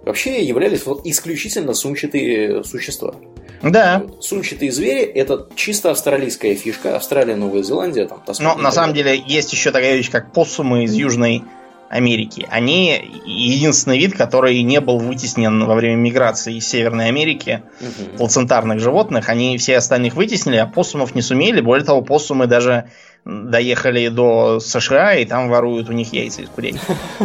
вообще 0.05 0.43
являлись 0.43 0.87
вот 0.87 1.07
исключительно 1.07 1.75
сумчатые 1.75 2.65
существа. 2.65 3.15
Да. 3.63 4.05
Сумчатые 4.21 4.73
звери 4.73 5.03
это 5.03 5.49
чисто 5.55 5.91
австралийская 5.91 6.55
фишка. 6.55 6.97
Австралия, 6.97 7.37
Новая 7.37 7.63
Зеландия, 7.63 8.07
там 8.07 8.23
Но 8.41 8.57
на 8.57 8.73
самом 8.73 8.95
деле 8.95 9.23
есть 9.25 9.53
еще 9.53 9.71
такая 9.71 9.97
вещь, 9.97 10.11
как 10.11 10.33
поссумы 10.33 10.85
из 10.85 10.95
Южной 10.95 11.45
Америки. 11.93 12.47
Они 12.51 13.21
единственный 13.27 13.99
вид, 13.99 14.17
который 14.17 14.63
не 14.63 14.81
был 14.81 14.99
вытеснен 14.99 15.67
во 15.67 15.75
время 15.75 15.97
миграции 15.97 16.57
из 16.57 16.67
Северной 16.67 17.09
Америки 17.09 17.63
угу. 17.81 18.17
плацентарных 18.17 18.81
животных. 18.81 19.29
Они 19.29 19.59
все 19.59 19.77
остальных 19.77 20.15
вытеснили, 20.15 20.57
а 20.57 20.67
посумов 20.67 21.15
не 21.15 21.21
сумели. 21.21 21.61
Более 21.61 21.85
того, 21.85 22.01
посумы 22.01 22.47
даже 22.47 22.87
доехали 23.27 24.09
до 24.09 24.59
США 24.59 25.17
и 25.17 25.27
там 25.27 25.51
воруют 25.51 25.91
у 25.91 25.93
них 25.93 26.15
яйца 26.15 26.41
из 26.41 26.49
курей. 26.49 26.77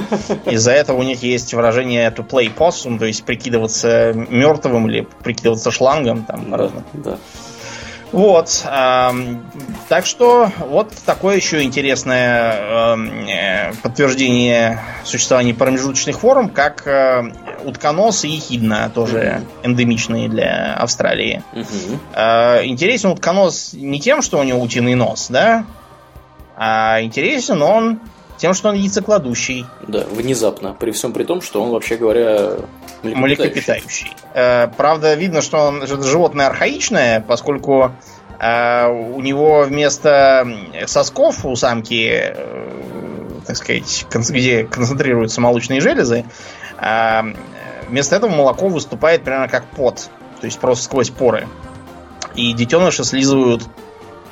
Из-за 0.45 0.73
этого 0.73 0.97
у 0.97 1.03
них 1.03 1.23
есть 1.23 1.53
выражение 1.53 2.09
to 2.09 2.27
play 2.27 2.53
possum, 2.53 2.99
то 2.99 3.05
есть 3.05 3.23
прикидываться 3.23 4.11
мертвым 4.13 4.89
или 4.89 5.07
прикидываться 5.23 5.71
шлангом 5.71 6.25
там 6.25 6.51
да, 6.51 6.71
Да. 6.93 7.17
Вот. 8.11 8.65
Э, 8.65 9.11
так 9.89 10.05
что 10.05 10.51
вот 10.59 10.93
такое 11.05 11.35
еще 11.35 11.63
интересное 11.63 12.93
эм, 12.93 13.27
э, 13.27 13.73
подтверждение 13.83 14.79
существования 15.03 15.53
промежуточных 15.53 16.19
форм, 16.19 16.49
как 16.49 16.87
э, 16.87 17.31
утконос 17.65 18.23
и 18.25 18.29
ехидна, 18.29 18.91
тоже 18.93 19.41
эндемичные 19.63 20.29
для 20.29 20.73
Австралии. 20.75 21.43
Э, 22.13 22.65
интересен 22.65 23.11
утконос 23.11 23.73
не 23.73 23.99
тем, 23.99 24.21
что 24.21 24.39
у 24.39 24.43
него 24.43 24.61
утиный 24.61 24.95
нос, 24.95 25.27
да, 25.29 25.65
а 26.55 27.01
интересен 27.01 27.61
он 27.61 27.99
тем, 28.37 28.53
что 28.53 28.69
он 28.69 28.75
яйцекладущий. 28.75 29.65
Да, 29.87 30.05
внезапно. 30.11 30.75
При 30.79 30.91
всем 30.91 31.11
при 31.11 31.23
том, 31.23 31.41
что 31.41 31.61
он, 31.61 31.71
вообще 31.71 31.97
говоря, 31.97 32.57
млекопитающий. 33.03 33.21
млекопитающий. 33.21 34.13
Э, 34.33 34.67
правда, 34.67 35.15
видно, 35.15 35.41
что 35.41 35.57
он 35.57 35.85
животное 35.87 36.47
архаичное, 36.47 37.21
поскольку 37.21 37.91
э, 38.39 38.87
у 38.87 39.21
него 39.21 39.63
вместо 39.63 40.47
сосков 40.85 41.45
у 41.45 41.55
самки, 41.55 42.09
э, 42.11 42.71
так 43.45 43.57
сказать, 43.57 44.05
где 44.11 44.63
концентрируются 44.63 45.41
молочные 45.41 45.81
железы, 45.81 46.25
э, 46.79 47.21
вместо 47.87 48.15
этого 48.15 48.31
молоко 48.31 48.67
выступает 48.67 49.23
примерно 49.23 49.47
как 49.47 49.65
пот. 49.65 50.09
То 50.39 50.45
есть 50.45 50.59
просто 50.59 50.85
сквозь 50.85 51.09
поры. 51.09 51.47
И 52.35 52.53
детеныши 52.53 53.03
слизывают 53.03 53.63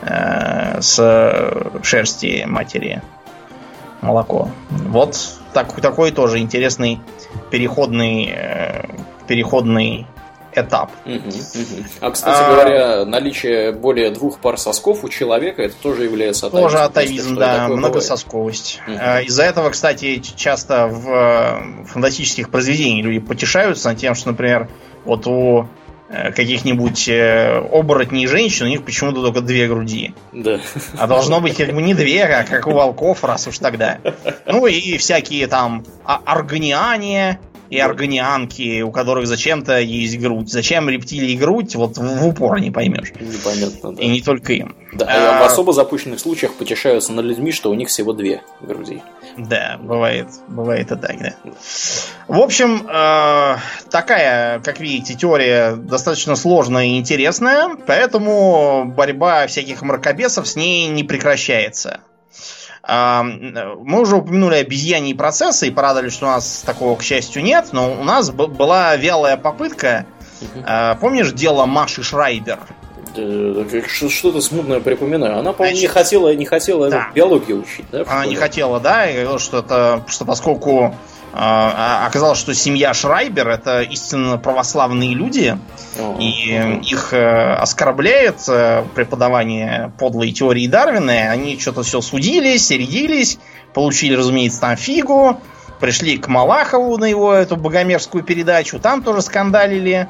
э, 0.02 0.80
с 0.82 1.74
шерсти 1.82 2.44
матери 2.46 3.02
молоко. 4.06 4.50
Вот 4.70 5.18
так, 5.54 5.72
такой 5.82 6.12
тоже 6.12 6.40
интересный 6.40 7.00
переходный, 7.50 8.34
э, 8.36 8.86
переходный 9.28 10.08
этап. 10.54 10.92
Угу, 11.06 11.16
угу. 11.16 11.86
А, 12.00 12.12
кстати 12.12 12.42
а, 12.42 12.50
говоря, 12.50 13.06
наличие 13.06 13.74
более 13.74 14.10
двух 14.12 14.40
пар 14.40 14.58
сосков 14.58 15.04
у 15.04 15.10
человека 15.10 15.62
это 15.64 15.76
тоже 15.76 16.06
является 16.06 16.48
атовизмом. 16.48 16.72
Тоже 16.72 16.84
атовизм, 16.84 17.36
да, 17.36 17.68
многососковость. 17.68 18.82
Угу. 18.88 18.94
Из-за 19.26 19.44
этого, 19.44 19.70
кстати, 19.70 20.20
часто 20.20 20.88
в 20.88 21.10
э, 21.10 21.86
фантастических 21.88 22.50
произведениях 22.50 23.06
люди 23.06 23.20
потешаются 23.20 23.90
над 23.90 23.98
тем, 23.98 24.16
что, 24.16 24.30
например, 24.30 24.70
вот 25.04 25.28
у 25.28 25.68
каких-нибудь 26.10 27.08
э, 27.08 27.58
оборотней 27.72 28.28
женщин, 28.28 28.68
у 28.68 28.70
них 28.70 28.84
почему-то 28.84 29.22
только 29.22 29.42
две 29.42 29.68
груди. 29.68 30.14
Да. 30.32 30.60
А 30.98 31.08
должно 31.08 31.42
быть 31.42 31.58
как 31.58 31.74
бы 31.74 31.82
не 31.82 31.94
две, 31.94 32.24
а 32.24 32.44
как 32.44 32.68
у 32.68 32.72
волков, 32.72 33.24
раз 33.24 33.48
уж 33.48 33.58
тогда. 33.58 34.00
Ну 34.46 34.68
и 34.68 34.98
всякие 34.98 35.48
там 35.48 35.84
органиане 36.06 37.40
и 37.70 37.80
органианки, 37.80 38.82
у 38.82 38.92
которых 38.92 39.28
зачем-то 39.28 39.80
есть 39.80 40.20
грудь. 40.20 40.50
Зачем 40.50 40.90
рептилии 40.90 41.36
грудь, 41.36 41.76
вот 41.76 41.98
в 41.98 42.28
упор 42.28 42.60
не 42.60 42.72
поймешь. 42.72 43.12
Непонятно, 43.20 43.94
да. 43.94 44.02
И 44.02 44.08
не 44.08 44.22
только 44.22 44.54
им. 44.54 44.76
Да, 44.94 45.06
а, 45.10 45.42
в 45.42 45.46
особо 45.46 45.74
запущенных 45.74 46.20
случаях 46.20 46.54
потешаются 46.54 47.12
над 47.12 47.26
людьми, 47.26 47.52
что 47.52 47.70
у 47.70 47.74
них 47.74 47.90
всего 47.90 48.14
две 48.14 48.42
груди. 48.62 49.02
Да, 49.38 49.78
бывает, 49.82 50.28
бывает 50.48 50.92
и 50.92 50.96
так, 50.96 51.20
да. 51.20 51.34
В 52.28 52.40
общем, 52.40 52.88
э, 52.88 53.58
такая, 53.90 54.60
как 54.62 54.80
видите, 54.80 55.16
теория 55.16 55.76
достаточно 55.76 56.36
сложная 56.36 56.86
и 56.86 56.98
интересная, 56.98 57.72
поэтому 57.86 58.86
борьба 58.86 59.48
всяких 59.48 59.82
мракобесов 59.82 60.48
с 60.48 60.56
ней 60.56 60.88
не 60.88 61.04
прекращается. 61.04 62.00
Э, 62.88 63.22
мы 63.24 64.02
уже 64.02 64.18
упомянули 64.18 64.56
обезьяньи 64.56 65.14
процессы 65.14 65.68
и 65.68 65.72
порадовали, 65.72 66.10
что 66.10 66.26
у 66.26 66.30
нас 66.30 66.64
такого, 66.66 66.96
к 66.96 67.04
счастью, 67.04 67.44
нет, 67.44 67.70
но 67.72 67.92
у 67.92 68.04
нас 68.04 68.32
была 68.32 68.96
вялая 68.96 69.38
попытка. 69.38 70.06
Э, 70.68 70.96
помнишь 71.00 71.32
дело 71.32 71.66
Маши 71.66 72.04
Шрайбер? 72.04 72.60
Что-то 73.88 74.42
смутное 74.42 74.82
припоминаю. 74.82 75.40
Она, 75.40 75.54
по-моему, 75.54 75.80
не 75.80 75.88
хотела, 75.88 76.36
не 76.36 76.46
хотела 76.46 76.90
да. 76.90 77.08
биологию 77.16 77.62
учить, 77.62 77.86
да? 77.92 78.04
Она 78.08 78.26
не 78.26 78.36
хотела, 78.36 78.80
да, 78.80 79.10
и 79.10 79.14
говорила, 79.14 79.40
что 79.40 79.60
это, 79.60 80.04
что 80.08 80.26
поскольку 80.26 80.84
а, 80.84 80.96
оказалось, 81.38 82.40
что 82.40 82.54
семья 82.54 82.94
Шрайбер 82.94 83.50
это 83.50 83.82
истинно 83.82 84.38
православные 84.38 85.14
люди, 85.14 85.58
о, 86.00 86.18
и 86.20 86.80
их 86.90 87.14
э, 87.14 87.54
оскорбляет 87.56 88.38
э, 88.48 88.86
преподавание 88.96 89.92
подлой 90.00 90.32
теории 90.32 90.68
Дарвина. 90.68 91.32
Они 91.32 91.60
что-то 91.60 91.84
все 91.84 92.00
судились, 92.00 92.72
рядились, 92.72 93.38
получили, 93.74 94.16
разумеется, 94.16 94.62
там 94.62 94.78
фигу, 94.78 95.42
пришли 95.82 96.18
к 96.18 96.30
Малахову 96.30 96.98
на 96.98 97.06
его 97.06 97.34
эту 97.34 97.58
богомерзкую 97.58 98.24
передачу, 98.24 98.80
там 98.80 99.04
тоже 99.04 99.22
скандалили. 99.22 100.08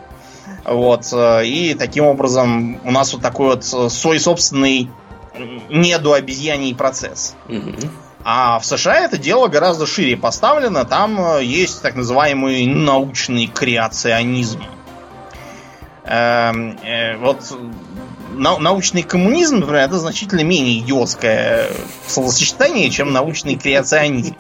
Вот, 0.63 1.07
э, 1.11 1.45
и 1.47 1.73
таким 1.73 2.05
образом 2.05 2.79
у 2.83 2.91
нас 2.91 3.13
вот 3.13 3.23
такой 3.23 3.55
вот 3.55 3.91
свой 3.91 4.19
собственный 4.19 4.91
недообезьяний 5.69 6.75
процесс. 6.75 7.35
Угу. 7.49 7.89
А 8.27 8.57
в 8.57 8.65
США 8.65 9.01
это 9.01 9.19
дело 9.19 9.47
гораздо 9.49 9.85
шире 9.85 10.17
поставлено. 10.17 10.83
Там 10.83 11.37
э, 11.37 11.43
есть 11.43 11.83
так 11.83 11.93
называемый 11.93 12.65
научный 12.65 13.45
креационизм. 13.45 14.63
Эм, 16.05 16.75
э, 16.83 17.17
вот 17.17 17.55
научный 18.33 19.03
коммунизм, 19.03 19.57
например, 19.57 19.83
это 19.83 19.99
значительно 19.99 20.41
менее 20.41 20.79
идиотское 20.79 21.69
словосочетание, 22.07 22.89
чем 22.89 23.13
научный 23.13 23.57
креационизм. 23.57 24.35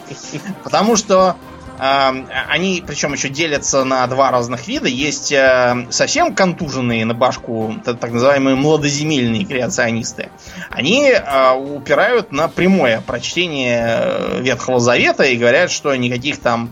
Потому 0.63 0.95
что 0.95 1.35
они, 1.77 2.83
причем 2.85 3.13
еще 3.13 3.29
делятся 3.29 3.83
на 3.83 4.05
два 4.07 4.31
разных 4.31 4.67
вида. 4.67 4.87
Есть 4.87 5.31
э, 5.31 5.87
совсем 5.89 6.33
контуженные 6.33 7.05
на 7.05 7.13
башку, 7.13 7.75
так 7.83 8.11
называемые 8.11 8.55
младоземельные 8.55 9.45
креационисты. 9.45 10.29
Они 10.69 11.09
э, 11.09 11.53
упирают 11.53 12.31
на 12.31 12.47
прямое 12.47 13.01
прочтение 13.01 13.85
э, 13.87 14.41
Ветхого 14.41 14.79
Завета 14.79 15.23
и 15.23 15.35
говорят, 15.35 15.71
что 15.71 15.95
никаких 15.95 16.39
там 16.39 16.71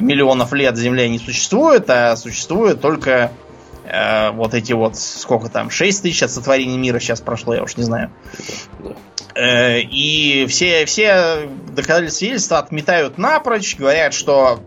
миллионов 0.00 0.52
лет 0.52 0.76
Земля 0.76 1.08
не 1.08 1.18
существует, 1.18 1.88
а 1.88 2.14
существует 2.16 2.82
только 2.82 3.32
вот 4.34 4.52
эти 4.52 4.74
вот, 4.74 4.98
сколько 4.98 5.48
там, 5.48 5.70
6 5.70 6.02
тысяч 6.02 6.22
от 6.22 6.30
сотворения 6.30 6.76
мира 6.76 6.98
сейчас 6.98 7.22
прошло, 7.22 7.54
я 7.54 7.62
уж 7.62 7.78
не 7.78 7.84
знаю. 7.84 8.10
Э, 9.36 9.80
и 9.80 10.46
все, 10.46 10.86
все 10.86 11.48
доказательства 11.68 12.18
свидетельства 12.18 12.58
отметают 12.58 13.18
напрочь, 13.18 13.76
говорят, 13.76 14.14
что 14.14 14.60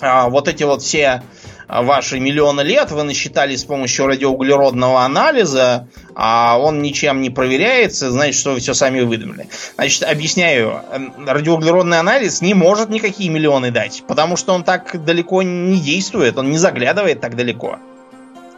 а, 0.00 0.28
вот 0.28 0.46
эти 0.46 0.62
вот 0.62 0.82
все 0.82 1.22
ваши 1.68 2.20
миллионы 2.20 2.62
лет 2.62 2.92
вы 2.92 3.02
насчитали 3.02 3.56
с 3.56 3.64
помощью 3.64 4.06
радиоуглеродного 4.06 5.02
анализа, 5.02 5.88
а 6.14 6.58
он 6.58 6.80
ничем 6.80 7.20
не 7.20 7.28
проверяется, 7.28 8.10
значит, 8.10 8.36
что 8.36 8.52
вы 8.52 8.60
все 8.60 8.72
сами 8.72 9.00
выдумали. 9.00 9.48
Значит, 9.74 10.04
объясняю, 10.04 10.80
радиоуглеродный 11.26 11.98
анализ 11.98 12.40
не 12.40 12.54
может 12.54 12.90
никакие 12.90 13.28
миллионы 13.30 13.70
дать, 13.72 14.04
потому 14.06 14.36
что 14.36 14.54
он 14.54 14.62
так 14.62 15.04
далеко 15.04 15.42
не 15.42 15.80
действует, 15.80 16.38
он 16.38 16.50
не 16.50 16.58
заглядывает 16.58 17.20
так 17.20 17.36
далеко. 17.36 17.78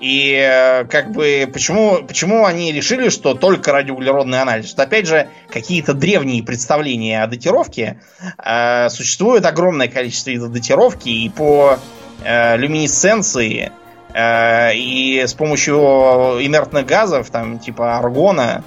И 0.01 0.35
э, 0.35 0.85
как 0.87 1.13
бы 1.13 1.49
почему, 1.53 2.03
почему 2.03 2.47
они 2.47 2.73
решили, 2.73 3.11
что 3.11 3.35
только 3.35 3.71
радиоуглеродный 3.71 4.41
анализ? 4.41 4.71
Что 4.71 4.83
опять 4.83 5.07
же 5.07 5.29
какие-то 5.51 5.93
древние 5.93 6.43
представления 6.43 7.23
о 7.23 7.27
датировке. 7.27 8.01
Э, 8.43 8.89
существует 8.89 9.45
огромное 9.45 9.89
количество 9.89 10.31
видов 10.31 10.53
датировки 10.53 11.11
и 11.11 11.29
по 11.29 11.79
э, 12.25 12.57
люминесценции, 12.57 13.73
э, 14.15 14.75
и 14.75 15.23
с 15.27 15.35
помощью 15.35 15.75
инертных 15.77 16.87
газов, 16.87 17.29
там 17.29 17.59
типа 17.59 17.99
аргона, 17.99 18.65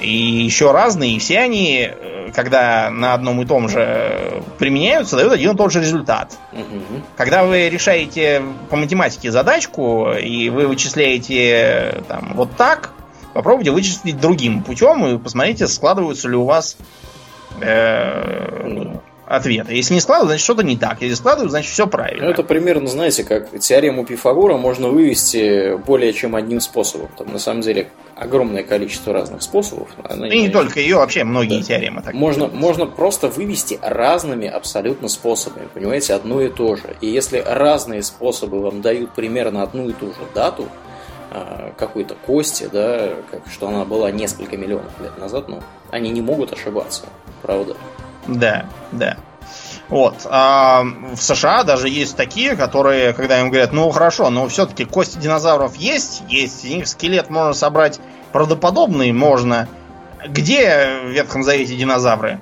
и 0.00 0.44
еще 0.44 0.72
разные, 0.72 1.16
и 1.16 1.18
все 1.18 1.38
они, 1.40 1.90
э, 1.90 2.30
когда 2.34 2.90
на 2.90 3.14
одном 3.14 3.42
и 3.42 3.46
том 3.46 3.68
же 3.68 4.42
применяются, 4.58 5.16
дают 5.16 5.32
один 5.32 5.52
и 5.52 5.56
тот 5.56 5.72
же 5.72 5.80
результат. 5.80 6.36
Угу. 6.52 7.02
Когда 7.16 7.44
вы 7.44 7.68
решаете 7.68 8.42
по 8.70 8.76
математике 8.76 9.30
задачку, 9.30 10.12
и 10.12 10.50
вы 10.50 10.66
вычисляете 10.66 12.02
там, 12.08 12.32
вот 12.34 12.56
так, 12.56 12.92
попробуйте 13.32 13.70
вычислить 13.70 14.20
другим 14.20 14.62
путем 14.62 15.06
и 15.06 15.18
посмотрите, 15.18 15.66
складываются 15.66 16.28
ли 16.28 16.36
у 16.36 16.44
вас 16.44 16.76
э, 17.60 18.96
ответа. 19.26 19.72
Если 19.72 19.94
не 19.94 20.00
складывают, 20.00 20.30
значит 20.30 20.44
что-то 20.44 20.62
не 20.62 20.76
так. 20.76 21.02
Если 21.02 21.14
складывают, 21.14 21.50
значит 21.50 21.72
все 21.72 21.86
правильно. 21.86 22.24
Ну, 22.24 22.30
это 22.30 22.42
примерно, 22.42 22.86
знаете, 22.88 23.24
как 23.24 23.58
теорему 23.58 24.04
Пифагора 24.04 24.56
можно 24.56 24.88
вывести 24.88 25.76
более 25.76 26.12
чем 26.12 26.36
одним 26.36 26.60
способом. 26.60 27.08
Там 27.16 27.32
на 27.32 27.38
самом 27.38 27.60
деле 27.60 27.88
огромное 28.14 28.62
количество 28.62 29.12
разных 29.12 29.42
способов. 29.42 29.88
Она, 30.04 30.28
и 30.28 30.40
не 30.40 30.48
только 30.48 30.80
ее, 30.80 30.96
вообще 30.96 31.24
многие 31.24 31.58
да. 31.58 31.64
теоремы 31.64 32.02
так. 32.02 32.14
Можно, 32.14 32.46
можно 32.46 32.86
просто 32.86 33.28
вывести 33.28 33.78
разными 33.82 34.46
абсолютно 34.46 35.08
способами. 35.08 35.68
Понимаете, 35.74 36.14
одно 36.14 36.40
и 36.40 36.48
то 36.48 36.76
же. 36.76 36.96
И 37.00 37.08
если 37.08 37.38
разные 37.38 38.02
способы 38.02 38.60
вам 38.60 38.80
дают 38.80 39.10
примерно 39.12 39.62
одну 39.62 39.88
и 39.88 39.92
ту 39.92 40.06
же 40.06 40.20
дату, 40.34 40.68
а, 41.30 41.72
какой-то 41.76 42.14
кости, 42.14 42.68
да, 42.72 43.10
как, 43.30 43.42
что 43.50 43.68
она 43.68 43.84
была 43.84 44.10
несколько 44.10 44.56
миллионов 44.56 44.98
лет 45.00 45.18
назад, 45.18 45.48
но 45.48 45.60
они 45.90 46.10
не 46.10 46.20
могут 46.20 46.52
ошибаться, 46.52 47.06
правда. 47.42 47.76
Да, 48.28 48.66
да. 48.92 49.16
Вот. 49.88 50.14
А 50.24 50.84
в 51.14 51.20
США 51.20 51.62
даже 51.62 51.88
есть 51.88 52.16
такие, 52.16 52.56
которые, 52.56 53.12
когда 53.12 53.40
им 53.40 53.50
говорят, 53.50 53.72
ну 53.72 53.88
хорошо, 53.90 54.30
но 54.30 54.48
все-таки 54.48 54.84
кости 54.84 55.18
динозавров 55.18 55.76
есть, 55.76 56.22
есть, 56.28 56.64
из 56.64 56.70
них 56.70 56.88
скелет 56.88 57.30
можно 57.30 57.52
собрать 57.52 58.00
правдоподобный, 58.32 59.12
можно. 59.12 59.68
Где 60.26 61.02
в 61.04 61.10
Ветхом 61.10 61.44
Завете 61.44 61.76
динозавры? 61.76 62.40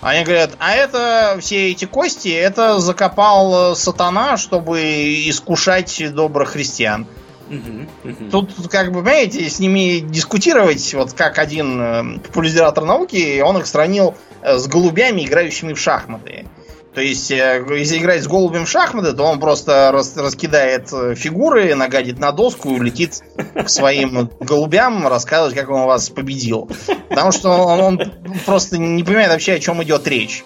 Они 0.00 0.24
говорят, 0.24 0.52
а 0.58 0.74
это 0.74 1.38
все 1.40 1.70
эти 1.70 1.84
кости, 1.84 2.28
это 2.28 2.78
закопал 2.80 3.76
сатана, 3.76 4.36
чтобы 4.36 4.80
искушать 5.28 6.14
добрых 6.14 6.50
христиан. 6.50 7.06
Угу, 7.48 8.10
угу. 8.10 8.30
Тут, 8.30 8.68
как 8.68 8.88
бы, 8.88 9.02
понимаете, 9.02 9.48
с 9.48 9.60
ними 9.60 10.00
дискутировать, 10.00 10.94
вот 10.94 11.12
как 11.12 11.38
один 11.38 11.80
э, 11.80 12.18
популяризатор 12.18 12.84
науки, 12.84 13.40
он 13.40 13.58
их 13.58 13.66
сравнил 13.66 14.10
э, 14.10 14.25
с 14.42 14.66
голубями, 14.66 15.24
играющими 15.24 15.72
в 15.72 15.78
шахматы. 15.78 16.46
То 16.94 17.02
есть, 17.02 17.30
э, 17.30 17.62
если 17.76 17.98
играть 17.98 18.24
с 18.24 18.26
голубем 18.26 18.64
в 18.64 18.70
шахматы, 18.70 19.12
то 19.12 19.22
он 19.24 19.38
просто 19.38 19.90
рас, 19.92 20.16
раскидает 20.16 20.88
фигуры, 20.88 21.74
нагадит 21.74 22.18
на 22.18 22.32
доску 22.32 22.70
и 22.70 22.78
улетит 22.78 23.22
к 23.54 23.68
своим 23.68 24.30
голубям 24.40 25.06
рассказывать, 25.06 25.54
как 25.54 25.68
он 25.68 25.82
вас 25.84 26.08
победил. 26.08 26.70
Потому 27.10 27.32
что 27.32 27.50
он, 27.50 27.80
он 27.80 28.12
просто 28.46 28.78
не 28.78 29.04
понимает 29.04 29.30
вообще, 29.30 29.54
о 29.54 29.58
чем 29.58 29.82
идет 29.82 30.08
речь. 30.08 30.42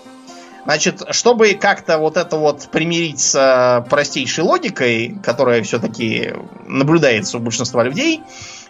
Значит, 0.65 1.03
чтобы 1.11 1.55
как-то 1.55 1.99
вот 1.99 2.17
это 2.17 2.37
вот 2.37 2.69
примирить 2.71 3.21
с 3.21 3.35
э, 3.35 3.89
простейшей 3.89 4.45
логикой, 4.45 5.17
которая 5.23 5.63
все-таки 5.63 6.35
наблюдается 6.67 7.39
у 7.39 7.41
большинства 7.41 7.83
людей, 7.83 8.23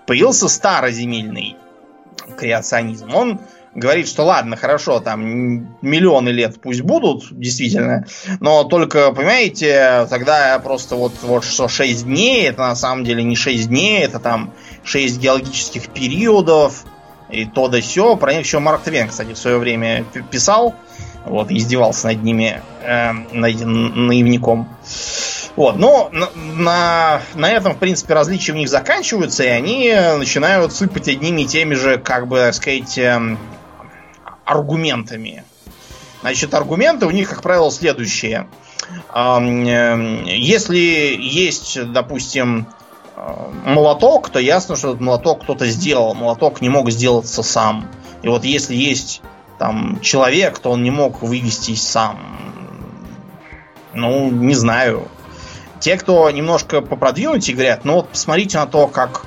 появился 0.06 0.48
староземельный 0.48 1.56
креационизм. 2.36 3.14
Он 3.14 3.40
говорит, 3.74 4.08
что 4.08 4.24
ладно, 4.24 4.56
хорошо, 4.56 5.00
там 5.00 5.22
миллионы 5.80 6.30
лет 6.30 6.60
пусть 6.60 6.82
будут, 6.82 7.26
действительно, 7.30 8.06
но 8.40 8.64
только, 8.64 9.12
понимаете, 9.12 10.06
тогда 10.10 10.58
просто 10.58 10.96
вот, 10.96 11.12
вот 11.22 11.44
что 11.44 11.68
6 11.68 12.04
дней, 12.04 12.48
это 12.48 12.62
на 12.62 12.74
самом 12.74 13.04
деле 13.04 13.22
не 13.22 13.36
6 13.36 13.68
дней, 13.68 14.02
это 14.02 14.18
там 14.18 14.52
6 14.84 15.18
геологических 15.20 15.88
периодов, 15.88 16.84
и 17.30 17.44
то 17.44 17.68
да 17.68 17.80
сё. 17.80 18.16
Про 18.16 18.32
них 18.34 18.44
еще 18.44 18.58
Марк 18.58 18.82
Твен, 18.82 19.08
кстати, 19.08 19.32
в 19.32 19.38
свое 19.38 19.58
время 19.58 20.04
писал. 20.30 20.74
Вот, 21.24 21.50
издевался 21.50 22.08
над 22.08 22.22
ними, 22.22 22.62
э, 22.82 23.12
над 23.12 23.60
наивником. 23.60 24.68
Вот, 25.54 25.76
но 25.76 26.08
на, 26.12 27.20
на, 27.34 27.50
этом, 27.50 27.74
в 27.74 27.78
принципе, 27.78 28.14
различия 28.14 28.52
у 28.52 28.56
них 28.56 28.70
заканчиваются, 28.70 29.44
и 29.44 29.48
они 29.48 29.94
начинают 30.16 30.72
сыпать 30.72 31.08
одними 31.08 31.42
и 31.42 31.46
теми 31.46 31.74
же, 31.74 31.98
как 31.98 32.26
бы, 32.26 32.38
так 32.38 32.54
сказать, 32.54 32.96
э, 32.96 33.36
аргументами. 34.50 35.44
Значит, 36.22 36.52
аргументы 36.54 37.06
у 37.06 37.10
них, 37.10 37.30
как 37.30 37.42
правило, 37.42 37.70
следующие. 37.70 38.48
Э, 39.14 39.38
если 40.26 40.78
есть, 40.78 41.92
допустим, 41.92 42.66
э, 43.16 43.50
молоток, 43.64 44.28
то 44.30 44.38
ясно, 44.38 44.76
что 44.76 44.88
этот 44.88 45.00
молоток 45.00 45.42
кто-то 45.44 45.66
сделал. 45.66 46.14
Молоток 46.14 46.60
не 46.60 46.68
мог 46.68 46.90
сделаться 46.90 47.42
сам. 47.42 47.88
И 48.22 48.28
вот 48.28 48.44
если 48.44 48.74
есть 48.74 49.22
там 49.58 50.00
человек, 50.00 50.58
то 50.58 50.70
он 50.72 50.82
не 50.82 50.90
мог 50.90 51.22
вывестись 51.22 51.86
сам. 51.86 52.18
Ну, 53.94 54.30
не 54.30 54.54
знаю. 54.54 55.08
Те, 55.80 55.96
кто 55.96 56.30
немножко 56.30 56.82
попродвинутее, 56.82 57.54
говорят, 57.54 57.84
ну 57.84 57.94
вот 57.94 58.10
посмотрите 58.10 58.58
на 58.58 58.66
то, 58.66 58.86
как, 58.86 59.24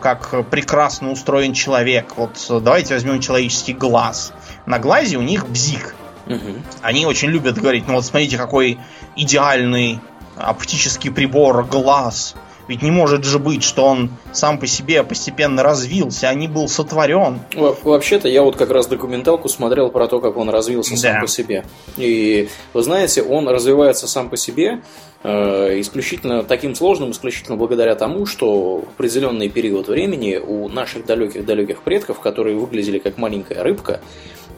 как 0.00 0.48
прекрасно 0.48 1.10
устроен 1.10 1.52
человек. 1.52 2.14
Вот 2.16 2.36
давайте 2.62 2.94
возьмем 2.94 3.20
человеческий 3.20 3.72
глаз. 3.72 4.32
На 4.66 4.78
глазе 4.78 5.16
у 5.16 5.22
них 5.22 5.48
бзик. 5.48 5.94
Угу. 6.26 6.62
Они 6.82 7.06
очень 7.06 7.28
любят 7.28 7.56
говорить, 7.58 7.84
ну 7.86 7.94
вот 7.94 8.04
смотрите, 8.04 8.36
какой 8.36 8.78
идеальный 9.14 10.00
оптический 10.36 11.10
прибор 11.10 11.64
глаз. 11.64 12.34
Ведь 12.68 12.82
не 12.82 12.90
может 12.90 13.24
же 13.24 13.38
быть, 13.38 13.62
что 13.62 13.84
он 13.84 14.10
сам 14.32 14.58
по 14.58 14.66
себе 14.66 15.04
постепенно 15.04 15.62
развился, 15.62 16.28
а 16.28 16.34
не 16.34 16.48
был 16.48 16.68
сотворен. 16.68 17.38
Вообще-то 17.54 18.28
я 18.28 18.42
вот 18.42 18.56
как 18.56 18.70
раз 18.70 18.88
документалку 18.88 19.48
смотрел 19.48 19.88
про 19.90 20.08
то, 20.08 20.20
как 20.20 20.36
он 20.36 20.50
развился 20.50 20.94
да. 20.94 20.96
сам 20.96 21.20
по 21.20 21.28
себе. 21.28 21.64
И 21.96 22.48
вы 22.74 22.82
знаете, 22.82 23.22
он 23.22 23.48
развивается 23.48 24.08
сам 24.08 24.28
по 24.28 24.36
себе 24.36 24.80
э, 25.22 25.80
исключительно 25.80 26.42
таким 26.42 26.74
сложным, 26.74 27.12
исключительно 27.12 27.56
благодаря 27.56 27.94
тому, 27.94 28.26
что 28.26 28.78
в 28.78 28.88
определенный 28.96 29.48
период 29.48 29.86
времени 29.86 30.34
у 30.36 30.68
наших 30.68 31.06
далеких-далеких 31.06 31.82
предков, 31.82 32.18
которые 32.18 32.56
выглядели 32.56 32.98
как 32.98 33.16
маленькая 33.16 33.62
рыбка 33.62 34.00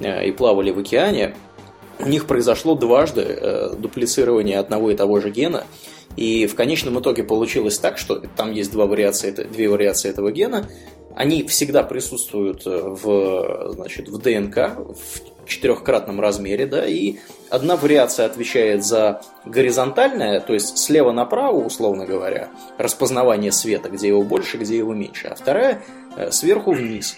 и 0.01 0.31
плавали 0.33 0.71
в 0.71 0.79
океане, 0.79 1.35
у 1.99 2.07
них 2.07 2.27
произошло 2.27 2.75
дважды 2.75 3.23
э, 3.23 3.75
дуплицирование 3.77 4.59
одного 4.59 4.91
и 4.91 4.95
того 4.95 5.21
же 5.21 5.31
гена, 5.31 5.65
и 6.17 6.47
в 6.47 6.55
конечном 6.55 6.99
итоге 7.01 7.25
получилось 7.25 7.79
так, 7.79 7.99
что 7.99 8.17
там 8.37 8.53
есть 8.53 8.73
два 8.73 8.87
вариации, 8.87 9.31
две 9.31 9.69
вариации 9.69 10.09
этого 10.11 10.31
гена, 10.33 10.67
они 11.19 11.43
всегда 11.49 11.83
присутствуют 11.83 12.65
э, 12.65 12.71
в, 12.71 13.73
значит, 13.73 14.09
в 14.09 14.19
ДНК 14.19 14.77
в 14.79 15.47
четырехкратном 15.47 16.21
размере, 16.21 16.65
да, 16.65 16.87
и 16.87 17.17
одна 17.51 17.75
вариация 17.75 18.27
отвечает 18.27 18.85
за 18.85 19.21
горизонтальное, 19.45 20.39
то 20.39 20.55
есть 20.55 20.79
слева 20.79 21.11
направо, 21.11 21.57
условно 21.57 22.07
говоря, 22.07 22.51
распознавание 22.77 23.51
света, 23.51 23.89
где 23.89 24.07
его 24.07 24.23
больше, 24.23 24.59
где 24.59 24.79
его 24.79 24.95
меньше, 24.95 25.27
а 25.27 25.35
вторая 25.35 25.83
э, 26.17 26.31
сверху 26.31 26.71
вниз. 26.71 27.17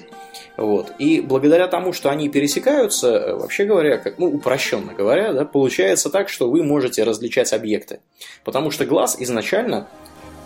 Вот. 0.56 0.92
И 0.98 1.20
благодаря 1.20 1.68
тому, 1.68 1.92
что 1.92 2.08
они 2.08 2.30
пересекаются, 2.30 3.08
э, 3.08 3.34
вообще 3.34 3.66
говоря, 3.66 3.98
как, 3.98 4.18
ну, 4.18 4.28
упрощенно 4.28 4.94
говоря, 4.94 5.34
да, 5.34 5.44
получается 5.44 6.08
так, 6.08 6.30
что 6.30 6.50
вы 6.50 6.62
можете 6.62 7.04
различать 7.04 7.52
объекты. 7.52 8.00
Потому 8.44 8.70
что 8.70 8.86
глаз 8.86 9.16
изначально 9.20 9.88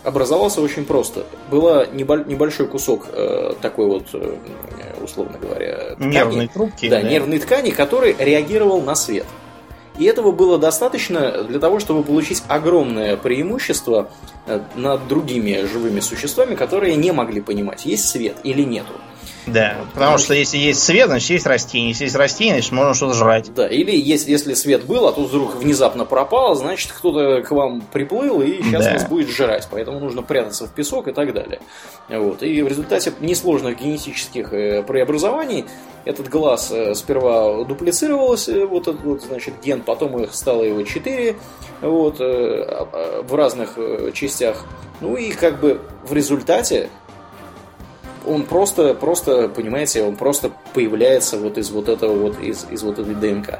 образовался 0.05 0.61
очень 0.61 0.85
просто. 0.85 1.25
Было 1.49 1.87
небольшой 1.91 2.67
кусок 2.67 3.07
э, 3.11 3.53
такой 3.61 3.87
вот, 3.87 4.05
э, 4.13 4.37
условно 5.01 5.37
говоря, 5.41 5.95
ткани, 5.95 6.13
нервной 6.13 6.47
трубки. 6.47 6.89
Да, 6.89 7.01
да, 7.01 7.09
нервной 7.09 7.39
ткани, 7.39 7.71
который 7.71 8.15
реагировал 8.17 8.81
на 8.81 8.95
свет. 8.95 9.25
И 9.97 10.03
этого 10.05 10.31
было 10.31 10.57
достаточно 10.57 11.43
для 11.43 11.59
того, 11.59 11.79
чтобы 11.79 12.03
получить 12.03 12.43
огромное 12.47 13.17
преимущество 13.17 14.09
э, 14.45 14.59
над 14.75 15.07
другими 15.07 15.65
живыми 15.65 16.01
существами, 16.01 16.55
которые 16.55 16.95
не 16.95 17.11
могли 17.11 17.41
понимать, 17.41 17.85
есть 17.85 18.07
свет 18.07 18.37
или 18.43 18.61
нету. 18.61 18.93
Да, 19.47 19.77
потому 19.93 20.17
что 20.17 20.33
если 20.33 20.57
есть 20.57 20.83
свет, 20.83 21.07
значит 21.07 21.29
есть 21.29 21.45
растение. 21.45 21.89
Если 21.89 22.05
есть 22.05 22.15
растение, 22.15 22.55
значит 22.55 22.71
можно 22.71 22.93
что-то 22.93 23.13
жрать. 23.13 23.53
Да, 23.53 23.67
или 23.67 23.95
если, 23.95 24.31
если 24.31 24.53
свет 24.53 24.85
был, 24.85 25.07
а 25.07 25.11
тут 25.11 25.29
вдруг 25.29 25.55
внезапно 25.55 26.05
пропал, 26.05 26.55
значит 26.55 26.91
кто-то 26.91 27.41
к 27.43 27.51
вам 27.51 27.81
приплыл 27.81 28.41
и 28.41 28.61
сейчас 28.63 28.85
да. 28.85 28.93
вас 28.93 29.05
будет 29.05 29.29
жрать. 29.29 29.67
Поэтому 29.69 29.99
нужно 29.99 30.23
прятаться 30.23 30.65
в 30.65 30.71
песок 30.71 31.07
и 31.07 31.11
так 31.11 31.33
далее. 31.33 31.59
Вот. 32.09 32.41
И 32.43 32.61
в 32.61 32.67
результате 32.67 33.13
несложных 33.19 33.79
генетических 33.79 34.53
э, 34.53 34.83
преобразований 34.83 35.65
этот 36.05 36.29
глаз 36.29 36.71
э, 36.71 36.95
сперва 36.95 37.63
дуплицировался, 37.63 38.65
вот 38.65 38.87
этот 38.87 39.03
вот, 39.03 39.21
значит, 39.23 39.55
ген, 39.63 39.81
потом 39.81 40.19
их 40.21 40.33
стало 40.33 40.63
его 40.63 40.83
4 40.83 41.35
вот, 41.81 42.19
э, 42.19 42.23
а, 42.23 43.23
в 43.23 43.35
разных 43.35 43.77
частях. 44.13 44.65
Ну 45.01 45.17
и 45.17 45.31
как 45.31 45.59
бы 45.59 45.81
в 46.07 46.13
результате 46.13 46.89
он 48.25 48.43
просто, 48.43 48.93
просто, 48.93 49.49
понимаете, 49.49 50.03
он 50.03 50.15
просто 50.15 50.51
появляется 50.73 51.37
вот 51.37 51.57
из 51.57 51.71
вот 51.71 51.89
этого 51.89 52.13
вот, 52.13 52.39
из, 52.39 52.65
из 52.69 52.83
вот 52.83 52.99
этой 52.99 53.15
ДНК. 53.15 53.59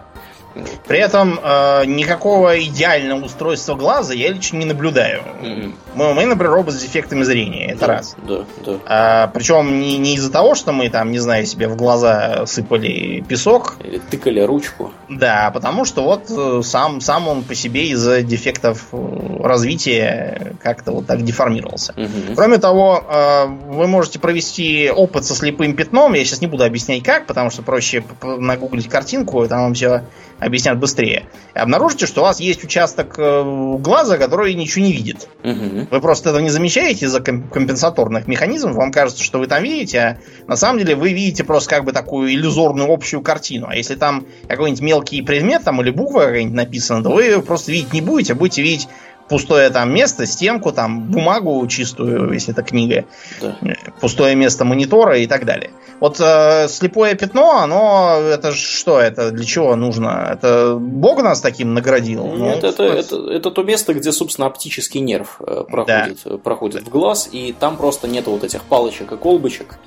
При 0.87 0.99
этом 0.99 1.39
э, 1.41 1.85
никакого 1.85 2.61
идеального 2.63 3.25
устройства 3.25 3.75
глаза 3.75 4.13
я 4.13 4.29
лично 4.29 4.57
не 4.57 4.65
наблюдаю. 4.65 5.21
Mm-hmm. 5.41 5.73
Мы, 5.95 6.13
мы, 6.13 6.25
например, 6.25 6.53
робот 6.53 6.73
с 6.73 6.81
дефектами 6.81 7.23
зрения, 7.23 7.71
это 7.71 7.81
да, 7.81 7.87
раз. 7.87 8.15
Да, 8.27 8.45
да. 8.65 8.79
А, 8.85 9.27
причем 9.27 9.79
не, 9.79 9.97
не 9.97 10.15
из-за 10.15 10.31
того, 10.31 10.55
что 10.55 10.71
мы 10.71 10.89
там, 10.89 11.11
не 11.11 11.19
знаю, 11.19 11.45
себе 11.45 11.67
в 11.67 11.75
глаза 11.75 12.45
сыпали 12.45 13.21
песок. 13.27 13.77
Или 13.83 13.97
тыкали 13.97 14.39
ручку. 14.41 14.91
Да, 15.09 15.51
потому 15.53 15.85
что 15.85 16.03
вот 16.03 16.29
э, 16.29 16.61
сам, 16.63 17.01
сам 17.01 17.27
он 17.27 17.43
по 17.43 17.55
себе 17.55 17.87
из-за 17.89 18.21
дефектов 18.21 18.87
э, 18.91 19.37
развития 19.41 20.55
как-то 20.61 20.91
вот 20.91 21.05
так 21.05 21.23
деформировался. 21.23 21.93
Mm-hmm. 21.93 22.35
Кроме 22.35 22.57
того, 22.57 23.03
э, 23.07 23.45
вы 23.45 23.87
можете 23.87 24.19
провести 24.19 24.89
опыт 24.89 25.25
со 25.25 25.35
слепым 25.35 25.75
пятном. 25.75 26.13
Я 26.13 26.23
сейчас 26.23 26.41
не 26.41 26.47
буду 26.47 26.63
объяснять 26.63 27.03
как, 27.03 27.25
потому 27.25 27.49
что 27.49 27.61
проще 27.61 28.03
нагуглить 28.21 28.87
картинку, 28.89 29.43
и 29.43 29.47
там 29.47 29.61
вам 29.61 29.73
все 29.73 30.03
объяснят 30.45 30.77
быстрее. 30.77 31.25
Обнаружите, 31.53 32.05
что 32.05 32.21
у 32.21 32.23
вас 32.23 32.39
есть 32.39 32.63
участок 32.63 33.15
э, 33.17 33.77
глаза, 33.79 34.17
который 34.17 34.53
ничего 34.53 34.85
не 34.85 34.93
видит. 34.93 35.27
Угу. 35.43 35.87
Вы 35.89 36.01
просто 36.01 36.29
этого 36.29 36.41
не 36.41 36.49
замечаете 36.49 37.05
из-за 37.05 37.19
компенсаторных 37.19 38.27
механизмов. 38.27 38.75
Вам 38.75 38.91
кажется, 38.91 39.23
что 39.23 39.39
вы 39.39 39.47
там 39.47 39.63
видите, 39.63 39.99
а 39.99 40.17
на 40.47 40.55
самом 40.55 40.79
деле 40.79 40.95
вы 40.95 41.13
видите 41.13 41.43
просто 41.43 41.69
как 41.71 41.85
бы 41.85 41.93
такую 41.93 42.31
иллюзорную 42.31 42.91
общую 42.91 43.21
картину. 43.21 43.67
А 43.69 43.75
если 43.75 43.95
там 43.95 44.27
какой-нибудь 44.47 44.81
мелкий 44.81 45.21
предмет 45.21 45.63
там 45.63 45.81
или 45.81 45.89
буква 45.89 46.21
какая-нибудь 46.21 46.55
написана, 46.55 47.03
то 47.03 47.09
вы 47.09 47.41
просто 47.41 47.71
видеть 47.71 47.93
не 47.93 48.01
будете, 48.01 48.33
а 48.33 48.35
будете 48.35 48.61
видеть 48.61 48.87
пустое 49.29 49.69
там 49.69 49.93
место, 49.93 50.25
стенку, 50.25 50.71
там 50.71 51.11
бумагу 51.11 51.65
чистую, 51.67 52.31
если 52.33 52.53
это 52.53 52.63
книга, 52.63 53.05
да. 53.41 53.57
пустое 53.99 54.35
место 54.35 54.65
монитора 54.65 55.17
и 55.17 55.27
так 55.27 55.45
далее. 55.45 55.71
Вот 55.99 56.19
э, 56.19 56.67
слепое 56.67 57.15
пятно, 57.15 57.59
оно 57.59 58.19
это 58.19 58.51
что, 58.51 58.99
это 58.99 59.31
для 59.31 59.45
чего 59.45 59.75
нужно? 59.75 60.29
Это 60.31 60.75
Бог 60.79 61.23
нас 61.23 61.41
таким 61.41 61.73
наградил? 61.73 62.25
Нет, 62.25 62.61
ну, 62.61 62.69
это, 62.69 62.83
это, 62.83 63.31
это, 63.31 63.51
то 63.51 63.63
место, 63.63 63.93
где, 63.93 64.11
собственно, 64.11 64.47
оптический 64.47 64.99
нерв 64.99 65.37
э, 65.39 65.63
проходит, 65.69 66.19
да. 66.25 66.37
проходит 66.37 66.83
в 66.83 66.89
глаз, 66.89 67.29
и 67.31 67.55
там 67.57 67.77
просто 67.77 68.07
нет 68.07 68.27
вот 68.27 68.43
этих 68.43 68.63
палочек 68.63 69.13
и 69.13 69.17
колбочек. 69.17 69.79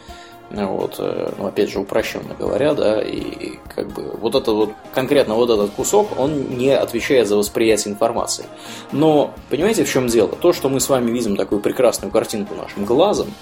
Вот, 0.51 0.97
э, 0.99 1.31
ну, 1.37 1.47
опять 1.47 1.71
же, 1.71 1.79
упрощенно 1.79 2.35
говоря, 2.39 2.73
да, 2.73 3.03
и 3.03 3.59
как 3.75 3.89
бы 3.89 4.05
вот 4.19 4.35
это 4.35 4.53
вот, 4.53 4.71
конкретно 4.95 5.35
вот 5.35 5.51
этот 5.51 5.71
кусок, 5.73 6.19
он 6.19 6.57
не 6.57 6.71
отвечает 6.71 7.29
за 7.29 7.37
восприятие 7.37 7.93
информации. 7.93 8.47
Но, 8.91 9.35
понимаете, 9.51 9.85
в 9.85 9.91
чем 9.91 10.07
дело? 10.07 10.29
То, 10.29 10.55
что 10.55 10.71
мы 10.71 10.81
с 10.81 10.89
вами 10.89 11.11
видим 11.11 11.37
такую 11.37 11.61
прекрасную 11.61 12.11
картинку 12.11 12.55
нашим 12.55 12.87
глазом, 12.87 13.33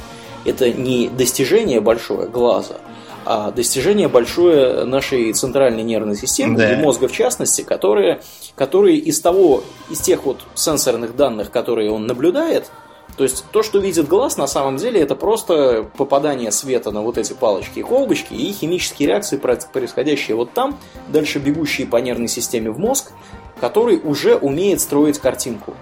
это 0.44 0.72
не 0.72 1.08
достижение 1.08 1.80
большое 1.80 2.28
глаза, 2.28 2.76
а 3.24 3.52
достижение 3.52 4.08
большое 4.08 4.84
нашей 4.84 5.32
центральной 5.32 5.82
нервной 5.84 6.16
системы, 6.16 6.56
да. 6.56 6.72
и 6.72 6.76
мозга 6.76 7.06
в 7.06 7.12
частности, 7.12 7.62
которые, 7.62 8.20
которые 8.56 8.96
из 8.98 9.20
того, 9.20 9.62
из 9.90 10.00
тех 10.00 10.24
вот 10.24 10.40
сенсорных 10.54 11.14
данных, 11.14 11.52
которые 11.52 11.90
он 11.90 12.06
наблюдает, 12.06 12.70
то 13.16 13.24
есть 13.24 13.44
то, 13.50 13.62
что 13.62 13.78
видит 13.78 14.08
глаз, 14.08 14.36
на 14.36 14.46
самом 14.46 14.76
деле 14.76 15.00
это 15.00 15.14
просто 15.14 15.86
попадание 15.96 16.52
света 16.52 16.90
на 16.90 17.00
вот 17.00 17.16
эти 17.16 17.32
палочки 17.32 17.78
и 17.78 17.82
колбочки 17.82 18.34
и 18.34 18.52
химические 18.52 19.08
реакции, 19.08 19.38
происходящие 19.38 20.36
вот 20.36 20.52
там, 20.52 20.78
дальше 21.08 21.38
бегущие 21.38 21.86
по 21.86 21.96
нервной 21.96 22.28
системе 22.28 22.70
в 22.70 22.78
мозг, 22.78 23.12
который 23.60 23.98
уже 24.02 24.36
умеет 24.36 24.80
строить 24.80 25.18
картинку. 25.18 25.74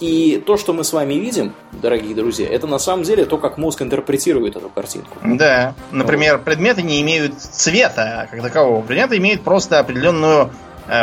И 0.00 0.42
то, 0.44 0.56
что 0.56 0.72
мы 0.74 0.84
с 0.84 0.92
вами 0.92 1.14
видим, 1.14 1.54
дорогие 1.72 2.14
друзья, 2.14 2.46
это 2.48 2.66
на 2.66 2.78
самом 2.78 3.02
деле 3.02 3.24
то, 3.24 3.38
как 3.38 3.56
мозг 3.56 3.80
интерпретирует 3.80 4.56
эту 4.56 4.68
картинку. 4.68 5.16
Да. 5.22 5.74
Например, 5.90 6.38
предметы 6.38 6.82
не 6.82 7.00
имеют 7.00 7.40
цвета 7.40 8.28
как 8.30 8.42
такового. 8.42 8.82
Предметы 8.82 9.16
имеют 9.16 9.42
просто 9.42 9.78
определенную 9.78 10.50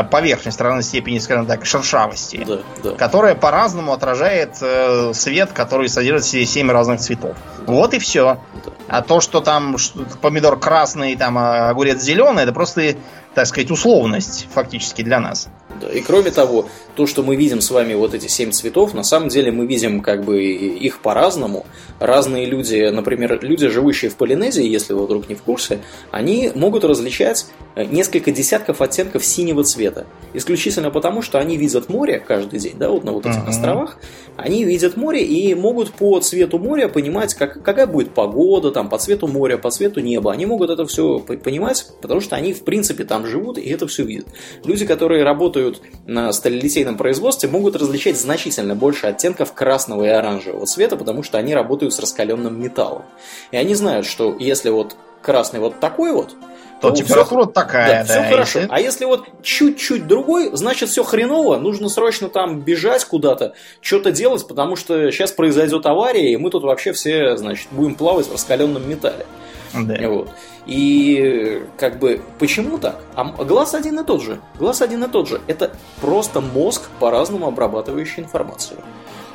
поверхность 0.09 0.59
разной 0.61 0.83
степени, 0.83 1.19
скажем 1.19 1.45
так, 1.45 1.65
шершавости, 1.65 2.43
да, 2.47 2.59
да. 2.83 2.91
которая 2.95 3.35
по-разному 3.35 3.93
отражает 3.93 4.57
э, 4.61 5.11
свет, 5.13 5.51
который 5.51 5.89
содержит 5.89 6.25
в 6.25 6.29
себе 6.29 6.45
семь 6.45 6.71
разных 6.71 7.01
цветов. 7.01 7.35
Вот 7.65 7.93
и 7.93 7.99
все. 7.99 8.39
Да. 8.65 8.71
А 8.87 9.01
то, 9.01 9.21
что 9.21 9.41
там 9.41 9.77
что, 9.77 10.05
помидор 10.21 10.59
красный, 10.59 11.15
там 11.15 11.37
а 11.37 11.69
огурец 11.69 12.01
зеленый, 12.01 12.43
это 12.43 12.53
просто, 12.53 12.95
так 13.33 13.47
сказать, 13.47 13.71
условность 13.71 14.47
фактически 14.53 15.01
для 15.01 15.19
нас. 15.19 15.47
И 15.91 16.01
кроме 16.01 16.31
того, 16.31 16.67
то, 16.95 17.07
что 17.07 17.23
мы 17.23 17.35
видим 17.35 17.61
с 17.61 17.71
вами 17.71 17.93
вот 17.93 18.13
эти 18.13 18.27
семь 18.27 18.51
цветов, 18.51 18.93
на 18.93 19.03
самом 19.03 19.29
деле 19.29 19.51
мы 19.51 19.65
видим 19.65 20.01
как 20.01 20.23
бы 20.23 20.43
их 20.43 20.99
по-разному. 20.99 21.65
Разные 21.99 22.45
люди, 22.45 22.89
например, 22.89 23.39
люди, 23.41 23.67
живущие 23.67 24.11
в 24.11 24.15
Полинезии, 24.15 24.65
если 24.65 24.93
вы 24.93 25.05
вдруг 25.05 25.29
не 25.29 25.35
в 25.35 25.41
курсе, 25.41 25.79
они 26.11 26.51
могут 26.55 26.83
различать 26.83 27.47
э, 27.75 27.85
несколько 27.85 28.31
десятков 28.31 28.81
оттенков 28.81 29.25
синего 29.25 29.63
цвета. 29.63 30.05
Исключительно 30.33 30.91
потому, 30.91 31.21
что 31.21 31.39
они 31.39 31.57
видят 31.57 31.89
море 31.89 32.19
каждый 32.19 32.59
день, 32.59 32.75
да, 32.77 32.89
вот 32.89 33.03
на 33.03 33.11
вот 33.11 33.25
этих 33.25 33.39
uh-huh. 33.39 33.49
островах. 33.49 33.97
Они 34.35 34.63
видят 34.63 34.97
море 34.97 35.23
и 35.23 35.53
могут 35.55 35.91
по 35.91 36.19
цвету 36.19 36.57
моря 36.57 36.87
понимать, 36.87 37.33
как, 37.33 37.61
какая 37.63 37.87
будет 37.87 38.11
погода, 38.11 38.71
там, 38.71 38.89
по 38.89 38.97
цвету 38.97 39.27
моря, 39.27 39.57
по 39.57 39.69
цвету 39.71 39.99
неба. 39.99 40.31
Они 40.31 40.45
могут 40.45 40.69
это 40.69 40.85
все 40.85 41.19
понимать, 41.19 41.87
потому 42.01 42.19
что 42.19 42.35
они, 42.35 42.53
в 42.53 42.63
принципе, 42.63 43.03
там 43.03 43.25
живут 43.25 43.57
и 43.57 43.69
это 43.69 43.87
все 43.87 44.03
видят. 44.03 44.27
Люди, 44.63 44.85
которые 44.85 45.23
работают 45.23 45.72
на 46.05 46.31
сталелитейном 46.31 46.97
производстве, 46.97 47.49
могут 47.49 47.75
различать 47.75 48.19
значительно 48.19 48.75
больше 48.75 49.07
оттенков 49.07 49.53
красного 49.53 50.03
и 50.03 50.07
оранжевого 50.07 50.65
цвета, 50.65 50.97
потому 50.97 51.23
что 51.23 51.37
они 51.37 51.53
работают 51.53 51.93
с 51.93 51.99
раскаленным 51.99 52.61
металлом. 52.61 53.03
И 53.51 53.57
они 53.57 53.75
знают, 53.75 54.05
что 54.05 54.35
если 54.39 54.69
вот 54.69 54.95
красный 55.21 55.59
вот 55.59 55.79
такой 55.79 56.11
вот, 56.11 56.35
то, 56.81 56.89
то 56.89 56.95
температура 56.97 57.43
все, 57.43 57.51
такая, 57.51 58.03
да. 58.03 58.13
да 58.13 58.21
все 58.21 58.29
хорошо. 58.29 58.59
Если... 58.59 58.71
А 58.73 58.79
если 58.79 59.05
вот 59.05 59.25
чуть-чуть 59.41 60.05
другой, 60.05 60.49
значит 60.53 60.89
все 60.89 61.03
хреново, 61.03 61.57
нужно 61.57 61.87
срочно 61.87 62.27
там 62.27 62.59
бежать 62.59 63.05
куда-то, 63.05 63.53
что-то 63.79 64.11
делать, 64.11 64.45
потому 64.47 64.75
что 64.75 65.09
сейчас 65.11 65.31
произойдет 65.31 65.85
авария, 65.85 66.33
и 66.33 66.37
мы 66.37 66.49
тут 66.49 66.63
вообще 66.63 66.91
все, 66.91 67.37
значит, 67.37 67.67
будем 67.71 67.95
плавать 67.95 68.27
в 68.27 68.33
раскаленном 68.33 68.87
металле. 68.87 69.25
Да. 69.73 69.97
Вот. 70.09 70.29
И 70.65 71.63
как 71.77 71.99
бы 71.99 72.21
почему 72.39 72.77
так? 72.77 72.99
А 73.15 73.25
глаз 73.25 73.73
один 73.73 73.99
и 73.99 74.03
тот 74.03 74.21
же. 74.21 74.39
Глаз 74.59 74.81
один 74.81 75.03
и 75.03 75.07
тот 75.07 75.27
же. 75.27 75.41
Это 75.47 75.71
просто 76.01 76.41
мозг 76.41 76.89
по-разному 76.99 77.47
обрабатывающий 77.47 78.23
информацию. 78.23 78.79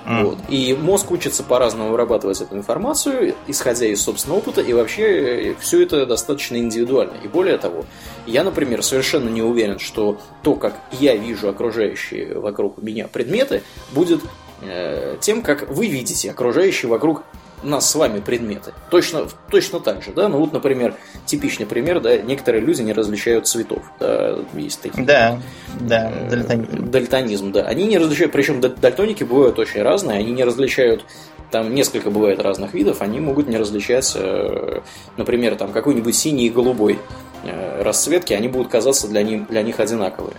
Mm. 0.09 0.25
Вот. 0.25 0.39
И 0.49 0.75
мозг 0.81 1.11
учится 1.11 1.43
по-разному 1.43 1.91
вырабатывать 1.91 2.41
эту 2.41 2.57
информацию, 2.57 3.35
исходя 3.47 3.87
из 3.87 4.01
собственного 4.01 4.39
опыта, 4.39 4.63
и 4.63 4.73
вообще 4.73 5.51
э, 5.51 5.55
все 5.61 5.83
это 5.83 6.07
достаточно 6.07 6.57
индивидуально. 6.57 7.13
И 7.23 7.29
более 7.29 7.59
того, 7.59 7.85
я, 8.27 8.43
например, 8.43 8.83
совершенно 8.83 9.29
не 9.29 9.43
уверен, 9.43 9.79
что 9.79 10.19
то, 10.43 10.55
как 10.55 10.77
я 10.93 11.15
вижу 11.15 11.51
окружающие 11.51 12.39
вокруг 12.39 12.83
меня 12.83 13.07
предметы, 13.07 13.63
будет 13.93 14.23
э, 14.63 15.19
тем, 15.21 15.43
как 15.43 15.69
вы 15.69 15.89
видите 15.89 16.31
окружающие 16.31 16.89
вокруг 16.89 17.23
нас 17.63 17.91
с 17.91 17.95
вами 17.95 18.21
предметы. 18.21 18.73
Точно, 18.91 19.27
точно 19.51 19.81
так 19.81 20.03
же, 20.03 20.13
да? 20.13 20.29
Ну 20.29 20.39
вот, 20.39 20.53
например, 20.53 20.95
типичный 21.27 21.67
пример, 21.67 22.01
да, 22.01 22.17
некоторые 22.17 22.63
люди 22.63 22.83
не 22.83 22.93
различают 22.93 23.47
цветов. 23.47 23.83
Да, 23.99 24.39
есть 24.55 24.81
такие. 24.81 25.05
Да, 25.05 25.41
да, 25.81 26.11
э, 26.15 26.31
дальтонизм. 26.31 26.91
Дальтонизм, 26.91 27.53
да. 27.53 27.63
Они 27.63 27.87
не 27.87 27.99
различают, 27.99 28.33
причем 28.33 28.61
дальтоники 28.61 29.25
бывают 29.25 29.59
очень 29.59 29.83
разные, 29.83 30.19
они 30.19 30.33
не 30.33 30.45
различают 30.45 31.05
там 31.51 31.75
несколько 31.75 32.11
бывает 32.11 32.41
разных 32.41 32.75
видов, 32.75 33.01
они 33.01 33.21
могут 33.21 33.49
не 33.49 33.57
различать, 33.57 34.13
э, 34.15 34.81
например, 35.17 35.57
там 35.57 35.73
какой-нибудь 35.73 36.15
синий 36.15 36.47
и 36.47 36.51
голубой 36.51 36.99
э, 37.45 37.83
расцветки, 37.83 38.35
они 38.35 38.49
будут 38.49 38.69
казаться 38.69 39.09
для 39.09 39.23
них, 39.23 39.49
для 39.49 39.63
них 39.63 39.81
одинаковыми. 39.81 40.37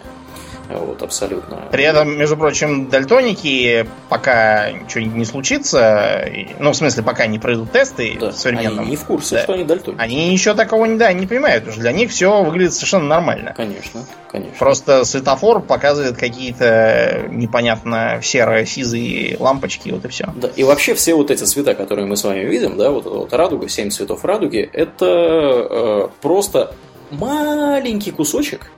Вот, 0.69 1.01
абсолютно. 1.01 1.57
При 1.71 1.83
этом, 1.83 2.15
между 2.15 2.37
прочим, 2.37 2.89
дальтоники, 2.89 3.87
пока 4.07 4.71
ничего 4.71 5.03
не 5.03 5.25
случится, 5.25 6.29
ну, 6.59 6.71
в 6.71 6.75
смысле, 6.75 7.01
пока 7.01 7.25
не 7.25 7.39
пройдут 7.39 7.71
тесты 7.71 8.15
да, 8.19 8.31
современном... 8.31 8.81
Они 8.81 8.91
не 8.91 8.95
в 8.95 9.05
курсе, 9.05 9.35
да, 9.35 9.43
что 9.43 9.53
они 9.53 9.63
дальтоники. 9.63 9.99
Они 9.99 10.29
ничего 10.29 10.53
такого 10.53 10.85
не, 10.85 10.97
да, 10.97 11.11
не 11.11 11.25
понимают, 11.25 11.63
потому 11.63 11.73
что 11.73 11.81
для 11.81 11.91
них 11.91 12.11
все 12.11 12.43
выглядит 12.43 12.73
совершенно 12.73 13.05
нормально. 13.05 13.53
Конечно, 13.57 14.05
конечно. 14.31 14.55
Просто 14.59 15.05
светофор 15.05 15.61
показывает 15.61 16.17
какие-то 16.17 17.25
непонятно 17.29 18.19
серо-сизые 18.21 19.37
лампочки, 19.39 19.89
вот 19.89 20.05
и 20.05 20.07
все. 20.07 20.31
Да, 20.35 20.49
и 20.55 20.63
вообще 20.63 20.93
все 20.93 21.15
вот 21.15 21.31
эти 21.31 21.45
цвета, 21.45 21.73
которые 21.73 22.05
мы 22.05 22.15
с 22.15 22.23
вами 22.23 22.45
видим, 22.45 22.77
да, 22.77 22.91
вот, 22.91 23.05
вот 23.05 23.33
радуга, 23.33 23.67
семь 23.69 23.89
цветов 23.89 24.23
радуги, 24.23 24.69
это 24.71 25.05
э, 25.05 26.07
просто 26.21 26.75
маленький 27.09 28.11
кусочек 28.11 28.71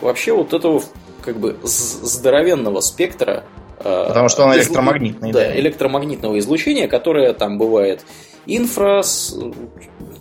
вообще 0.00 0.32
вот 0.32 0.52
этого 0.52 0.82
как 1.26 1.38
бы 1.38 1.56
здоровенного 1.64 2.80
спектра 2.80 3.44
э, 3.80 4.04
Потому 4.08 4.28
что 4.28 4.44
он 4.44 4.54
электромагнитный. 4.54 5.32
Да, 5.32 5.40
да, 5.40 5.58
электромагнитного 5.58 6.38
излучения, 6.38 6.86
которое 6.86 7.32
там 7.34 7.58
бывает 7.58 8.06
инфрас... 8.46 9.36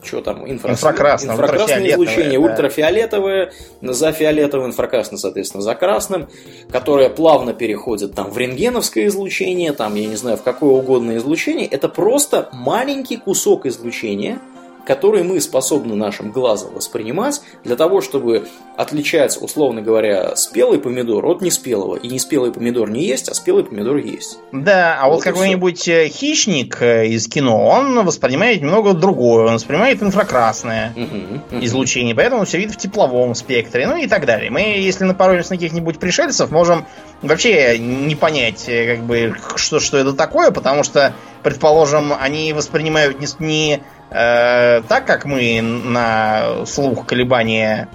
Что 0.03 0.21
там? 0.21 0.49
Инфрас... 0.49 0.79
Инфракрасное, 0.79 1.35
инфракрасное 1.35 1.91
излучение, 1.91 2.39
да. 2.39 2.45
ультрафиолетовое, 2.45 3.53
за 3.81 4.11
фиолетовым, 4.11 4.67
инфракрасное, 4.67 5.19
соответственно, 5.19 5.61
за 5.61 5.75
красным, 5.75 6.27
которое 6.71 7.09
плавно 7.09 7.53
переходит 7.53 8.15
там 8.15 8.31
в 8.31 8.37
рентгеновское 8.37 9.05
излучение, 9.07 9.73
там, 9.73 9.93
я 9.95 10.07
не 10.07 10.15
знаю, 10.15 10.37
в 10.37 10.43
какое 10.43 10.71
угодно 10.71 11.17
излучение. 11.17 11.67
Это 11.67 11.87
просто 11.87 12.49
маленький 12.51 13.17
кусок 13.17 13.67
излучения– 13.67 14.39
которые 14.85 15.23
мы 15.23 15.41
способны 15.41 15.95
нашим 15.95 16.31
глазом 16.31 16.73
воспринимать 16.75 17.41
для 17.63 17.75
того, 17.75 18.01
чтобы 18.01 18.47
отличать, 18.77 19.37
условно 19.41 19.81
говоря, 19.81 20.35
спелый 20.35 20.79
помидор 20.79 21.25
от 21.25 21.41
неспелого. 21.41 21.95
И 21.95 22.07
неспелый 22.07 22.51
помидор 22.51 22.89
не 22.89 23.05
есть, 23.05 23.29
а 23.29 23.33
спелый 23.33 23.63
помидор 23.63 23.97
есть. 23.97 24.37
Да, 24.51 24.97
а 24.99 25.07
вот, 25.07 25.15
вот 25.15 25.23
какой-нибудь 25.23 25.87
э, 25.87 26.09
хищник 26.09 26.81
э, 26.81 27.07
из 27.07 27.27
кино, 27.27 27.67
он 27.67 28.05
воспринимает 28.05 28.61
немного 28.61 28.93
другое. 28.93 29.45
Он 29.47 29.53
воспринимает 29.55 30.03
инфракрасное 30.03 30.93
угу, 30.95 31.55
угу. 31.55 31.65
излучение, 31.65 32.15
поэтому 32.15 32.45
все 32.45 32.57
видит 32.57 32.75
в 32.75 32.77
тепловом 32.77 33.33
спектре, 33.35 33.87
ну 33.87 33.95
и 33.95 34.07
так 34.07 34.25
далее. 34.25 34.51
Мы, 34.51 34.61
если 34.61 35.05
напороемся 35.05 35.51
на 35.51 35.57
каких-нибудь 35.57 35.99
пришельцев, 35.99 36.51
можем 36.51 36.85
вообще 37.21 37.77
не 37.79 38.15
понять, 38.15 38.65
э, 38.67 38.95
как 38.95 39.05
бы, 39.05 39.35
что, 39.55 39.79
что 39.79 39.97
это 39.97 40.13
такое, 40.13 40.51
потому 40.51 40.83
что, 40.83 41.13
предположим, 41.43 42.13
они 42.19 42.53
воспринимают 42.53 43.19
не, 43.19 43.27
не 43.39 43.81
Э, 44.09 44.81
так 44.87 45.05
как 45.05 45.25
мы 45.25 45.61
на 45.61 46.65
слух 46.65 47.05
колебания 47.05 47.89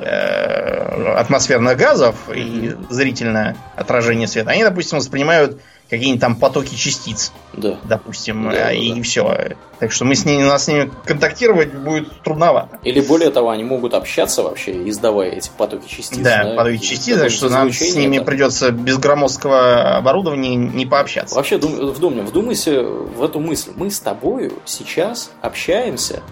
э, 0.00 1.14
атмосферных 1.14 1.76
газов 1.76 2.16
и 2.34 2.74
зрительное 2.90 3.56
отражение 3.76 4.26
света, 4.26 4.50
они, 4.50 4.64
допустим, 4.64 4.98
воспринимают 4.98 5.60
какие-нибудь 5.92 6.22
там 6.22 6.36
потоки 6.36 6.74
частиц, 6.74 7.32
да. 7.52 7.76
допустим, 7.84 8.50
да, 8.50 8.72
и 8.72 8.94
да. 8.94 9.02
все. 9.02 9.56
Так 9.78 9.92
что 9.92 10.06
мы 10.06 10.14
с 10.14 10.24
ними, 10.24 10.42
нас 10.42 10.64
с 10.64 10.68
ними 10.68 10.90
контактировать 11.04 11.74
будет 11.74 12.22
трудновато. 12.22 12.78
Или 12.82 13.02
более 13.02 13.30
того, 13.30 13.50
они 13.50 13.62
могут 13.62 13.92
общаться 13.92 14.42
вообще, 14.42 14.88
издавая 14.88 15.32
эти 15.32 15.50
потоки 15.54 15.86
частиц. 15.86 16.16
Да, 16.16 16.44
да? 16.44 16.56
потоки 16.56 16.78
частиц, 16.78 17.18
так 17.18 17.30
что 17.30 17.50
нам 17.50 17.70
с 17.70 17.94
ними 17.94 18.16
это... 18.16 18.24
придется 18.24 18.70
без 18.70 18.96
громоздкого 18.96 19.98
оборудования 19.98 20.56
не 20.56 20.86
пообщаться. 20.86 21.34
Вообще, 21.34 21.58
вдумай, 21.58 22.22
вдумайся 22.22 22.82
в 22.82 23.22
эту 23.22 23.38
мысль. 23.38 23.72
Мы 23.76 23.90
с 23.90 24.00
тобою 24.00 24.54
сейчас 24.64 25.30
общаемся 25.42 26.22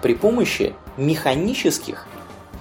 при 0.00 0.14
помощи 0.14 0.72
механических 0.96 2.06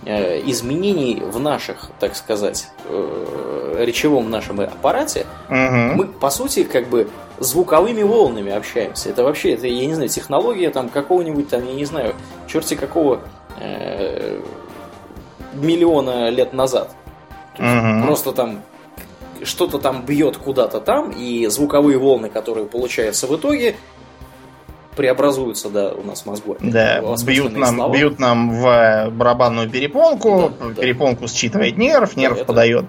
Э, 0.06 0.41
изменений 0.45 1.22
в 1.22 1.40
наших, 1.40 1.91
так 1.99 2.15
сказать, 2.15 2.69
э, 2.86 3.59
речевом 3.84 4.30
нашем 4.30 4.60
аппарате, 4.60 5.26
угу. 5.47 5.56
мы, 5.57 6.06
по 6.06 6.30
сути, 6.30 6.64
как 6.64 6.88
бы 6.88 7.10
звуковыми 7.39 8.03
волнами 8.03 8.51
общаемся. 8.51 9.10
Это 9.10 9.23
вообще, 9.23 9.53
это, 9.53 9.68
я 9.68 9.85
не 9.85 9.93
знаю, 9.93 10.10
технология 10.10 10.69
там 10.69 10.89
какого-нибудь 10.89 11.49
там, 11.49 11.65
я 11.65 11.73
не 11.73 11.85
знаю, 11.85 12.15
черти 12.47 12.76
какого 12.76 13.22
э, 13.60 14.41
миллиона 15.53 16.30
лет 16.30 16.53
назад. 16.53 16.91
Угу. 17.57 18.06
Просто 18.06 18.31
там 18.31 18.61
что-то 19.43 19.80
там 19.80 20.06
бьет 20.06 20.38
куда-то 20.38 20.81
там, 20.81 21.11
и 21.11 21.47
звуковые 21.47 21.97
волны, 21.97 22.30
которые 22.30 22.65
получаются 22.65 23.27
в 23.27 23.35
итоге, 23.35 23.76
преобразуются, 24.95 25.69
да, 25.69 25.93
у 25.93 26.03
нас 26.03 26.23
в 26.23 26.26
мозгу. 26.26 26.57
Да, 26.60 27.01
бьют 27.23 27.56
нам, 27.56 27.91
бьют 27.91 28.19
нам 28.19 28.51
в 28.51 29.10
барабанную 29.11 29.69
перепонку, 29.69 30.51
да, 30.60 30.81
перепонку 30.81 31.22
да. 31.22 31.27
считывает 31.27 31.77
нерв, 31.77 32.18
нерв 32.18 32.39
да, 32.39 32.45
подает 32.45 32.85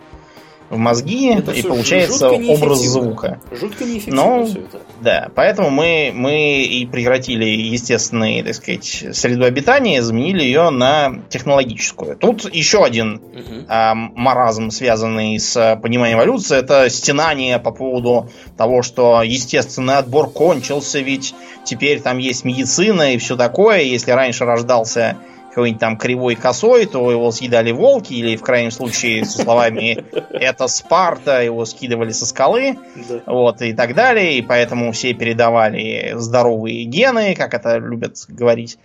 в 0.71 0.79
мозги, 0.79 1.35
это 1.35 1.51
и 1.51 1.63
получается 1.63 2.31
образ 2.31 2.79
звука. 2.81 3.41
Жутко 3.51 3.85
неэффективно 3.85 4.23
Но, 4.23 4.47
все 4.47 4.61
это. 4.61 4.81
Да, 5.01 5.29
поэтому 5.35 5.71
мы, 5.71 6.13
мы 6.15 6.63
и 6.63 6.87
прекратили 6.87 7.45
естественный, 7.45 8.43
так 8.43 8.55
сказать, 8.55 9.05
среду 9.13 9.45
обитания, 9.45 10.01
заменили 10.01 10.43
ее 10.45 10.71
на 10.71 11.23
технологическую. 11.29 12.17
Тут 12.17 12.55
еще 12.55 12.85
один 12.85 13.17
угу. 13.17 13.67
э, 13.69 13.95
маразм, 13.95 14.71
связанный 14.71 15.41
с 15.41 15.79
пониманием 15.83 16.19
эволюции, 16.19 16.59
это 16.59 16.89
стенание 16.89 17.59
по 17.59 17.73
поводу 17.73 18.31
того, 18.57 18.83
что 18.83 19.23
естественный 19.23 19.97
отбор 19.97 20.31
кончился, 20.31 21.01
ведь 21.01 21.35
теперь 21.65 22.01
там 22.01 22.19
есть 22.19 22.45
медицина 22.45 23.15
и 23.15 23.19
все 23.19 23.37
такое. 23.37 23.81
Если 23.81 24.13
раньше 24.13 24.45
рождался 24.45 25.17
какой-нибудь 25.51 25.81
там 25.81 25.97
кривой 25.97 26.37
косой, 26.37 26.87
то 26.87 27.11
его 27.11 27.31
съедали 27.31 27.73
волки, 27.73 28.15
или 28.15 28.37
в 28.37 28.43
крайнем 28.43 28.71
случае 28.71 29.25
со 29.25 29.43
словами 29.43 30.05
«это 30.31 30.69
Спарта», 30.69 31.43
его 31.43 31.65
скидывали 31.65 32.13
со 32.13 32.25
скалы, 32.25 32.79
вот, 33.27 33.61
и 33.63 33.73
так 33.73 33.95
далее, 33.95 34.39
и 34.39 34.43
поэтому 34.43 34.93
все 34.93 35.13
передавали 35.13 36.13
здоровые 36.15 36.85
гены, 36.85 37.35
как 37.35 37.55
это 37.55 37.79
любят 37.79 38.17
говорить 38.29 38.79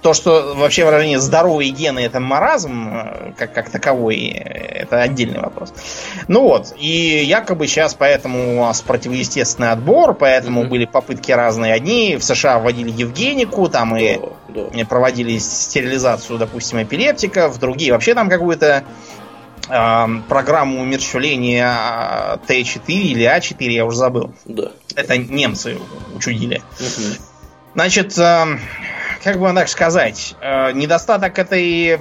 то, 0.00 0.14
что 0.14 0.54
вообще 0.54 0.84
выражение 0.84 1.18
здоровые 1.18 1.70
гены 1.70 2.00
это 2.00 2.20
маразм, 2.20 2.88
э, 2.94 3.32
как, 3.36 3.52
как 3.52 3.68
таковой, 3.68 4.28
это 4.28 5.02
отдельный 5.02 5.40
вопрос. 5.40 5.74
Ну 6.28 6.42
вот, 6.42 6.72
и 6.78 7.24
якобы 7.24 7.66
сейчас 7.66 7.94
поэтому 7.94 8.60
у 8.60 8.64
нас 8.64 8.80
противоестественный 8.80 9.72
отбор, 9.72 10.14
поэтому 10.14 10.62
mm-hmm. 10.62 10.68
были 10.68 10.84
попытки 10.84 11.32
разные. 11.32 11.74
Одни 11.74 12.16
в 12.16 12.22
США 12.22 12.60
вводили 12.60 12.90
Евгенику, 12.90 13.68
там 13.68 13.96
и 13.96 14.20
да, 14.48 14.68
да. 14.72 14.84
проводили 14.84 15.36
стерилизацию, 15.38 16.38
допустим, 16.38 16.80
эпилептиков, 16.80 17.58
другие 17.58 17.92
вообще 17.92 18.14
там 18.14 18.28
какую-то 18.28 18.84
э, 19.68 20.06
программу 20.28 20.80
умерщвления 20.80 21.66
а, 21.68 22.40
Т4 22.46 22.82
или 22.86 23.24
А4, 23.24 23.64
я 23.64 23.84
уже 23.84 23.96
забыл. 23.96 24.32
Да. 24.44 24.70
Это 24.94 25.18
немцы 25.18 25.76
учудили. 26.14 26.62
Угу. 26.78 27.24
Значит, 27.74 28.16
э, 28.18 28.58
как 29.22 29.36
бы 29.36 29.42
вам 29.42 29.56
так 29.56 29.68
сказать, 29.68 30.34
э, 30.40 30.72
недостаток 30.72 31.38
этой 31.38 31.98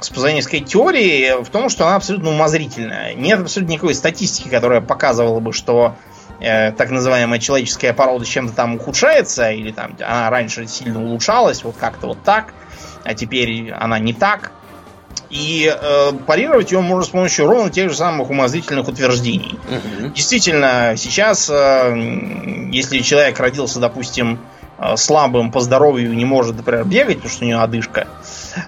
спазонистской 0.00 0.60
теории 0.60 1.42
в 1.42 1.48
том, 1.48 1.68
что 1.68 1.86
она 1.86 1.96
абсолютно 1.96 2.30
умозрительная. 2.30 3.14
Нет 3.14 3.40
абсолютно 3.40 3.72
никакой 3.72 3.94
статистики, 3.94 4.48
которая 4.48 4.80
показывала 4.80 5.40
бы, 5.40 5.52
что 5.52 5.96
э, 6.40 6.72
так 6.72 6.90
называемая 6.90 7.38
человеческая 7.38 7.92
порода 7.92 8.24
чем-то 8.24 8.54
там 8.54 8.76
ухудшается, 8.76 9.50
или 9.50 9.72
там 9.72 9.96
она 10.00 10.30
раньше 10.30 10.66
сильно 10.66 11.02
улучшалась, 11.02 11.64
вот 11.64 11.76
как-то 11.76 12.08
вот 12.08 12.22
так, 12.22 12.54
а 13.04 13.14
теперь 13.14 13.70
она 13.72 13.98
не 13.98 14.12
так. 14.12 14.52
И 15.30 15.72
э, 15.74 16.12
парировать 16.26 16.70
его 16.70 16.82
можно 16.82 17.04
с 17.04 17.08
помощью 17.08 17.46
ровно 17.46 17.70
тех 17.70 17.90
же 17.90 17.96
самых 17.96 18.30
умозрительных 18.30 18.86
утверждений. 18.86 19.58
Угу. 19.68 20.10
Действительно, 20.10 20.94
сейчас, 20.96 21.50
э, 21.50 22.68
если 22.70 22.98
человек 22.98 23.40
родился, 23.40 23.80
допустим, 23.80 24.38
слабым 24.96 25.50
по 25.50 25.60
здоровью, 25.60 26.14
не 26.14 26.24
может, 26.24 26.56
например, 26.56 26.84
бегать, 26.84 27.16
потому 27.16 27.32
что 27.32 27.44
у 27.44 27.48
него 27.48 27.60
одышка, 27.62 28.06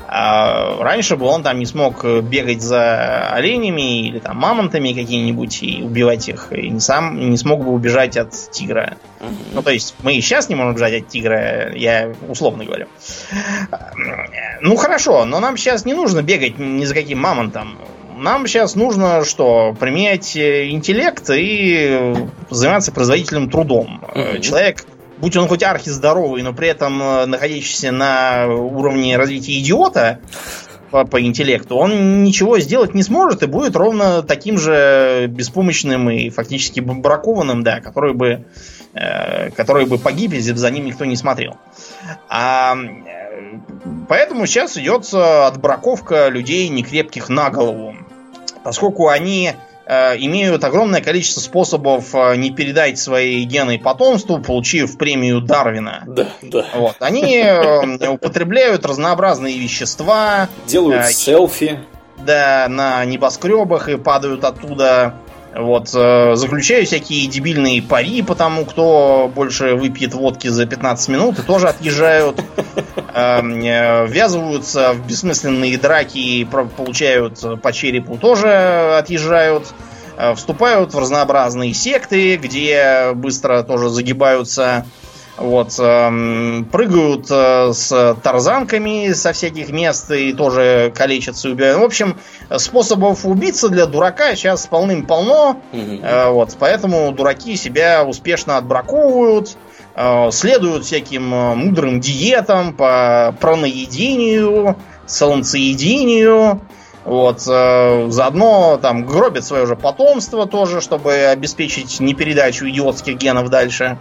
а 0.09 0.82
раньше 0.82 1.16
бы 1.16 1.26
он 1.26 1.43
там 1.43 1.59
не 1.59 1.66
смог 1.66 2.05
бегать 2.22 2.62
за 2.62 3.30
оленями 3.30 4.06
или 4.09 4.18
там 4.18 4.36
мамонтами 4.36 4.93
какими-нибудь 4.93 5.62
и 5.62 5.82
убивать 5.82 6.28
их, 6.28 6.52
и 6.52 6.68
не 6.70 6.80
сам 6.80 7.30
не 7.30 7.36
смог 7.36 7.64
бы 7.64 7.72
убежать 7.72 8.16
от 8.16 8.32
тигра. 8.51 8.97
Ну, 9.52 9.62
то 9.62 9.70
есть 9.70 9.94
мы 10.02 10.14
и 10.14 10.20
сейчас 10.20 10.48
не 10.48 10.55
можем 10.55 10.72
убежать 10.72 11.02
от 11.02 11.09
тигра, 11.09 11.72
я 11.74 12.12
условно 12.28 12.64
говорю. 12.64 12.86
Ну 14.60 14.76
хорошо, 14.76 15.24
но 15.24 15.40
нам 15.40 15.56
сейчас 15.56 15.84
не 15.84 15.94
нужно 15.94 16.22
бегать 16.22 16.59
ни 16.59 16.84
за 16.84 16.94
каким 16.94 17.20
мамонтом. 17.20 17.78
Нам 18.16 18.47
сейчас 18.47 18.76
нужно 18.76 19.24
что? 19.24 19.76
Применять 19.78 20.36
интеллект 20.36 21.28
и 21.30 22.14
заниматься 22.48 22.90
производительным 22.90 23.51
трудом. 23.51 24.01
Человек 24.40 24.86
будь 25.18 25.36
он 25.36 25.48
хоть 25.48 25.62
архи 25.62 25.88
здоровый, 25.90 26.43
но 26.43 26.52
при 26.52 26.68
этом 26.68 27.02
э, 27.02 27.26
находящийся 27.26 27.93
на 27.93 28.47
уровне 28.47 29.16
развития 29.16 29.59
идиота 29.59 30.20
по, 30.90 31.05
по 31.05 31.20
интеллекту, 31.20 31.76
он 31.76 32.22
ничего 32.22 32.59
сделать 32.59 32.94
не 32.94 33.02
сможет 33.02 33.43
и 33.43 33.47
будет 33.47 33.76
ровно 33.76 34.22
таким 34.22 34.59
же 34.59 35.26
беспомощным 35.28 36.10
и 36.10 36.30
фактически 36.30 36.80
бракованным, 36.80 37.62
да, 37.62 37.80
который 37.80 38.14
бы, 38.14 38.44
э, 38.94 39.51
который 39.51 39.86
бы 39.86 39.98
погиб, 39.98 40.32
если 40.32 40.52
бы 40.52 40.59
за 40.59 40.70
ним 40.70 40.84
никто 40.84 41.05
не 41.05 41.16
смотрел. 41.16 41.56
А, 42.28 42.76
э, 42.76 43.59
поэтому 44.09 44.47
сейчас 44.47 44.76
идет 44.76 45.12
отбраковка 45.12 46.28
людей 46.28 46.68
некрепких 46.68 47.28
на 47.28 47.51
голову. 47.51 47.94
Поскольку 48.62 49.09
они 49.09 49.52
имеют 49.89 50.65
огромное 50.65 51.01
количество 51.01 51.41
способов 51.41 52.15
э, 52.15 52.37
не 52.37 52.51
передать 52.51 52.99
свои 52.99 53.45
гены 53.45 53.79
потомству, 53.79 54.41
получив 54.41 54.99
премию 54.99 55.41
Дарвина. 55.41 56.03
Да, 56.07 56.29
да. 56.43 56.67
Вот. 56.75 56.97
Они 56.99 57.37
э, 57.37 58.09
употребляют 58.09 58.85
разнообразные 58.85 59.57
вещества. 59.59 60.49
Делают 60.67 61.07
селфи. 61.07 61.79
Да, 62.19 62.67
на 62.69 63.05
небоскребах 63.05 63.89
и 63.89 63.97
падают 63.97 64.43
оттуда 64.45 65.15
вот, 65.59 65.91
э, 65.95 66.35
заключаю 66.35 66.87
всякие 66.87 67.27
дебильные 67.27 67.83
пари, 67.83 68.23
потому 68.23 68.65
кто 68.65 69.31
больше 69.35 69.74
выпьет 69.74 70.15
водки 70.15 70.49
за 70.49 70.66
15 70.66 71.09
минут, 71.09 71.39
и 71.39 71.43
тоже 71.43 71.69
отъезжают. 71.69 72.41
Эм, 73.15 73.62
э, 73.62 74.07
ввязываются 74.07 74.93
в 74.93 75.07
бессмысленные 75.07 75.78
драки 75.78 76.45
получают 76.45 77.61
по 77.62 77.73
черепу, 77.73 78.19
тоже 78.19 78.97
отъезжают. 78.99 79.73
Э, 80.19 80.35
вступают 80.35 80.95
в 80.95 80.99
разнообразные 80.99 81.74
секты, 81.74 82.37
где 82.37 83.12
быстро 83.15 83.62
тоже 83.62 83.89
загибаются 83.89 84.85
вот, 85.37 85.75
э, 85.79 86.63
прыгают 86.73 87.27
э, 87.31 87.73
с 87.73 88.17
тарзанками 88.23 89.13
со 89.13 89.33
всяких 89.33 89.71
мест 89.71 90.11
и 90.11 90.33
тоже 90.33 90.93
калечатся 90.95 91.49
и 91.49 91.53
убивают. 91.53 91.79
В 91.79 91.85
общем, 91.85 92.17
способов 92.57 93.27
убиться 93.27 93.69
для 93.69 93.87
дурака 93.87 94.35
сейчас 94.35 94.67
полным-полно. 94.67 95.61
Угу. 95.73 96.01
Э, 96.03 96.31
вот, 96.31 96.57
поэтому 96.59 97.13
дураки 97.13 97.57
себя 97.57 98.05
успешно 98.05 98.57
отбраковывают, 98.57 99.57
э, 99.95 100.31
следуют 100.33 100.85
всяким 100.85 101.35
э, 101.35 101.55
мудрым 101.55 102.01
диетам 102.01 102.73
по 102.73 103.35
праноедению, 103.41 104.77
солнцеедению. 105.07 106.61
Вот, 107.05 107.43
э, 107.47 108.07
заодно 108.09 108.79
там 108.83 109.07
гробят 109.07 109.45
свое 109.45 109.67
же 109.67 109.77
потомство 109.77 110.47
тоже, 110.47 110.81
чтобы 110.81 111.13
обеспечить 111.13 112.01
непередачу 112.01 112.69
идиотских 112.69 113.17
генов 113.17 113.49
дальше. 113.49 113.99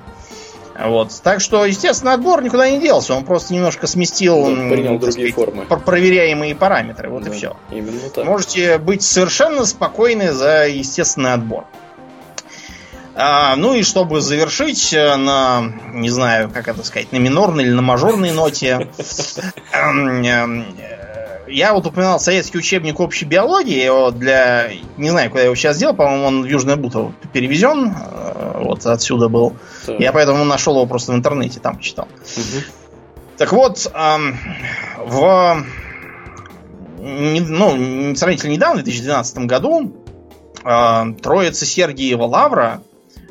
Вот. 0.77 1.11
Так 1.23 1.39
что, 1.39 1.65
естественно, 1.65 2.13
отбор 2.13 2.43
никуда 2.43 2.69
не 2.69 2.79
делся. 2.79 3.13
Он 3.13 3.23
просто 3.23 3.53
немножко 3.53 3.87
сместил 3.87 4.37
он 4.39 4.69
принял 4.69 4.99
другие 4.99 5.31
сказать, 5.31 5.33
формы. 5.33 5.65
проверяемые 5.65 6.55
параметры. 6.55 7.09
Вот 7.09 7.23
да, 7.23 7.29
и 7.29 7.33
все. 7.33 7.55
Именно 7.71 8.09
так. 8.13 8.25
Можете 8.25 8.77
быть 8.77 9.01
совершенно 9.01 9.65
спокойны 9.65 10.33
за 10.33 10.67
естественный 10.67 11.33
отбор. 11.33 11.65
А, 13.17 13.55
ну 13.55 13.73
и 13.73 13.83
чтобы 13.83 14.19
завершить 14.19 14.93
э, 14.93 15.15
на, 15.15 15.71
не 15.93 16.09
знаю, 16.09 16.51
как 16.53 16.67
это 16.67 16.83
сказать, 16.83 17.13
на 17.13 17.17
минорной 17.17 17.63
или 17.63 17.71
на 17.71 17.81
мажорной 17.81 18.31
ноте, 18.31 18.89
эм, 19.71 20.21
эм, 20.21 20.65
я 21.47 21.73
вот 21.73 21.85
упоминал 21.85 22.19
советский 22.19 22.57
учебник 22.57 22.99
общей 22.99 23.25
биологии. 23.25 23.83
Его 23.83 24.11
для... 24.11 24.69
Не 24.97 25.09
знаю, 25.09 25.29
куда 25.29 25.41
я 25.41 25.45
его 25.45 25.55
сейчас 25.55 25.77
сделал. 25.77 25.95
По-моему, 25.95 26.25
он 26.25 26.41
в 26.43 26.45
Южное 26.45 26.75
Бутово 26.75 27.13
перевезен. 27.33 27.93
Э, 27.93 28.61
вот 28.63 28.85
отсюда 28.85 29.29
был. 29.29 29.55
Так. 29.85 29.99
Я 29.99 30.11
поэтому 30.11 30.43
нашел 30.43 30.75
его 30.75 30.85
просто 30.85 31.11
в 31.11 31.15
интернете, 31.15 31.59
там 31.59 31.77
почитал. 31.77 32.07
Угу. 32.37 32.63
Так 33.37 33.51
вот, 33.51 33.91
в... 34.97 35.63
Ну, 36.97 38.15
сравнительно 38.15 38.51
недавно, 38.51 38.81
в 38.81 38.85
2012 38.85 39.37
году, 39.39 39.93
э, 40.63 41.03
Троица 41.21 41.65
Сергиева 41.65 42.23
Лавра 42.23 42.81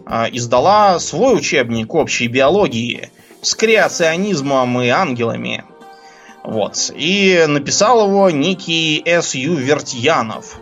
э, 0.07 0.27
издала 0.33 1.01
свой 1.01 1.37
учебник 1.37 1.93
общей 1.95 2.29
биологии 2.29 3.11
с 3.43 3.55
креационизмом 3.55 4.81
и 4.81 4.89
ангелами. 4.89 5.65
Вот. 6.45 6.93
И 6.95 7.43
написал 7.49 8.07
его 8.07 8.31
некий 8.31 9.03
С.Ю. 9.07 9.55
Вертьянов. 9.55 10.61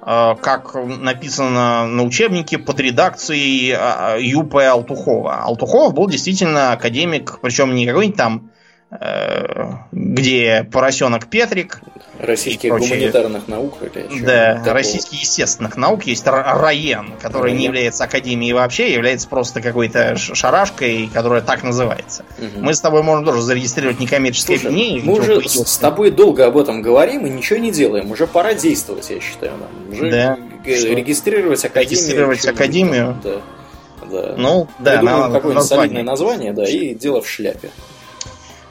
Э, 0.00 0.34
как 0.40 0.74
написано 0.74 1.86
на 1.86 2.02
учебнике 2.02 2.56
под 2.56 2.80
редакцией 2.80 3.74
э, 3.76 4.22
Ю.П. 4.22 4.66
Алтухова. 4.66 5.42
Алтухов 5.42 5.92
был 5.92 6.08
действительно 6.08 6.72
академик, 6.72 7.40
причем 7.42 7.74
не 7.74 7.86
какой-нибудь 7.86 8.16
там 8.16 8.50
где 9.92 10.66
поросенок 10.72 11.26
Петрик. 11.28 11.80
Российских 12.18 12.70
гуманитарных 12.70 13.46
наук 13.46 13.74
или 13.82 14.24
Да, 14.24 14.54
такого. 14.54 14.74
российских 14.74 15.20
естественных 15.20 15.76
наук 15.76 16.04
есть 16.04 16.26
РАЕН, 16.26 17.12
который 17.20 17.50
Раен. 17.50 17.56
не 17.58 17.64
является 17.66 18.04
академией 18.04 18.54
вообще, 18.54 18.84
а 18.84 18.88
является 18.88 19.28
просто 19.28 19.60
какой-то 19.60 20.16
шарашкой, 20.16 21.08
которая 21.12 21.42
так 21.42 21.62
называется. 21.62 22.24
Угу. 22.38 22.64
Мы 22.64 22.74
с 22.74 22.80
тобой 22.80 23.02
можем 23.02 23.24
тоже 23.24 23.42
зарегистрировать 23.42 24.00
некоммерческое 24.00 24.56
Слушай, 24.56 24.72
объединение. 24.72 25.04
Мы 25.04 25.12
уже 25.12 25.48
с 25.48 25.76
тобой 25.76 26.10
долго 26.10 26.46
об 26.46 26.56
этом 26.56 26.82
говорим 26.82 27.26
и 27.26 27.30
ничего 27.30 27.58
не 27.58 27.70
делаем. 27.70 28.10
Уже 28.10 28.26
пора 28.26 28.54
действовать, 28.54 29.10
я 29.10 29.20
считаю. 29.20 29.52
Нам. 29.52 29.92
Уже 29.92 30.10
да. 30.10 30.38
регистрировать 30.64 31.64
академию. 31.64 31.90
Регистрировать 31.90 32.46
академию. 32.46 33.16
Да. 33.22 33.34
Да. 34.10 34.34
Ну, 34.38 34.66
да, 34.78 34.98
Придумаем 34.98 35.32
какое-нибудь 35.32 35.66
солидное 35.66 36.02
название, 36.02 36.52
да, 36.52 36.64
и 36.64 36.94
дело 36.94 37.20
в 37.20 37.28
шляпе. 37.28 37.70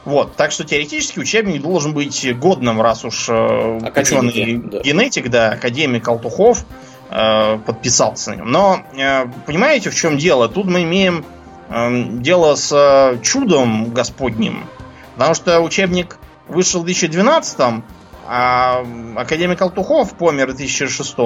Вот, 0.08 0.36
так 0.36 0.52
что 0.52 0.64
теоретически 0.64 1.18
учебник 1.18 1.60
должен 1.60 1.92
быть 1.92 2.26
годным, 2.38 2.80
раз 2.80 3.04
уж 3.04 3.28
э, 3.28 3.78
ученый 3.94 4.56
да. 4.56 4.80
генетик, 4.80 5.28
да, 5.28 5.50
академик 5.50 6.08
Алтухов 6.08 6.64
э, 7.10 7.58
подписался 7.58 8.30
на 8.30 8.36
нем. 8.36 8.50
Но 8.50 8.80
э, 8.96 9.26
понимаете, 9.44 9.90
в 9.90 9.94
чем 9.94 10.16
дело? 10.16 10.48
Тут 10.48 10.64
мы 10.64 10.84
имеем 10.84 11.26
э, 11.68 12.04
дело 12.20 12.54
с 12.54 12.72
э, 12.72 13.18
чудом 13.22 13.90
господним, 13.92 14.64
потому 15.12 15.34
что 15.34 15.60
учебник 15.60 16.16
вышел 16.48 16.80
в 16.80 16.86
2012 16.86 17.82
а 18.30 18.86
академик 19.14 19.60
Алтухов 19.60 20.14
помер 20.14 20.52
в 20.52 20.56
2006 20.56 21.16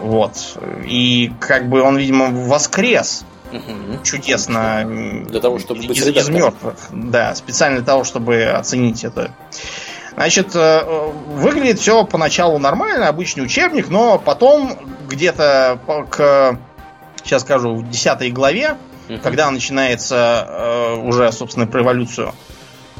вот. 0.00 0.58
И 0.84 1.30
как 1.38 1.68
бы 1.68 1.80
он, 1.82 1.96
видимо, 1.96 2.30
воскрес 2.30 3.24
Угу. 3.52 4.02
Чудесно. 4.04 4.84
Для 5.28 5.40
того, 5.40 5.58
чтобы 5.58 5.86
быть 5.86 5.98
из, 5.98 6.06
из 6.06 6.28
мертвых. 6.28 6.74
Да, 6.90 7.34
специально 7.34 7.78
для 7.78 7.86
того, 7.86 8.04
чтобы 8.04 8.44
оценить 8.44 9.04
это. 9.04 9.32
Значит, 10.14 10.54
э, 10.54 10.82
выглядит 11.28 11.78
все 11.78 12.04
поначалу 12.04 12.58
нормально, 12.58 13.06
обычный 13.06 13.42
учебник, 13.42 13.88
но 13.88 14.18
потом 14.18 14.76
где-то 15.08 15.78
к, 16.10 16.58
сейчас 17.22 17.42
скажу, 17.42 17.76
в 17.76 17.88
десятой 17.88 18.30
главе, 18.30 18.76
угу. 19.08 19.18
когда 19.22 19.50
начинается 19.50 20.44
э, 20.48 20.94
уже, 20.96 21.30
собственно, 21.30 21.68
про 21.68 21.82
эволюцию, 21.82 22.34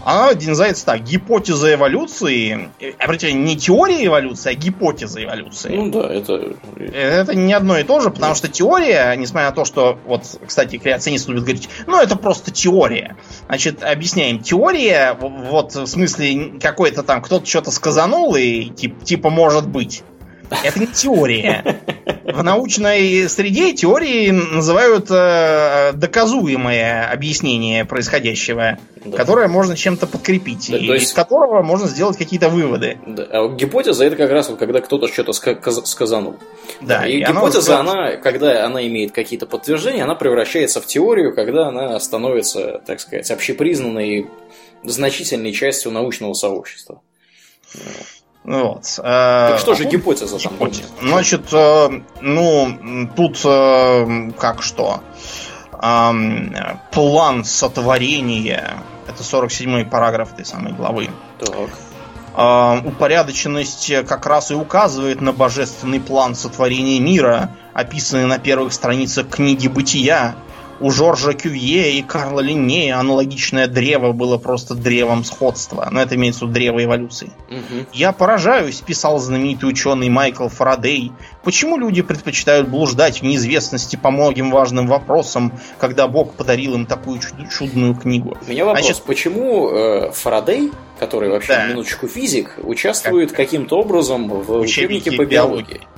она 0.09 0.33
называется 0.33 0.87
так, 0.87 1.03
гипотеза 1.03 1.75
эволюции. 1.75 2.71
Обратите, 2.99 3.35
не 3.35 3.59
теория 3.59 4.07
эволюции, 4.07 4.53
а 4.53 4.55
гипотеза 4.55 5.23
эволюции. 5.23 5.77
Ну 5.77 5.91
да, 5.91 6.09
это... 6.09 6.55
Это 6.77 7.35
не 7.35 7.53
одно 7.53 7.77
и 7.79 7.85
то 7.85 8.01
же, 8.01 8.11
потому 8.11 8.35
что 8.35 8.49
теория, 8.49 9.15
несмотря 9.17 9.51
на 9.51 9.55
то, 9.55 9.67
что, 9.67 9.99
вот, 10.07 10.23
кстати, 10.47 10.79
креационисты 10.79 11.33
любят 11.33 11.45
говорить, 11.45 11.69
ну 11.87 12.01
это 12.01 12.17
просто 12.17 12.51
теория. 12.51 13.17
Значит, 13.49 13.83
объясняем. 13.83 14.39
Теория, 14.39 15.15
вот 15.21 15.75
в 15.75 15.87
смысле 15.87 16.59
какой-то 16.59 17.03
там, 17.03 17.21
кто-то 17.21 17.45
что-то 17.45 17.71
сказанул 17.71 18.35
и 18.35 18.71
тип, 18.71 19.05
типа 19.05 19.29
может 19.29 19.69
быть. 19.69 20.05
Это 20.51 20.81
не 20.81 20.87
теория. 20.87 21.81
В 22.25 22.43
научной 22.43 23.29
среде 23.29 23.73
теории 23.73 24.31
называют 24.31 25.07
э, 25.11 25.93
доказуемое 25.95 27.11
объяснение 27.11 27.87
происходящего, 27.87 28.79
да. 29.05 29.17
которое 29.17 29.49
можно 29.49 29.77
чем-то 29.77 30.07
подкрепить, 30.07 30.69
да, 30.71 30.77
и 30.77 30.85
есть... 30.85 31.07
из 31.07 31.13
которого 31.15 31.63
можно 31.63 31.89
сделать 31.89 32.19
какие-то 32.19 32.51
выводы. 32.51 32.99
Да. 33.07 33.27
А 33.31 33.49
гипотеза 33.49 34.05
это 34.05 34.17
как 34.17 34.31
раз 34.31 34.51
вот 34.51 34.59
когда 34.59 34.81
кто-то 34.81 35.09
что-то 35.09 35.33
сказанул. 35.33 36.37
Да, 36.83 37.07
и, 37.07 37.19
и 37.19 37.25
гипотеза, 37.25 37.81
она, 37.81 37.93
она, 37.93 38.17
когда 38.17 38.67
она 38.67 38.87
имеет 38.87 39.13
какие-то 39.13 39.47
подтверждения, 39.47 40.05
она 40.05 40.15
превращается 40.15 40.83
в 40.83 40.87
теорию, 40.87 41.35
когда 41.35 41.69
она 41.69 41.99
становится, 41.99 42.83
так 42.87 43.01
сказать, 43.01 43.31
общепризнанной 43.31 44.29
значительной 44.85 45.53
частью 45.53 45.93
научного 45.93 46.35
сообщества. 46.35 47.01
Вот. 48.49 48.85
Так 48.97 49.57
э, 49.57 49.59
что 49.59 49.75
же 49.75 49.85
гипотеза 49.85 50.39
там? 50.39 50.55
Гипотеза. 50.55 50.89
Значит, 51.03 51.53
э, 51.53 52.01
ну, 52.23 53.09
тут 53.15 53.43
э, 53.45 54.31
как 54.39 54.63
что? 54.63 55.01
План 56.91 57.45
сотворения. 57.45 58.83
Это 59.07 59.23
47-й 59.23 59.85
параграф 59.85 60.33
этой 60.33 60.47
самой 60.47 60.73
главы. 60.73 61.11
Так. 61.39 62.87
Упорядоченность 62.87 63.93
как 64.07 64.27
раз 64.27 64.51
и 64.51 64.55
указывает 64.55 65.21
на 65.21 65.33
божественный 65.33 66.01
план 66.01 66.35
сотворения 66.35 66.99
мира, 67.01 67.51
описанный 67.75 68.27
на 68.27 68.39
первых 68.39 68.73
страницах 68.73 69.29
книги 69.29 69.69
Бытия, 69.69 70.37
у 70.81 70.91
Жоржа 70.91 71.33
Кювье 71.33 71.93
и 71.93 72.03
Карла 72.03 72.41
Линнея 72.41 72.99
аналогичное 72.99 73.67
древо 73.67 74.13
было 74.13 74.39
просто 74.39 74.75
древом 74.75 75.25
сходства. 75.25 75.89
Но 75.91 76.01
это 76.01 76.15
имеется 76.15 76.45
в 76.45 76.49
виду 76.49 76.55
древо 76.55 76.85
эволюции. 76.85 77.31
Угу. 77.49 77.87
«Я 77.93 78.13
поражаюсь»,— 78.13 78.81
писал 78.87 79.19
знаменитый 79.19 79.69
ученый 79.69 80.09
Майкл 80.09 80.49
Фарадей, 80.49 81.13
«почему 81.43 81.77
люди 81.77 82.03
предпочитают 82.03 82.69
блуждать 82.69 83.21
в 83.21 83.23
неизвестности 83.23 83.97
по 83.97 84.11
многим 84.11 84.51
важным 84.51 84.87
вопросам, 84.87 85.53
когда 85.79 86.07
Бог 86.09 86.35
подарил 86.35 86.75
им 86.75 86.87
такую 86.87 87.21
чудную 87.51 87.95
книгу?» 87.95 88.37
У 88.47 88.51
меня 88.51 88.65
вопрос, 88.65 88.85
Значит, 88.85 89.03
почему 89.03 89.71
э, 89.71 90.13
Фарадей, 90.13 90.73
который 90.99 91.31
вообще, 91.31 91.55
да. 91.55 91.67
минуточку, 91.69 92.09
физик, 92.09 92.57
участвует 92.63 93.31
как... 93.31 93.39
каким-то 93.39 93.79
образом 93.79 94.29
в 94.29 94.61
учебнике, 94.61 95.11
учебнике 95.11 95.13
по 95.13 95.25
биологии? 95.25 95.65
биологии? 95.65 95.98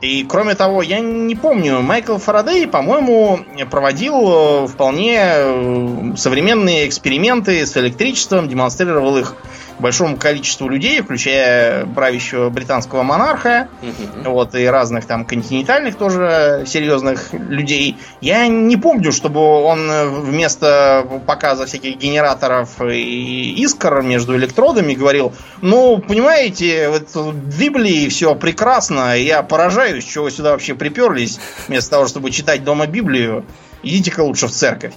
И 0.00 0.24
кроме 0.24 0.54
того, 0.54 0.82
я 0.82 1.00
не 1.00 1.34
помню, 1.34 1.80
Майкл 1.80 2.18
Фарадей, 2.18 2.66
по-моему, 2.66 3.40
проводил 3.70 4.64
э, 4.64 4.66
вполне 4.66 5.18
э, 5.18 6.12
современные 6.16 6.86
эксперименты 6.86 7.64
с 7.64 7.76
электричеством, 7.78 8.48
демонстрировал 8.48 9.16
их 9.16 9.34
большому 9.78 10.16
количеству 10.16 10.68
людей, 10.68 11.00
включая 11.00 11.86
правящего 11.86 12.48
британского 12.50 13.02
монарха, 13.02 13.68
угу. 13.82 14.30
вот, 14.32 14.54
и 14.54 14.64
разных 14.66 15.06
там 15.06 15.24
континентальных 15.24 15.96
тоже 15.96 16.64
серьезных 16.66 17.32
людей. 17.32 17.96
Я 18.20 18.46
не 18.48 18.76
помню, 18.76 19.12
чтобы 19.12 19.40
он 19.40 19.90
вместо 20.22 21.06
показа 21.26 21.66
всяких 21.66 21.98
генераторов 21.98 22.80
и 22.80 23.54
искр 23.62 24.02
между 24.02 24.36
электродами 24.36 24.94
говорил, 24.94 25.32
ну, 25.60 25.98
понимаете, 25.98 26.88
вот 26.88 27.14
в 27.14 27.58
Библии 27.58 28.08
все 28.08 28.34
прекрасно, 28.34 29.16
я 29.16 29.42
поражаюсь, 29.42 30.04
чего 30.04 30.24
вы 30.24 30.30
сюда 30.30 30.52
вообще 30.52 30.74
приперлись, 30.74 31.38
вместо 31.68 31.90
того, 31.90 32.06
чтобы 32.06 32.30
читать 32.30 32.64
дома 32.64 32.86
Библию, 32.86 33.44
идите-ка 33.82 34.20
лучше 34.20 34.46
в 34.46 34.52
церковь 34.52 34.92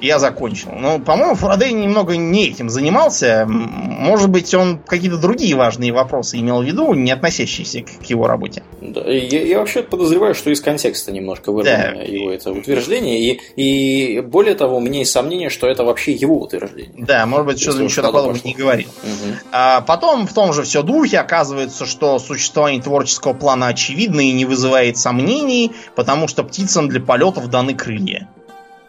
я 0.00 0.18
закончил. 0.18 0.70
Но, 0.72 0.98
по-моему, 0.98 1.34
Фарадей 1.34 1.72
немного 1.72 2.16
не 2.16 2.48
этим 2.48 2.68
занимался. 2.68 3.46
Может 3.48 4.30
быть, 4.30 4.54
он 4.54 4.78
какие-то 4.78 5.16
другие 5.16 5.54
важные 5.54 5.92
вопросы 5.92 6.38
имел 6.38 6.62
в 6.62 6.64
виду, 6.64 6.94
не 6.94 7.10
относящиеся 7.10 7.82
к, 7.82 8.04
к 8.04 8.04
его 8.04 8.26
работе. 8.26 8.62
Да, 8.80 9.02
я, 9.02 9.44
я 9.44 9.58
вообще 9.58 9.82
подозреваю, 9.82 10.34
что 10.34 10.50
из 10.50 10.60
контекста 10.60 11.12
немножко 11.12 11.52
вырвано 11.52 11.94
да. 11.96 12.02
его 12.02 12.30
это 12.30 12.52
утверждение. 12.52 13.20
И, 13.20 13.40
и 13.56 14.20
более 14.20 14.54
того, 14.54 14.76
у 14.76 14.80
меня 14.80 15.00
есть 15.00 15.12
сомнение, 15.12 15.50
что 15.50 15.66
это 15.66 15.84
вообще 15.84 16.12
его 16.12 16.40
утверждение. 16.40 16.94
Да, 16.96 17.26
может 17.26 17.46
быть, 17.46 17.60
что-то 17.60 17.82
ничего 17.82 18.02
такого 18.02 18.36
не 18.44 18.54
говорил. 18.54 18.88
Угу. 19.02 19.34
А 19.52 19.80
потом 19.80 20.26
в 20.26 20.34
том 20.34 20.52
же 20.52 20.62
все 20.62 20.82
духе 20.82 21.18
оказывается, 21.18 21.86
что 21.86 22.18
существование 22.18 22.82
творческого 22.82 23.32
плана 23.32 23.68
очевидно 23.68 24.20
и 24.20 24.32
не 24.32 24.44
вызывает 24.44 24.98
сомнений, 24.98 25.72
потому 25.94 26.28
что 26.28 26.44
птицам 26.44 26.88
для 26.88 27.00
полетов 27.00 27.48
даны 27.48 27.74
крылья. 27.74 28.28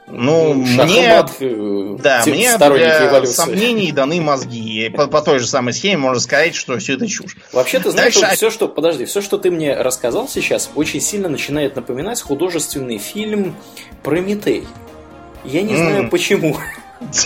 Ну, 0.08 0.54
мне, 0.54 1.26
э, 1.40 1.98
да, 2.00 2.22
мне 2.28 2.56
для 2.58 3.08
эволюции. 3.08 3.34
сомнений 3.34 3.92
даны 3.92 4.22
мозги. 4.22 4.90
По, 4.90 5.08
по 5.08 5.22
той 5.22 5.40
же 5.40 5.48
самой 5.48 5.74
схеме 5.74 5.98
можно 5.98 6.20
сказать, 6.20 6.54
что 6.54 6.78
все 6.78 6.94
это 6.94 7.08
чушь. 7.08 7.36
Вообще, 7.52 7.80
ты 7.80 7.90
знаешь, 7.90 8.14
Дальше... 8.14 8.36
все, 8.36 8.50
что, 8.52 8.68
подожди, 8.68 9.06
все, 9.06 9.22
что 9.22 9.40
ты 9.40 9.50
мне 9.50 9.76
рассказал 9.76 10.28
сейчас, 10.28 10.70
очень 10.76 11.02
сильно 11.02 11.28
начинает 11.28 11.76
напоминать 11.76 12.22
художественный 12.22 13.00
фильм 13.00 13.56
Прометей. 14.04 14.68
Я 15.44 15.64
не 15.64 15.74
mm. 15.74 15.78
знаю 15.78 16.10
почему. 16.10 16.58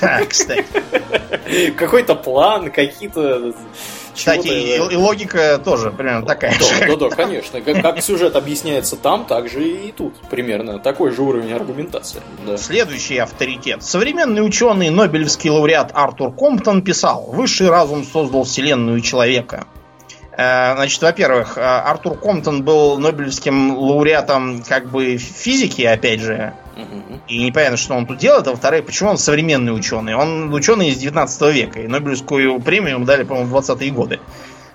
Да, 0.01 0.25
кстати. 0.25 0.65
Какой-то 1.77 2.15
план, 2.15 2.71
какие-то 2.71 3.53
кстати, 4.19 4.47
и, 4.47 4.75
и 4.75 4.95
логика 4.95 5.59
тоже 5.63 5.91
примерно 5.91 6.25
такая 6.25 6.53
да, 6.59 6.65
же. 6.65 6.97
Да, 6.97 7.09
да, 7.09 7.15
конечно. 7.15 7.61
Как, 7.61 7.81
как 7.81 8.01
сюжет 8.01 8.35
объясняется 8.35 8.95
там, 8.95 9.25
так 9.25 9.49
же 9.49 9.67
и 9.67 9.91
тут. 9.91 10.13
Примерно 10.29 10.79
такой 10.79 11.11
же 11.11 11.21
уровень 11.21 11.53
аргументации. 11.53 12.21
Да. 12.45 12.57
Следующий 12.57 13.17
авторитет. 13.17 13.83
Современный 13.83 14.45
ученый, 14.45 14.89
Нобелевский 14.89 15.49
лауреат 15.49 15.91
Артур 15.93 16.31
Комптон 16.33 16.81
писал, 16.81 17.29
высший 17.31 17.69
разум 17.69 18.03
создал 18.03 18.43
вселенную 18.43 19.01
человека. 19.01 19.65
Э, 20.39 20.73
значит, 20.75 21.01
во-первых, 21.01 21.57
э, 21.57 21.61
Артур 21.61 22.17
Комптон 22.17 22.63
был 22.63 22.97
Нобелевским 22.97 23.77
лауреатом 23.77 24.63
как 24.63 24.89
бы 24.89 25.17
физики, 25.17 25.81
опять 25.81 26.21
же. 26.21 26.53
И 27.27 27.43
непонятно, 27.43 27.75
что 27.75 27.93
он 27.95 28.05
тут 28.05 28.19
делает. 28.19 28.47
А 28.47 28.51
во-вторых, 28.51 28.85
почему 28.85 29.09
он 29.09 29.17
современный 29.17 29.75
ученый? 29.75 30.15
Он 30.15 30.53
ученый 30.53 30.89
из 30.89 30.97
19 30.97 31.53
века. 31.53 31.81
И 31.81 31.87
Нобелевскую 31.87 32.61
премию 32.61 32.95
ему 32.95 33.05
дали, 33.05 33.23
по-моему, 33.23 33.49
в 33.49 33.55
20-е 33.57 33.91
годы. 33.91 34.21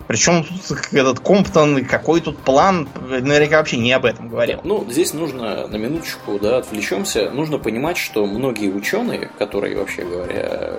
Причем 0.07 0.45
тут 0.45 0.93
этот 0.93 1.21
Комптон, 1.21 1.83
какой 1.87 2.21
тут 2.21 2.37
план, 2.37 2.87
наверняка 3.09 3.57
вообще 3.57 3.79
не 3.79 3.93
об 3.93 4.05
этом 4.05 4.29
говорил. 4.29 4.61
Ну, 4.65 4.85
здесь 4.91 5.15
нужно 5.15 5.67
на 5.67 5.77
минуточку, 5.77 6.39
да, 6.39 6.59
отвлечемся. 6.59 7.31
Нужно 7.31 7.57
понимать, 7.57 7.97
что 7.97 8.27
многие 8.27 8.71
ученые, 8.71 9.31
которые, 9.39 9.79
вообще 9.79 10.03
говоря, 10.03 10.75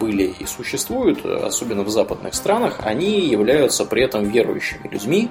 были 0.00 0.34
и 0.38 0.46
существуют, 0.46 1.24
особенно 1.24 1.82
в 1.82 1.90
западных 1.90 2.34
странах, 2.34 2.80
они 2.82 3.28
являются 3.28 3.84
при 3.84 4.02
этом 4.02 4.28
верующими 4.28 4.88
людьми, 4.88 5.28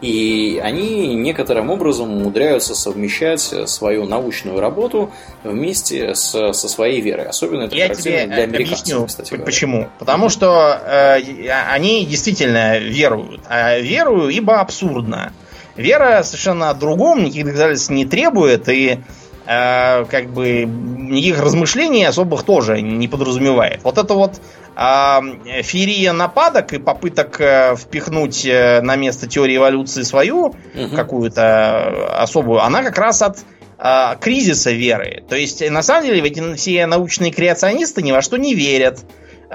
и 0.00 0.60
они 0.62 1.14
некоторым 1.14 1.70
образом 1.70 2.10
умудряются 2.12 2.74
совмещать 2.74 3.40
свою 3.40 4.06
научную 4.06 4.60
работу 4.60 5.10
вместе 5.42 6.14
с, 6.14 6.52
со 6.52 6.68
своей 6.68 7.00
верой. 7.00 7.26
Особенно 7.26 7.64
это 7.64 7.74
Я 7.74 7.88
тебе 7.88 8.26
для 8.26 8.44
американцев, 8.44 8.82
объясню, 8.82 9.06
кстати 9.06 9.30
говоря. 9.30 9.44
Почему? 9.44 9.88
Потому 9.98 10.28
что 10.28 10.80
э, 10.84 11.48
они 11.72 12.04
действительно 12.06 12.78
веруют. 12.78 13.40
А 13.48 13.78
верую, 13.78 14.28
ибо 14.28 14.60
абсурдно. 14.60 15.32
Вера 15.76 16.22
совершенно 16.22 16.70
о 16.70 16.74
другом, 16.74 17.24
никаких 17.24 17.46
доказательств 17.46 17.90
не 17.90 18.06
требует, 18.06 18.68
и 18.68 19.00
э, 19.46 20.04
как 20.04 20.30
бы 20.30 20.64
никаких 20.64 21.40
размышлений 21.40 22.04
особых 22.04 22.42
тоже 22.42 22.80
не 22.80 23.08
подразумевает. 23.08 23.82
Вот 23.82 23.98
это 23.98 24.14
вот 24.14 24.40
а 24.76 25.22
феерия 25.62 26.12
нападок 26.12 26.72
и 26.72 26.78
попыток 26.78 27.40
э, 27.40 27.76
впихнуть 27.76 28.44
э, 28.44 28.80
на 28.80 28.96
место 28.96 29.28
теории 29.28 29.56
эволюции 29.56 30.02
свою 30.02 30.46
угу. 30.46 30.56
какую-то 30.96 32.20
особую, 32.20 32.60
она 32.60 32.82
как 32.82 32.98
раз 32.98 33.22
от 33.22 33.38
а, 33.78 34.16
кризиса 34.16 34.70
веры. 34.70 35.24
То 35.28 35.36
есть, 35.36 35.68
на 35.68 35.82
самом 35.82 36.06
деле, 36.06 36.22
эти 36.22 36.54
все 36.54 36.86
научные 36.86 37.32
креационисты 37.32 38.02
ни 38.02 38.12
во 38.12 38.22
что 38.22 38.36
не 38.36 38.54
верят. 38.54 39.00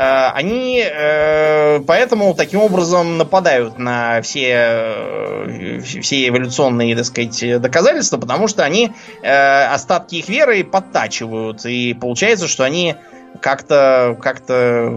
А, 0.02 0.32
они 0.32 0.82
э, 0.82 1.82
поэтому 1.82 2.34
таким 2.34 2.62
образом 2.62 3.18
нападают 3.18 3.78
на 3.78 4.22
все, 4.22 5.84
все 6.02 6.30
эволюционные, 6.30 6.96
так 6.96 7.04
сказать, 7.04 7.62
доказательства, 7.62 8.18
потому 8.18 8.48
что 8.48 8.64
они 8.64 8.94
остатки 9.22 10.16
их 10.16 10.30
веры 10.30 10.64
подтачивают. 10.64 11.66
И 11.66 11.94
получается, 11.94 12.48
что 12.48 12.64
они 12.64 12.96
как-то 13.42 14.18
как-то 14.22 14.90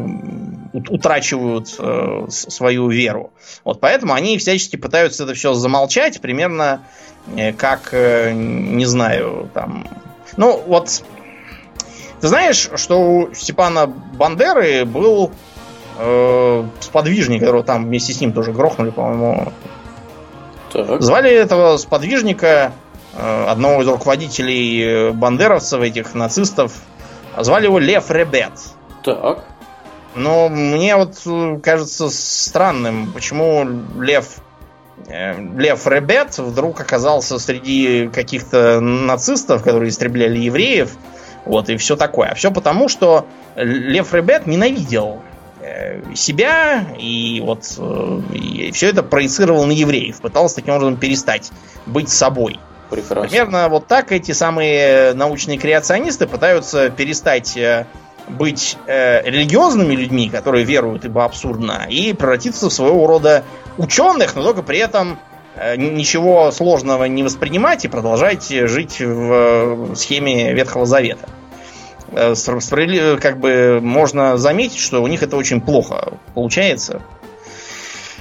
утрачивают 0.73 1.75
э, 1.79 2.27
свою 2.29 2.89
веру. 2.89 3.33
Вот 3.65 3.81
поэтому 3.81 4.15
они 4.15 4.39
всячески 4.39 4.77
пытаются 4.77 5.25
это 5.25 5.35
все 5.35 5.53
замолчать, 5.55 6.21
примерно 6.21 6.83
э, 7.37 7.53
как, 7.53 7.91
э, 7.93 8.33
не 8.33 8.87
знаю, 8.87 9.51
там. 9.53 9.87
Ну, 10.37 10.63
вот 10.67 11.03
ты 12.23 12.29
знаешь, 12.29 12.71
что 12.77 13.01
у 13.01 13.35
Степана 13.35 13.87
Бандеры 13.87 14.87
был 14.87 15.33
э, 15.99 16.65
сподвижник, 16.81 17.41
которого 17.41 17.65
там 17.65 17.85
вместе 17.85 18.15
с 18.15 18.21
ним 18.21 18.33
тоже 18.33 18.53
грохнули, 18.53 18.91
по-моему. 18.91 19.53
Так. 20.73 21.03
Звали 21.03 21.31
этого 21.31 21.77
сподвижника, 21.77 22.73
э, 23.15 23.45
одного 23.47 23.83
из 23.83 23.89
руководителей 23.89 24.83
э, 24.83 25.11
бандеровцев, 25.11 25.81
этих 25.83 26.15
нацистов, 26.15 26.73
Звали 27.39 27.65
его 27.65 27.79
Лев 27.79 28.11
Ребет. 28.11 28.53
Так. 29.03 29.45
Но 30.15 30.49
мне 30.49 30.97
вот 30.97 31.17
э, 31.27 31.59
кажется 31.63 32.11
странным, 32.11 33.13
почему 33.13 33.67
Лев 33.99 34.37
э, 35.09 35.41
Лев 35.57 35.87
Ребет 35.87 36.39
вдруг 36.39 36.81
оказался 36.81 37.39
среди 37.39 38.09
каких-то 38.09 38.81
нацистов, 38.81 39.63
которые 39.63 39.89
истребляли 39.89 40.39
евреев, 40.39 40.93
вот, 41.45 41.69
и 41.69 41.77
все 41.77 41.97
такое. 41.97 42.31
А 42.31 42.35
все 42.35 42.51
потому, 42.51 42.89
что 42.89 43.27
Лев 43.57 44.13
Ребет 44.15 44.47
ненавидел 44.47 45.23
э, 45.61 46.15
себя 46.15 46.87
и 46.99 47.41
вот 47.45 47.79
и 48.33 48.71
все 48.73 48.89
это 48.89 49.03
проецировал 49.03 49.65
на 49.67 49.73
евреев, 49.73 50.21
пытался 50.21 50.57
таким 50.57 50.75
образом 50.75 50.97
перестать 50.97 51.51
быть 51.87 52.09
собой. 52.09 52.59
Прекрасно. 52.91 53.29
Примерно 53.29 53.69
вот 53.69 53.87
так 53.87 54.13
эти 54.13 54.33
самые 54.33 55.15
научные 55.15 55.57
креационисты 55.57 56.27
пытаются 56.27 56.91
перестать 56.91 57.57
быть 58.29 58.77
э, 58.87 59.23
религиозными 59.29 59.95
людьми, 59.95 60.29
которые 60.29 60.65
веруют, 60.65 61.05
ибо 61.05 61.25
абсурдно, 61.25 61.87
и 61.89 62.13
превратиться 62.13 62.69
в 62.69 62.73
своего 62.73 63.07
рода 63.07 63.45
ученых, 63.79 64.35
но 64.35 64.43
только 64.43 64.63
при 64.63 64.79
этом 64.79 65.13
э, 65.13 65.32
ничего 65.77 66.51
сложного 66.51 67.05
не 67.05 67.23
воспринимать 67.23 67.85
и 67.85 67.89
продолжать 67.89 68.49
жить 68.49 69.01
в 69.01 69.93
э, 69.93 69.95
схеме 69.97 70.53
Ветхого 70.53 70.87
Завета. 70.87 71.29
Э, 72.13 72.35
как 73.21 73.39
бы 73.39 73.81
можно 73.83 74.37
заметить, 74.37 74.79
что 74.79 75.03
у 75.03 75.07
них 75.07 75.23
это 75.23 75.37
очень 75.37 75.61
плохо 75.61 76.15
получается. 76.35 77.03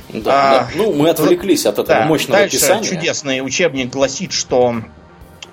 Да, 0.09 0.31
а, 0.33 0.59
да. 0.59 0.69
Ну, 0.75 0.93
мы 0.93 1.09
отвлеклись 1.09 1.65
от 1.65 1.75
этого 1.79 1.99
да, 1.99 2.05
мощного 2.05 2.41
дальше 2.41 2.57
писания. 2.57 2.83
Чудесный 2.83 3.41
учебник 3.41 3.91
гласит, 3.91 4.33
что 4.33 4.75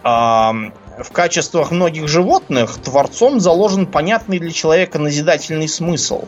а, 0.02 0.52
в 0.98 1.12
качествах 1.12 1.70
многих 1.70 2.08
животных 2.08 2.78
Творцом 2.82 3.40
заложен 3.40 3.86
понятный 3.86 4.38
для 4.38 4.50
человека 4.50 4.98
назидательный 4.98 5.68
смысл. 5.68 6.24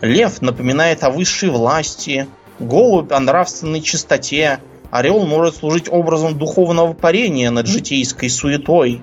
Лев 0.00 0.40
напоминает 0.42 1.04
о 1.04 1.10
высшей 1.10 1.50
власти, 1.50 2.26
голубь 2.58 3.12
о 3.12 3.20
нравственной 3.20 3.80
чистоте, 3.80 4.60
орел 4.94 5.26
может 5.26 5.56
служить 5.56 5.88
образом 5.90 6.38
духовного 6.38 6.92
парения 6.92 7.50
над 7.50 7.66
житейской 7.66 8.30
суетой. 8.30 9.02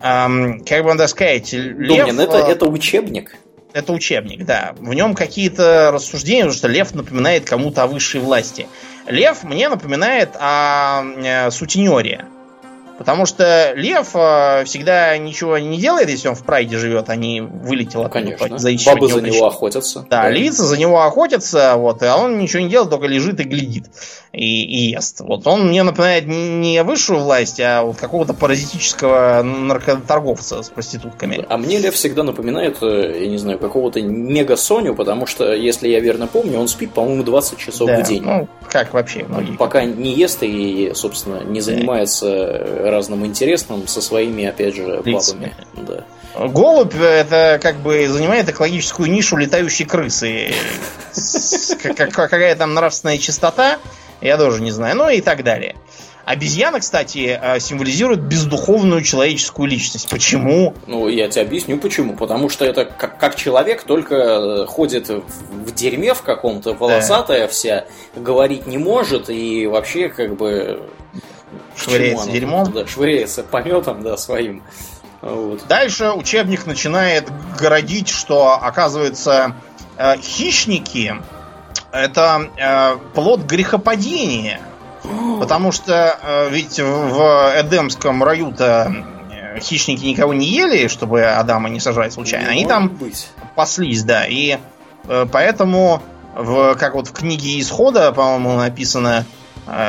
Эм, 0.00 0.64
как 0.64 0.84
бы 0.84 0.90
надо 0.90 1.08
сказать, 1.08 1.52
лев... 1.52 2.06
Думнин, 2.06 2.20
это, 2.20 2.36
это 2.36 2.66
учебник. 2.66 3.34
Это 3.72 3.92
учебник, 3.92 4.44
да. 4.44 4.74
В 4.78 4.94
нем 4.94 5.14
какие-то 5.14 5.90
рассуждения, 5.92 6.42
потому 6.42 6.56
что 6.56 6.68
лев 6.68 6.94
напоминает 6.94 7.44
кому-то 7.44 7.82
о 7.82 7.88
высшей 7.88 8.20
власти. 8.20 8.68
Лев 9.08 9.42
мне 9.42 9.68
напоминает 9.68 10.30
о 10.38 11.02
э, 11.16 11.50
сутенере. 11.50 12.24
Потому 12.98 13.26
что 13.26 13.72
лев 13.74 14.10
э, 14.14 14.64
всегда 14.64 15.16
ничего 15.18 15.58
не 15.58 15.78
делает, 15.78 16.08
если 16.08 16.28
он 16.28 16.34
в 16.34 16.44
прайде 16.44 16.78
живет, 16.78 17.08
а 17.08 17.16
не 17.16 17.40
вылетел 17.40 18.02
ну, 18.02 18.08
конечно. 18.08 18.58
заищивать 18.58 19.00
Бабы 19.00 19.12
за 19.12 19.20
него 19.20 19.46
охотятся. 19.46 20.06
Да, 20.08 20.22
да, 20.22 20.30
львицы 20.30 20.62
за 20.62 20.78
него 20.78 21.02
охотятся, 21.02 21.74
вот, 21.76 22.02
а 22.02 22.16
он 22.16 22.38
ничего 22.38 22.62
не 22.62 22.70
делает, 22.70 22.90
только 22.90 23.06
лежит 23.06 23.40
и 23.40 23.44
глядит 23.44 23.86
и, 24.36 24.64
и 24.64 24.90
ест. 24.90 25.20
Вот 25.20 25.46
он 25.46 25.68
мне 25.68 25.82
напоминает 25.82 26.26
не 26.26 26.82
высшую 26.82 27.20
власть, 27.20 27.58
а 27.58 27.82
вот 27.82 27.96
какого-то 27.96 28.34
паразитического 28.34 29.42
наркоторговца 29.42 30.62
с 30.62 30.68
проститутками. 30.68 31.44
А 31.48 31.56
мне 31.56 31.78
лев 31.78 31.94
всегда 31.94 32.22
напоминает, 32.22 32.76
э, 32.82 33.22
я 33.22 33.28
не 33.28 33.38
знаю, 33.38 33.58
какого-то 33.58 34.02
мега 34.02 34.56
Соню, 34.56 34.94
потому 34.94 35.26
что, 35.26 35.54
если 35.54 35.88
я 35.88 36.00
верно 36.00 36.26
помню, 36.26 36.58
он 36.58 36.68
спит, 36.68 36.92
по-моему, 36.92 37.22
20 37.22 37.58
часов 37.58 37.88
да, 37.88 38.02
в 38.02 38.06
день. 38.06 38.22
Ну, 38.22 38.48
как 38.70 38.92
вообще 38.92 39.24
многие. 39.24 39.56
Пока 39.56 39.84
не 39.84 40.12
ест 40.12 40.42
и, 40.42 40.92
собственно, 40.94 41.42
не 41.42 41.60
занимается 41.60 42.26
разным 42.90 43.24
интересным 43.26 43.86
со 43.86 44.00
своими, 44.00 44.44
опять 44.44 44.74
же, 44.74 45.02
бабами. 45.04 45.54
Да. 45.74 46.04
Голубь 46.48 46.94
это 46.94 47.58
как 47.62 47.76
бы 47.76 48.06
занимает 48.08 48.48
экологическую 48.48 49.10
нишу 49.10 49.36
летающей 49.36 49.86
крысы. 49.86 50.52
Какая 52.12 52.54
там 52.56 52.74
нравственная 52.74 53.18
чистота, 53.18 53.78
я 54.20 54.36
тоже 54.36 54.62
не 54.62 54.70
знаю. 54.70 54.96
Ну 54.96 55.08
и 55.08 55.20
так 55.20 55.44
далее. 55.44 55.76
Обезьяна, 56.26 56.80
кстати, 56.80 57.38
э, 57.40 57.60
символизирует 57.60 58.20
бездуховную 58.20 59.00
человеческую 59.02 59.68
личность. 59.68 60.10
Почему? 60.10 60.74
Ну, 60.88 61.06
я 61.06 61.28
тебе 61.28 61.42
объясню 61.42 61.78
почему. 61.78 62.16
Потому 62.16 62.48
что 62.48 62.64
это 62.64 62.84
как, 62.84 63.16
как 63.16 63.36
человек 63.36 63.84
только 63.84 64.14
э, 64.16 64.66
ходит 64.66 65.08
в 65.08 65.72
дерьме 65.72 66.14
в 66.14 66.22
каком-то, 66.22 66.74
волосатая 66.74 67.42
да. 67.42 67.46
вся, 67.46 67.84
говорить 68.16 68.66
не 68.66 68.76
может 68.76 69.30
и 69.30 69.68
вообще 69.68 70.08
как 70.08 70.36
бы... 70.36 70.82
Швыряется 71.76 72.30
дерьмом? 72.30 72.72
Да, 72.72 72.86
швыряется 72.86 73.42
пометом, 73.42 74.02
да, 74.02 74.16
своим. 74.16 74.62
Вот. 75.22 75.66
Дальше 75.68 76.12
учебник 76.12 76.66
начинает 76.66 77.28
городить, 77.58 78.08
что, 78.08 78.52
оказывается, 78.52 79.56
э, 79.96 80.16
хищники 80.18 81.14
это 81.92 82.50
э, 82.56 82.96
плод 83.14 83.42
грехопадения. 83.42 84.60
Потому 85.40 85.72
что 85.72 86.18
э, 86.22 86.48
ведь 86.50 86.78
в 86.78 87.52
Эдемском 87.60 88.22
раю-то 88.22 89.06
хищники 89.60 90.04
никого 90.04 90.34
не 90.34 90.46
ели, 90.46 90.88
чтобы 90.88 91.24
Адама 91.24 91.68
не 91.68 91.80
сажать 91.80 92.12
случайно. 92.12 92.50
Они 92.50 92.66
там 92.66 92.88
быть. 92.88 93.28
паслись, 93.54 94.02
да. 94.02 94.26
И 94.26 94.58
э, 95.04 95.26
поэтому, 95.30 96.02
в, 96.34 96.74
как 96.76 96.94
вот 96.94 97.08
в 97.08 97.12
книге 97.12 97.58
Исхода, 97.60 98.12
по-моему, 98.12 98.56
написано, 98.56 99.24
э, 99.24 99.45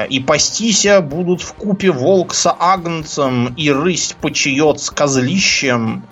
и 0.09 0.19
пастися 0.19 1.01
будут 1.01 1.41
в 1.41 1.53
купе 1.53 1.91
волк 1.91 2.33
с 2.33 2.51
агнцем, 2.59 3.53
и 3.55 3.71
рысь 3.71 4.15
почает 4.21 4.79
с 4.79 4.89
козлищем, 4.89 6.03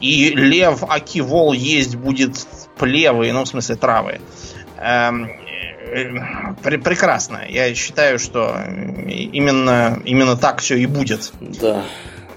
и 0.00 0.30
лев 0.30 0.84
аки-вол 0.88 1.52
есть 1.52 1.96
будет 1.96 2.46
плевы, 2.78 3.32
ну, 3.32 3.44
в 3.44 3.48
смысле, 3.48 3.76
травы. 3.76 4.20
Эм, 4.78 5.26
э, 5.26 6.54
пр 6.62 6.80
прекрасно. 6.80 7.42
Я 7.48 7.74
считаю, 7.74 8.18
что 8.18 8.56
именно, 9.06 10.00
именно 10.04 10.36
так 10.36 10.60
все 10.60 10.76
и 10.76 10.86
будет. 10.86 11.32
Да. 11.40 11.84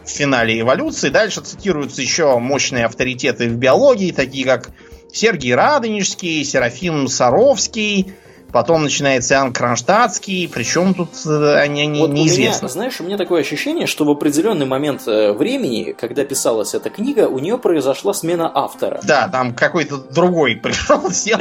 В 0.03 0.09
финале 0.09 0.59
эволюции. 0.59 1.09
Дальше 1.09 1.41
цитируются 1.41 2.01
еще 2.01 2.37
мощные 2.37 2.85
авторитеты 2.85 3.47
в 3.47 3.55
биологии, 3.55 4.11
такие 4.11 4.45
как 4.45 4.71
Сергей 5.13 5.55
Радонежский, 5.55 6.43
Серафим 6.43 7.07
Саровский, 7.07 8.13
Потом 8.53 8.83
начинается 8.83 9.33
Иоанн 9.33 9.51
Кронштадтский, 9.51 10.47
причем 10.47 10.93
тут 10.93 11.09
э, 11.25 11.55
они, 11.55 11.81
они 11.81 11.99
вот 11.99 12.11
неизвестно. 12.11 12.59
У 12.59 12.61
меня, 12.61 12.69
знаешь, 12.69 13.01
у 13.01 13.03
меня 13.03 13.17
такое 13.17 13.41
ощущение, 13.41 13.87
что 13.87 14.05
в 14.05 14.11
определенный 14.11 14.67
момент 14.67 15.07
э, 15.07 15.33
времени, 15.33 15.95
когда 15.99 16.23
писалась 16.23 16.75
эта 16.75 16.91
книга, 16.91 17.27
у 17.27 17.39
нее 17.39 17.57
произошла 17.57 18.13
смена 18.13 18.51
автора. 18.53 19.01
Да, 19.03 19.27
там 19.27 19.55
какой-то 19.55 19.97
другой 19.97 20.55
пришел, 20.63 21.09
сел, 21.09 21.39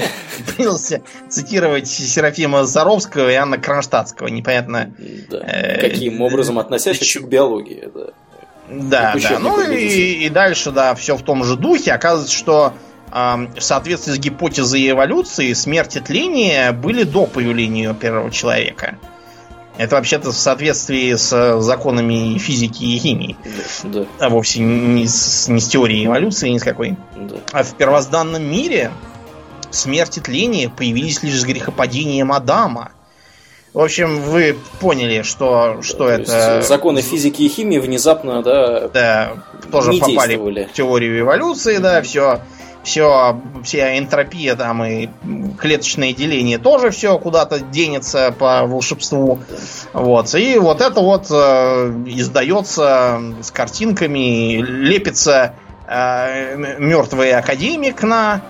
принялся 0.56 1.02
цитировать 1.28 1.86
Серафима 1.86 2.64
Заровского 2.64 3.30
и 3.30 3.34
Анна 3.34 3.58
Кронштадтского, 3.58 4.28
непонятно. 4.28 4.94
Да. 5.30 5.38
Э, 5.40 5.80
Каким 5.82 6.22
образом 6.22 6.58
относящихся 6.58 7.20
к 7.20 7.28
биологии, 7.28 7.90
да. 7.94 8.06
Да, 8.70 9.14
да. 9.22 9.38
Ну 9.38 9.60
и, 9.70 10.24
и 10.24 10.30
дальше, 10.30 10.70
да, 10.70 10.94
все 10.94 11.14
в 11.18 11.22
том 11.22 11.44
же 11.44 11.56
духе. 11.56 11.92
Оказывается, 11.92 12.34
что 12.34 12.72
в 13.12 13.60
соответствии 13.60 14.12
с 14.12 14.18
гипотезой 14.18 14.90
эволюции, 14.90 15.52
смерть 15.52 15.96
и 15.96 16.00
тление 16.00 16.72
были 16.72 17.02
до 17.02 17.26
появления 17.26 17.92
первого 17.94 18.30
человека. 18.30 18.96
Это 19.78 19.96
вообще-то 19.96 20.32
в 20.32 20.36
соответствии 20.36 21.14
с 21.14 21.60
законами 21.60 22.36
физики 22.38 22.84
и 22.84 22.98
химии. 22.98 23.36
Да, 23.84 24.00
да. 24.00 24.06
А 24.18 24.28
вовсе 24.28 24.60
не 24.60 25.06
с, 25.06 25.48
не 25.48 25.60
с 25.60 25.68
теорией 25.68 26.06
эволюции, 26.06 26.50
ни 26.50 26.58
с 26.58 26.62
какой. 26.62 26.96
Да. 27.16 27.36
А 27.52 27.62
в 27.62 27.74
первозданном 27.74 28.42
мире 28.42 28.90
смерть 29.70 30.18
и 30.18 30.20
тление 30.20 30.68
появились 30.68 31.22
лишь 31.22 31.40
с 31.40 31.44
грехопадением 31.44 32.32
Адама. 32.32 32.92
В 33.72 33.80
общем, 33.80 34.20
вы 34.20 34.58
поняли, 34.80 35.22
что, 35.22 35.76
да, 35.76 35.82
что 35.82 36.08
это... 36.08 36.60
Законы 36.60 37.00
физики 37.00 37.42
и 37.42 37.48
химии 37.48 37.78
внезапно, 37.78 38.42
да, 38.42 38.88
да 38.88 39.32
тоже 39.70 39.94
попали 39.94 40.36
в 40.36 40.72
теорию 40.74 41.20
эволюции, 41.20 41.78
да, 41.78 42.02
все 42.02 42.40
все, 42.82 43.40
вся 43.62 43.98
энтропия 43.98 44.56
там 44.56 44.84
и 44.84 45.08
клеточное 45.58 46.12
деление 46.12 46.58
тоже 46.58 46.90
все 46.90 47.18
куда-то 47.18 47.60
денется 47.60 48.34
по 48.36 48.66
волшебству. 48.66 49.40
Вот. 49.92 50.34
И 50.34 50.58
вот 50.58 50.80
это 50.80 51.00
вот 51.00 51.26
э, 51.30 52.02
издается 52.06 53.20
с 53.40 53.50
картинками, 53.50 54.56
лепится 54.56 55.54
э, 55.86 56.56
мертвый 56.78 57.32
академик 57.32 58.02
на 58.02 58.42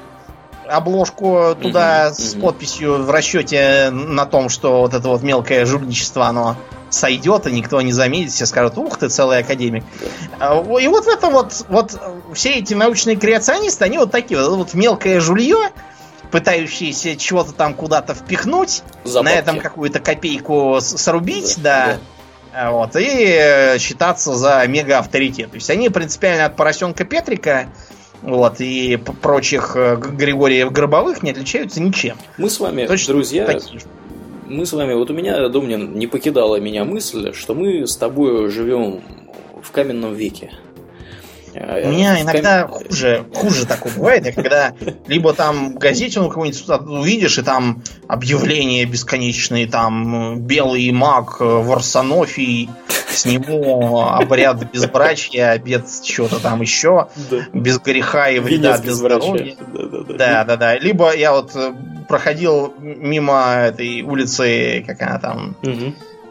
обложку 0.68 1.56
туда 1.60 2.09
угу, 2.09 2.14
с 2.14 2.34
угу. 2.34 2.42
подписью 2.42 3.02
в 3.04 3.10
расчете 3.10 3.90
на 3.90 4.26
том, 4.26 4.48
что 4.48 4.80
вот 4.80 4.94
это 4.94 5.09
вот 5.09 5.22
мелкое 5.22 5.66
жульничество, 5.66 6.26
оно 6.26 6.56
сойдет, 6.93 7.47
и 7.47 7.52
никто 7.52 7.81
не 7.81 7.93
заметит, 7.93 8.32
все 8.32 8.47
скажут, 8.47 8.78
ух 8.78 8.98
ты, 8.98 9.09
целый 9.09 9.39
академик. 9.39 9.85
А, 10.39 10.62
и 10.78 10.89
вот 10.89 11.06
это 11.06 11.28
вот, 11.28 11.64
вот 11.69 11.98
все 12.35 12.55
эти 12.55 12.74
научные 12.74 13.16
креационисты, 13.16 13.85
они 13.85 13.98
вот 13.98 14.10
такие, 14.10 14.40
вот, 14.40 14.56
вот 14.56 14.74
мелкое 14.74 15.20
жулье, 15.20 15.70
пытающиеся 16.31 17.16
чего-то 17.16 17.52
там 17.52 17.74
куда-то 17.74 18.14
впихнуть, 18.14 18.82
Забавки. 19.05 19.35
на 19.35 19.39
этом 19.39 19.60
какую-то 19.60 20.01
копейку 20.01 20.78
срубить, 20.81 21.56
да, 21.62 21.86
да. 21.86 21.98
да. 22.52 22.70
Вот, 22.70 22.97
и 22.97 23.36
э, 23.39 23.78
считаться 23.78 24.35
за 24.35 24.66
мега 24.66 24.98
авторитет. 24.98 25.51
То 25.51 25.56
есть 25.56 25.70
они 25.70 25.89
принципиально 25.89 26.47
от 26.47 26.56
поросенка 26.56 27.05
Петрика 27.05 27.69
вот, 28.23 28.60
и 28.60 28.97
прочих 28.97 29.73
э, 29.74 29.97
Григориев 29.97 30.70
Гробовых 30.73 31.23
не 31.23 31.32
отличаются 31.32 31.81
ничем. 31.81 32.16
Мы 32.39 32.48
с 32.48 32.60
вами, 32.60 32.86
Точно 32.86 33.14
друзья, 33.14 33.47
такие 33.47 33.81
мы 34.52 34.66
с 34.66 34.72
вами, 34.72 34.94
вот 34.94 35.10
у 35.10 35.14
меня, 35.14 35.48
Домнин, 35.48 35.94
не 35.94 36.06
покидала 36.06 36.60
меня 36.60 36.84
мысль, 36.84 37.32
что 37.32 37.54
мы 37.54 37.86
с 37.86 37.96
тобой 37.96 38.48
живем 38.50 39.00
в 39.62 39.70
каменном 39.72 40.14
веке. 40.14 40.52
У 41.54 41.88
меня 41.90 42.20
иногда 42.20 42.66
хуже, 42.66 43.24
хуже 43.34 43.66
такое 43.66 43.92
бывает, 43.92 44.34
когда 44.34 44.74
либо 45.06 45.32
там 45.32 45.74
в 45.74 45.78
газете 45.78 46.20
ну, 46.20 46.28
какой-нибудь 46.28 46.64
увидишь, 46.88 47.38
и 47.38 47.42
там 47.42 47.82
объявления 48.08 48.84
бесконечные, 48.84 49.66
там 49.66 50.40
белый 50.40 50.90
маг 50.92 51.40
Варсонофий, 51.40 52.70
сниму 53.10 54.00
обряд 54.02 54.70
безбрачия, 54.72 55.50
обед 55.50 55.86
чего-то 56.02 56.40
там 56.40 56.62
еще, 56.62 57.08
без 57.52 57.78
греха 57.78 58.30
и 58.30 58.38
вреда, 58.38 58.78
без 58.78 58.94
здоровья. 58.94 59.54
Да, 60.18 60.44
да, 60.44 60.56
да. 60.56 60.78
Либо 60.78 61.14
я 61.14 61.32
вот 61.32 61.54
э, 61.54 61.72
проходил 62.08 62.74
мимо 62.78 63.54
этой 63.66 64.02
улицы, 64.02 64.84
как 64.86 65.02
она 65.02 65.18
там, 65.18 65.56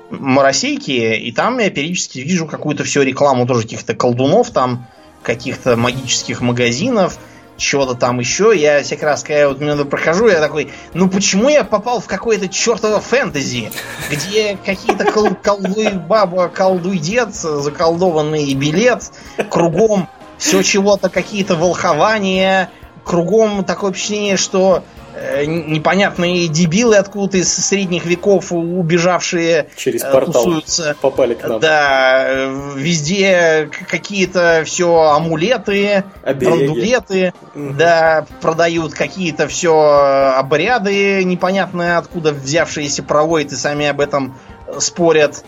Моросейки, 0.10 0.92
и 0.92 1.32
там 1.32 1.60
я 1.60 1.70
периодически 1.70 2.20
вижу 2.20 2.46
какую-то 2.46 2.84
всю 2.84 3.02
рекламу 3.02 3.48
тоже 3.48 3.64
каких-то 3.64 3.96
колдунов 3.96 4.52
там, 4.52 4.88
каких-то 5.24 5.78
магических 5.78 6.42
магазинов, 6.42 7.18
чего-то 7.58 7.96
там 7.96 8.20
еще. 8.20 8.54
Я 8.56 8.84
всякий 8.84 9.06
раз, 9.06 9.24
когда 9.24 9.40
я 9.40 9.50
вот 9.50 9.60
мимо 9.60 9.86
прохожу, 9.86 10.28
я 10.28 10.40
такой, 10.40 10.72
ну 10.94 11.10
почему 11.10 11.50
я 11.50 11.64
попал 11.64 12.02
в 12.02 12.08
какое-то 12.08 12.48
чертово 12.48 13.00
фэнтези, 13.00 13.72
где 14.10 14.58
какие-то 14.66 15.12
кол 15.12 15.30
колдуй 15.42 15.90
баба, 15.94 16.50
колдуй 16.50 16.98
дед, 16.98 17.34
заколдованный 17.34 18.54
билет, 18.54 19.12
кругом 19.50 20.10
все 20.38 20.64
чего-то, 20.64 21.10
какие-то 21.10 21.56
волхования, 21.56 22.72
кругом 23.04 23.64
такое 23.64 23.92
впечатление, 23.92 24.38
что 24.38 24.84
Э, 25.14 25.46
непонятные 25.46 26.48
дебилы 26.48 26.96
откуда-то 26.96 27.38
из 27.38 27.54
средних 27.54 28.06
веков 28.06 28.54
убежавшие 28.54 29.68
через 29.76 30.04
э, 30.04 30.12
портал 30.12 30.44
тусуются. 30.46 30.96
попали 31.02 31.34
к 31.34 31.46
нам. 31.46 31.60
Да, 31.60 32.24
э, 32.28 32.74
везде 32.78 33.70
какие-то 33.90 34.64
все 34.66 35.10
амулеты, 35.10 36.06
брандулеты, 36.24 37.34
угу. 37.54 37.74
да, 37.78 38.26
продают 38.40 38.94
какие-то 38.94 39.50
все 39.50 40.34
обряды 40.38 41.24
непонятные 41.26 41.98
откуда 41.98 42.32
взявшиеся 42.32 43.04
проводят 43.04 43.52
и 43.52 43.56
сами 43.56 43.88
об 43.88 44.00
этом 44.00 44.38
спорят. 44.80 45.44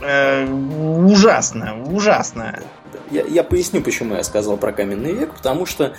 Э, 0.00 0.46
ужасно, 0.46 1.76
ужасно. 1.90 2.60
Я, 3.10 3.22
я 3.22 3.42
поясню, 3.42 3.80
почему 3.80 4.14
я 4.14 4.22
сказал 4.22 4.56
про 4.56 4.72
каменный 4.72 5.12
век, 5.12 5.34
потому 5.34 5.66
что 5.66 5.84
э, 5.84 5.92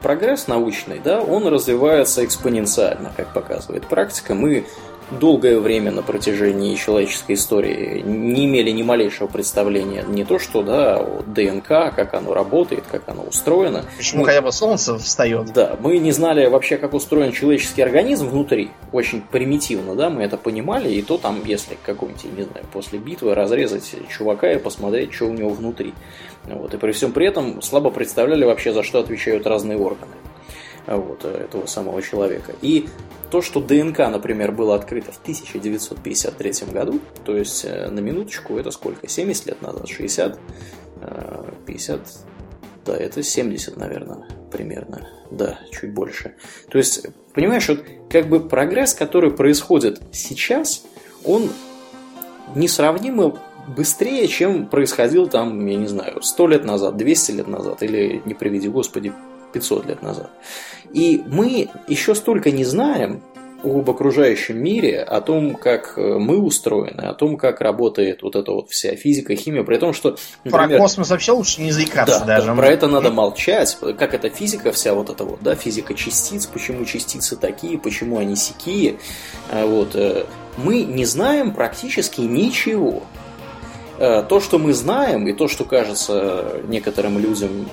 прогресс 0.00 0.46
научный, 0.46 1.00
да, 1.00 1.20
он 1.20 1.46
развивается 1.46 2.24
экспоненциально, 2.24 3.12
как 3.16 3.32
показывает 3.32 3.86
практика. 3.86 4.34
Мы 4.34 4.66
долгое 5.10 5.58
время 5.58 5.90
на 5.90 6.02
протяжении 6.02 6.74
человеческой 6.74 7.34
истории 7.34 8.00
не 8.00 8.46
имели 8.46 8.70
ни 8.70 8.82
малейшего 8.82 9.26
представления 9.26 10.04
не 10.06 10.24
то 10.24 10.38
что 10.38 10.62
да, 10.62 10.98
о 10.98 11.22
ДНК, 11.26 11.68
как 11.68 12.14
оно 12.14 12.34
работает, 12.34 12.84
как 12.90 13.08
оно 13.08 13.22
устроено. 13.22 13.84
Почему 13.96 14.22
мы, 14.22 14.26
хотя 14.26 14.42
бы 14.42 14.52
солнце 14.52 14.98
встает? 14.98 15.52
Да, 15.52 15.76
мы 15.80 15.98
не 15.98 16.12
знали 16.12 16.46
вообще, 16.46 16.76
как 16.76 16.94
устроен 16.94 17.32
человеческий 17.32 17.82
организм 17.82 18.28
внутри. 18.28 18.70
Очень 18.92 19.22
примитивно, 19.22 19.94
да, 19.94 20.10
мы 20.10 20.22
это 20.22 20.36
понимали, 20.36 20.90
и 20.90 21.02
то 21.02 21.18
там, 21.18 21.42
если 21.44 21.76
какой-нибудь, 21.82 22.24
не 22.24 22.42
знаю, 22.42 22.66
после 22.72 22.98
битвы 22.98 23.34
разрезать 23.34 23.94
чувака 24.08 24.52
и 24.52 24.58
посмотреть, 24.58 25.12
что 25.12 25.26
у 25.26 25.32
него 25.32 25.50
внутри. 25.50 25.94
Вот. 26.44 26.72
И 26.74 26.76
при 26.76 26.92
всем 26.92 27.12
при 27.12 27.26
этом 27.26 27.60
слабо 27.62 27.90
представляли 27.90 28.44
вообще, 28.44 28.72
за 28.72 28.82
что 28.82 29.00
отвечают 29.00 29.46
разные 29.46 29.78
органы 29.78 30.12
вот, 30.96 31.24
этого 31.24 31.66
самого 31.66 32.02
человека. 32.02 32.54
И 32.62 32.88
то, 33.30 33.42
что 33.42 33.60
ДНК, 33.60 33.98
например, 33.98 34.52
было 34.52 34.74
открыто 34.74 35.12
в 35.12 35.18
1953 35.20 36.52
году, 36.72 37.00
то 37.24 37.36
есть 37.36 37.64
э, 37.64 37.88
на 37.90 38.00
минуточку 38.00 38.56
это 38.56 38.70
сколько? 38.70 39.08
70 39.08 39.46
лет 39.46 39.62
назад? 39.62 39.88
60? 39.88 40.38
50? 41.66 42.00
Э, 42.00 42.02
да, 42.86 42.96
это 42.96 43.22
70, 43.22 43.76
наверное, 43.76 44.26
примерно. 44.50 45.06
Да, 45.30 45.58
чуть 45.70 45.92
больше. 45.92 46.34
То 46.70 46.78
есть, 46.78 47.06
понимаешь, 47.34 47.68
вот 47.68 47.84
как 48.08 48.28
бы 48.28 48.40
прогресс, 48.40 48.94
который 48.94 49.30
происходит 49.30 50.00
сейчас, 50.12 50.84
он 51.24 51.50
несравнимо 52.54 53.38
быстрее, 53.76 54.26
чем 54.26 54.66
происходил 54.66 55.28
там, 55.28 55.66
я 55.66 55.76
не 55.76 55.86
знаю, 55.86 56.22
100 56.22 56.46
лет 56.48 56.64
назад, 56.64 56.96
200 56.96 57.32
лет 57.32 57.48
назад, 57.48 57.82
или, 57.82 58.22
не 58.24 58.32
приведи 58.32 58.68
господи, 58.68 59.12
500 59.52 59.86
лет 59.86 60.02
назад. 60.02 60.30
И 60.92 61.22
мы 61.26 61.68
еще 61.86 62.14
столько 62.14 62.50
не 62.50 62.64
знаем 62.64 63.22
об 63.64 63.90
окружающем 63.90 64.62
мире, 64.62 65.02
о 65.02 65.20
том, 65.20 65.54
как 65.54 65.94
э, 65.96 66.00
мы 66.00 66.38
устроены, 66.38 67.00
о 67.00 67.14
том, 67.14 67.36
как 67.36 67.60
работает 67.60 68.22
вот 68.22 68.36
эта 68.36 68.52
вот 68.52 68.70
вся 68.70 68.94
физика, 68.94 69.34
химия, 69.34 69.64
при 69.64 69.78
том, 69.78 69.92
что... 69.92 70.16
Например, 70.44 70.68
про 70.68 70.78
космос 70.78 71.10
вообще 71.10 71.32
лучше 71.32 71.60
не 71.60 71.72
заикаться 71.72 72.20
да, 72.20 72.26
даже. 72.26 72.46
Да, 72.46 72.54
про 72.54 72.68
это 72.68 72.86
надо 72.86 73.10
молчать, 73.10 73.76
как 73.98 74.14
эта 74.14 74.30
физика 74.30 74.70
вся 74.70 74.94
вот 74.94 75.10
эта 75.10 75.24
вот, 75.24 75.40
да, 75.42 75.56
физика 75.56 75.94
частиц, 75.94 76.46
почему 76.46 76.84
частицы 76.84 77.36
такие, 77.36 77.78
почему 77.78 78.18
они 78.18 78.36
сякие, 78.36 78.98
а 79.50 79.66
вот, 79.66 79.96
э, 79.96 80.24
мы 80.56 80.84
не 80.84 81.04
знаем 81.04 81.52
практически 81.52 82.20
ничего. 82.20 83.02
Э, 83.98 84.22
то, 84.22 84.38
что 84.38 84.58
мы 84.58 84.72
знаем, 84.72 85.26
и 85.26 85.32
то, 85.32 85.48
что 85.48 85.64
кажется 85.64 86.62
некоторым 86.68 87.18
людям, 87.18 87.68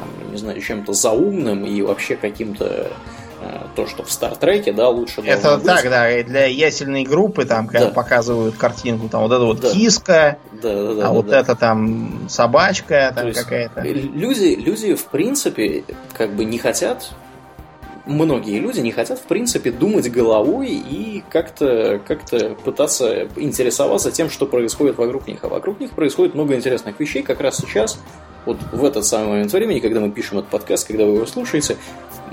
там, 0.00 0.32
не 0.32 0.38
знаю, 0.38 0.60
чем-то 0.60 0.92
заумным 0.92 1.64
и 1.64 1.82
вообще 1.82 2.16
каким-то 2.16 2.90
э, 3.40 3.58
то, 3.76 3.86
что 3.86 4.02
в 4.02 4.10
Стартреке, 4.10 4.72
да, 4.72 4.88
лучше 4.88 5.20
Это 5.20 5.56
быть. 5.56 5.66
так, 5.66 5.84
да, 5.84 6.10
и 6.10 6.22
для 6.22 6.46
ясельной 6.46 7.04
группы, 7.04 7.44
там, 7.44 7.66
когда 7.66 7.88
да. 7.88 7.92
показывают 7.92 8.56
картинку, 8.56 9.08
там, 9.08 9.22
вот 9.22 9.32
это 9.32 9.44
вот 9.44 9.60
да. 9.60 9.70
киска, 9.70 10.38
да, 10.52 10.74
да, 10.74 10.82
да, 10.84 10.90
а 10.92 10.94
да, 10.94 11.10
вот 11.10 11.26
да. 11.26 11.40
это 11.40 11.54
там 11.54 12.28
собачка 12.28 13.12
там 13.14 13.32
какая-то. 13.32 13.82
Люди, 13.82 14.54
люди, 14.54 14.94
в 14.94 15.04
принципе, 15.06 15.84
как 16.14 16.34
бы 16.34 16.44
не 16.44 16.58
хотят 16.58 17.12
многие 18.06 18.58
люди 18.58 18.80
не 18.80 18.90
хотят, 18.90 19.18
в 19.18 19.24
принципе, 19.24 19.70
думать 19.70 20.10
головой 20.10 20.70
и 20.70 21.22
как-то 21.30 22.00
как 22.06 22.22
пытаться 22.64 23.28
интересоваться 23.36 24.10
тем, 24.10 24.30
что 24.30 24.46
происходит 24.46 24.98
вокруг 24.98 25.28
них. 25.28 25.38
А 25.42 25.48
вокруг 25.48 25.80
них 25.80 25.90
происходит 25.92 26.34
много 26.34 26.54
интересных 26.54 26.98
вещей 26.98 27.22
как 27.22 27.40
раз 27.40 27.58
сейчас, 27.58 28.00
вот 28.46 28.58
в 28.72 28.84
этот 28.84 29.04
самый 29.04 29.28
момент 29.28 29.52
времени, 29.52 29.80
когда 29.80 30.00
мы 30.00 30.10
пишем 30.10 30.38
этот 30.38 30.50
подкаст, 30.50 30.86
когда 30.86 31.04
вы 31.04 31.16
его 31.16 31.26
слушаете, 31.26 31.76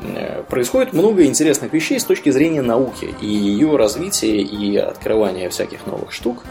э, 0.01 0.43
происходит 0.43 0.93
много 0.93 1.25
интересных 1.25 1.73
вещей 1.73 1.99
с 1.99 2.03
точки 2.03 2.29
зрения 2.29 2.61
науки 2.61 3.13
и 3.21 3.27
ее 3.27 3.75
развития 3.75 4.37
и 4.37 4.77
открывания 4.77 5.49
всяких 5.49 5.85
новых 5.85 6.11
штук 6.11 6.43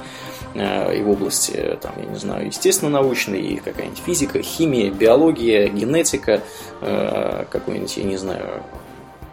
э, 0.55 0.99
и 0.99 1.03
в 1.03 1.11
области, 1.11 1.79
там, 1.81 1.93
я 1.97 2.05
не 2.05 2.19
знаю, 2.19 2.47
естественно-научной, 2.47 3.41
и 3.41 3.57
какая-нибудь 3.57 4.03
физика, 4.05 4.43
химия, 4.43 4.91
биология, 4.91 5.69
генетика, 5.69 6.43
э, 6.83 7.45
какой-нибудь, 7.51 7.97
я 7.97 8.05
не 8.05 8.17
знаю, 8.17 8.63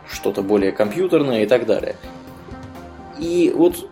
что-то 0.09 0.41
более 0.41 0.71
компьютерное 0.71 1.43
и 1.43 1.45
так 1.45 1.65
далее. 1.65 1.95
И 3.19 3.51
вот 3.55 3.89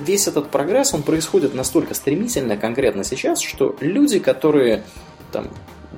весь 0.00 0.26
этот 0.26 0.48
прогресс, 0.48 0.94
он 0.94 1.02
происходит 1.02 1.54
настолько 1.54 1.94
стремительно, 1.94 2.56
конкретно 2.56 3.04
сейчас, 3.04 3.40
что 3.40 3.76
люди, 3.80 4.18
которые 4.18 4.82
там 5.34 5.48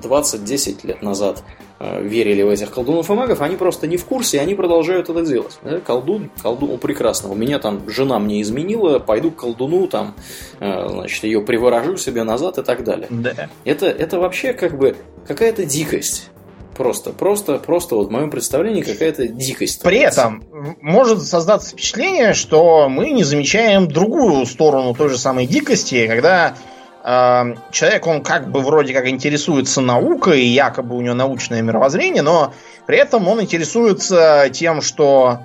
20-10 0.02 0.86
лет 0.86 1.02
назад 1.02 1.42
э, 1.78 2.02
верили 2.02 2.42
в 2.42 2.48
этих 2.48 2.70
колдунов 2.70 3.10
и 3.10 3.14
магов, 3.14 3.40
они 3.40 3.56
просто 3.56 3.86
не 3.86 3.96
в 3.96 4.04
курсе, 4.04 4.38
и 4.38 4.40
они 4.40 4.54
продолжают 4.54 5.08
это 5.08 5.24
делать. 5.24 5.58
Да? 5.62 5.80
Колдун, 5.80 6.30
колдун, 6.42 6.70
ну, 6.70 6.78
прекрасно. 6.78 7.30
У 7.30 7.34
меня 7.34 7.58
там 7.58 7.88
жена 7.88 8.18
мне 8.18 8.42
изменила, 8.42 8.98
пойду 8.98 9.30
к 9.30 9.36
колдуну, 9.36 9.86
там, 9.86 10.14
э, 10.60 10.88
значит, 10.88 11.24
ее 11.24 11.40
приворожу 11.42 11.96
себе 11.96 12.24
назад 12.24 12.58
и 12.58 12.62
так 12.62 12.84
далее. 12.84 13.08
Да. 13.10 13.48
Это, 13.64 13.86
это 13.86 14.18
вообще 14.18 14.52
как 14.52 14.78
бы 14.78 14.96
какая-то 15.26 15.64
дикость. 15.64 16.30
Просто, 16.76 17.12
просто, 17.12 17.56
просто 17.56 17.94
вот 17.94 18.08
в 18.08 18.10
моем 18.10 18.30
представлении 18.30 18.82
какая-то 18.82 19.28
дикость. 19.28 19.82
При 19.82 19.98
этом 20.00 20.44
может 20.82 21.22
создаться 21.22 21.70
впечатление, 21.70 22.34
что 22.34 22.90
мы 22.90 23.12
не 23.12 23.24
замечаем 23.24 23.88
другую 23.88 24.44
сторону 24.44 24.94
той 24.94 25.08
же 25.08 25.16
самой 25.16 25.46
дикости, 25.46 26.06
когда 26.06 26.54
человек, 27.70 28.04
он 28.08 28.22
как 28.22 28.48
бы 28.50 28.60
вроде 28.60 28.92
как 28.92 29.06
интересуется 29.06 29.80
наукой, 29.80 30.42
якобы 30.42 30.96
у 30.96 31.00
него 31.00 31.14
научное 31.14 31.62
мировоззрение, 31.62 32.22
но 32.22 32.52
при 32.86 32.98
этом 32.98 33.28
он 33.28 33.40
интересуется 33.40 34.50
тем, 34.52 34.82
что 34.82 35.42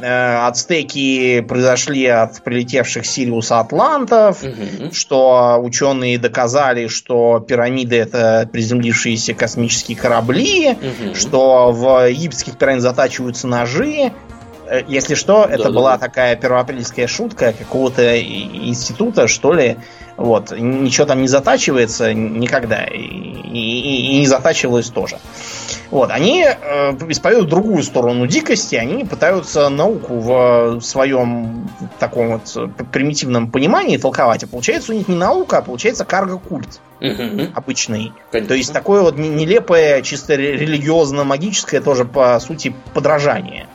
э, 0.00 0.46
ацтеки 0.46 1.40
произошли 1.42 2.06
от 2.06 2.42
прилетевших 2.42 3.06
Сириуса 3.06 3.60
Атлантов, 3.60 4.42
угу. 4.42 4.92
что 4.92 5.60
ученые 5.62 6.18
доказали, 6.18 6.88
что 6.88 7.38
пирамиды 7.38 7.94
это 7.94 8.48
приземлившиеся 8.52 9.34
космические 9.34 9.96
корабли, 9.96 10.70
угу. 10.70 11.14
что 11.14 11.70
в 11.70 12.08
египетских 12.10 12.58
пирамидах 12.58 12.82
затачиваются 12.82 13.46
ножи. 13.46 14.12
Э, 14.66 14.82
если 14.86 15.14
что, 15.14 15.44
это 15.44 15.64
да, 15.64 15.70
была 15.70 15.92
да. 15.92 16.06
такая 16.06 16.36
первоапрельская 16.36 17.06
шутка 17.06 17.52
какого-то 17.52 18.20
института, 18.20 19.28
что 19.28 19.52
ли. 19.52 19.76
Вот. 20.16 20.52
Ничего 20.52 21.06
там 21.06 21.22
не 21.22 21.28
затачивается 21.28 22.14
никогда. 22.14 22.84
И, 22.84 22.98
и, 22.98 24.16
и 24.16 24.18
не 24.20 24.26
затачивалось 24.26 24.88
тоже. 24.88 25.18
Вот, 25.90 26.10
они 26.10 26.44
э, 26.44 26.90
исповедуют 27.08 27.50
другую 27.50 27.82
сторону 27.82 28.26
дикости, 28.26 28.74
они 28.74 29.04
пытаются 29.04 29.68
науку 29.68 30.18
в 30.18 30.80
своем 30.80 31.68
таком 32.00 32.32
вот 32.32 32.70
примитивном 32.90 33.50
понимании 33.50 33.96
толковать, 33.96 34.42
а 34.42 34.46
получается 34.48 34.92
у 34.92 34.96
них 34.96 35.06
не 35.06 35.14
наука, 35.14 35.58
а 35.58 35.62
получается 35.62 36.04
карго-культ 36.04 36.80
угу. 37.00 37.52
обычный. 37.54 38.12
Конечно. 38.32 38.48
То 38.48 38.54
есть 38.54 38.72
такое 38.72 39.02
вот 39.02 39.18
нелепое, 39.18 40.02
чисто 40.02 40.34
религиозно-магическое 40.34 41.80
тоже, 41.80 42.04
по 42.04 42.38
сути, 42.40 42.74
подражание. 42.92 43.66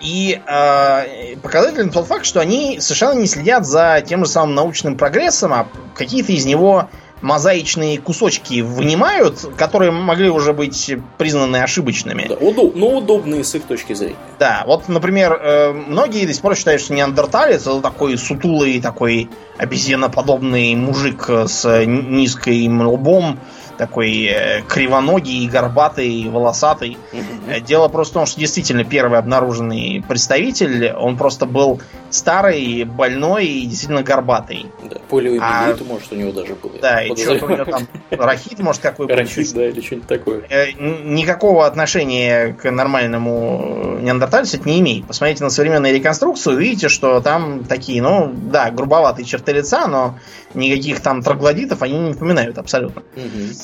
И 0.00 0.40
э, 0.46 1.36
показательный 1.42 1.90
тот 1.90 2.06
факт, 2.06 2.24
что 2.24 2.40
они 2.40 2.80
совершенно 2.80 3.18
не 3.18 3.26
следят 3.26 3.66
за 3.66 4.02
тем 4.06 4.24
же 4.24 4.30
самым 4.30 4.54
научным 4.54 4.96
прогрессом, 4.96 5.52
а 5.52 5.68
какие-то 5.94 6.32
из 6.32 6.46
него 6.46 6.88
мозаичные 7.20 7.98
кусочки 7.98 8.62
вынимают, 8.62 9.40
которые 9.56 9.90
могли 9.90 10.30
уже 10.30 10.52
быть 10.54 10.94
признаны 11.18 11.58
ошибочными. 11.58 12.26
Да, 12.28 12.36
удоб, 12.36 12.74
но 12.74 12.96
удобные 12.96 13.44
с 13.44 13.54
их 13.54 13.64
точки 13.64 13.92
зрения. 13.92 14.16
Да, 14.38 14.64
вот, 14.66 14.88
например, 14.88 15.32
э, 15.34 15.72
многие 15.72 16.26
до 16.26 16.32
сих 16.32 16.42
пор 16.42 16.56
считают, 16.56 16.80
что 16.80 16.94
неандерталец 16.94 17.62
это 17.62 17.80
такой 17.80 18.16
сутулый, 18.16 18.80
такой 18.80 19.28
обезьяноподобный 19.58 20.74
мужик 20.76 21.28
с 21.28 21.84
низким 21.84 22.88
лбом, 22.88 23.38
такой 23.80 24.26
э, 24.26 24.60
кривоногий, 24.68 25.48
горбатый, 25.48 26.28
волосатый. 26.28 26.98
Угу. 27.14 27.60
Дело 27.66 27.88
просто 27.88 28.12
в 28.12 28.14
том, 28.14 28.26
что 28.26 28.38
действительно 28.38 28.84
первый 28.84 29.18
обнаруженный 29.18 30.04
представитель, 30.06 30.92
он 30.92 31.16
просто 31.16 31.46
был 31.46 31.80
старый, 32.10 32.84
больной 32.84 33.46
и 33.46 33.66
действительно 33.66 34.02
горбатый. 34.02 34.66
Да, 34.82 34.98
полиомиелит, 35.08 35.80
а, 35.80 35.84
может, 35.84 36.12
у 36.12 36.14
него 36.14 36.30
даже 36.30 36.54
был. 36.56 36.72
Да, 36.82 37.02
и 37.02 37.16
что-то 37.16 37.46
у 37.46 37.48
него 37.48 37.64
там 37.64 37.88
рахит, 38.10 38.58
может, 38.58 38.82
какой 38.82 39.06
был. 39.06 39.14
Рахит, 39.14 39.50
да, 39.54 39.66
или 39.66 39.80
что-нибудь 39.80 40.08
такое. 40.08 40.42
Э, 40.50 40.72
никакого 40.72 41.66
отношения 41.66 42.52
к 42.52 42.70
нормальному 42.70 43.96
неандертальцу 44.02 44.58
это 44.58 44.68
не 44.68 44.80
имеет. 44.80 45.06
Посмотрите 45.06 45.42
на 45.42 45.48
современную 45.48 45.94
реконструкцию, 45.94 46.56
увидите, 46.56 46.90
что 46.90 47.20
там 47.22 47.64
такие, 47.64 48.02
ну, 48.02 48.30
да, 48.30 48.70
грубоватые 48.70 49.24
черты 49.24 49.52
лица, 49.52 49.86
но 49.86 50.18
никаких 50.52 51.00
там 51.00 51.22
троглодитов 51.22 51.80
они 51.80 51.98
не 51.98 52.10
напоминают 52.10 52.58
абсолютно. 52.58 53.02
Угу. 53.16 53.54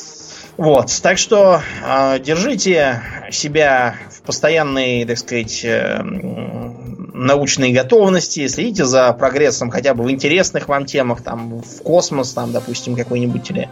Вот, 0.57 0.91
так 1.03 1.19
что 1.19 1.61
э, 1.85 2.19
держите 2.19 3.03
себя 3.31 3.97
в 4.11 4.23
постоянной, 4.23 5.05
так 5.05 5.19
сказать, 5.19 5.63
э, 5.65 6.01
научной 6.03 7.73
готовности, 7.73 8.47
следите 8.47 8.87
за 8.87 9.13
прогрессом 9.13 9.71
хотя 9.71 9.93
бы 9.93 10.05
в 10.05 10.11
интересных 10.11 10.69
вам 10.69 10.87
темах, 10.87 11.23
там, 11.23 11.61
в 11.61 11.83
космос, 11.83 12.33
там, 12.33 12.53
допустим, 12.53 12.97
какой-нибудь, 12.97 13.51
или 13.51 13.69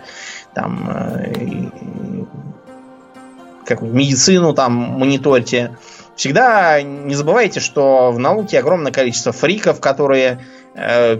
там, 0.54 0.90
э, 0.90 1.32
как 3.64 3.80
медицину 3.80 4.52
там 4.52 4.72
мониторьте. 4.74 5.78
Всегда 6.16 6.82
не 6.82 7.14
забывайте, 7.14 7.60
что 7.60 8.12
в 8.12 8.18
науке 8.18 8.58
огромное 8.58 8.92
количество 8.92 9.32
фриков, 9.32 9.80
которые 9.80 10.40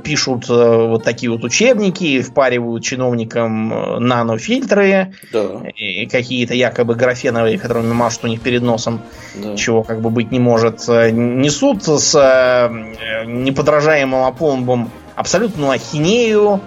пишут 0.03 0.51
э, 0.51 0.87
вот 0.89 1.05
такие 1.05 1.31
вот 1.31 1.45
учебники, 1.45 2.23
впаривают 2.23 2.83
чиновникам 2.83 3.73
э, 3.73 3.99
нанофильтры, 4.01 5.15
да. 5.33 5.63
и 5.77 6.07
какие-то 6.07 6.55
якобы 6.55 6.97
графеновые, 6.97 7.59
которыми 7.59 7.93
машут 7.93 8.25
у 8.25 8.27
них 8.27 8.41
перед 8.41 8.63
носом, 8.63 9.03
да. 9.37 9.57
чего 9.57 9.85
как 9.85 10.01
бы 10.01 10.11
быть 10.11 10.33
не 10.33 10.41
может, 10.41 10.89
несут 10.89 11.85
с 11.85 12.15
неподражаемым 13.27 14.25
опломбом 14.25 14.91
абсолютную 15.15 15.71
ахинею 15.71 16.61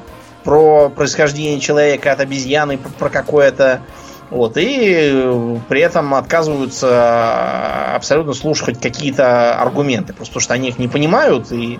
про 0.45 0.89
происхождение 0.89 1.59
человека 1.59 2.13
от 2.13 2.21
обезьяны, 2.21 2.77
про 2.77 3.09
какое-то 3.09 3.81
вот, 4.29 4.53
и 4.57 5.57
при 5.69 5.81
этом 5.81 6.13
отказываются 6.13 7.95
абсолютно 7.95 8.33
слушать 8.33 8.79
какие-то 8.79 9.55
аргументы, 9.59 10.13
просто 10.13 10.33
потому 10.33 10.41
что 10.41 10.53
они 10.53 10.69
их 10.69 10.79
не 10.79 10.87
понимают 10.87 11.51
и 11.51 11.79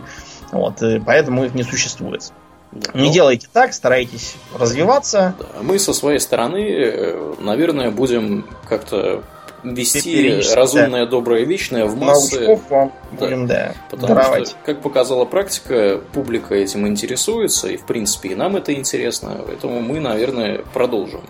вот, 0.52 0.82
и 0.82 1.00
поэтому 1.00 1.46
их 1.46 1.54
не 1.54 1.64
существует. 1.64 2.32
Да, 2.72 2.92
не 2.94 3.08
ну, 3.08 3.14
делайте 3.14 3.48
так, 3.52 3.74
старайтесь 3.74 4.36
развиваться. 4.54 5.36
Да, 5.40 5.46
мы 5.62 5.80
со 5.80 5.94
своей 5.94 6.20
стороны, 6.20 6.70
э, 6.70 7.34
наверное, 7.40 7.92
будем 7.92 8.46
как-то 8.68 9.24
вести 9.64 10.42
разумное, 10.54 11.06
да. 11.06 11.12
доброе, 11.12 11.46
вечное 11.46 11.86
в 11.86 11.96
массы. 11.98 12.40
Научков 12.40 12.70
вам 12.70 12.92
да. 13.12 13.18
будем, 13.18 13.48
да, 13.48 13.74
Потому 13.90 14.16
даровать. 14.16 14.50
что, 14.50 14.58
как 14.66 14.82
показала 14.82 15.26
практика, 15.26 16.02
публика 16.14 16.56
этим 16.56 16.88
интересуется, 16.88 17.70
и 17.70 17.78
в 17.78 17.86
принципе 17.86 18.30
и 18.30 18.36
нам 18.36 18.56
это 18.56 18.74
интересно, 18.74 19.42
поэтому 19.46 19.82
мы, 19.82 20.00
наверное, 20.00 20.60
продолжим 20.74 21.22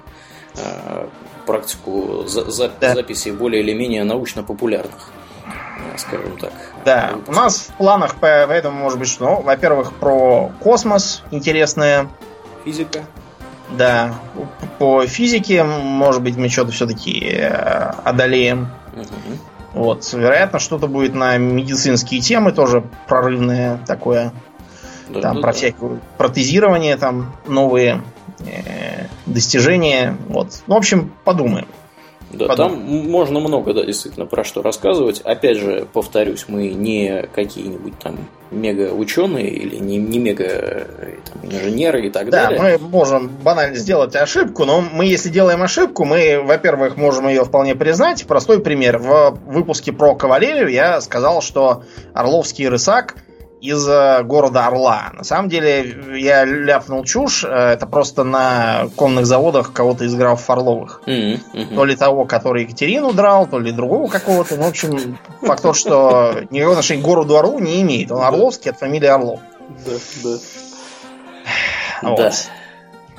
э, 0.55 1.07
практику 1.45 2.25
за, 2.27 2.49
за, 2.49 2.71
да. 2.79 2.95
записей 2.95 3.31
более 3.31 3.61
или 3.61 3.73
менее 3.73 4.03
научно-популярных 4.03 5.11
скажем 5.97 6.37
так. 6.37 6.53
Да, 6.85 7.15
у 7.27 7.31
нас 7.31 7.69
в 7.69 7.73
планах 7.73 8.15
поэтому 8.19 8.77
может 8.77 8.99
быть 8.99 9.07
что, 9.09 9.25
ну, 9.25 9.41
во-первых, 9.41 9.93
про 9.93 10.51
космос 10.61 11.23
интересная. 11.31 12.09
Физика. 12.65 13.05
Да, 13.69 14.13
по 14.79 15.05
физике, 15.05 15.63
может 15.63 16.21
быть, 16.21 16.37
мы 16.37 16.47
что-то 16.47 16.71
все-таки 16.71 17.19
э, 17.25 17.47
одолеем. 18.03 18.69
Угу. 18.93 19.83
Вот, 19.83 20.11
вероятно, 20.13 20.59
что-то 20.59 20.87
будет 20.87 21.13
на 21.13 21.37
медицинские 21.37 22.21
темы 22.21 22.51
тоже 22.51 22.83
прорывное 23.07 23.77
такое. 23.85 24.31
Да, 25.09 25.21
там 25.21 25.35
да, 25.35 25.41
про 25.41 25.51
да. 25.51 25.57
всякое 25.57 25.99
протезирование, 26.17 26.97
там 26.97 27.35
новые 27.45 28.01
э, 28.39 29.07
достижения. 29.25 30.17
Вот. 30.29 30.61
Ну, 30.67 30.75
в 30.75 30.77
общем, 30.77 31.11
подумаем. 31.23 31.67
Да, 32.31 32.47
Подумай. 32.47 32.71
там 32.71 33.09
можно 33.09 33.39
много, 33.39 33.73
да, 33.73 33.83
действительно, 33.83 34.25
про 34.25 34.43
что 34.43 34.61
рассказывать. 34.61 35.21
Опять 35.21 35.57
же, 35.57 35.87
повторюсь, 35.93 36.45
мы 36.47 36.69
не 36.69 37.23
какие-нибудь 37.33 37.97
там 37.99 38.17
мега 38.51 38.93
ученые 38.93 39.49
или 39.49 39.77
не, 39.77 39.97
не 39.97 40.19
мега 40.19 40.87
там, 41.31 41.49
инженеры 41.49 42.07
и 42.07 42.09
так 42.09 42.29
да, 42.29 42.43
далее. 42.43 42.59
Да, 42.59 42.83
мы 42.83 42.89
можем 42.89 43.29
банально 43.29 43.75
сделать 43.77 44.15
ошибку, 44.15 44.65
но 44.65 44.81
мы, 44.81 45.05
если 45.05 45.29
делаем 45.29 45.61
ошибку, 45.61 46.03
мы, 46.03 46.41
во-первых, 46.43 46.97
можем 46.97 47.27
ее 47.29 47.45
вполне 47.45 47.75
признать. 47.75 48.25
Простой 48.27 48.61
пример. 48.61 48.97
В 48.97 49.37
выпуске 49.45 49.93
про 49.93 50.15
кавалерию 50.15 50.67
я 50.67 50.99
сказал, 51.01 51.41
что 51.41 51.83
Орловский 52.13 52.67
рысак 52.67 53.15
из 53.61 53.85
города 54.25 54.67
Орла. 54.67 55.11
На 55.13 55.23
самом 55.23 55.49
деле, 55.49 56.19
я 56.19 56.45
ляпнул 56.45 57.03
чушь. 57.03 57.43
Э, 57.43 57.73
это 57.73 57.87
просто 57.87 58.23
на 58.23 58.87
конных 58.95 59.25
заводах 59.25 59.73
кого-то 59.73 60.05
из 60.05 60.15
графов 60.15 60.49
Орловых. 60.49 61.01
Mm-hmm. 61.05 61.39
Mm-hmm. 61.53 61.75
То 61.75 61.85
ли 61.85 61.95
того, 61.95 62.25
который 62.25 62.63
Екатерину 62.63 63.13
драл, 63.13 63.47
то 63.47 63.59
ли 63.59 63.71
другого 63.71 64.07
какого-то. 64.07 64.55
Ну, 64.55 64.63
в 64.63 64.69
общем, 64.69 65.17
факт 65.41 65.63
тот, 65.63 65.75
что 65.75 66.35
никакого 66.49 66.73
отношения 66.73 67.01
к 67.01 67.05
городу 67.05 67.37
Орлу 67.37 67.59
не 67.59 67.81
имеет. 67.81 68.11
Он 68.11 68.21
Орловский 68.21 68.71
от 68.71 68.79
фамилии 68.79 69.07
Орлов. 69.07 69.39
Да, 69.85 69.93
да. 70.23 70.37
Вот. 72.03 72.17
Да. 72.17 72.31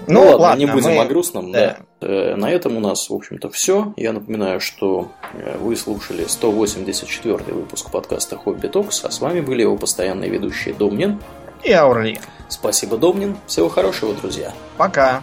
Ну, 0.07 0.15
ну 0.15 0.21
ладно, 0.21 0.39
ладно, 0.39 0.59
не 0.61 0.67
будем 0.67 0.91
мы... 0.91 1.01
о 1.01 1.05
грустном. 1.07 1.53
Да. 1.53 1.59
Да. 1.59 1.77
Э, 2.01 2.37
на 2.37 2.51
этом 2.51 2.77
у 2.77 2.81
нас, 2.81 3.11
в 3.11 3.15
общем-то, 3.15 3.51
все. 3.51 3.93
Я 3.97 4.13
напоминаю, 4.13 4.61
что 4.61 5.11
э, 5.35 5.59
вы 5.59 5.77
слушали 5.77 6.25
184 6.27 7.37
выпуск 7.53 7.91
подкаста 7.91 8.37
Хобби 8.37 8.69
Токс, 8.69 9.05
а 9.05 9.11
с 9.11 9.21
вами 9.21 9.41
были 9.41 9.63
его 9.63 9.77
постоянные 9.77 10.31
ведущие 10.31 10.75
Домнин 10.75 11.21
и 11.65 11.73
Аурли. 11.73 12.21
Спасибо, 12.49 12.97
Домнин. 12.97 13.37
Всего 13.47 13.69
хорошего, 13.69 14.15
друзья. 14.15 14.53
Пока. 14.77 15.23